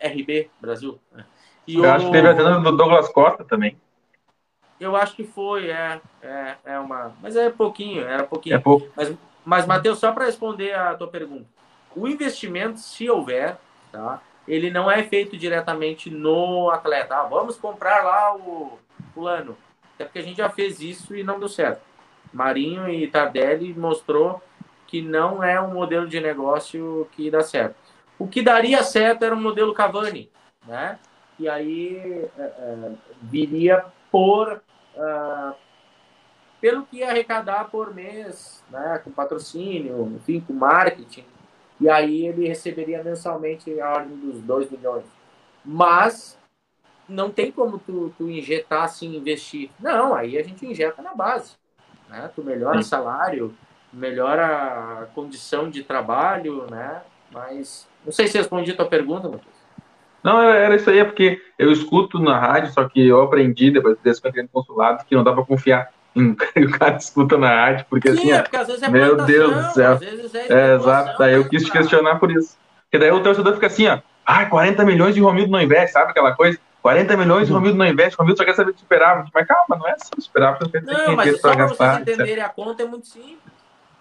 RB 0.00 0.50
Brasil. 0.60 0.98
E 1.66 1.76
Eu 1.76 1.82
o... 1.82 1.90
acho 1.90 2.06
que 2.06 2.12
teve 2.12 2.28
a 2.28 2.32
venda 2.32 2.60
do 2.60 2.76
Douglas 2.76 3.08
Costa 3.08 3.44
também. 3.44 3.76
Eu 4.78 4.94
acho 4.94 5.16
que 5.16 5.24
foi, 5.24 5.70
é, 5.70 6.00
é, 6.22 6.54
é 6.64 6.78
uma. 6.78 7.12
Mas 7.20 7.34
é 7.34 7.50
pouquinho, 7.50 8.02
era 8.02 8.22
pouquinho. 8.22 8.54
É 8.54 8.58
pouco. 8.60 8.86
Mas, 8.96 9.12
mas 9.48 9.64
Matheus, 9.64 9.98
só 9.98 10.12
para 10.12 10.26
responder 10.26 10.74
a 10.74 10.94
tua 10.94 11.08
pergunta. 11.08 11.46
O 11.96 12.06
investimento, 12.06 12.78
se 12.80 13.08
houver, 13.08 13.56
tá? 13.90 14.20
Ele 14.46 14.70
não 14.70 14.90
é 14.90 15.02
feito 15.02 15.38
diretamente 15.38 16.10
no 16.10 16.68
atleta. 16.70 17.16
Ah, 17.16 17.22
vamos 17.22 17.56
comprar 17.56 18.04
lá 18.04 18.36
o 18.36 18.78
fulano. 19.14 19.56
Até 19.94 20.04
porque 20.04 20.18
a 20.18 20.22
gente 20.22 20.36
já 20.36 20.50
fez 20.50 20.82
isso 20.82 21.16
e 21.16 21.24
não 21.24 21.38
deu 21.38 21.48
certo. 21.48 21.80
Marinho 22.30 22.90
e 22.90 23.06
Tardelli 23.06 23.72
mostrou 23.72 24.42
que 24.86 25.00
não 25.00 25.42
é 25.42 25.58
um 25.58 25.72
modelo 25.72 26.06
de 26.06 26.20
negócio 26.20 27.08
que 27.12 27.30
dá 27.30 27.40
certo. 27.40 27.74
O 28.18 28.28
que 28.28 28.42
daria 28.42 28.82
certo 28.82 29.24
era 29.24 29.34
um 29.34 29.40
modelo 29.40 29.72
Cavani, 29.72 30.30
né? 30.66 30.98
E 31.38 31.48
aí 31.48 32.28
é, 32.36 32.42
é, 32.42 32.92
viria 33.22 33.82
por 34.10 34.60
uh, 34.94 35.54
pelo 36.60 36.84
que 36.84 36.98
ia 36.98 37.10
arrecadar 37.10 37.64
por 37.70 37.94
mês, 37.94 38.64
né, 38.70 39.00
com 39.04 39.10
patrocínio, 39.10 40.12
enfim, 40.16 40.40
com 40.40 40.52
marketing. 40.52 41.24
E 41.80 41.88
aí 41.88 42.26
ele 42.26 42.48
receberia 42.48 43.02
mensalmente 43.02 43.80
a 43.80 43.90
ordem 43.92 44.16
dos 44.16 44.40
2 44.40 44.70
milhões. 44.70 45.04
Mas 45.64 46.38
não 47.08 47.30
tem 47.30 47.52
como 47.52 47.78
tu, 47.78 48.12
tu 48.18 48.28
injetar 48.28 48.84
assim, 48.84 49.16
investir. 49.16 49.70
Não, 49.78 50.14
aí 50.14 50.36
a 50.36 50.42
gente 50.42 50.66
injeta 50.66 51.00
na 51.00 51.14
base. 51.14 51.54
Né? 52.08 52.30
Tu 52.34 52.42
melhora 52.42 52.78
o 52.78 52.82
salário, 52.82 53.54
melhora 53.92 55.02
a 55.02 55.06
condição 55.14 55.70
de 55.70 55.84
trabalho, 55.84 56.66
né? 56.70 57.02
Mas 57.32 57.88
não 58.04 58.12
sei 58.12 58.26
se 58.26 58.38
respondi 58.38 58.72
a 58.72 58.76
tua 58.76 58.86
pergunta, 58.86 59.28
Matheus. 59.28 59.58
Não, 60.22 60.40
era 60.40 60.74
isso 60.74 60.90
aí, 60.90 60.98
é 60.98 61.04
porque 61.04 61.40
eu 61.58 61.70
escuto 61.70 62.18
na 62.18 62.38
rádio, 62.38 62.72
só 62.72 62.88
que 62.88 63.06
eu 63.06 63.22
aprendi 63.22 63.70
depois 63.70 63.96
desse 64.00 64.20
no 64.24 64.48
consulado 64.48 65.04
que 65.04 65.14
não 65.14 65.22
dá 65.22 65.32
para 65.32 65.44
confiar 65.44 65.92
o 66.56 66.78
cara 66.78 66.96
escuta 66.96 67.38
na 67.38 67.48
rádio, 67.48 67.86
porque 67.88 68.10
Sim, 68.12 68.18
assim, 68.18 68.32
é, 68.32 68.42
porque 68.42 68.56
às 68.56 68.66
vezes 68.66 68.82
é 68.82 68.88
meu 68.88 69.16
Deus 69.16 69.54
do 69.54 69.72
céu. 69.72 69.92
Às 69.92 70.00
vezes 70.00 70.34
é, 70.34 70.46
é 70.48 70.74
exato, 70.74 71.18
daí 71.18 71.34
eu 71.34 71.48
quis 71.48 71.64
te 71.64 71.70
questionar 71.70 72.18
por 72.18 72.30
isso. 72.30 72.56
Porque 72.82 72.98
daí 72.98 73.10
o 73.10 73.22
torcedor 73.22 73.54
fica 73.54 73.66
assim, 73.66 73.86
ó, 73.86 73.98
ah, 74.24 74.46
40 74.46 74.84
milhões 74.84 75.14
de 75.14 75.20
Romildo 75.20 75.50
não 75.50 75.60
investe, 75.60 75.92
sabe 75.92 76.10
aquela 76.10 76.34
coisa? 76.34 76.58
40 76.82 77.16
milhões 77.16 77.46
de 77.46 77.52
Romildo 77.52 77.76
não 77.76 77.86
investe, 77.86 78.16
Romildo 78.16 78.38
só 78.38 78.44
quer 78.44 78.54
saber 78.54 78.72
de 78.72 78.78
esperar. 78.78 79.26
Mas 79.32 79.46
calma, 79.46 79.76
não 79.76 79.88
é 79.88 79.96
só 79.98 80.10
esperar, 80.16 80.58
porque 80.58 80.80
tem 80.80 80.94
não, 80.94 81.16
mas 81.16 81.40
só 81.40 81.52
para 81.52 81.66
vocês 81.66 81.98
entenderem, 82.00 82.42
a 82.42 82.48
conta 82.48 82.82
é 82.82 82.86
muito 82.86 83.06
simples. 83.06 83.38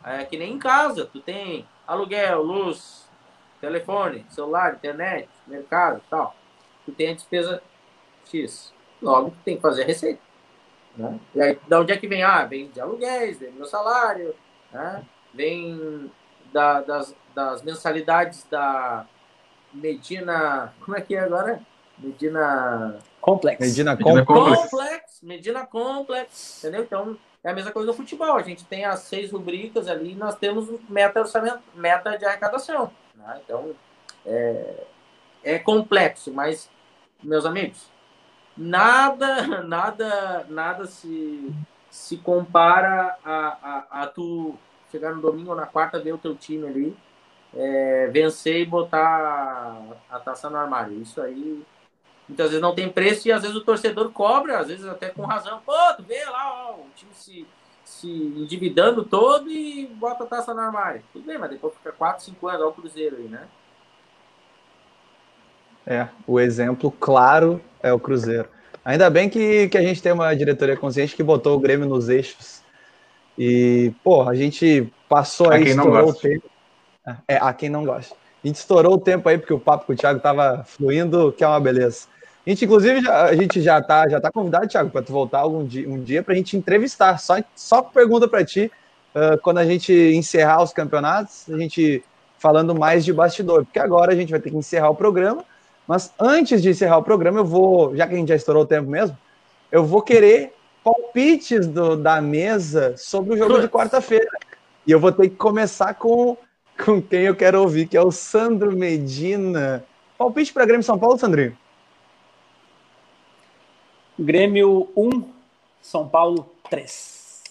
É 0.03 0.23
que 0.23 0.37
nem 0.37 0.53
em 0.53 0.59
casa, 0.59 1.05
tu 1.05 1.19
tem 1.19 1.67
aluguel, 1.85 2.41
luz, 2.41 3.09
telefone, 3.59 4.25
celular, 4.29 4.75
internet, 4.75 5.27
mercado 5.45 6.01
tal. 6.09 6.35
Tu 6.85 6.91
tem 6.91 7.11
a 7.11 7.13
despesa 7.13 7.61
X. 8.25 8.73
Logo, 9.01 9.31
tu 9.31 9.37
tem 9.43 9.55
que 9.57 9.61
fazer 9.61 9.83
a 9.83 9.85
receita. 9.85 10.21
Né? 10.97 11.19
E 11.35 11.41
aí, 11.41 11.59
da 11.67 11.79
onde 11.79 11.91
é 11.91 11.97
que 11.97 12.07
vem? 12.07 12.23
Ah, 12.23 12.43
vem 12.45 12.69
de 12.69 12.81
aluguéis, 12.81 13.39
vem 13.39 13.51
do 13.51 13.57
meu 13.57 13.65
salário, 13.65 14.33
né? 14.71 15.05
vem 15.33 16.11
da, 16.51 16.81
das, 16.81 17.15
das 17.35 17.61
mensalidades 17.61 18.45
da 18.49 19.05
Medina. 19.71 20.73
Como 20.83 20.97
é 20.97 21.01
que 21.01 21.15
é 21.15 21.19
agora? 21.19 21.61
Medina. 21.97 22.97
Complex. 23.21 23.59
Medina, 23.59 23.95
Medina 23.95 24.25
Complex. 24.25 24.61
Complex. 24.61 25.19
Medina 25.21 25.65
Complex. 25.65 26.63
Entendeu? 26.63 26.83
Então, 26.83 27.17
é 27.43 27.51
a 27.51 27.53
mesma 27.53 27.71
coisa 27.71 27.87
do 27.87 27.93
futebol. 27.93 28.35
A 28.35 28.41
gente 28.41 28.65
tem 28.65 28.85
as 28.85 28.99
seis 28.99 29.31
rubricas 29.31 29.87
ali 29.87 30.11
e 30.11 30.15
nós 30.15 30.35
temos 30.35 30.67
meta, 30.89 31.19
orçamento, 31.19 31.59
meta 31.75 32.17
de 32.17 32.25
arrecadação. 32.25 32.91
Né? 33.15 33.41
Então, 33.43 33.75
é, 34.25 34.83
é 35.43 35.59
complexo, 35.59 36.31
mas, 36.31 36.69
meus 37.23 37.45
amigos, 37.45 37.89
nada, 38.57 39.63
nada, 39.63 40.45
nada 40.49 40.85
se, 40.85 41.53
se 41.89 42.17
compara 42.17 43.17
a, 43.23 43.85
a, 43.91 44.03
a 44.03 44.07
tu 44.07 44.55
chegar 44.91 45.13
no 45.13 45.21
domingo 45.21 45.51
ou 45.51 45.55
na 45.55 45.65
quarta, 45.65 45.99
ver 45.99 46.13
o 46.13 46.17
teu 46.17 46.35
time 46.35 46.67
ali, 46.67 46.97
é, 47.53 48.07
vencer 48.07 48.61
e 48.61 48.65
botar 48.65 49.77
a 50.09 50.19
taça 50.19 50.49
no 50.49 50.57
armário. 50.57 51.01
Isso 51.01 51.21
aí 51.21 51.63
muitas 52.27 52.47
vezes 52.47 52.61
não 52.61 52.75
tem 52.75 52.89
preço 52.89 53.27
e 53.27 53.31
às 53.31 53.41
vezes 53.41 53.55
o 53.55 53.63
torcedor 53.63 54.11
cobra, 54.11 54.59
às 54.59 54.67
vezes 54.67 54.85
até 54.85 55.09
com 55.09 55.23
razão. 55.23 55.61
Pô, 55.65 55.73
tu 55.95 56.03
vê 56.03 56.23
lá, 56.25 56.71
ó, 56.71 56.75
o 56.75 56.87
time 56.95 57.13
se, 57.13 57.47
se 57.83 58.09
endividando 58.09 59.03
todo 59.03 59.49
e 59.49 59.87
bota 59.87 60.23
a 60.23 60.27
taça 60.27 60.53
no 60.53 60.61
armário. 60.61 61.03
Tudo 61.13 61.25
bem, 61.25 61.37
mas 61.37 61.49
depois 61.49 61.73
fica 61.75 61.91
4, 61.91 62.23
5 62.23 62.47
anos, 62.47 62.61
olha 62.61 62.69
o 62.69 62.73
Cruzeiro 62.73 63.17
aí, 63.17 63.27
né? 63.27 63.47
É, 65.87 66.05
o 66.27 66.37
exemplo 66.37 66.91
claro 66.91 67.61
é 67.81 67.93
o 67.93 67.99
Cruzeiro. 67.99 68.49
Ainda 68.83 69.09
bem 69.09 69.29
que, 69.29 69.69
que 69.69 69.77
a 69.77 69.81
gente 69.81 70.01
tem 70.01 70.11
uma 70.11 70.35
diretoria 70.35 70.75
consciente 70.75 71.15
que 71.15 71.23
botou 71.23 71.55
o 71.55 71.59
Grêmio 71.59 71.87
nos 71.87 72.09
eixos. 72.09 72.61
E, 73.37 73.93
pô, 74.03 74.23
a 74.23 74.35
gente 74.35 74.91
passou 75.07 75.49
aí, 75.49 75.63
estourou 75.63 76.09
o 76.09 76.13
tempo. 76.13 76.49
É, 77.25 77.37
a 77.37 77.53
quem 77.53 77.69
não 77.69 77.85
gosta. 77.85 78.15
A 78.43 78.47
gente 78.47 78.57
estourou 78.57 78.95
o 78.95 78.99
tempo 78.99 79.29
aí, 79.29 79.37
porque 79.37 79.53
o 79.53 79.59
papo 79.59 79.85
com 79.85 79.93
o 79.93 79.95
Thiago 79.95 80.19
tava 80.19 80.63
fluindo, 80.65 81.31
que 81.31 81.43
é 81.43 81.47
uma 81.47 81.59
beleza. 81.59 82.07
A 82.45 82.49
gente, 82.49 82.65
inclusive, 82.65 83.01
já, 83.01 83.25
a 83.25 83.35
gente 83.35 83.61
já 83.61 83.81
tá, 83.81 84.09
já 84.09 84.19
tá 84.19 84.31
convidado, 84.31 84.67
Thiago, 84.67 84.89
para 84.89 85.01
tu 85.01 85.13
voltar 85.13 85.39
algum 85.39 85.65
dia, 85.65 85.87
um 85.87 86.01
dia 86.01 86.21
para 86.21 86.33
a 86.33 86.37
gente 86.37 86.57
entrevistar. 86.57 87.17
Só, 87.17 87.35
só 87.55 87.81
pergunta 87.81 88.27
para 88.27 88.43
ti, 88.43 88.71
uh, 89.15 89.37
quando 89.41 89.59
a 89.59 89.65
gente 89.65 89.93
encerrar 89.93 90.63
os 90.63 90.73
campeonatos, 90.73 91.49
a 91.49 91.57
gente 91.57 92.03
falando 92.37 92.75
mais 92.75 93.03
de 93.05 93.13
bastidor, 93.13 93.65
porque 93.65 93.79
agora 93.79 94.11
a 94.11 94.15
gente 94.15 94.31
vai 94.31 94.39
ter 94.39 94.49
que 94.49 94.57
encerrar 94.57 94.89
o 94.89 94.95
programa. 94.95 95.43
Mas 95.87 96.13
antes 96.19 96.61
de 96.61 96.69
encerrar 96.69 96.97
o 96.97 97.03
programa, 97.03 97.39
eu 97.39 97.45
vou, 97.45 97.95
já 97.95 98.05
que 98.05 98.13
a 98.13 98.17
gente 98.17 98.27
já 98.27 98.35
estourou 98.35 98.63
o 98.63 98.67
tempo 98.67 98.89
mesmo, 98.89 99.17
eu 99.71 99.85
vou 99.85 100.01
querer 100.01 100.53
palpites 100.83 101.65
do, 101.65 101.95
da 101.95 102.21
mesa 102.21 102.95
sobre 102.97 103.33
o 103.33 103.37
jogo 103.37 103.59
de 103.61 103.69
quarta-feira. 103.69 104.29
E 104.85 104.91
eu 104.91 104.99
vou 104.99 105.11
ter 105.11 105.29
que 105.29 105.35
começar 105.35 105.93
com, 105.93 106.37
com 106.83 107.01
quem 107.01 107.21
eu 107.23 107.35
quero 107.35 107.61
ouvir, 107.61 107.87
que 107.87 107.97
é 107.97 108.01
o 108.01 108.11
Sandro 108.11 108.75
Medina. 108.75 109.83
Palpite 110.17 110.53
para 110.53 110.65
Grêmio 110.65 110.83
São 110.83 110.99
Paulo, 110.99 111.17
Sandrinho? 111.17 111.57
Grêmio 114.19 114.89
1, 114.95 115.09
São 115.81 116.07
Paulo 116.07 116.51
3. 116.69 117.43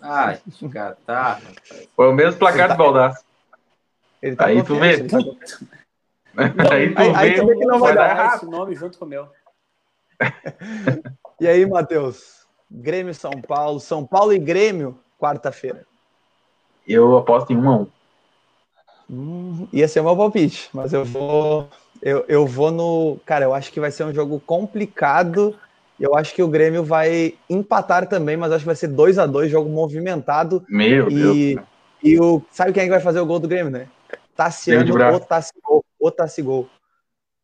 Ai, 0.00 0.40
tá. 1.06 1.40
Foi 1.94 2.08
o 2.08 2.12
mesmo 2.12 2.38
placar 2.38 2.68
do 2.68 2.76
Baldaço. 2.76 3.24
Ele 4.20 4.36
tá 4.36 4.46
aí 4.46 4.62
tu 4.62 4.76
vê. 4.76 5.04
Tá... 5.04 5.18
aí 6.36 6.50
tu 6.94 7.00
aí, 7.00 7.10
vê, 7.10 7.16
aí 7.16 7.34
tu 7.34 7.46
vê 7.46 7.56
que 7.56 7.64
não 7.64 7.78
vai, 7.78 7.94
vai 7.94 8.16
dar 8.16 8.36
esse 8.36 8.46
nome 8.46 8.74
junto 8.74 8.98
com 8.98 9.04
o 9.04 9.08
meu. 9.08 9.28
e 11.40 11.46
aí, 11.46 11.66
Matheus? 11.66 12.42
Grêmio 12.70 13.14
São 13.14 13.32
Paulo, 13.32 13.80
São 13.80 14.06
Paulo 14.06 14.32
e 14.32 14.38
Grêmio, 14.38 14.98
quarta-feira. 15.18 15.84
Eu 16.86 17.16
aposto 17.16 17.52
em 17.52 17.56
1 17.56 17.68
a 17.68 17.76
1. 17.76 17.86
Hum, 19.10 19.68
ia 19.72 19.86
ser 19.86 20.00
o 20.00 20.04
meu 20.04 20.16
palpite, 20.16 20.70
mas 20.72 20.92
eu 20.92 21.04
vou 21.04 21.68
eu, 22.00 22.24
eu 22.28 22.46
vou 22.46 22.70
no, 22.70 23.18
cara, 23.26 23.44
eu 23.44 23.52
acho 23.52 23.70
que 23.70 23.78
vai 23.78 23.90
ser 23.90 24.04
um 24.04 24.12
jogo 24.12 24.40
complicado 24.40 25.54
eu 26.02 26.16
acho 26.16 26.34
que 26.34 26.42
o 26.42 26.48
Grêmio 26.48 26.82
vai 26.82 27.34
empatar 27.48 28.08
também, 28.08 28.36
mas 28.36 28.50
acho 28.50 28.62
que 28.62 28.66
vai 28.66 28.74
ser 28.74 28.88
2 28.88 29.20
a 29.20 29.26
2 29.26 29.48
jogo 29.48 29.70
movimentado. 29.70 30.64
Meu 30.68 31.08
e, 31.08 31.54
Deus. 31.54 31.66
E 32.02 32.18
o, 32.18 32.42
sabe 32.50 32.72
quem 32.72 32.82
é 32.82 32.86
que 32.86 32.90
vai 32.90 32.98
fazer 32.98 33.20
o 33.20 33.26
gol 33.26 33.38
do 33.38 33.46
Grêmio, 33.46 33.70
né? 33.70 33.86
Tassiano 34.34 35.12
ou 35.12 35.20
Tassigol. 35.20 35.84
Ou 35.98 36.10
Tassigol. 36.10 36.68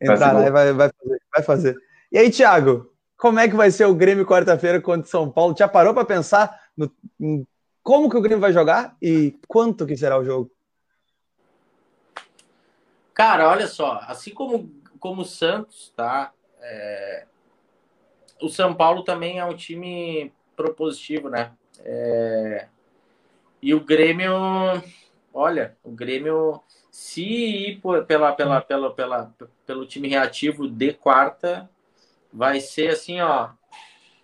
Entrar 0.00 0.32
lá 0.32 0.46
e 0.46 0.50
vai, 0.50 0.72
vai, 0.72 0.90
fazer, 0.90 1.22
vai 1.34 1.42
fazer. 1.42 1.76
E 2.10 2.18
aí, 2.18 2.30
Thiago, 2.30 2.92
como 3.16 3.38
é 3.38 3.48
que 3.48 3.56
vai 3.56 3.70
ser 3.70 3.84
o 3.86 3.94
Grêmio 3.94 4.26
quarta-feira 4.26 4.80
contra 4.80 5.06
o 5.06 5.10
São 5.10 5.30
Paulo? 5.30 5.54
Já 5.58 5.66
parou 5.66 5.92
para 5.92 6.04
pensar 6.04 6.68
no, 6.76 6.90
em 7.20 7.46
como 7.82 8.10
que 8.10 8.16
o 8.16 8.20
Grêmio 8.20 8.40
vai 8.40 8.52
jogar 8.52 8.96
e 9.00 9.38
quanto 9.48 9.86
que 9.86 9.96
será 9.96 10.18
o 10.18 10.24
jogo? 10.24 10.50
Cara, 13.14 13.48
olha 13.48 13.66
só, 13.66 14.00
assim 14.06 14.32
como, 14.32 14.70
como 15.00 15.22
o 15.22 15.24
Santos, 15.24 15.92
tá? 15.96 16.32
É, 16.60 17.26
o 18.40 18.48
São 18.48 18.74
Paulo 18.74 19.02
também 19.02 19.38
é 19.38 19.44
um 19.44 19.56
time 19.56 20.32
propositivo, 20.54 21.28
né? 21.28 21.52
É... 21.80 22.68
E 23.60 23.74
o 23.74 23.80
Grêmio, 23.80 24.32
olha, 25.32 25.76
o 25.82 25.90
Grêmio, 25.90 26.62
se 26.98 27.22
ir 27.22 27.80
pela, 27.80 28.34
pela, 28.34 28.60
pela, 28.60 28.90
pela, 28.92 29.34
pelo 29.64 29.86
time 29.86 30.08
reativo 30.08 30.68
de 30.68 30.92
quarta, 30.92 31.70
vai 32.32 32.60
ser 32.60 32.90
assim, 32.90 33.20
ó, 33.20 33.50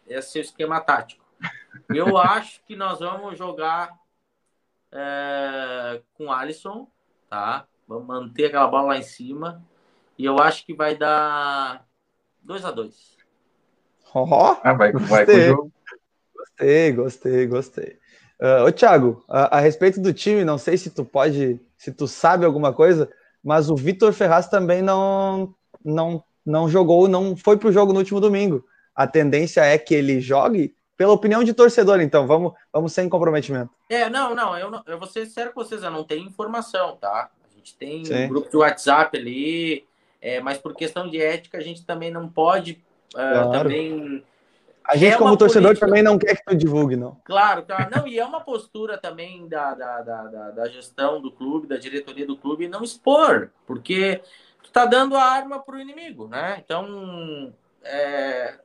esse 0.09 0.39
é 0.39 0.41
o 0.41 0.45
esquema 0.45 0.81
tático. 0.81 1.25
Eu 1.89 2.19
acho 2.19 2.61
que 2.65 2.75
nós 2.75 2.99
vamos 2.99 3.39
jogar 3.39 3.97
é, 4.91 6.03
com 6.15 6.33
Alisson, 6.33 6.89
tá? 7.31 7.65
Vamos 7.87 8.09
manter 8.09 8.47
aquela 8.47 8.67
bola 8.67 8.89
lá 8.89 8.99
em 8.99 9.05
cima. 9.05 9.65
E 10.19 10.25
eu 10.25 10.41
acho 10.41 10.67
que 10.67 10.75
vai 10.75 10.97
dar 10.97 11.87
2 12.43 12.65
a 12.65 12.73
2 12.73 13.17
Ó, 14.13 14.25
oh, 14.25 14.61
ah, 14.65 14.73
vai, 14.73 14.91
vai 14.91 15.25
com 15.25 15.33
o 15.33 15.41
jogo. 15.41 15.73
Gostei, 16.35 16.93
gostei, 16.93 17.47
gostei. 17.47 17.99
Uh, 18.45 18.67
ô, 18.67 18.73
Thiago, 18.73 19.25
a, 19.27 19.57
a, 19.57 19.61
respeito 19.61 19.99
do 20.01 20.13
time, 20.13 20.45
não 20.45 20.59
sei 20.59 20.77
se 20.77 20.91
tu 20.91 21.03
pode, 21.03 21.59
se 21.79 21.91
tu 21.91 22.07
sabe 22.07 22.45
alguma 22.45 22.75
coisa, 22.75 23.09
mas 23.43 23.71
o 23.71 23.75
Vitor 23.75 24.13
Ferraz 24.13 24.49
também 24.49 24.83
não, 24.83 25.55
não, 25.83 26.23
não 26.45 26.69
jogou, 26.69 27.09
não 27.09 27.35
foi 27.35 27.57
pro 27.57 27.73
jogo 27.73 27.95
no 27.95 28.01
último 28.01 28.21
domingo. 28.21 28.63
A 28.95 29.07
tendência 29.07 29.63
é 29.63 29.79
que 29.79 29.95
ele 29.95 30.21
jogue, 30.21 30.75
pela 30.95 31.15
opinião 31.15 31.43
de 31.43 31.55
torcedor, 31.55 32.03
então, 32.03 32.27
vamos, 32.27 32.53
vamos 32.71 32.93
sem 32.93 33.09
comprometimento. 33.09 33.71
É, 33.89 34.11
não, 34.11 34.35
não, 34.35 34.59
eu, 34.59 34.71
não, 34.71 34.83
eu 34.87 34.99
vou 34.99 35.09
ser 35.09 35.25
sério 35.25 35.53
com 35.55 35.65
vocês, 35.65 35.83
eu 35.83 35.91
não 35.91 36.05
tenho 36.05 36.27
informação, 36.27 36.97
tá? 36.97 37.31
A 37.51 37.57
gente 37.57 37.75
tem 37.77 38.05
Sim. 38.05 38.27
um 38.27 38.29
grupo 38.29 38.51
de 38.51 38.57
WhatsApp 38.59 39.17
ali, 39.17 39.87
é, 40.21 40.39
mas 40.41 40.59
por 40.59 40.75
questão 40.75 41.09
de 41.09 41.19
ética, 41.19 41.57
a 41.57 41.63
gente 41.63 41.87
também 41.87 42.11
não 42.11 42.29
pode 42.29 42.85
Uh, 43.15 43.51
também. 43.53 44.25
A 44.87 44.97
gente, 44.97 45.15
é 45.15 45.17
como 45.17 45.37
torcedor, 45.37 45.69
política... 45.69 45.87
também 45.87 46.03
não 46.03 46.19
quer 46.19 46.37
que 46.37 46.45
tu 46.45 46.55
divulgue, 46.55 46.95
não. 46.95 47.17
Claro, 47.25 47.63
claro. 47.63 47.91
Não, 47.95 48.07
e 48.07 48.19
é 48.19 48.25
uma 48.25 48.41
postura 48.41 48.99
também 48.99 49.49
da, 49.49 49.75
da, 49.75 50.03
da, 50.03 50.23
da, 50.25 50.51
da 50.51 50.69
gestão 50.69 51.23
do 51.23 51.33
clube, 51.33 51.67
da 51.67 51.79
diretoria 51.79 52.27
do 52.27 52.37
clube, 52.37 52.69
não 52.69 52.85
expor, 52.85 53.51
porque 53.67 54.21
tu 54.63 54.71
tá 54.71 54.85
dando 54.85 55.17
a 55.17 55.25
arma 55.25 55.59
pro 55.59 55.81
inimigo, 55.81 56.29
né? 56.29 56.63
Então, 56.63 57.55
é, 57.83 58.59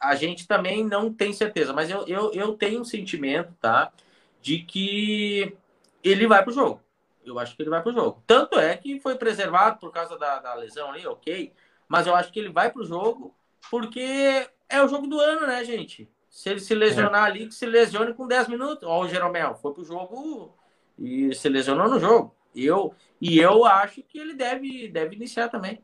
a 0.00 0.14
gente 0.14 0.48
também 0.48 0.82
não 0.82 1.12
tem 1.12 1.34
certeza, 1.34 1.74
mas 1.74 1.90
eu, 1.90 2.06
eu, 2.06 2.32
eu 2.32 2.54
tenho 2.54 2.80
um 2.80 2.84
sentimento, 2.84 3.52
tá? 3.60 3.92
De 4.40 4.58
que 4.60 5.54
ele 6.02 6.26
vai 6.26 6.42
pro 6.42 6.54
jogo. 6.54 6.80
Eu 7.22 7.38
acho 7.38 7.54
que 7.54 7.62
ele 7.62 7.70
vai 7.70 7.82
pro 7.82 7.92
jogo. 7.92 8.22
Tanto 8.26 8.58
é 8.58 8.76
que 8.76 8.98
foi 9.00 9.16
preservado 9.16 9.78
por 9.78 9.92
causa 9.92 10.16
da, 10.16 10.38
da 10.38 10.54
lesão 10.54 10.90
ali, 10.90 11.06
ok. 11.06 11.52
Mas 11.86 12.06
eu 12.06 12.14
acho 12.14 12.32
que 12.32 12.38
ele 12.38 12.50
vai 12.50 12.70
pro 12.70 12.84
jogo 12.84 13.34
porque 13.70 14.48
é 14.68 14.82
o 14.82 14.88
jogo 14.88 15.06
do 15.06 15.18
ano, 15.20 15.46
né, 15.46 15.64
gente? 15.64 16.10
Se 16.28 16.50
ele 16.50 16.60
se 16.60 16.74
lesionar 16.74 17.24
é. 17.24 17.30
ali, 17.30 17.46
que 17.46 17.54
se 17.54 17.66
lesione 17.66 18.12
com 18.12 18.26
10 18.26 18.48
minutos. 18.48 18.86
Ó, 18.86 19.02
o 19.02 19.08
Jeromel 19.08 19.54
foi 19.54 19.72
pro 19.72 19.84
jogo 19.84 20.54
e 20.98 21.34
se 21.34 21.48
lesionou 21.48 21.88
no 21.88 21.98
jogo. 21.98 22.34
E 22.54 22.64
eu, 22.64 22.94
e 23.20 23.38
eu 23.38 23.64
acho 23.64 24.02
que 24.02 24.18
ele 24.18 24.34
deve, 24.34 24.88
deve 24.88 25.16
iniciar 25.16 25.48
também. 25.48 25.82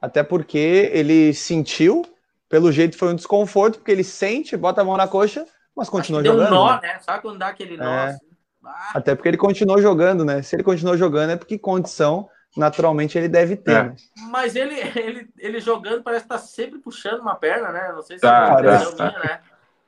Até 0.00 0.22
porque 0.22 0.90
ele 0.92 1.32
sentiu, 1.32 2.04
pelo 2.48 2.70
jeito 2.70 2.98
foi 2.98 3.12
um 3.12 3.16
desconforto, 3.16 3.78
porque 3.78 3.90
ele 3.90 4.04
sente, 4.04 4.56
bota 4.56 4.80
a 4.80 4.84
mão 4.84 4.96
na 4.96 5.08
coxa, 5.08 5.46
mas 5.74 5.88
continua 5.88 6.22
jogando. 6.22 6.48
Deu 6.48 6.58
um 6.58 6.60
nó, 6.60 6.80
né? 6.80 6.98
Sabe 7.00 7.22
quando 7.22 7.38
dá 7.38 7.48
aquele 7.48 7.76
nó? 7.76 7.84
É. 7.84 8.08
Assim? 8.08 8.26
Ah. 8.64 8.92
Até 8.94 9.14
porque 9.14 9.28
ele 9.28 9.36
continuou 9.36 9.80
jogando, 9.80 10.24
né? 10.24 10.42
Se 10.42 10.56
ele 10.56 10.62
continuou 10.62 10.96
jogando 10.96 11.30
é 11.30 11.36
porque 11.36 11.58
condição 11.58 12.28
naturalmente 12.56 13.18
ele 13.18 13.28
deve 13.28 13.56
ter. 13.56 13.72
É. 13.72 13.82
Né? 13.84 13.96
Mas 14.30 14.56
ele, 14.56 14.74
ele, 14.96 15.28
ele 15.38 15.60
jogando 15.60 16.02
parece 16.02 16.24
estar 16.24 16.36
tá 16.36 16.40
sempre 16.40 16.78
puxando 16.78 17.20
uma 17.20 17.34
perna, 17.34 17.72
né? 17.72 17.92
Não 17.92 18.02
sei 18.02 18.16
se 18.16 18.22
tá, 18.22 18.56
é 18.58 18.62
tá. 18.62 19.04
minha, 19.04 19.18
né? 19.18 19.40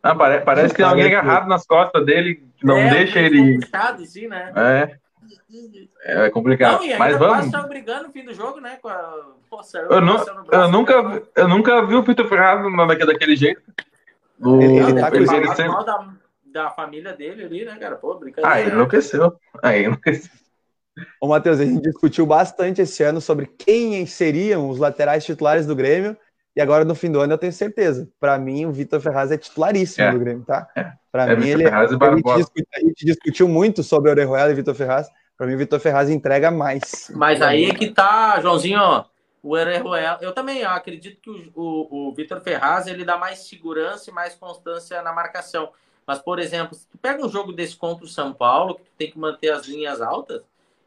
Não, 0.02 0.16
parece, 0.16 0.44
parece 0.44 0.68
que 0.68 0.76
tem 0.76 0.86
alguém 0.86 1.06
agarrado 1.06 1.48
nas 1.48 1.66
costas 1.66 2.04
dele, 2.06 2.42
que 2.56 2.64
não 2.64 2.76
é, 2.76 2.90
deixa 2.90 3.18
ele. 3.18 3.58
Puxado, 3.60 4.02
assim, 4.02 4.28
né? 4.28 4.52
É. 4.54 4.98
É 6.02 6.30
complicado. 6.30 6.84
Não, 6.84 6.98
Mas 6.98 7.16
vamos. 7.16 7.50
Quase 7.50 7.68
brigando 7.68 8.06
no 8.06 8.12
fim 8.12 8.24
do 8.24 8.34
jogo, 8.34 8.60
né? 8.60 8.78
Com 8.80 8.88
a... 8.88 9.26
Poxa, 9.50 9.78
eu, 9.78 10.00
não, 10.00 10.24
eu, 10.52 10.68
nunca, 10.68 11.22
eu 11.34 11.48
nunca 11.48 11.84
vi 11.86 11.94
o 11.94 12.02
Vitor 12.02 12.28
Ferraz 12.28 12.62
daquele 13.06 13.34
jeito. 13.34 13.62
O, 14.40 14.60
ele, 14.60 14.78
ele, 14.78 15.00
tá 15.00 15.08
ele, 15.08 15.18
ele 15.18 15.54
sempre... 15.54 15.84
da, 15.84 16.08
da 16.44 16.70
família 16.70 17.12
dele 17.14 17.44
ali, 17.44 17.64
né, 17.64 17.76
cara? 17.76 17.96
Pô, 17.96 18.14
brincadeira. 18.14 18.54
Ah, 18.54 18.62
enlouqueceu. 18.62 19.38
Aí 19.62 19.84
enlouqueceu. 19.84 20.30
Ô, 21.20 21.28
Matheus, 21.28 21.60
a 21.60 21.64
gente 21.64 21.82
discutiu 21.82 22.24
bastante 22.26 22.80
esse 22.80 23.02
ano 23.02 23.20
sobre 23.20 23.46
quem 23.46 24.06
seriam 24.06 24.68
os 24.68 24.78
laterais 24.78 25.24
titulares 25.24 25.66
do 25.66 25.76
Grêmio. 25.76 26.16
E 26.54 26.60
agora, 26.60 26.84
no 26.84 26.94
fim 26.94 27.12
do 27.12 27.20
ano, 27.20 27.34
eu 27.34 27.38
tenho 27.38 27.52
certeza. 27.52 28.08
Para 28.18 28.38
mim, 28.38 28.64
o 28.64 28.72
Vitor 28.72 28.98
Ferraz 28.98 29.30
é 29.30 29.36
titularíssimo 29.36 30.06
é. 30.06 30.12
do 30.12 30.18
Grêmio, 30.18 30.44
tá? 30.44 30.66
É. 30.74 30.92
Para 31.12 31.32
é, 31.32 31.36
mim, 31.36 31.48
ele, 31.48 31.64
Ferraz 31.64 31.92
a, 31.92 31.94
gente 31.94 32.36
discutiu, 32.36 32.66
a 32.74 32.80
gente 32.80 33.04
discutiu 33.04 33.48
muito 33.48 33.82
sobre 33.82 34.08
o 34.08 34.12
Orejuela 34.12 34.50
e 34.50 34.54
Vitor 34.54 34.74
Ferraz. 34.74 35.06
Para 35.36 35.46
mim, 35.46 35.54
o 35.54 35.58
Vitor 35.58 35.78
Ferraz 35.78 36.08
entrega 36.08 36.50
mais. 36.50 37.10
Mas 37.14 37.42
aí 37.42 37.66
é 37.66 37.74
que 37.74 37.90
tá, 37.90 38.40
Joãozinho, 38.40 38.78
ó, 38.80 39.04
o 39.42 39.50
Orejuela. 39.50 40.18
Eu 40.22 40.32
também 40.32 40.64
acredito 40.64 41.20
que 41.20 41.28
o, 41.28 41.52
o, 41.54 42.08
o 42.08 42.14
Vitor 42.14 42.40
Ferraz 42.40 42.86
ele 42.86 43.04
dá 43.04 43.18
mais 43.18 43.40
segurança 43.40 44.08
e 44.10 44.14
mais 44.14 44.34
constância 44.34 45.02
na 45.02 45.12
marcação. 45.12 45.70
Mas, 46.06 46.20
por 46.20 46.38
exemplo, 46.38 46.74
se 46.74 46.86
tu 46.88 46.96
pega 46.96 47.24
um 47.24 47.28
jogo 47.28 47.52
desse 47.52 47.76
contra 47.76 48.04
o 48.04 48.08
São 48.08 48.32
Paulo, 48.32 48.76
que 48.76 48.84
tu 48.84 48.92
tem 48.96 49.10
que 49.10 49.18
manter 49.18 49.50
as 49.50 49.66
linhas 49.66 50.00
altas, 50.00 50.40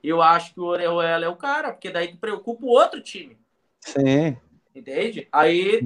eu 0.04 0.22
acho 0.22 0.54
que 0.54 0.60
o 0.60 0.66
Orejuela 0.66 1.26
é 1.26 1.30
o 1.30 1.36
cara, 1.36 1.72
porque 1.72 1.90
daí 1.90 2.16
preocupa 2.16 2.66
o 2.66 2.70
outro 2.70 3.02
time. 3.02 3.38
Sim. 3.82 4.38
Entende? 4.74 5.28
Aí, 5.32 5.82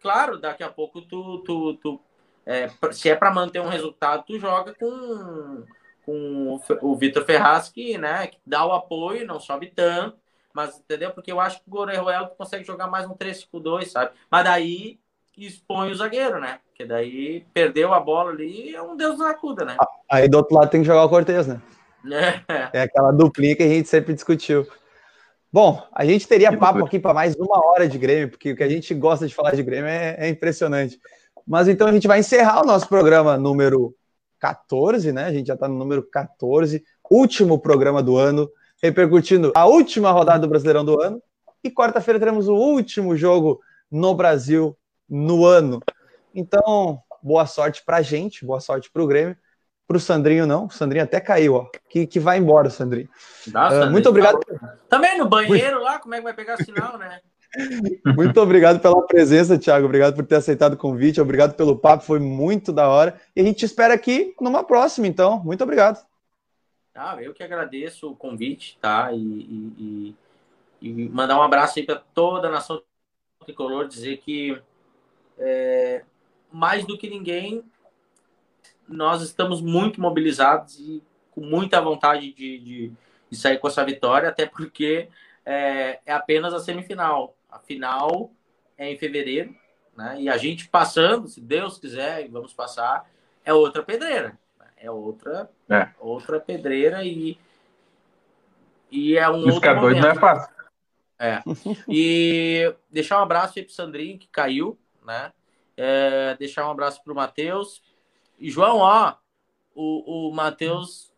claro, 0.00 0.38
daqui 0.38 0.62
a 0.62 0.70
pouco 0.70 1.02
tu, 1.02 1.38
tu, 1.38 1.74
tu 1.74 2.00
é, 2.46 2.70
se 2.92 3.10
é 3.10 3.14
para 3.14 3.32
manter 3.32 3.60
um 3.60 3.68
resultado, 3.68 4.24
tu 4.26 4.38
joga 4.38 4.74
com, 4.74 5.64
com 6.06 6.58
o 6.80 6.96
Vitor 6.96 7.24
Ferraz, 7.24 7.68
que, 7.68 7.98
né, 7.98 8.28
que 8.28 8.38
dá 8.46 8.64
o 8.64 8.72
apoio, 8.72 9.26
não 9.26 9.38
sobe 9.38 9.66
tanto, 9.66 10.16
mas 10.54 10.78
entendeu? 10.78 11.10
Porque 11.10 11.30
eu 11.30 11.40
acho 11.40 11.58
que 11.58 11.68
o 11.68 11.70
Goreruelo 11.70 12.30
consegue 12.38 12.64
jogar 12.64 12.86
mais 12.86 13.06
um 13.06 13.14
3-5-2, 13.14 13.86
sabe? 13.86 14.12
Mas 14.30 14.44
daí 14.44 14.98
expõe 15.36 15.90
o 15.90 15.94
zagueiro, 15.94 16.40
né? 16.40 16.60
Porque 16.68 16.84
daí 16.84 17.44
perdeu 17.52 17.92
a 17.92 18.00
bola 18.00 18.30
ali 18.30 18.74
é 18.74 18.82
um 18.82 18.96
Deus 18.96 19.20
acuda, 19.20 19.64
né? 19.64 19.76
Aí 20.10 20.28
do 20.28 20.38
outro 20.38 20.56
lado 20.56 20.70
tem 20.70 20.80
que 20.80 20.86
jogar 20.86 21.04
o 21.04 21.08
Cortez, 21.08 21.46
né? 21.46 21.60
É. 22.72 22.82
aquela 22.82 23.12
duplinha 23.12 23.56
que 23.56 23.62
a 23.62 23.68
gente 23.68 23.88
sempre 23.88 24.14
discutiu. 24.14 24.66
Bom, 25.52 25.82
a 25.92 26.04
gente 26.04 26.28
teria 26.28 26.56
papo 26.56 26.84
aqui 26.84 26.98
para 26.98 27.14
mais 27.14 27.34
uma 27.36 27.64
hora 27.66 27.88
de 27.88 27.98
Grêmio, 27.98 28.28
porque 28.28 28.52
o 28.52 28.56
que 28.56 28.62
a 28.62 28.68
gente 28.68 28.92
gosta 28.94 29.26
de 29.26 29.34
falar 29.34 29.54
de 29.54 29.62
Grêmio 29.62 29.88
é, 29.88 30.14
é 30.18 30.28
impressionante. 30.28 31.00
Mas 31.46 31.68
então 31.68 31.88
a 31.88 31.92
gente 31.92 32.06
vai 32.06 32.20
encerrar 32.20 32.62
o 32.62 32.66
nosso 32.66 32.86
programa 32.86 33.38
número 33.38 33.94
14, 34.38 35.12
né? 35.12 35.24
A 35.24 35.32
gente 35.32 35.46
já 35.46 35.54
está 35.54 35.66
no 35.66 35.74
número 35.74 36.02
14, 36.02 36.84
último 37.10 37.58
programa 37.58 38.02
do 38.02 38.16
ano, 38.16 38.50
repercutindo 38.82 39.52
a 39.54 39.66
última 39.66 40.10
rodada 40.10 40.40
do 40.40 40.48
Brasileirão 40.48 40.84
do 40.84 41.00
ano. 41.00 41.22
E 41.64 41.70
quarta-feira 41.70 42.20
teremos 42.20 42.46
o 42.46 42.54
último 42.54 43.16
jogo 43.16 43.60
no 43.90 44.14
Brasil 44.14 44.76
no 45.08 45.44
ano. 45.44 45.80
Então, 46.34 47.00
boa 47.22 47.46
sorte 47.46 47.82
para 47.84 47.96
a 47.96 48.02
gente, 48.02 48.44
boa 48.44 48.60
sorte 48.60 48.90
para 48.90 49.02
o 49.02 49.06
Grêmio. 49.06 49.36
Para 49.88 49.96
o 49.96 50.00
Sandrinho, 50.00 50.46
não. 50.46 50.66
O 50.66 50.70
Sandrinho 50.70 51.04
até 51.04 51.18
caiu, 51.18 51.54
ó. 51.54 51.70
Que, 51.88 52.06
que 52.06 52.20
vai 52.20 52.36
embora, 52.36 52.68
Sandrinho. 52.68 53.08
Nossa, 53.46 53.86
uh, 53.86 53.90
muito 53.90 54.06
obrigado. 54.06 54.38
Também 54.86 55.16
no 55.16 55.26
banheiro 55.26 55.82
lá, 55.82 55.98
como 55.98 56.14
é 56.14 56.18
que 56.18 56.24
vai 56.24 56.34
pegar 56.34 56.58
sinal, 56.58 56.98
né? 56.98 57.20
Muito 58.14 58.38
obrigado 58.42 58.78
pela 58.78 59.06
presença, 59.06 59.58
Thiago. 59.58 59.86
Obrigado 59.86 60.14
por 60.14 60.26
ter 60.26 60.34
aceitado 60.34 60.74
o 60.74 60.76
convite. 60.76 61.18
Obrigado 61.18 61.54
pelo 61.54 61.78
papo, 61.78 62.04
foi 62.04 62.18
muito 62.18 62.70
da 62.70 62.86
hora. 62.88 63.18
E 63.34 63.40
a 63.40 63.42
gente 63.44 63.64
espera 63.64 63.94
aqui 63.94 64.34
numa 64.38 64.62
próxima, 64.62 65.06
então. 65.06 65.42
Muito 65.42 65.64
obrigado. 65.64 66.06
Ah, 66.94 67.16
eu 67.22 67.32
que 67.32 67.42
agradeço 67.42 68.10
o 68.10 68.14
convite, 68.14 68.76
tá? 68.82 69.10
E, 69.12 69.16
e, 69.18 70.14
e 70.82 71.08
mandar 71.08 71.38
um 71.38 71.42
abraço 71.42 71.78
aí 71.78 71.86
para 71.86 72.02
toda 72.12 72.48
a 72.48 72.50
nação 72.50 72.82
tricolor, 73.46 73.88
dizer 73.88 74.18
que 74.18 74.60
é, 75.38 76.02
mais 76.52 76.84
do 76.84 76.98
que 76.98 77.08
ninguém, 77.08 77.64
nós 78.88 79.22
estamos 79.22 79.60
muito 79.60 80.00
mobilizados 80.00 80.78
e 80.78 81.02
com 81.30 81.40
muita 81.40 81.80
vontade 81.80 82.32
de, 82.32 82.58
de, 82.58 82.92
de 83.30 83.36
sair 83.36 83.58
com 83.58 83.68
essa 83.68 83.84
vitória, 83.84 84.28
até 84.28 84.46
porque 84.46 85.08
é, 85.44 86.00
é 86.04 86.12
apenas 86.12 86.52
a 86.52 86.60
semifinal. 86.60 87.36
A 87.48 87.58
final 87.58 88.30
é 88.76 88.90
em 88.90 88.98
fevereiro, 88.98 89.54
né? 89.96 90.16
E 90.20 90.28
a 90.28 90.36
gente 90.36 90.68
passando, 90.68 91.28
se 91.28 91.40
Deus 91.40 91.78
quiser, 91.78 92.24
e 92.24 92.28
vamos 92.28 92.52
passar, 92.52 93.08
é 93.44 93.52
outra 93.52 93.82
pedreira. 93.82 94.38
É 94.76 94.90
outra, 94.90 95.50
é. 95.68 95.88
outra 95.98 96.38
pedreira 96.38 97.02
e, 97.02 97.36
e 98.90 99.16
é 99.16 99.28
um 99.28 99.52
Ficar 99.52 99.74
doido 99.74 100.00
não 100.00 100.10
é 100.10 100.14
fácil. 100.14 100.54
É. 101.18 101.42
E 101.88 102.72
deixar 102.88 103.18
um 103.18 103.22
abraço 103.22 103.54
aí 103.58 103.64
pro 103.64 103.74
Sandrinho, 103.74 104.18
que 104.18 104.28
caiu, 104.28 104.78
né? 105.04 105.32
É, 105.76 106.36
deixar 106.36 106.66
um 106.68 106.70
abraço 106.70 107.02
pro 107.02 107.14
Matheus. 107.14 107.82
João, 108.40 108.78
ó, 108.78 109.14
o, 109.74 110.28
o 110.28 110.34
Matheus 110.34 111.12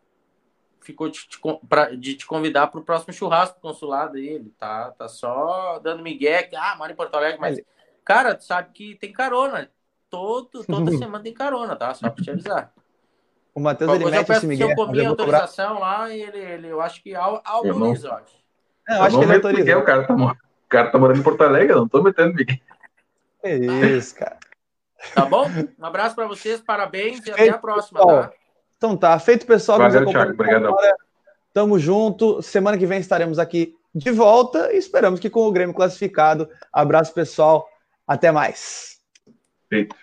ficou 0.81 1.09
de, 1.09 1.27
de, 1.27 1.39
pra, 1.67 1.95
de 1.95 2.15
te 2.15 2.25
convidar 2.25 2.67
para 2.67 2.79
o 2.79 2.83
próximo 2.83 3.13
churrasco 3.13 3.55
do 3.55 3.61
consulado 3.61 4.17
aí. 4.17 4.27
Ele 4.27 4.53
tá, 4.59 4.91
tá 4.91 5.07
só 5.07 5.79
dando 5.79 6.03
migué, 6.03 6.43
que, 6.43 6.55
ah, 6.55 6.75
mora 6.77 6.91
em 6.91 6.95
Porto 6.95 7.15
Alegre, 7.15 7.39
mas, 7.39 7.59
cara, 8.03 8.35
tu 8.35 8.43
sabe 8.43 8.71
que 8.73 8.95
tem 8.95 9.11
carona. 9.11 9.69
Todo, 10.09 10.63
toda 10.63 10.91
semana 10.97 11.23
tem 11.23 11.33
carona, 11.33 11.75
tá? 11.75 11.93
Só 11.93 12.09
para 12.09 12.23
te 12.23 12.31
avisar. 12.31 12.73
O 13.53 13.59
Matheus, 13.59 13.93
ele 13.93 14.05
mete 14.09 14.31
esse 14.31 14.47
migué. 14.47 14.63
Eu 14.63 14.75
comi 14.75 15.05
autorização 15.05 15.79
lá 15.79 16.09
e 16.09 16.21
ele, 16.21 16.39
ele, 16.39 16.67
eu 16.67 16.81
acho 16.81 17.03
que 17.03 17.13
autoriza, 17.13 18.07
eu, 18.07 18.13
acho. 18.13 18.41
Não, 18.87 18.95
eu 18.95 19.03
acho 19.03 19.17
que 19.17 19.23
ele 19.25 19.33
autoriza. 19.33 19.59
Miguel, 19.59 19.79
o, 19.79 19.83
cara 19.83 20.07
tá, 20.07 20.15
o 20.15 20.35
cara 20.69 20.91
tá 20.91 20.97
morando 20.97 21.19
em 21.19 21.23
Porto 21.23 21.41
Alegre, 21.41 21.73
eu 21.73 21.77
não 21.77 21.87
tô 21.87 22.01
metendo 22.01 22.33
migué. 22.33 22.59
É 23.43 23.55
isso, 23.55 24.15
cara. 24.15 24.37
Tá 25.13 25.25
bom? 25.25 25.47
Um 25.79 25.85
abraço 25.85 26.15
para 26.15 26.27
vocês, 26.27 26.61
parabéns 26.61 27.25
e 27.25 27.31
até 27.31 27.49
a 27.49 27.57
próxima, 27.57 28.05
tá? 28.05 28.31
Então 28.77 28.97
tá, 28.97 29.17
feito 29.19 29.45
pessoal. 29.45 29.77
Valeu, 29.77 30.05
Thiago, 30.05 30.33
obrigado. 30.33 30.75
Tamo 31.53 31.77
junto. 31.77 32.41
Semana 32.41 32.77
que 32.77 32.85
vem 32.85 32.99
estaremos 32.99 33.37
aqui 33.37 33.75
de 33.93 34.11
volta 34.11 34.71
e 34.73 34.77
esperamos 34.77 35.19
que 35.19 35.29
com 35.29 35.47
o 35.47 35.51
Grêmio 35.51 35.75
classificado. 35.75 36.49
Abraço, 36.71 37.13
pessoal. 37.13 37.67
Até 38.07 38.31
mais. 38.31 38.97
Feito. 39.69 39.95